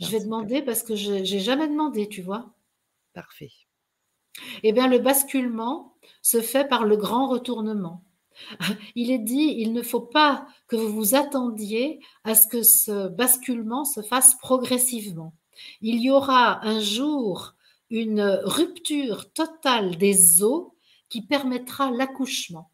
je 0.00 0.08
vais 0.08 0.20
demander 0.20 0.62
parce 0.62 0.82
que 0.82 0.96
je 0.96 1.12
n'ai 1.12 1.40
jamais 1.40 1.68
demandé, 1.68 2.08
tu 2.08 2.22
vois. 2.22 2.54
Parfait. 3.12 3.52
Eh 4.62 4.72
bien, 4.72 4.88
le 4.88 4.98
basculement 4.98 5.94
se 6.22 6.40
fait 6.40 6.66
par 6.66 6.84
le 6.84 6.96
grand 6.96 7.28
retournement. 7.28 8.02
Il 8.94 9.10
est 9.10 9.18
dit, 9.18 9.54
il 9.58 9.72
ne 9.72 9.82
faut 9.82 10.00
pas 10.00 10.46
que 10.68 10.76
vous 10.76 10.92
vous 10.92 11.14
attendiez 11.14 12.00
à 12.24 12.34
ce 12.34 12.46
que 12.46 12.62
ce 12.62 13.08
basculement 13.08 13.84
se 13.84 14.02
fasse 14.02 14.36
progressivement 14.38 15.34
il 15.80 16.00
y 16.00 16.10
aura 16.10 16.64
un 16.64 16.80
jour 16.80 17.54
une 17.90 18.22
rupture 18.44 19.32
totale 19.32 19.96
des 19.96 20.42
os 20.42 20.68
qui 21.08 21.22
permettra 21.22 21.90
l'accouchement. 21.90 22.70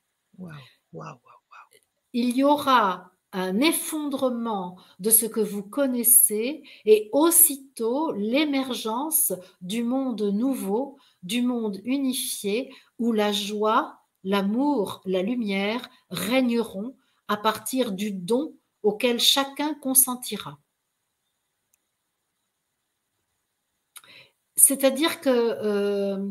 il 2.13 2.37
y 2.37 2.45
aura 2.45 3.11
un 3.33 3.61
effondrement 3.61 4.79
de 4.99 5.11
ce 5.11 5.27
que 5.27 5.41
vous 5.41 5.63
connaissez 5.63 6.63
et 6.85 7.11
aussitôt 7.13 8.13
l'émergence 8.13 9.33
du 9.61 9.83
monde 9.83 10.23
nouveau, 10.23 10.99
du 11.23 11.43
monde 11.43 11.81
unifié 11.85 12.73
où 12.99 13.13
la 13.13 13.33
joie, 13.33 13.99
l'amour, 14.27 15.01
la 15.05 15.23
lumière 15.23 15.89
régneront 16.11 16.97
à 17.29 17.37
partir 17.37 17.93
du 17.93 18.11
don 18.11 18.55
auquel 18.83 19.21
chacun 19.21 19.75
consentira. 19.75 20.59
C'est-à-dire 24.57 25.21
que 25.21 25.31
euh, 25.31 26.29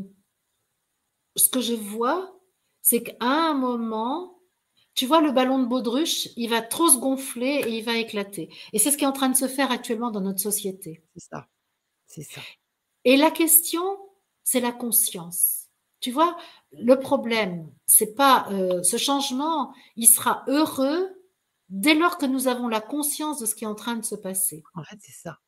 ce 1.37 1.47
que 1.47 1.61
je 1.61 1.73
vois, 1.73 2.37
c'est 2.81 3.01
qu'à 3.01 3.15
un 3.21 3.53
moment, 3.53 4.39
tu 4.93 5.05
vois, 5.05 5.21
le 5.21 5.31
ballon 5.31 5.59
de 5.59 5.65
baudruche, 5.65 6.27
il 6.35 6.49
va 6.49 6.61
trop 6.61 6.89
se 6.89 6.97
gonfler 6.97 7.63
et 7.65 7.77
il 7.77 7.83
va 7.83 7.97
éclater. 7.97 8.53
Et 8.73 8.79
c'est 8.79 8.91
ce 8.91 8.97
qui 8.97 9.05
est 9.05 9.07
en 9.07 9.13
train 9.13 9.29
de 9.29 9.37
se 9.37 9.47
faire 9.47 9.71
actuellement 9.71 10.11
dans 10.11 10.21
notre 10.21 10.39
société. 10.39 11.01
C'est 11.13 11.29
ça. 11.29 11.47
C'est 12.07 12.23
ça. 12.23 12.41
Et 13.05 13.15
la 13.15 13.31
question, 13.31 13.83
c'est 14.43 14.59
la 14.59 14.73
conscience. 14.73 15.64
Tu 16.05 16.11
vois, 16.11 16.37
le 16.71 16.99
problème, 16.99 17.67
c'est 17.87 18.13
pas 18.13 18.45
euh, 18.51 18.83
ce 18.83 18.95
changement, 18.95 19.73
il 19.95 20.05
sera 20.05 20.43
heureux 20.47 21.09
dès 21.69 21.95
lors 21.95 22.19
que 22.19 22.27
nous 22.27 22.47
avons 22.47 22.67
la 22.67 22.79
conscience 22.79 23.39
de 23.39 23.47
ce 23.47 23.55
qui 23.55 23.63
est 23.63 23.67
en 23.67 23.73
train 23.73 23.95
de 23.95 24.05
se 24.05 24.13
passer. 24.13 24.61
En 24.75 24.83
fait, 24.83 24.97
c'est 25.01 25.19
ça. 25.19 25.39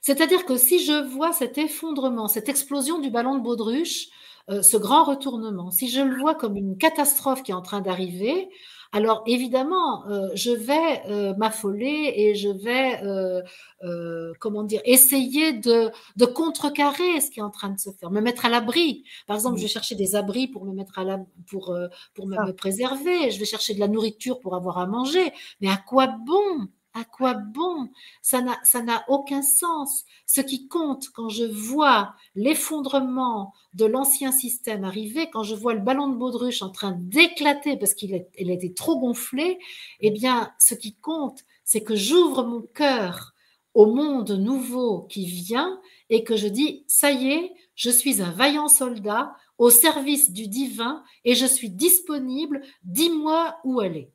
C'est-à-dire 0.00 0.46
que 0.46 0.56
si 0.56 0.82
je 0.82 1.06
vois 1.06 1.34
cet 1.34 1.58
effondrement, 1.58 2.28
cette 2.28 2.48
explosion 2.48 2.98
du 2.98 3.10
ballon 3.10 3.36
de 3.36 3.42
baudruche, 3.42 4.06
euh, 4.48 4.62
ce 4.62 4.78
grand 4.78 5.04
retournement, 5.04 5.70
si 5.70 5.90
je 5.90 6.00
le 6.00 6.16
vois 6.16 6.34
comme 6.34 6.56
une 6.56 6.78
catastrophe 6.78 7.42
qui 7.42 7.50
est 7.50 7.54
en 7.54 7.60
train 7.60 7.82
d'arriver, 7.82 8.48
alors 8.92 9.22
évidemment, 9.26 10.06
euh, 10.08 10.28
je 10.34 10.50
vais 10.50 11.02
euh, 11.08 11.34
m'affoler 11.36 12.12
et 12.14 12.34
je 12.34 12.50
vais, 12.50 13.02
euh, 13.02 14.32
comment 14.38 14.64
dire, 14.64 14.82
essayer 14.84 15.54
de, 15.54 15.90
de, 16.16 16.26
contrecarrer 16.26 17.20
ce 17.22 17.30
qui 17.30 17.40
est 17.40 17.42
en 17.42 17.50
train 17.50 17.70
de 17.70 17.78
se 17.78 17.90
faire, 17.90 18.10
me 18.10 18.20
mettre 18.20 18.44
à 18.44 18.50
l'abri. 18.50 19.04
Par 19.26 19.36
exemple, 19.36 19.56
je 19.56 19.62
vais 19.62 19.68
chercher 19.68 19.94
des 19.94 20.14
abris 20.14 20.46
pour 20.46 20.66
me 20.66 20.74
mettre 20.74 20.98
à 20.98 21.04
la, 21.04 21.20
pour, 21.48 21.74
pour 22.14 22.26
me, 22.26 22.36
me 22.46 22.52
préserver. 22.52 23.30
Je 23.30 23.38
vais 23.38 23.46
chercher 23.46 23.72
de 23.74 23.80
la 23.80 23.88
nourriture 23.88 24.40
pour 24.40 24.54
avoir 24.54 24.76
à 24.76 24.86
manger. 24.86 25.32
Mais 25.62 25.68
à 25.68 25.78
quoi 25.78 26.08
bon? 26.08 26.68
À 26.94 27.04
quoi 27.04 27.34
bon? 27.34 27.88
Ça 28.20 28.42
n'a 28.42 29.04
aucun 29.08 29.42
sens. 29.42 30.04
Ce 30.26 30.40
qui 30.40 30.68
compte 30.68 31.08
quand 31.10 31.28
je 31.28 31.44
vois 31.44 32.14
l'effondrement 32.34 33.52
de 33.74 33.84
l'ancien 33.84 34.32
système 34.32 34.84
arriver, 34.84 35.30
quand 35.30 35.42
je 35.42 35.54
vois 35.54 35.74
le 35.74 35.80
ballon 35.80 36.08
de 36.08 36.16
baudruche 36.16 36.62
en 36.62 36.70
train 36.70 36.92
d'éclater 36.98 37.76
parce 37.76 37.94
qu'il 37.94 38.14
été 38.14 38.74
trop 38.74 38.98
gonflé, 38.98 39.58
eh 40.00 40.10
bien, 40.10 40.52
ce 40.58 40.74
qui 40.74 40.94
compte, 40.94 41.40
c'est 41.64 41.82
que 41.82 41.96
j'ouvre 41.96 42.44
mon 42.44 42.62
cœur 42.62 43.32
au 43.74 43.86
monde 43.86 44.32
nouveau 44.32 45.02
qui 45.02 45.24
vient 45.24 45.80
et 46.10 46.24
que 46.24 46.36
je 46.36 46.48
dis, 46.48 46.84
ça 46.88 47.10
y 47.10 47.30
est, 47.30 47.52
je 47.74 47.90
suis 47.90 48.20
un 48.20 48.30
vaillant 48.30 48.68
soldat 48.68 49.34
au 49.58 49.70
service 49.70 50.30
du 50.30 50.46
divin 50.48 51.02
et 51.24 51.34
je 51.34 51.46
suis 51.46 51.70
disponible, 51.70 52.60
dis-moi 52.82 53.56
où 53.64 53.80
aller. 53.80 54.10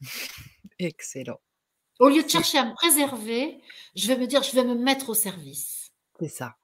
Excellent. 0.78 1.38
Au 1.98 2.08
lieu 2.08 2.22
de 2.22 2.28
chercher 2.28 2.58
à 2.58 2.64
me 2.66 2.74
préserver, 2.74 3.60
je 3.94 4.06
vais 4.06 4.18
me 4.18 4.26
dire, 4.26 4.42
je 4.42 4.52
vais 4.52 4.64
me 4.64 4.74
mettre 4.74 5.10
au 5.10 5.14
service. 5.14 5.92
C'est 6.20 6.28
ça. 6.28 6.56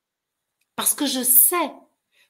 Parce 0.77 0.95
que 0.95 1.07
je 1.07 1.23
sais 1.23 1.73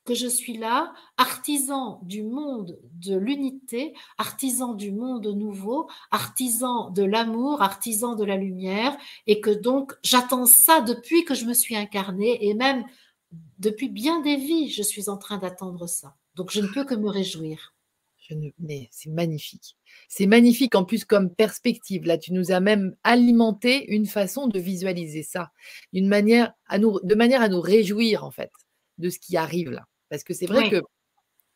que 0.04 0.14
je 0.14 0.26
suis 0.26 0.56
là, 0.56 0.92
artisan 1.16 2.00
du 2.02 2.22
monde 2.22 2.78
de 2.94 3.16
l'unité, 3.16 3.94
artisan 4.18 4.74
du 4.74 4.90
monde 4.90 5.26
nouveau, 5.26 5.88
artisan 6.10 6.90
de 6.90 7.04
l'amour, 7.04 7.62
artisan 7.62 8.16
de 8.16 8.24
la 8.24 8.36
lumière, 8.36 8.96
et 9.26 9.40
que 9.40 9.50
donc 9.50 9.94
j'attends 10.02 10.46
ça 10.46 10.80
depuis 10.80 11.24
que 11.24 11.34
je 11.34 11.44
me 11.44 11.54
suis 11.54 11.76
incarnée, 11.76 12.44
et 12.48 12.54
même 12.54 12.84
depuis 13.58 13.88
bien 13.88 14.20
des 14.20 14.36
vies, 14.36 14.70
je 14.70 14.82
suis 14.82 15.08
en 15.08 15.16
train 15.16 15.38
d'attendre 15.38 15.86
ça. 15.86 16.16
Donc 16.34 16.50
je 16.50 16.60
ne 16.60 16.66
peux 16.66 16.84
que 16.84 16.94
me 16.94 17.08
réjouir. 17.08 17.74
Je 18.28 18.34
ne... 18.34 18.50
Mais 18.58 18.88
c'est 18.90 19.10
magnifique. 19.10 19.76
C'est 20.08 20.26
magnifique 20.26 20.74
en 20.74 20.84
plus 20.84 21.04
comme 21.04 21.34
perspective. 21.34 22.04
Là, 22.04 22.18
tu 22.18 22.32
nous 22.32 22.52
as 22.52 22.60
même 22.60 22.94
alimenté 23.04 23.84
une 23.92 24.06
façon 24.06 24.46
de 24.46 24.58
visualiser 24.58 25.22
ça, 25.22 25.50
d'une 25.92 26.08
manière 26.08 26.52
à 26.66 26.78
nous, 26.78 27.00
de 27.02 27.14
manière 27.14 27.42
à 27.42 27.48
nous 27.48 27.60
réjouir 27.60 28.24
en 28.24 28.30
fait 28.30 28.50
de 28.98 29.10
ce 29.10 29.18
qui 29.18 29.36
arrive 29.36 29.70
là. 29.70 29.86
Parce 30.08 30.24
que 30.24 30.34
c'est 30.34 30.46
vrai 30.46 30.70
que 30.70 30.82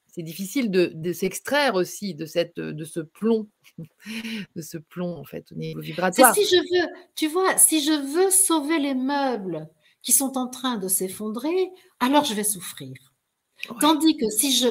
c'est 0.07 0.23
difficile 0.23 0.71
de, 0.71 1.13
s'extraire 1.13 1.75
aussi 1.75 2.15
de 2.15 2.25
cette 2.25 2.57
de 2.57 2.85
ce 2.85 3.01
plomb, 3.01 3.49
de 4.57 4.63
ce 4.63 4.79
plomb 4.79 5.15
en 5.15 5.25
fait 5.25 5.53
au 5.53 5.57
niveau 5.57 5.81
vibratoire. 5.81 6.35
Si 6.35 6.45
je 6.45 6.57
veux, 6.57 6.89
tu 7.15 7.29
vois, 7.29 7.59
si 7.59 7.83
je 7.83 7.93
veux 7.93 8.31
sauver 8.31 8.79
les 8.79 8.95
meubles 8.95 9.69
qui 10.03 10.13
sont 10.13 10.39
en 10.39 10.49
train 10.49 10.79
de 10.79 10.89
s'effondrer, 10.89 11.71
alors 12.01 12.25
je 12.25 12.33
vais 12.33 12.45
souffrir. 12.45 12.95
Tandis 13.81 14.17
que 14.17 14.29
si 14.31 14.53
je, 14.53 14.69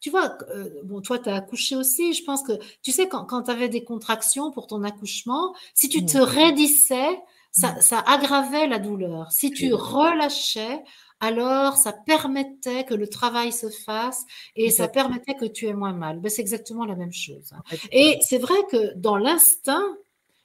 tu 0.00 0.10
vois, 0.10 0.38
euh, 0.54 0.68
bon, 0.84 1.00
toi, 1.00 1.18
tu 1.18 1.28
as 1.28 1.34
accouché 1.34 1.76
aussi. 1.76 2.12
Je 2.14 2.24
pense 2.24 2.42
que, 2.42 2.52
tu 2.82 2.92
sais, 2.92 3.08
quand, 3.08 3.24
quand 3.24 3.42
tu 3.42 3.50
avais 3.50 3.68
des 3.68 3.84
contractions 3.84 4.50
pour 4.50 4.66
ton 4.66 4.84
accouchement, 4.84 5.54
si 5.74 5.88
tu 5.88 6.04
te 6.04 6.18
raidissais, 6.18 7.18
ça, 7.50 7.80
ça 7.80 7.98
aggravait 8.00 8.66
la 8.66 8.78
douleur. 8.78 9.32
Si 9.32 9.50
tu 9.50 9.72
relâchais, 9.74 10.82
alors 11.20 11.76
ça 11.76 11.92
permettait 11.92 12.84
que 12.84 12.94
le 12.94 13.08
travail 13.08 13.52
se 13.52 13.68
fasse 13.68 14.24
et 14.54 14.70
ça 14.70 14.86
permettait 14.86 15.34
que 15.34 15.46
tu 15.46 15.66
aies 15.66 15.74
moins 15.74 15.92
mal. 15.92 16.20
Ben, 16.20 16.28
c'est 16.28 16.42
exactement 16.42 16.84
la 16.84 16.94
même 16.94 17.12
chose. 17.12 17.50
Et 17.90 18.18
c'est 18.20 18.38
vrai 18.38 18.58
que 18.70 18.94
dans 18.96 19.16
l'instinct, 19.16 19.96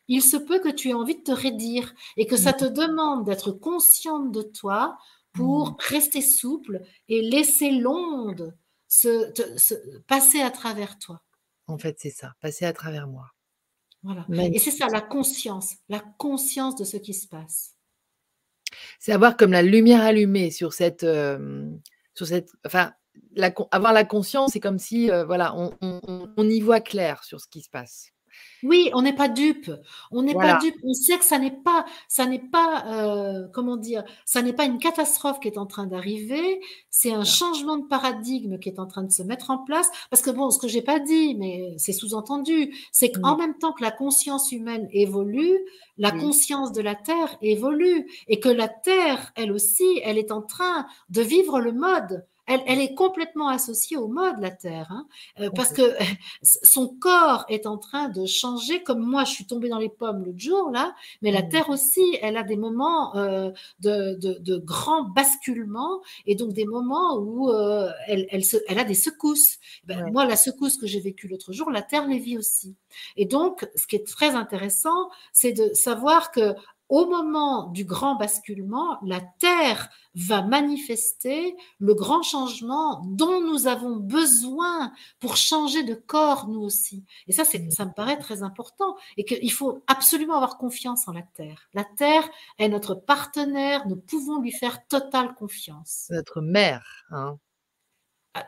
il 0.07 0.21
se 0.21 0.37
peut 0.37 0.59
que 0.59 0.69
tu 0.69 0.89
aies 0.89 0.93
envie 0.93 1.15
de 1.15 1.23
te 1.23 1.31
raidir 1.31 1.93
et 2.17 2.25
que 2.25 2.37
ça 2.37 2.53
te 2.53 2.65
demande 2.65 3.25
d'être 3.25 3.51
consciente 3.51 4.31
de 4.31 4.41
toi 4.41 4.97
pour 5.33 5.71
mmh. 5.71 5.75
rester 5.79 6.21
souple 6.21 6.81
et 7.07 7.21
laisser 7.21 7.71
l'onde 7.71 8.53
se, 8.93 9.99
passer 10.01 10.41
à 10.41 10.51
travers 10.51 10.99
toi. 10.99 11.21
En 11.67 11.77
fait, 11.77 11.97
c'est 11.99 12.11
ça, 12.11 12.33
passer 12.41 12.65
à 12.65 12.73
travers 12.73 13.07
moi. 13.07 13.31
Voilà. 14.03 14.25
Et 14.53 14.59
c'est 14.59 14.71
ça, 14.71 14.87
la 14.91 15.01
conscience, 15.01 15.75
la 15.87 16.01
conscience 16.17 16.75
de 16.75 16.83
ce 16.83 16.97
qui 16.97 17.13
se 17.13 17.27
passe. 17.27 17.75
C'est 18.99 19.13
avoir 19.13 19.37
comme 19.37 19.51
la 19.51 19.61
lumière 19.61 20.01
allumée 20.01 20.51
sur 20.51 20.73
cette, 20.73 21.03
euh, 21.03 21.69
sur 22.15 22.27
cette, 22.27 22.51
enfin, 22.65 22.91
avoir 23.71 23.93
la 23.93 24.03
conscience, 24.03 24.51
c'est 24.53 24.59
comme 24.59 24.79
si, 24.79 25.09
euh, 25.09 25.25
voilà, 25.25 25.55
on, 25.55 26.49
y 26.49 26.59
voit 26.59 26.81
clair 26.81 27.23
sur 27.23 27.39
ce 27.39 27.47
qui 27.47 27.61
se 27.61 27.69
passe. 27.69 28.12
Oui, 28.63 28.89
on 28.93 29.01
n'est 29.01 29.15
pas 29.15 29.27
dupe. 29.27 29.69
On 30.11 30.23
n'est 30.23 30.33
pas 30.33 30.57
dupe. 30.57 30.75
On 30.83 30.93
sait 30.93 31.17
que 31.17 31.25
ça 31.25 31.37
n'est 31.37 31.51
pas, 31.51 31.85
ça 32.07 32.25
n'est 32.25 32.39
pas, 32.39 32.85
euh, 32.87 33.47
comment 33.53 33.77
dire, 33.77 34.03
ça 34.25 34.41
n'est 34.41 34.53
pas 34.53 34.65
une 34.65 34.77
catastrophe 34.77 35.39
qui 35.39 35.47
est 35.47 35.57
en 35.57 35.65
train 35.65 35.85
d'arriver. 35.85 36.61
C'est 36.89 37.11
un 37.11 37.25
changement 37.25 37.77
de 37.77 37.85
paradigme 37.85 38.59
qui 38.59 38.69
est 38.69 38.79
en 38.79 38.87
train 38.87 39.03
de 39.03 39.11
se 39.11 39.23
mettre 39.23 39.49
en 39.49 39.57
place. 39.57 39.89
Parce 40.09 40.21
que 40.21 40.29
bon, 40.29 40.49
ce 40.49 40.59
que 40.59 40.67
j'ai 40.67 40.81
pas 40.81 40.99
dit, 40.99 41.35
mais 41.35 41.75
c'est 41.77 41.93
sous-entendu, 41.93 42.73
c'est 42.91 43.11
qu'en 43.11 43.37
même 43.37 43.57
temps 43.57 43.73
que 43.73 43.83
la 43.83 43.91
conscience 43.91 44.51
humaine 44.51 44.87
évolue, 44.91 45.57
la 45.97 46.11
conscience 46.11 46.71
de 46.71 46.81
la 46.81 46.95
Terre 46.95 47.37
évolue 47.41 48.07
et 48.27 48.39
que 48.39 48.49
la 48.49 48.67
Terre, 48.67 49.31
elle 49.35 49.51
aussi, 49.51 50.01
elle 50.03 50.17
est 50.17 50.31
en 50.31 50.41
train 50.41 50.85
de 51.09 51.21
vivre 51.21 51.59
le 51.59 51.73
mode 51.73 52.25
elle, 52.47 52.79
est 52.81 52.93
complètement 52.93 53.47
associée 53.47 53.97
au 53.97 54.07
mode, 54.07 54.39
la 54.39 54.51
Terre, 54.51 54.87
hein, 54.91 55.07
euh, 55.39 55.49
parce 55.55 55.71
que 55.71 55.95
son 56.41 56.87
corps 56.87 57.45
est 57.47 57.65
en 57.65 57.77
train 57.77 58.09
de 58.09 58.25
changer, 58.25 58.83
comme 58.83 58.99
moi, 58.99 59.23
je 59.23 59.31
suis 59.31 59.45
tombée 59.45 59.69
dans 59.69 59.79
les 59.79 59.89
pommes 59.89 60.23
l'autre 60.25 60.39
jour, 60.39 60.69
là, 60.71 60.93
mais 61.21 61.31
la 61.31 61.41
mmh. 61.41 61.49
Terre 61.49 61.69
aussi, 61.69 62.17
elle 62.21 62.37
a 62.37 62.43
des 62.43 62.57
moments 62.57 63.15
euh, 63.15 63.51
de, 63.79 64.15
de, 64.15 64.33
de 64.39 64.57
grand 64.57 65.03
basculement, 65.03 66.01
et 66.25 66.35
donc 66.35 66.53
des 66.53 66.65
moments 66.65 67.17
où 67.17 67.49
euh, 67.49 67.89
elle, 68.07 68.27
elle, 68.29 68.43
se, 68.43 68.57
elle, 68.67 68.79
a 68.79 68.83
des 68.83 68.93
secousses. 68.93 69.59
Ben, 69.85 70.11
Moi, 70.11 70.25
la 70.25 70.35
secousse 70.35 70.77
que 70.77 70.87
j'ai 70.87 70.99
vécue 70.99 71.27
l'autre 71.27 71.53
jour, 71.53 71.71
la 71.71 71.81
Terre 71.81 72.07
les 72.07 72.19
vit 72.19 72.37
aussi. 72.37 72.75
Et 73.15 73.25
donc, 73.25 73.67
ce 73.75 73.87
qui 73.87 73.95
est 73.95 74.07
très 74.07 74.35
intéressant, 74.35 75.09
c'est 75.31 75.53
de 75.53 75.73
savoir 75.73 76.31
que 76.31 76.55
au 76.89 77.05
moment 77.07 77.67
du 77.69 77.85
grand 77.85 78.15
basculement, 78.15 78.97
la 79.03 79.21
Terre 79.39 79.89
va 80.15 80.43
manifester 80.43 81.55
le 81.79 81.93
grand 81.95 82.21
changement 82.21 83.01
dont 83.05 83.41
nous 83.41 83.67
avons 83.67 83.95
besoin 83.95 84.91
pour 85.19 85.37
changer 85.37 85.83
de 85.83 85.95
corps, 85.95 86.47
nous 86.47 86.61
aussi. 86.61 87.03
Et 87.27 87.31
ça, 87.31 87.45
ça 87.45 87.85
me 87.85 87.93
paraît 87.93 88.19
très 88.19 88.43
important 88.43 88.95
et 89.17 89.25
qu'il 89.25 89.51
faut 89.51 89.83
absolument 89.87 90.35
avoir 90.35 90.57
confiance 90.57 91.07
en 91.07 91.13
la 91.13 91.23
Terre. 91.23 91.67
La 91.73 91.83
Terre 91.83 92.29
est 92.59 92.69
notre 92.69 92.95
partenaire, 92.95 93.87
nous 93.87 93.97
pouvons 93.97 94.39
lui 94.39 94.51
faire 94.51 94.85
totale 94.87 95.33
confiance. 95.35 96.07
Notre 96.11 96.41
mère. 96.41 97.05
Hein. 97.09 97.39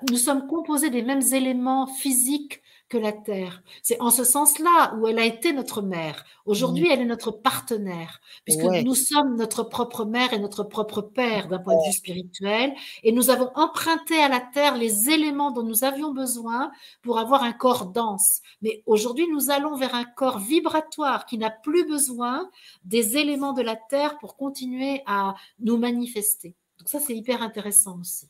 Nous 0.10 0.18
sommes 0.18 0.48
composés 0.48 0.90
des 0.90 1.04
mêmes 1.04 1.22
éléments 1.34 1.86
physiques 1.86 2.62
que 2.90 2.98
la 2.98 3.12
terre. 3.12 3.64
C'est 3.82 4.00
en 4.00 4.12
ce 4.12 4.24
sens-là 4.24 4.96
où 4.96 5.08
elle 5.08 5.18
a 5.18 5.26
été 5.26 5.54
notre 5.54 5.82
mère. 5.82 6.24
Aujourd'hui, 6.46 6.84
mmh. 6.84 6.92
elle 6.92 7.02
est 7.02 7.06
notre 7.06 7.32
partenaire, 7.32 8.22
puisque 8.44 8.64
nous 8.64 8.94
sommes 8.94 9.36
notre 9.36 9.64
propre 9.64 10.06
mère 10.06 10.34
et 10.34 10.40
notre 10.40 10.64
propre 10.64 11.02
père 11.02 11.48
d'un 11.48 11.60
point 11.60 11.76
de 11.76 11.88
vue 11.88 11.94
spirituel, 11.94 12.74
et 13.04 13.12
nous 13.12 13.30
avons 13.30 13.50
emprunté 13.56 14.16
à 14.22 14.30
la 14.30 14.40
terre 14.40 14.78
les 14.78 15.10
éléments 15.10 15.52
dont 15.52 15.64
nous 15.64 15.84
avions 15.84 16.14
besoin 16.14 16.72
pour 17.02 17.18
avoir 17.18 17.44
un 17.44 17.54
corps 17.54 17.88
dense. 17.88 18.42
Mais 18.62 18.84
aujourd'hui, 18.86 19.28
nous 19.32 19.50
allons 19.50 19.76
vers 19.76 19.96
un 19.96 20.06
corps 20.06 20.40
vibratoire 20.40 21.26
qui 21.26 21.38
n'a 21.38 21.50
plus 21.50 21.88
besoin 21.88 22.50
des 22.84 23.18
éléments 23.18 23.54
de 23.54 23.64
la 23.64 23.76
terre 23.76 24.18
pour 24.20 24.36
continuer 24.36 25.02
à 25.08 25.36
nous 25.60 25.78
manifester. 25.78 26.56
Donc 26.78 26.90
ça, 26.90 27.00
c'est 27.00 27.16
hyper 27.16 27.42
intéressant 27.42 28.00
aussi 28.00 28.30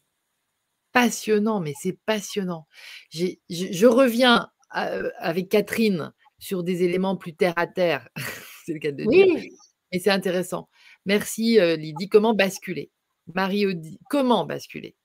passionnant, 0.95 1.59
mais 1.59 1.73
c'est 1.77 1.99
passionnant. 2.05 2.67
Je, 3.11 3.85
reviens 3.85 4.49
avec 4.71 5.49
Catherine 5.49 6.13
sur 6.39 6.63
des 6.63 6.83
éléments 6.83 7.17
plus 7.17 7.35
terre 7.35 7.53
à 7.57 7.67
terre, 7.67 8.07
c'est 8.65 8.73
le 8.73 8.79
cas 8.79 8.93
de 8.93 9.03
oui. 9.03 9.25
dire, 9.25 9.51
mais 9.91 9.99
c'est 9.99 10.09
intéressant. 10.09 10.69
Merci 11.05 11.59
Lydie. 11.59 12.07
Comment 12.07 12.33
basculer? 12.33 12.91
Marie-Audie, 13.33 13.99
comment 14.09 14.45
basculer? 14.45 14.95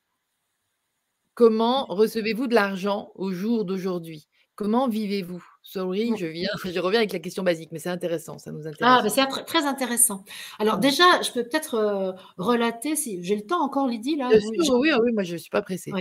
Comment 1.34 1.86
recevez-vous 1.86 2.46
de 2.46 2.54
l'argent 2.54 3.10
au 3.16 3.32
jour 3.32 3.64
d'aujourd'hui? 3.64 4.28
Comment 4.54 4.88
vivez-vous? 4.88 5.44
Sorry, 5.62 6.12
je 6.16 6.26
viens, 6.26 6.48
je 6.64 6.80
reviens 6.80 7.00
avec 7.00 7.12
la 7.12 7.18
question 7.18 7.42
basique, 7.42 7.70
mais 7.72 7.78
c'est 7.78 7.90
intéressant, 7.90 8.38
ça 8.38 8.50
nous 8.50 8.66
intéresse. 8.66 8.78
Ah, 8.80 9.02
c'est 9.08 9.44
très 9.44 9.66
intéressant. 9.66 10.24
Alors 10.58 10.78
déjà, 10.78 11.04
je 11.22 11.32
peux 11.32 11.44
peut-être 11.44 11.74
euh, 11.74 12.12
relater, 12.38 12.96
si 12.96 13.22
j'ai 13.22 13.36
le 13.36 13.46
temps 13.46 13.62
encore, 13.62 13.86
Lydie, 13.86 14.16
là. 14.16 14.30
oui, 14.30 14.90
oui, 14.92 15.12
moi 15.12 15.22
je 15.22 15.34
ne 15.34 15.38
suis 15.38 15.50
pas 15.50 15.62
pressée. 15.62 15.92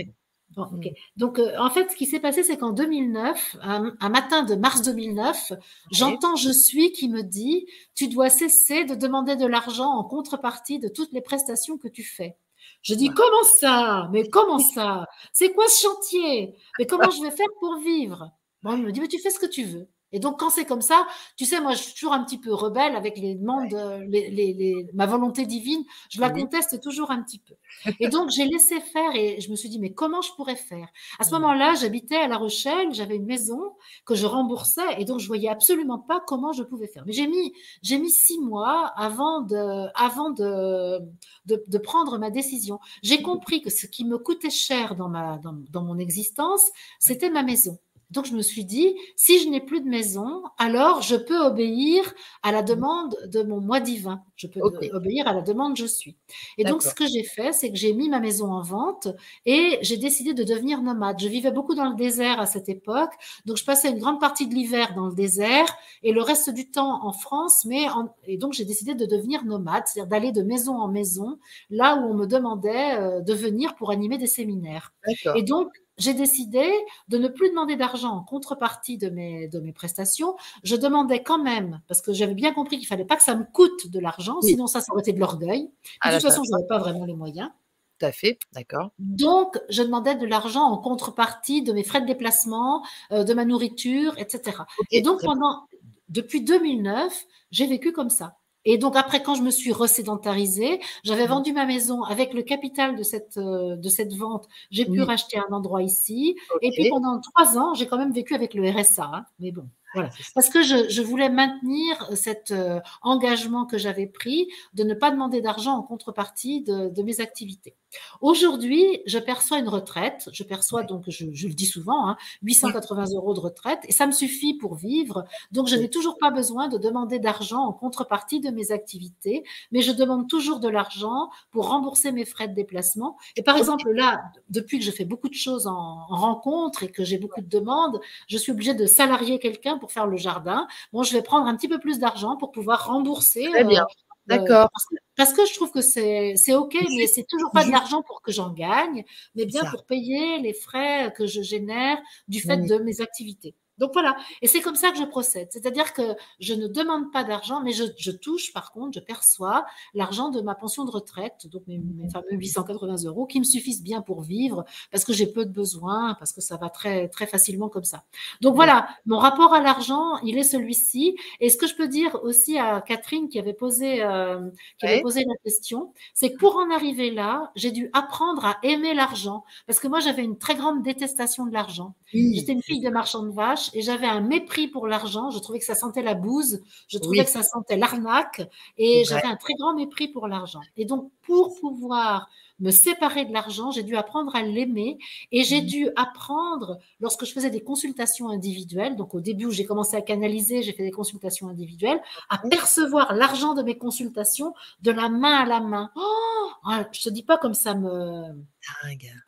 Bon, 0.56 0.66
mmh. 0.66 0.80
Donc, 1.16 1.38
euh, 1.38 1.56
en 1.58 1.70
fait, 1.70 1.92
ce 1.92 1.96
qui 1.96 2.06
s'est 2.06 2.18
passé, 2.18 2.42
c'est 2.42 2.56
qu'en 2.56 2.72
2009, 2.72 3.56
un, 3.62 4.08
matin 4.08 4.42
de 4.42 4.56
mars 4.56 4.82
2009, 4.82 5.52
j'entends 5.92 6.34
Je 6.34 6.50
suis 6.50 6.90
qui 6.90 7.08
me 7.08 7.22
dit 7.22 7.66
Tu 7.94 8.08
dois 8.08 8.30
cesser 8.30 8.84
de 8.84 8.96
demander 8.96 9.36
de 9.36 9.46
l'argent 9.46 9.90
en 9.90 10.02
contrepartie 10.02 10.80
de 10.80 10.88
toutes 10.88 11.12
les 11.12 11.20
prestations 11.20 11.78
que 11.78 11.86
tu 11.86 12.02
fais. 12.02 12.36
Je 12.82 12.94
dis 12.94 13.10
Comment 13.10 13.44
ça? 13.60 14.08
Mais 14.12 14.28
comment 14.28 14.58
ça? 14.74 15.06
C'est 15.32 15.52
quoi 15.52 15.68
ce 15.68 15.82
chantier? 15.82 16.56
Mais 16.80 16.86
comment 16.86 17.10
je 17.10 17.22
vais 17.22 17.30
faire 17.30 17.46
pour 17.60 17.78
vivre? 17.78 18.32
Bon, 18.62 18.76
il 18.76 18.82
me 18.82 18.92
dit, 18.92 19.00
mais 19.00 19.08
tu 19.08 19.18
fais 19.18 19.30
ce 19.30 19.38
que 19.38 19.46
tu 19.46 19.64
veux. 19.64 19.88
Et 20.12 20.18
donc, 20.18 20.40
quand 20.40 20.50
c'est 20.50 20.64
comme 20.64 20.80
ça, 20.80 21.06
tu 21.36 21.44
sais, 21.44 21.60
moi, 21.60 21.72
je 21.72 21.82
suis 21.82 21.94
toujours 21.94 22.12
un 22.12 22.24
petit 22.24 22.38
peu 22.38 22.52
rebelle 22.52 22.96
avec 22.96 23.16
les 23.16 23.36
demandes, 23.36 23.72
euh, 23.74 24.04
les, 24.08 24.86
ma 24.92 25.06
volonté 25.06 25.46
divine. 25.46 25.84
Je 26.10 26.20
la 26.20 26.30
conteste 26.30 26.80
toujours 26.80 27.10
un 27.10 27.22
petit 27.22 27.38
peu. 27.38 27.54
Et 28.00 28.08
donc, 28.08 28.30
j'ai 28.30 28.44
laissé 28.44 28.80
faire 28.80 29.14
et 29.14 29.40
je 29.40 29.50
me 29.50 29.56
suis 29.56 29.68
dit, 29.68 29.78
mais 29.78 29.92
comment 29.92 30.20
je 30.20 30.32
pourrais 30.34 30.56
faire? 30.56 30.88
À 31.18 31.24
ce 31.24 31.30
mmh. 31.30 31.38
moment-là, 31.38 31.74
j'habitais 31.74 32.16
à 32.16 32.28
La 32.28 32.36
Rochelle, 32.36 32.92
j'avais 32.92 33.16
une 33.16 33.26
maison 33.26 33.60
que 34.04 34.14
je 34.14 34.26
remboursais 34.26 34.82
et 34.98 35.04
donc 35.04 35.20
je 35.20 35.26
voyais 35.26 35.48
absolument 35.48 35.98
pas 35.98 36.20
comment 36.26 36.52
je 36.52 36.62
pouvais 36.62 36.88
faire. 36.88 37.04
Mais 37.06 37.12
j'ai 37.12 37.26
mis, 37.26 37.52
j'ai 37.82 37.98
mis 37.98 38.10
six 38.10 38.40
mois 38.40 38.92
avant 38.96 39.42
de, 39.42 39.88
avant 39.94 40.30
de, 40.30 40.98
de, 41.46 41.78
prendre 41.78 42.18
ma 42.18 42.30
décision. 42.30 42.80
J'ai 43.02 43.22
compris 43.22 43.62
que 43.62 43.70
ce 43.70 43.86
qui 43.86 44.04
me 44.04 44.18
coûtait 44.18 44.50
cher 44.50 44.96
dans, 44.96 45.08
ma, 45.08 45.38
dans 45.42 45.84
mon 45.84 45.98
existence, 45.98 46.64
c'était 46.98 47.30
ma 47.30 47.42
maison. 47.42 47.78
Donc 48.10 48.26
je 48.26 48.34
me 48.34 48.42
suis 48.42 48.64
dit, 48.64 48.94
si 49.16 49.38
je 49.40 49.48
n'ai 49.48 49.60
plus 49.60 49.80
de 49.80 49.88
maison, 49.88 50.42
alors 50.58 51.02
je 51.02 51.16
peux 51.16 51.38
obéir 51.38 52.12
à 52.42 52.52
la 52.52 52.62
demande 52.62 53.16
de 53.26 53.42
mon 53.42 53.60
moi 53.60 53.80
divin. 53.80 54.22
Je 54.36 54.46
peux 54.46 54.60
obéir 54.60 55.28
à 55.28 55.32
la 55.32 55.42
demande 55.42 55.76
je 55.76 55.86
suis. 55.86 56.16
Et 56.58 56.64
donc 56.64 56.82
ce 56.82 56.94
que 56.94 57.06
j'ai 57.06 57.22
fait, 57.22 57.52
c'est 57.52 57.70
que 57.70 57.76
j'ai 57.76 57.92
mis 57.92 58.08
ma 58.08 58.20
maison 58.20 58.52
en 58.52 58.62
vente 58.62 59.08
et 59.46 59.78
j'ai 59.82 59.96
décidé 59.96 60.34
de 60.34 60.42
devenir 60.42 60.82
nomade. 60.82 61.20
Je 61.20 61.28
vivais 61.28 61.50
beaucoup 61.52 61.74
dans 61.74 61.88
le 61.88 61.96
désert 61.96 62.40
à 62.40 62.46
cette 62.46 62.68
époque, 62.68 63.12
donc 63.46 63.56
je 63.56 63.64
passais 63.64 63.90
une 63.90 63.98
grande 63.98 64.20
partie 64.20 64.46
de 64.48 64.54
l'hiver 64.54 64.94
dans 64.94 65.06
le 65.06 65.14
désert 65.14 65.76
et 66.02 66.12
le 66.12 66.22
reste 66.22 66.50
du 66.50 66.70
temps 66.70 67.04
en 67.04 67.12
France. 67.12 67.64
Mais 67.64 67.86
et 68.26 68.38
donc 68.38 68.52
j'ai 68.54 68.64
décidé 68.64 68.94
de 68.94 69.06
devenir 69.06 69.44
nomade, 69.44 69.84
c'est-à-dire 69.86 70.08
d'aller 70.08 70.32
de 70.32 70.42
maison 70.42 70.76
en 70.76 70.88
maison, 70.88 71.38
là 71.70 71.96
où 71.96 72.10
on 72.10 72.14
me 72.14 72.26
demandait 72.26 72.98
euh, 72.98 73.20
de 73.20 73.34
venir 73.34 73.74
pour 73.76 73.90
animer 73.90 74.18
des 74.18 74.26
séminaires. 74.26 74.92
Et 75.36 75.42
donc 75.42 75.68
j'ai 76.00 76.14
décidé 76.14 76.68
de 77.08 77.18
ne 77.18 77.28
plus 77.28 77.50
demander 77.50 77.76
d'argent 77.76 78.10
en 78.10 78.24
contrepartie 78.24 78.98
de 78.98 79.10
mes, 79.10 79.48
de 79.48 79.60
mes 79.60 79.72
prestations. 79.72 80.34
Je 80.64 80.74
demandais 80.74 81.22
quand 81.22 81.38
même, 81.38 81.80
parce 81.86 82.00
que 82.00 82.12
j'avais 82.12 82.34
bien 82.34 82.52
compris 82.52 82.78
qu'il 82.78 82.86
fallait 82.86 83.04
pas 83.04 83.16
que 83.16 83.22
ça 83.22 83.36
me 83.36 83.44
coûte 83.44 83.88
de 83.88 84.00
l'argent, 84.00 84.40
sinon 84.40 84.66
ça, 84.66 84.80
ça 84.80 84.92
aurait 84.92 85.02
été 85.02 85.12
de 85.12 85.20
l'orgueil. 85.20 85.64
De 85.64 85.70
ah, 86.00 86.12
toute 86.12 86.22
façon, 86.22 86.42
je 86.42 86.50
n'avais 86.50 86.66
pas 86.66 86.78
vraiment 86.78 87.04
les 87.04 87.14
moyens. 87.14 87.50
Tout 87.98 88.06
à 88.06 88.12
fait, 88.12 88.38
d'accord. 88.54 88.92
Donc, 88.98 89.60
je 89.68 89.82
demandais 89.82 90.14
de 90.14 90.24
l'argent 90.24 90.62
en 90.62 90.78
contrepartie 90.78 91.62
de 91.62 91.72
mes 91.74 91.84
frais 91.84 92.00
de 92.00 92.06
déplacement, 92.06 92.82
euh, 93.12 93.24
de 93.24 93.34
ma 93.34 93.44
nourriture, 93.44 94.14
etc. 94.16 94.56
Et 94.90 95.02
donc, 95.02 95.20
pendant, 95.22 95.66
depuis 96.08 96.40
2009, 96.40 97.26
j'ai 97.50 97.66
vécu 97.66 97.92
comme 97.92 98.08
ça. 98.08 98.39
Et 98.64 98.78
donc 98.78 98.96
après, 98.96 99.22
quand 99.22 99.34
je 99.34 99.42
me 99.42 99.50
suis 99.50 99.72
resédentarisée, 99.72 100.80
j'avais 101.04 101.26
mmh. 101.26 101.30
vendu 101.30 101.52
ma 101.52 101.66
maison 101.66 102.02
avec 102.02 102.34
le 102.34 102.42
capital 102.42 102.96
de 102.96 103.02
cette, 103.02 103.38
euh, 103.38 103.76
de 103.76 103.88
cette 103.88 104.12
vente. 104.14 104.48
J'ai 104.70 104.84
pu 104.84 105.00
racheter 105.02 105.38
un 105.38 105.52
endroit 105.52 105.82
ici. 105.82 106.36
Et 106.62 106.70
puis 106.70 106.90
pendant 106.90 107.20
trois 107.20 107.58
ans, 107.58 107.74
j'ai 107.74 107.86
quand 107.86 107.98
même 107.98 108.12
vécu 108.12 108.34
avec 108.34 108.54
le 108.54 108.68
RSA. 108.68 109.10
Hein. 109.12 109.24
Mais 109.38 109.50
bon, 109.50 109.66
voilà. 109.94 110.10
Parce 110.34 110.48
que 110.48 110.62
je, 110.62 110.88
je 110.88 111.02
voulais 111.02 111.28
maintenir 111.28 112.10
cet 112.14 112.52
euh, 112.52 112.80
engagement 113.02 113.66
que 113.66 113.76
j'avais 113.76 114.06
pris 114.06 114.48
de 114.74 114.84
ne 114.84 114.94
pas 114.94 115.10
demander 115.10 115.40
d'argent 115.40 115.76
en 115.76 115.82
contrepartie 115.82 116.62
de, 116.62 116.88
de, 116.90 117.02
mes 117.02 117.20
activités. 117.20 117.74
Aujourd'hui, 118.20 119.02
je 119.06 119.18
perçois 119.18 119.58
une 119.58 119.68
retraite. 119.68 120.28
Je 120.32 120.42
perçois 120.42 120.82
donc, 120.82 121.04
je, 121.08 121.26
je 121.32 121.48
le 121.48 121.54
dis 121.54 121.66
souvent, 121.66 122.08
hein, 122.08 122.16
880 122.42 123.06
euros 123.14 123.34
de 123.34 123.40
retraite 123.40 123.80
et 123.84 123.92
ça 123.92 124.06
me 124.06 124.12
suffit 124.12 124.54
pour 124.54 124.74
vivre. 124.74 125.24
Donc, 125.52 125.68
je 125.68 125.76
n'ai 125.76 125.88
toujours 125.88 126.18
pas 126.18 126.30
besoin 126.30 126.68
de 126.68 126.78
demander 126.78 127.18
d'argent 127.18 127.64
en 127.64 127.72
contrepartie 127.72 128.40
de 128.40 128.50
mes 128.50 128.72
activités, 128.72 129.44
mais 129.72 129.82
je 129.82 129.92
demande 129.92 130.28
toujours 130.28 130.60
de 130.60 130.68
l'argent 130.68 131.30
pour 131.50 131.68
rembourser 131.68 132.12
mes 132.12 132.24
frais 132.24 132.48
de 132.48 132.54
déplacement. 132.54 133.16
Et 133.36 133.42
par 133.42 133.56
exemple, 133.56 133.90
là, 133.90 134.22
depuis 134.48 134.78
que 134.78 134.84
je 134.84 134.90
fais 134.90 135.04
beaucoup 135.04 135.28
de 135.28 135.34
choses 135.34 135.66
en, 135.66 136.06
en 136.08 136.16
rencontre 136.16 136.82
et 136.82 136.88
que 136.88 137.04
j'ai 137.04 137.18
beaucoup 137.18 137.40
de 137.40 137.48
demandes, 137.48 138.00
je 138.28 138.36
suis 138.36 138.52
obligée 138.52 138.74
de 138.74 138.86
salarier 138.86 139.38
quelqu'un 139.38 139.78
pour 139.78 139.92
faire 139.92 140.06
le 140.06 140.16
jardin. 140.16 140.66
Bon, 140.92 141.02
je 141.02 141.12
vais 141.12 141.22
prendre 141.22 141.46
un 141.46 141.56
petit 141.56 141.68
peu 141.68 141.78
plus 141.78 141.98
d'argent 141.98 142.36
pour 142.36 142.52
pouvoir 142.52 142.86
rembourser. 142.86 143.48
Très 143.50 143.64
bien. 143.64 143.82
Euh, 143.82 144.09
euh, 144.30 144.36
D'accord. 144.36 144.70
parce, 145.16 145.32
que 145.32 145.44
je 145.46 145.54
trouve 145.54 145.72
que 145.72 145.80
c'est 145.80 146.54
OK, 146.54 146.76
mais 146.96 147.06
c'est 147.06 147.26
toujours 147.28 147.50
pas 147.52 147.64
de 147.64 147.70
l'argent 147.70 148.02
pour 148.02 148.22
que 148.22 148.32
j'en 148.32 148.52
gagne, 148.52 149.04
mais 149.34 149.46
bien 149.46 149.64
pour 149.64 149.84
payer 149.84 150.38
les 150.40 150.54
frais 150.54 151.12
que 151.16 151.26
je 151.26 151.42
génère 151.42 151.98
du 152.28 152.40
fait 152.40 152.58
de 152.58 152.76
mes 152.76 153.00
activités. 153.00 153.54
Donc 153.80 153.92
voilà, 153.94 154.14
et 154.42 154.46
c'est 154.46 154.60
comme 154.60 154.76
ça 154.76 154.90
que 154.90 154.98
je 154.98 155.04
procède. 155.04 155.48
C'est-à-dire 155.50 155.94
que 155.94 156.02
je 156.38 156.52
ne 156.52 156.66
demande 156.66 157.10
pas 157.10 157.24
d'argent, 157.24 157.62
mais 157.62 157.72
je, 157.72 158.10
touche, 158.10 158.52
par 158.52 158.72
contre, 158.72 158.92
je 158.92 159.00
perçois 159.00 159.64
l'argent 159.94 160.28
de 160.28 160.42
ma 160.42 160.54
pension 160.54 160.84
de 160.84 160.90
retraite, 160.90 161.46
donc 161.46 161.62
mes, 161.66 161.80
fameux 162.12 162.32
880 162.32 163.04
euros, 163.06 163.24
qui 163.24 163.38
me 163.38 163.44
suffisent 163.44 163.82
bien 163.82 164.02
pour 164.02 164.20
vivre, 164.20 164.64
parce 164.92 165.04
que 165.04 165.14
j'ai 165.14 165.26
peu 165.26 165.46
de 165.46 165.50
besoins, 165.50 166.14
parce 166.18 166.34
que 166.34 166.42
ça 166.42 166.58
va 166.58 166.68
très, 166.68 167.08
très 167.08 167.26
facilement 167.26 167.70
comme 167.70 167.84
ça. 167.84 168.04
Donc 168.42 168.54
voilà, 168.54 168.86
mon 169.06 169.16
rapport 169.16 169.54
à 169.54 169.62
l'argent, 169.62 170.18
il 170.24 170.36
est 170.36 170.42
celui-ci. 170.42 171.16
Et 171.40 171.48
ce 171.48 171.56
que 171.56 171.66
je 171.66 171.74
peux 171.74 171.88
dire 171.88 172.18
aussi 172.22 172.58
à 172.58 172.82
Catherine 172.82 173.30
qui 173.30 173.38
avait 173.38 173.54
posé, 173.54 174.02
euh, 174.02 174.50
qui 174.78 174.86
avait 174.86 175.00
posé 175.00 175.24
la 175.24 175.36
question, 175.42 175.94
c'est 176.12 176.32
que 176.32 176.36
pour 176.36 176.56
en 176.56 176.70
arriver 176.70 177.10
là, 177.10 177.50
j'ai 177.54 177.70
dû 177.70 177.88
apprendre 177.94 178.44
à 178.44 178.58
aimer 178.62 178.92
l'argent, 178.92 179.42
parce 179.66 179.80
que 179.80 179.88
moi, 179.88 180.00
j'avais 180.00 180.22
une 180.22 180.36
très 180.36 180.54
grande 180.54 180.82
détestation 180.82 181.46
de 181.46 181.52
l'argent. 181.54 181.94
J'étais 182.12 182.52
une 182.52 182.62
fille 182.62 182.80
de 182.80 182.90
marchand 182.90 183.22
de 183.22 183.30
vaches 183.30 183.69
et 183.74 183.82
j'avais 183.82 184.06
un 184.06 184.20
mépris 184.20 184.68
pour 184.68 184.86
l'argent. 184.86 185.30
Je 185.30 185.38
trouvais 185.38 185.58
que 185.58 185.64
ça 185.64 185.74
sentait 185.74 186.02
la 186.02 186.14
bouse, 186.14 186.62
je 186.88 186.98
trouvais 186.98 187.24
que 187.24 187.30
ça 187.30 187.42
sentait 187.42 187.76
l'arnaque 187.76 188.42
et 188.78 189.04
j'avais 189.04 189.26
un 189.26 189.36
très 189.36 189.54
grand 189.54 189.74
mépris 189.74 190.08
pour 190.08 190.28
l'argent. 190.28 190.60
Et 190.76 190.84
donc, 190.84 191.10
pour 191.22 191.58
pouvoir 191.60 192.28
me 192.60 192.70
séparer 192.70 193.24
de 193.24 193.32
l'argent, 193.32 193.70
j'ai 193.70 193.82
dû 193.82 193.96
apprendre 193.96 194.34
à 194.36 194.42
l'aimer 194.42 194.98
et 195.32 195.42
j'ai 195.42 195.62
mmh. 195.62 195.66
dû 195.66 195.88
apprendre, 195.96 196.78
lorsque 197.00 197.24
je 197.24 197.32
faisais 197.32 197.50
des 197.50 197.62
consultations 197.62 198.28
individuelles, 198.28 198.96
donc 198.96 199.14
au 199.14 199.20
début 199.20 199.46
où 199.46 199.50
j'ai 199.50 199.64
commencé 199.64 199.96
à 199.96 200.02
canaliser, 200.02 200.62
j'ai 200.62 200.72
fait 200.72 200.84
des 200.84 200.90
consultations 200.90 201.48
individuelles, 201.48 202.00
à 202.28 202.38
percevoir 202.38 203.14
l'argent 203.14 203.54
de 203.54 203.62
mes 203.62 203.78
consultations 203.78 204.54
de 204.82 204.90
la 204.90 205.08
main 205.08 205.34
à 205.34 205.46
la 205.46 205.60
main. 205.60 205.90
Oh, 205.96 206.48
ah, 206.64 206.86
je 206.92 207.02
te 207.02 207.08
dis 207.08 207.22
pas 207.22 207.38
comme 207.38 207.54
ça 207.54 207.74
me 207.74 208.34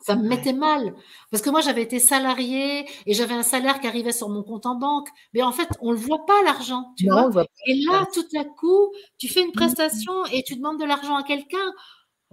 ça 0.01 0.15
me 0.15 0.27
mettait 0.27 0.53
mal. 0.53 0.93
Parce 1.31 1.41
que 1.41 1.49
moi, 1.49 1.61
j'avais 1.61 1.81
été 1.81 1.99
salariée 1.99 2.85
et 3.05 3.13
j'avais 3.13 3.33
un 3.33 3.43
salaire 3.43 3.79
qui 3.79 3.87
arrivait 3.87 4.11
sur 4.11 4.29
mon 4.29 4.43
compte 4.43 4.65
en 4.65 4.75
banque. 4.75 5.09
Mais 5.33 5.41
en 5.41 5.51
fait, 5.51 5.67
on 5.81 5.89
ne 5.91 5.95
le 5.95 5.99
voit 5.99 6.25
pas, 6.25 6.41
l'argent. 6.43 6.93
et 7.65 7.75
là, 7.85 8.05
tout 8.13 8.25
à 8.37 8.43
coup, 8.43 8.91
tu 9.17 9.27
fais 9.27 9.41
une 9.41 9.49
mmh. 9.49 9.53
prestation 9.53 10.25
et 10.31 10.43
tu 10.43 10.55
demandes 10.55 10.79
de 10.79 10.85
l'argent 10.85 11.15
à 11.15 11.23
quelqu'un. 11.23 11.73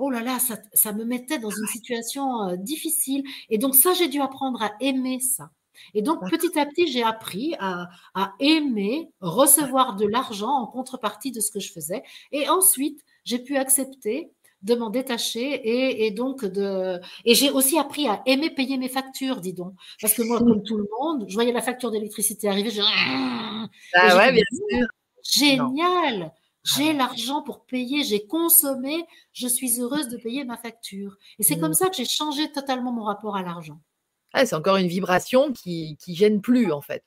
Oh 0.00 0.10
là 0.10 0.22
là, 0.22 0.38
ça, 0.38 0.92
me 0.92 1.04
mettait 1.04 1.38
dans 1.38 1.50
une 1.50 1.66
situation 1.66 2.48
euh, 2.48 2.56
difficile. 2.56 3.22
Et 3.50 3.58
donc, 3.58 3.74
ça, 3.74 3.92
j'ai 3.92 4.08
dû 4.08 4.20
apprendre 4.20 4.62
à 4.62 4.72
aimer 4.80 5.20
ça. 5.20 5.50
Et 5.94 6.02
donc, 6.02 6.28
petit 6.30 6.58
à 6.58 6.66
petit, 6.66 6.86
j'ai 6.88 7.02
appris 7.02 7.54
à, 7.58 7.88
à 8.14 8.32
aimer 8.40 9.10
recevoir 9.20 9.96
de 9.96 10.06
l'argent 10.06 10.50
en 10.50 10.66
contrepartie 10.66 11.32
de 11.32 11.40
ce 11.40 11.50
que 11.50 11.60
je 11.60 11.72
faisais. 11.72 12.02
Et 12.32 12.48
ensuite, 12.48 13.00
j'ai 13.24 13.38
pu 13.38 13.56
accepter 13.56 14.32
de 14.62 14.74
m'en 14.74 14.90
détacher 14.90 16.04
et, 16.04 16.10
donc 16.10 16.44
de 16.44 17.00
et 17.24 17.34
j'ai 17.34 17.50
aussi 17.50 17.78
appris 17.78 18.08
à 18.08 18.22
aimer 18.26 18.50
payer 18.50 18.76
mes 18.76 18.88
factures, 18.88 19.40
dis 19.40 19.54
donc, 19.54 19.72
parce 20.00 20.12
que 20.12 20.22
moi 20.22 20.38
comme 20.38 20.62
tout 20.62 20.76
le 20.76 20.86
monde, 21.00 21.24
je 21.28 21.34
voyais 21.34 21.52
la 21.52 21.62
facture 21.62 21.90
d'électricité 21.90 22.48
arriver, 22.48 22.70
je 22.70 22.82
ah 22.82 24.16
ouais, 24.16 24.32
bien 24.32 24.44
sûr. 24.52 24.86
Génial. 25.22 26.32
J'ai 26.62 26.92
l'argent 26.92 27.42
pour 27.42 27.64
payer, 27.64 28.04
j'ai 28.04 28.26
consommé, 28.26 29.06
je 29.32 29.48
suis 29.48 29.80
heureuse 29.80 30.08
de 30.08 30.18
payer 30.18 30.44
ma 30.44 30.58
facture. 30.58 31.16
Et 31.38 31.42
c'est 31.42 31.58
comme 31.58 31.70
mmh. 31.70 31.74
ça 31.74 31.88
que 31.88 31.96
j'ai 31.96 32.04
changé 32.04 32.52
totalement 32.52 32.92
mon 32.92 33.04
rapport 33.04 33.36
à 33.36 33.42
l'argent. 33.42 33.80
Ah, 34.32 34.46
c'est 34.46 34.54
encore 34.54 34.76
une 34.76 34.86
vibration 34.86 35.52
qui, 35.52 35.96
qui 35.96 36.14
gêne 36.14 36.40
plus, 36.40 36.70
en 36.70 36.80
fait. 36.80 37.04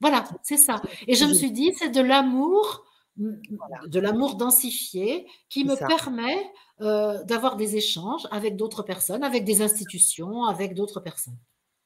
Voilà, 0.00 0.24
c'est 0.42 0.56
ça. 0.56 0.80
Et 1.06 1.14
je 1.14 1.24
me 1.24 1.34
suis 1.34 1.52
dit, 1.52 1.72
c'est 1.76 1.90
de 1.90 2.00
l'amour, 2.00 2.84
de 3.16 4.00
l'amour 4.00 4.36
densifié 4.36 5.26
qui 5.48 5.64
me 5.64 5.76
permet 5.76 6.50
euh, 6.80 7.22
d'avoir 7.24 7.56
des 7.56 7.76
échanges 7.76 8.26
avec 8.30 8.56
d'autres 8.56 8.82
personnes, 8.82 9.24
avec 9.24 9.44
des 9.44 9.62
institutions, 9.62 10.44
avec 10.44 10.74
d'autres 10.74 11.00
personnes. 11.00 11.38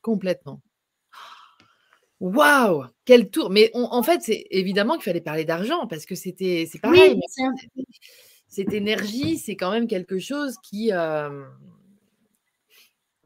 Complètement. 0.03 0.61
Waouh, 2.23 2.85
quel 3.05 3.31
tour 3.31 3.51
Mais 3.51 3.73
en 3.75 4.01
fait, 4.05 4.23
c'est 4.23 4.47
évidemment 4.51 4.95
qu'il 4.95 5.03
fallait 5.03 5.21
parler 5.21 5.45
d'argent 5.45 5.89
parce 5.89 6.07
que 6.07 6.15
c'était, 6.15 6.69
c'est 6.71 6.79
pareil. 6.79 7.19
cette 8.47 8.73
énergie, 8.73 9.39
c'est 9.39 9.57
quand 9.57 9.73
même 9.73 9.89
quelque 9.89 10.21
chose 10.21 10.57
qui, 10.63 10.93
euh, 10.93 11.43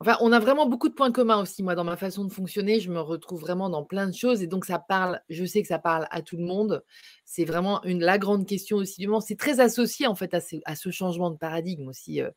Enfin, 0.00 0.16
on 0.20 0.30
a 0.32 0.38
vraiment 0.38 0.66
beaucoup 0.66 0.88
de 0.88 0.94
points 0.94 1.12
communs 1.12 1.40
aussi. 1.40 1.62
Moi, 1.62 1.74
dans 1.74 1.84
ma 1.84 1.96
façon 1.96 2.24
de 2.24 2.32
fonctionner, 2.32 2.80
je 2.80 2.90
me 2.90 3.00
retrouve 3.00 3.40
vraiment 3.40 3.70
dans 3.70 3.82
plein 3.82 4.06
de 4.06 4.14
choses. 4.14 4.42
Et 4.42 4.46
donc, 4.46 4.66
ça 4.66 4.78
parle, 4.78 5.20
je 5.30 5.44
sais 5.44 5.62
que 5.62 5.68
ça 5.68 5.78
parle 5.78 6.06
à 6.10 6.20
tout 6.20 6.36
le 6.36 6.44
monde. 6.44 6.82
C'est 7.24 7.46
vraiment 7.46 7.82
une, 7.82 8.00
la 8.00 8.18
grande 8.18 8.46
question 8.46 8.78
aussi 8.78 9.00
du 9.00 9.08
moment. 9.08 9.20
C'est 9.20 9.36
très 9.36 9.58
associé, 9.60 10.06
en 10.06 10.14
fait, 10.14 10.34
à 10.34 10.40
ce, 10.40 10.90
changement 10.90 11.30
de 11.30 11.36
paradigme 11.36 11.88
aussi. 11.88 12.20
Euh, 12.20 12.30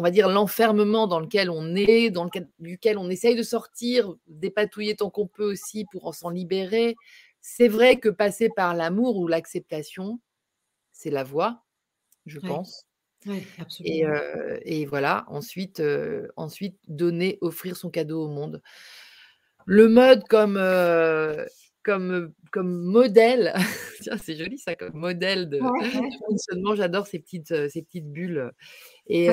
on 0.00 0.02
va 0.02 0.10
dire 0.10 0.30
l'enfermement 0.30 1.06
dans 1.06 1.20
lequel 1.20 1.50
on 1.50 1.74
est, 1.76 2.08
dans 2.08 2.24
lequel, 2.24 2.48
duquel 2.58 2.96
on 2.96 3.10
essaye 3.10 3.36
de 3.36 3.42
sortir, 3.42 4.14
dépatouiller 4.28 4.96
tant 4.96 5.10
qu'on 5.10 5.26
peut 5.26 5.44
aussi 5.44 5.84
pour 5.92 6.14
s'en 6.14 6.30
libérer. 6.30 6.96
C'est 7.42 7.68
vrai 7.68 7.96
que 7.96 8.08
passer 8.08 8.48
par 8.48 8.74
l'amour 8.74 9.18
ou 9.18 9.28
l'acceptation, 9.28 10.18
c'est 10.90 11.10
la 11.10 11.22
voie, 11.22 11.64
je 12.24 12.40
pense. 12.40 12.86
Et, 13.84 14.06
et, 14.64 14.86
voilà, 14.86 15.26
ensuite, 15.28 15.82
ensuite, 16.36 16.78
donner, 16.88 17.36
offrir 17.42 17.76
son 17.76 17.90
cadeau 17.90 18.24
au 18.24 18.28
monde. 18.28 18.62
Le 19.66 19.86
mode 19.86 20.24
comme 20.28 20.56
comme, 21.82 22.32
comme 22.52 22.70
modèle, 22.70 23.54
c'est 24.22 24.36
joli 24.36 24.58
ça, 24.58 24.74
comme 24.74 24.94
modèle 24.94 25.48
de, 25.48 25.58
fonctionnement. 26.28 26.74
J'adore 26.74 27.06
ces 27.06 27.18
petites, 27.18 27.54
ces 27.68 27.82
petites 27.82 28.10
bulles. 28.10 28.52
Et 29.06 29.30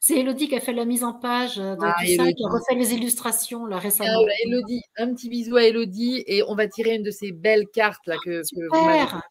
c'est 0.00 0.18
Elodie, 0.18 0.48
qui 0.48 0.56
a 0.56 0.60
fait 0.60 0.72
la 0.72 0.84
mise 0.84 1.04
en 1.04 1.14
page 1.14 1.56
de 1.56 1.76
ah, 1.80 1.94
tout 1.98 2.06
ça, 2.16 2.32
qui 2.32 2.44
a 2.44 2.48
refait 2.48 2.74
les 2.74 2.94
illustrations 2.94 3.66
là, 3.66 3.78
récemment. 3.78 4.10
Ah, 4.12 4.26
bah, 4.26 4.32
Elodie, 4.44 4.82
un 4.98 5.14
petit 5.14 5.28
bisou 5.28 5.56
à 5.56 5.64
Elodie 5.64 6.22
et 6.26 6.42
on 6.42 6.54
va 6.54 6.68
tirer 6.68 6.96
une 6.96 7.02
de 7.02 7.10
ces 7.10 7.32
belles 7.32 7.68
cartes 7.72 8.06
là 8.06 8.16
que, 8.24 8.40
que 8.40 8.68
vous 8.68 8.84
m'avez 8.84 9.22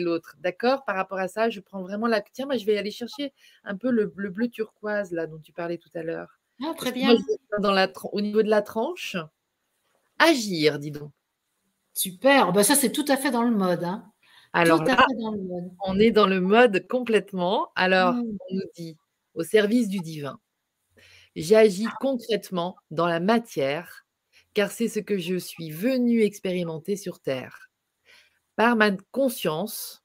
l'autre. 0.00 0.36
D'accord? 0.40 0.84
Par 0.84 0.96
rapport 0.96 1.18
à 1.18 1.28
ça, 1.28 1.48
je 1.50 1.60
prends 1.60 1.82
vraiment 1.82 2.06
la. 2.06 2.20
Tiens, 2.20 2.46
moi 2.46 2.56
je 2.56 2.66
vais 2.66 2.76
aller 2.78 2.90
chercher 2.90 3.32
un 3.64 3.76
peu 3.76 3.90
le, 3.90 4.06
bleu 4.06 4.48
turquoise 4.48 5.12
là 5.12 5.26
dont 5.26 5.38
tu 5.38 5.52
parlais 5.52 5.78
tout 5.78 5.90
à 5.94 6.02
l'heure. 6.02 6.38
Ah, 6.64 6.74
très 6.76 6.92
bien. 6.92 7.14
dans 7.60 7.72
la, 7.72 7.90
au 8.12 8.20
niveau 8.20 8.42
de 8.42 8.48
la 8.48 8.62
tranche, 8.62 9.16
agir, 10.18 10.78
dis 10.78 10.90
donc. 10.90 11.12
Super, 11.96 12.52
bah, 12.52 12.62
ça 12.62 12.74
c'est 12.74 12.92
tout 12.92 13.06
à 13.08 13.16
fait 13.16 13.30
dans 13.30 13.42
le 13.42 13.56
mode. 13.56 13.82
Hein. 13.82 14.12
Alors 14.52 14.84
on 15.86 15.98
est 15.98 16.10
dans 16.10 16.26
le 16.26 16.42
mode 16.42 16.86
complètement. 16.88 17.70
Alors, 17.74 18.12
mmh. 18.12 18.20
on 18.50 18.54
nous 18.54 18.70
dit 18.76 18.98
au 19.32 19.42
service 19.42 19.88
du 19.88 20.00
divin. 20.00 20.38
J'agis 21.36 21.86
concrètement 21.98 22.76
dans 22.90 23.06
la 23.06 23.18
matière, 23.18 24.04
car 24.52 24.70
c'est 24.72 24.88
ce 24.88 25.00
que 25.00 25.16
je 25.16 25.36
suis 25.36 25.70
venu 25.70 26.22
expérimenter 26.22 26.96
sur 26.96 27.18
Terre. 27.18 27.70
Par 28.56 28.76
ma 28.76 28.90
conscience, 29.10 30.04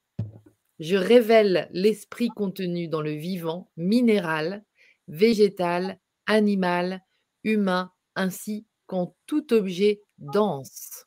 je 0.80 0.96
révèle 0.96 1.68
l'esprit 1.72 2.30
contenu 2.30 2.88
dans 2.88 3.02
le 3.02 3.12
vivant, 3.12 3.70
minéral, 3.76 4.64
végétal, 5.10 6.00
animal, 6.26 7.02
humain, 7.44 7.92
ainsi 8.16 8.66
qu'en 8.88 9.14
tout 9.26 9.54
objet 9.54 10.02
dense. 10.20 11.06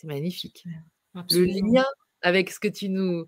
C'est 0.00 0.06
magnifique. 0.06 0.64
Le 1.14 1.44
lien 1.44 1.84
avec 2.22 2.50
ce 2.50 2.58
que 2.58 2.68
tu 2.68 2.88
nous 2.88 3.26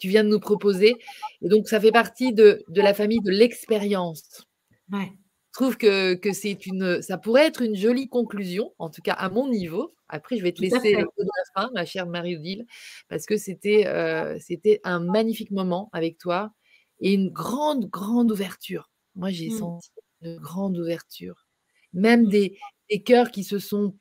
tu 0.00 0.08
viens 0.08 0.24
de 0.24 0.30
nous 0.30 0.40
proposer. 0.40 0.96
Et 1.42 1.48
donc, 1.48 1.68
ça 1.68 1.78
fait 1.78 1.92
partie 1.92 2.32
de, 2.32 2.64
la 2.74 2.94
famille 2.94 3.20
de 3.20 3.30
l'expérience. 3.30 4.46
Je 4.90 5.06
trouve 5.52 5.76
que, 5.76 6.18
c'est 6.32 6.66
une, 6.66 7.02
ça 7.02 7.18
pourrait 7.18 7.46
être 7.46 7.60
une 7.60 7.76
jolie 7.76 8.08
conclusion, 8.08 8.72
en 8.78 8.88
tout 8.88 9.02
cas 9.02 9.12
à 9.12 9.28
mon 9.28 9.48
niveau. 9.48 9.94
Après, 10.08 10.38
je 10.38 10.42
vais 10.42 10.52
te 10.52 10.60
laisser 10.60 10.92
le 10.92 11.02
de 11.02 11.24
la 11.24 11.62
fin, 11.62 11.70
ma 11.74 11.84
chère 11.84 12.06
Marie-Odile, 12.06 12.66
parce 13.08 13.26
que 13.26 13.36
c'était, 13.36 13.86
euh, 13.86 14.36
c'était 14.40 14.80
un 14.82 14.98
magnifique 14.98 15.50
moment 15.52 15.90
avec 15.92 16.18
toi 16.18 16.50
et 17.00 17.12
une 17.12 17.28
grande, 17.28 17.88
grande 17.90 18.32
ouverture. 18.32 18.90
Moi, 19.14 19.30
j'ai 19.30 19.50
mmh. 19.50 19.58
senti 19.58 19.90
une 20.22 20.38
grande 20.38 20.78
ouverture. 20.78 21.46
Même 21.92 22.26
des, 22.26 22.58
des 22.88 23.02
cœurs 23.02 23.30
qui 23.30 23.44
se 23.44 23.58
sont 23.58 23.96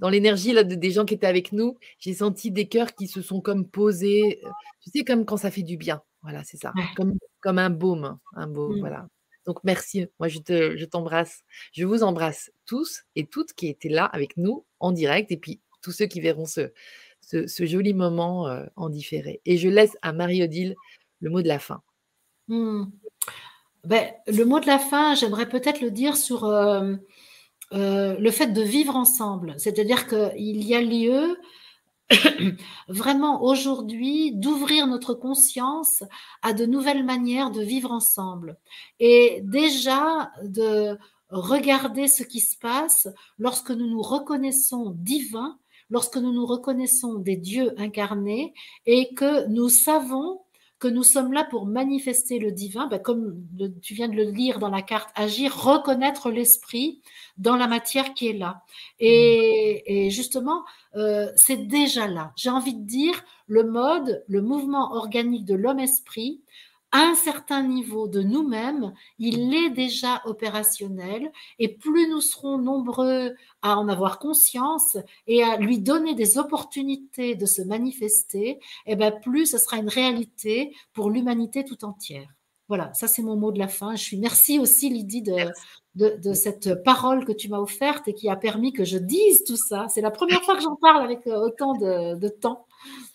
dans 0.00 0.08
l'énergie 0.08 0.52
là, 0.52 0.64
des 0.64 0.90
gens 0.90 1.04
qui 1.04 1.14
étaient 1.14 1.26
avec 1.26 1.52
nous, 1.52 1.78
j'ai 1.98 2.14
senti 2.14 2.50
des 2.50 2.68
cœurs 2.68 2.94
qui 2.94 3.06
se 3.06 3.22
sont 3.22 3.40
comme 3.40 3.68
posés, 3.68 4.40
euh, 4.44 4.48
tu 4.80 4.90
sais, 4.90 5.04
comme 5.04 5.24
quand 5.24 5.36
ça 5.36 5.50
fait 5.50 5.62
du 5.62 5.76
bien. 5.76 6.02
Voilà, 6.22 6.42
c'est 6.44 6.56
ça. 6.56 6.72
Comme, 6.96 7.14
comme 7.40 7.58
un 7.58 7.70
baume. 7.70 8.18
Un 8.34 8.46
baume, 8.46 8.76
mmh. 8.76 8.80
voilà. 8.80 9.08
Donc 9.46 9.62
merci, 9.62 10.06
moi 10.18 10.28
je, 10.28 10.38
te, 10.38 10.76
je 10.76 10.84
t'embrasse. 10.86 11.42
Je 11.72 11.84
vous 11.84 12.02
embrasse 12.02 12.50
tous 12.66 13.02
et 13.14 13.26
toutes 13.26 13.52
qui 13.52 13.68
étaient 13.68 13.90
là 13.90 14.06
avec 14.06 14.36
nous 14.36 14.64
en 14.80 14.90
direct 14.90 15.30
et 15.32 15.36
puis 15.36 15.60
tous 15.82 15.92
ceux 15.92 16.06
qui 16.06 16.22
verront 16.22 16.46
ce, 16.46 16.72
ce, 17.20 17.66
joli 17.66 17.92
moment 17.92 18.48
euh, 18.48 18.64
en 18.76 18.88
différé. 18.88 19.42
Et 19.44 19.58
je 19.58 19.68
laisse 19.68 19.96
à 20.00 20.12
Marie-Odile 20.12 20.76
le 21.20 21.30
mot 21.30 21.42
de 21.42 21.48
la 21.48 21.58
fin. 21.58 21.82
Mmh. 22.48 22.84
Ben, 23.84 24.10
le 24.26 24.44
mot 24.44 24.60
de 24.60 24.66
la 24.66 24.78
fin, 24.78 25.14
j'aimerais 25.14 25.48
peut-être 25.48 25.82
le 25.82 25.90
dire 25.90 26.16
sur 26.16 26.44
euh, 26.44 26.96
euh, 27.74 28.16
le 28.18 28.30
fait 28.30 28.48
de 28.48 28.62
vivre 28.62 28.94
ensemble. 28.94 29.54
C'est-à-dire 29.58 30.06
qu'il 30.06 30.64
y 30.64 30.74
a 30.74 30.80
lieu 30.80 31.36
vraiment 32.88 33.42
aujourd'hui 33.42 34.32
d'ouvrir 34.32 34.86
notre 34.86 35.14
conscience 35.14 36.04
à 36.42 36.52
de 36.52 36.66
nouvelles 36.66 37.04
manières 37.04 37.50
de 37.50 37.62
vivre 37.62 37.90
ensemble. 37.90 38.58
Et 39.00 39.40
déjà 39.42 40.30
de 40.44 40.96
regarder 41.30 42.06
ce 42.06 42.22
qui 42.22 42.40
se 42.40 42.56
passe 42.56 43.08
lorsque 43.38 43.70
nous 43.70 43.88
nous 43.88 44.02
reconnaissons 44.02 44.94
divins, 44.96 45.58
lorsque 45.90 46.16
nous 46.16 46.32
nous 46.32 46.46
reconnaissons 46.46 47.14
des 47.14 47.36
dieux 47.36 47.72
incarnés 47.76 48.54
et 48.86 49.14
que 49.14 49.48
nous 49.48 49.68
savons 49.68 50.43
que 50.84 50.88
nous 50.90 51.02
sommes 51.02 51.32
là 51.32 51.44
pour 51.44 51.64
manifester 51.64 52.38
le 52.38 52.52
divin, 52.52 52.86
ben, 52.88 52.98
comme 52.98 53.42
tu 53.80 53.94
viens 53.94 54.06
de 54.06 54.16
le 54.16 54.24
lire 54.24 54.58
dans 54.58 54.68
la 54.68 54.82
carte 54.82 55.08
Agir, 55.14 55.56
reconnaître 55.56 56.30
l'esprit 56.30 57.00
dans 57.38 57.56
la 57.56 57.66
matière 57.66 58.12
qui 58.12 58.28
est 58.28 58.34
là. 58.34 58.60
Et, 59.00 60.10
justement, 60.10 60.62
euh, 60.94 61.32
c'est 61.36 61.68
déjà 61.68 62.06
là. 62.06 62.32
J'ai 62.36 62.50
envie 62.50 62.74
de 62.74 62.84
dire, 62.84 63.24
le 63.46 63.64
mode, 63.64 64.24
le 64.28 64.42
mouvement 64.42 64.92
organique 64.92 65.46
de 65.46 65.54
l'homme-esprit, 65.54 66.42
un 66.94 67.16
certain 67.16 67.64
niveau 67.64 68.06
de 68.06 68.22
nous-mêmes, 68.22 68.94
il 69.18 69.52
est 69.52 69.70
déjà 69.70 70.22
opérationnel 70.26 71.30
et 71.58 71.68
plus 71.68 72.08
nous 72.08 72.20
serons 72.20 72.56
nombreux 72.56 73.34
à 73.62 73.76
en 73.76 73.88
avoir 73.88 74.20
conscience 74.20 74.96
et 75.26 75.42
à 75.42 75.56
lui 75.56 75.80
donner 75.80 76.14
des 76.14 76.38
opportunités 76.38 77.34
de 77.34 77.46
se 77.46 77.62
manifester, 77.62 78.48
et 78.50 78.60
eh 78.86 78.96
ben 78.96 79.10
plus 79.10 79.46
ce 79.46 79.58
sera 79.58 79.78
une 79.78 79.88
réalité 79.88 80.72
pour 80.92 81.10
l'humanité 81.10 81.64
tout 81.64 81.84
entière. 81.84 82.28
Voilà, 82.68 82.94
ça 82.94 83.08
c'est 83.08 83.22
mon 83.22 83.36
mot 83.36 83.50
de 83.50 83.58
la 83.58 83.68
fin. 83.68 83.96
Je 83.96 84.02
suis 84.02 84.16
merci 84.16 84.60
aussi 84.60 84.88
Lydie 84.88 85.22
de, 85.22 85.34
de, 85.94 86.32
cette 86.32 86.82
parole 86.82 87.24
que 87.24 87.32
tu 87.32 87.48
m'as 87.48 87.58
offerte 87.58 88.08
et 88.08 88.14
qui 88.14 88.28
a 88.28 88.36
permis 88.36 88.72
que 88.72 88.84
je 88.84 88.98
dise 88.98 89.44
tout 89.44 89.56
ça. 89.56 89.86
C'est 89.88 90.00
la 90.00 90.10
première 90.10 90.42
fois 90.42 90.56
que 90.56 90.62
j'en 90.62 90.76
parle 90.76 91.04
avec 91.04 91.26
euh, 91.26 91.36
autant 91.36 91.74
de, 91.74 92.16
de 92.16 92.28
temps. 92.28 92.66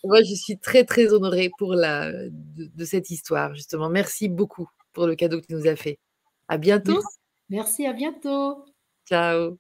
Moi, 0.03 0.23
je 0.23 0.33
suis 0.33 0.57
très, 0.57 0.85
très 0.85 1.13
honorée 1.13 1.51
pour 1.57 1.73
la, 1.73 2.11
de, 2.11 2.85
cette 2.85 3.09
histoire, 3.09 3.53
justement. 3.53 3.89
Merci 3.89 4.29
beaucoup 4.29 4.69
pour 4.93 5.07
le 5.07 5.15
cadeau 5.15 5.41
que 5.41 5.47
tu 5.47 5.53
nous 5.53 5.67
as 5.67 5.75
fait. 5.75 5.99
À 6.47 6.57
bientôt. 6.57 7.01
Merci, 7.49 7.85
à 7.85 7.93
bientôt. 7.93 8.65
Ciao. 9.05 9.57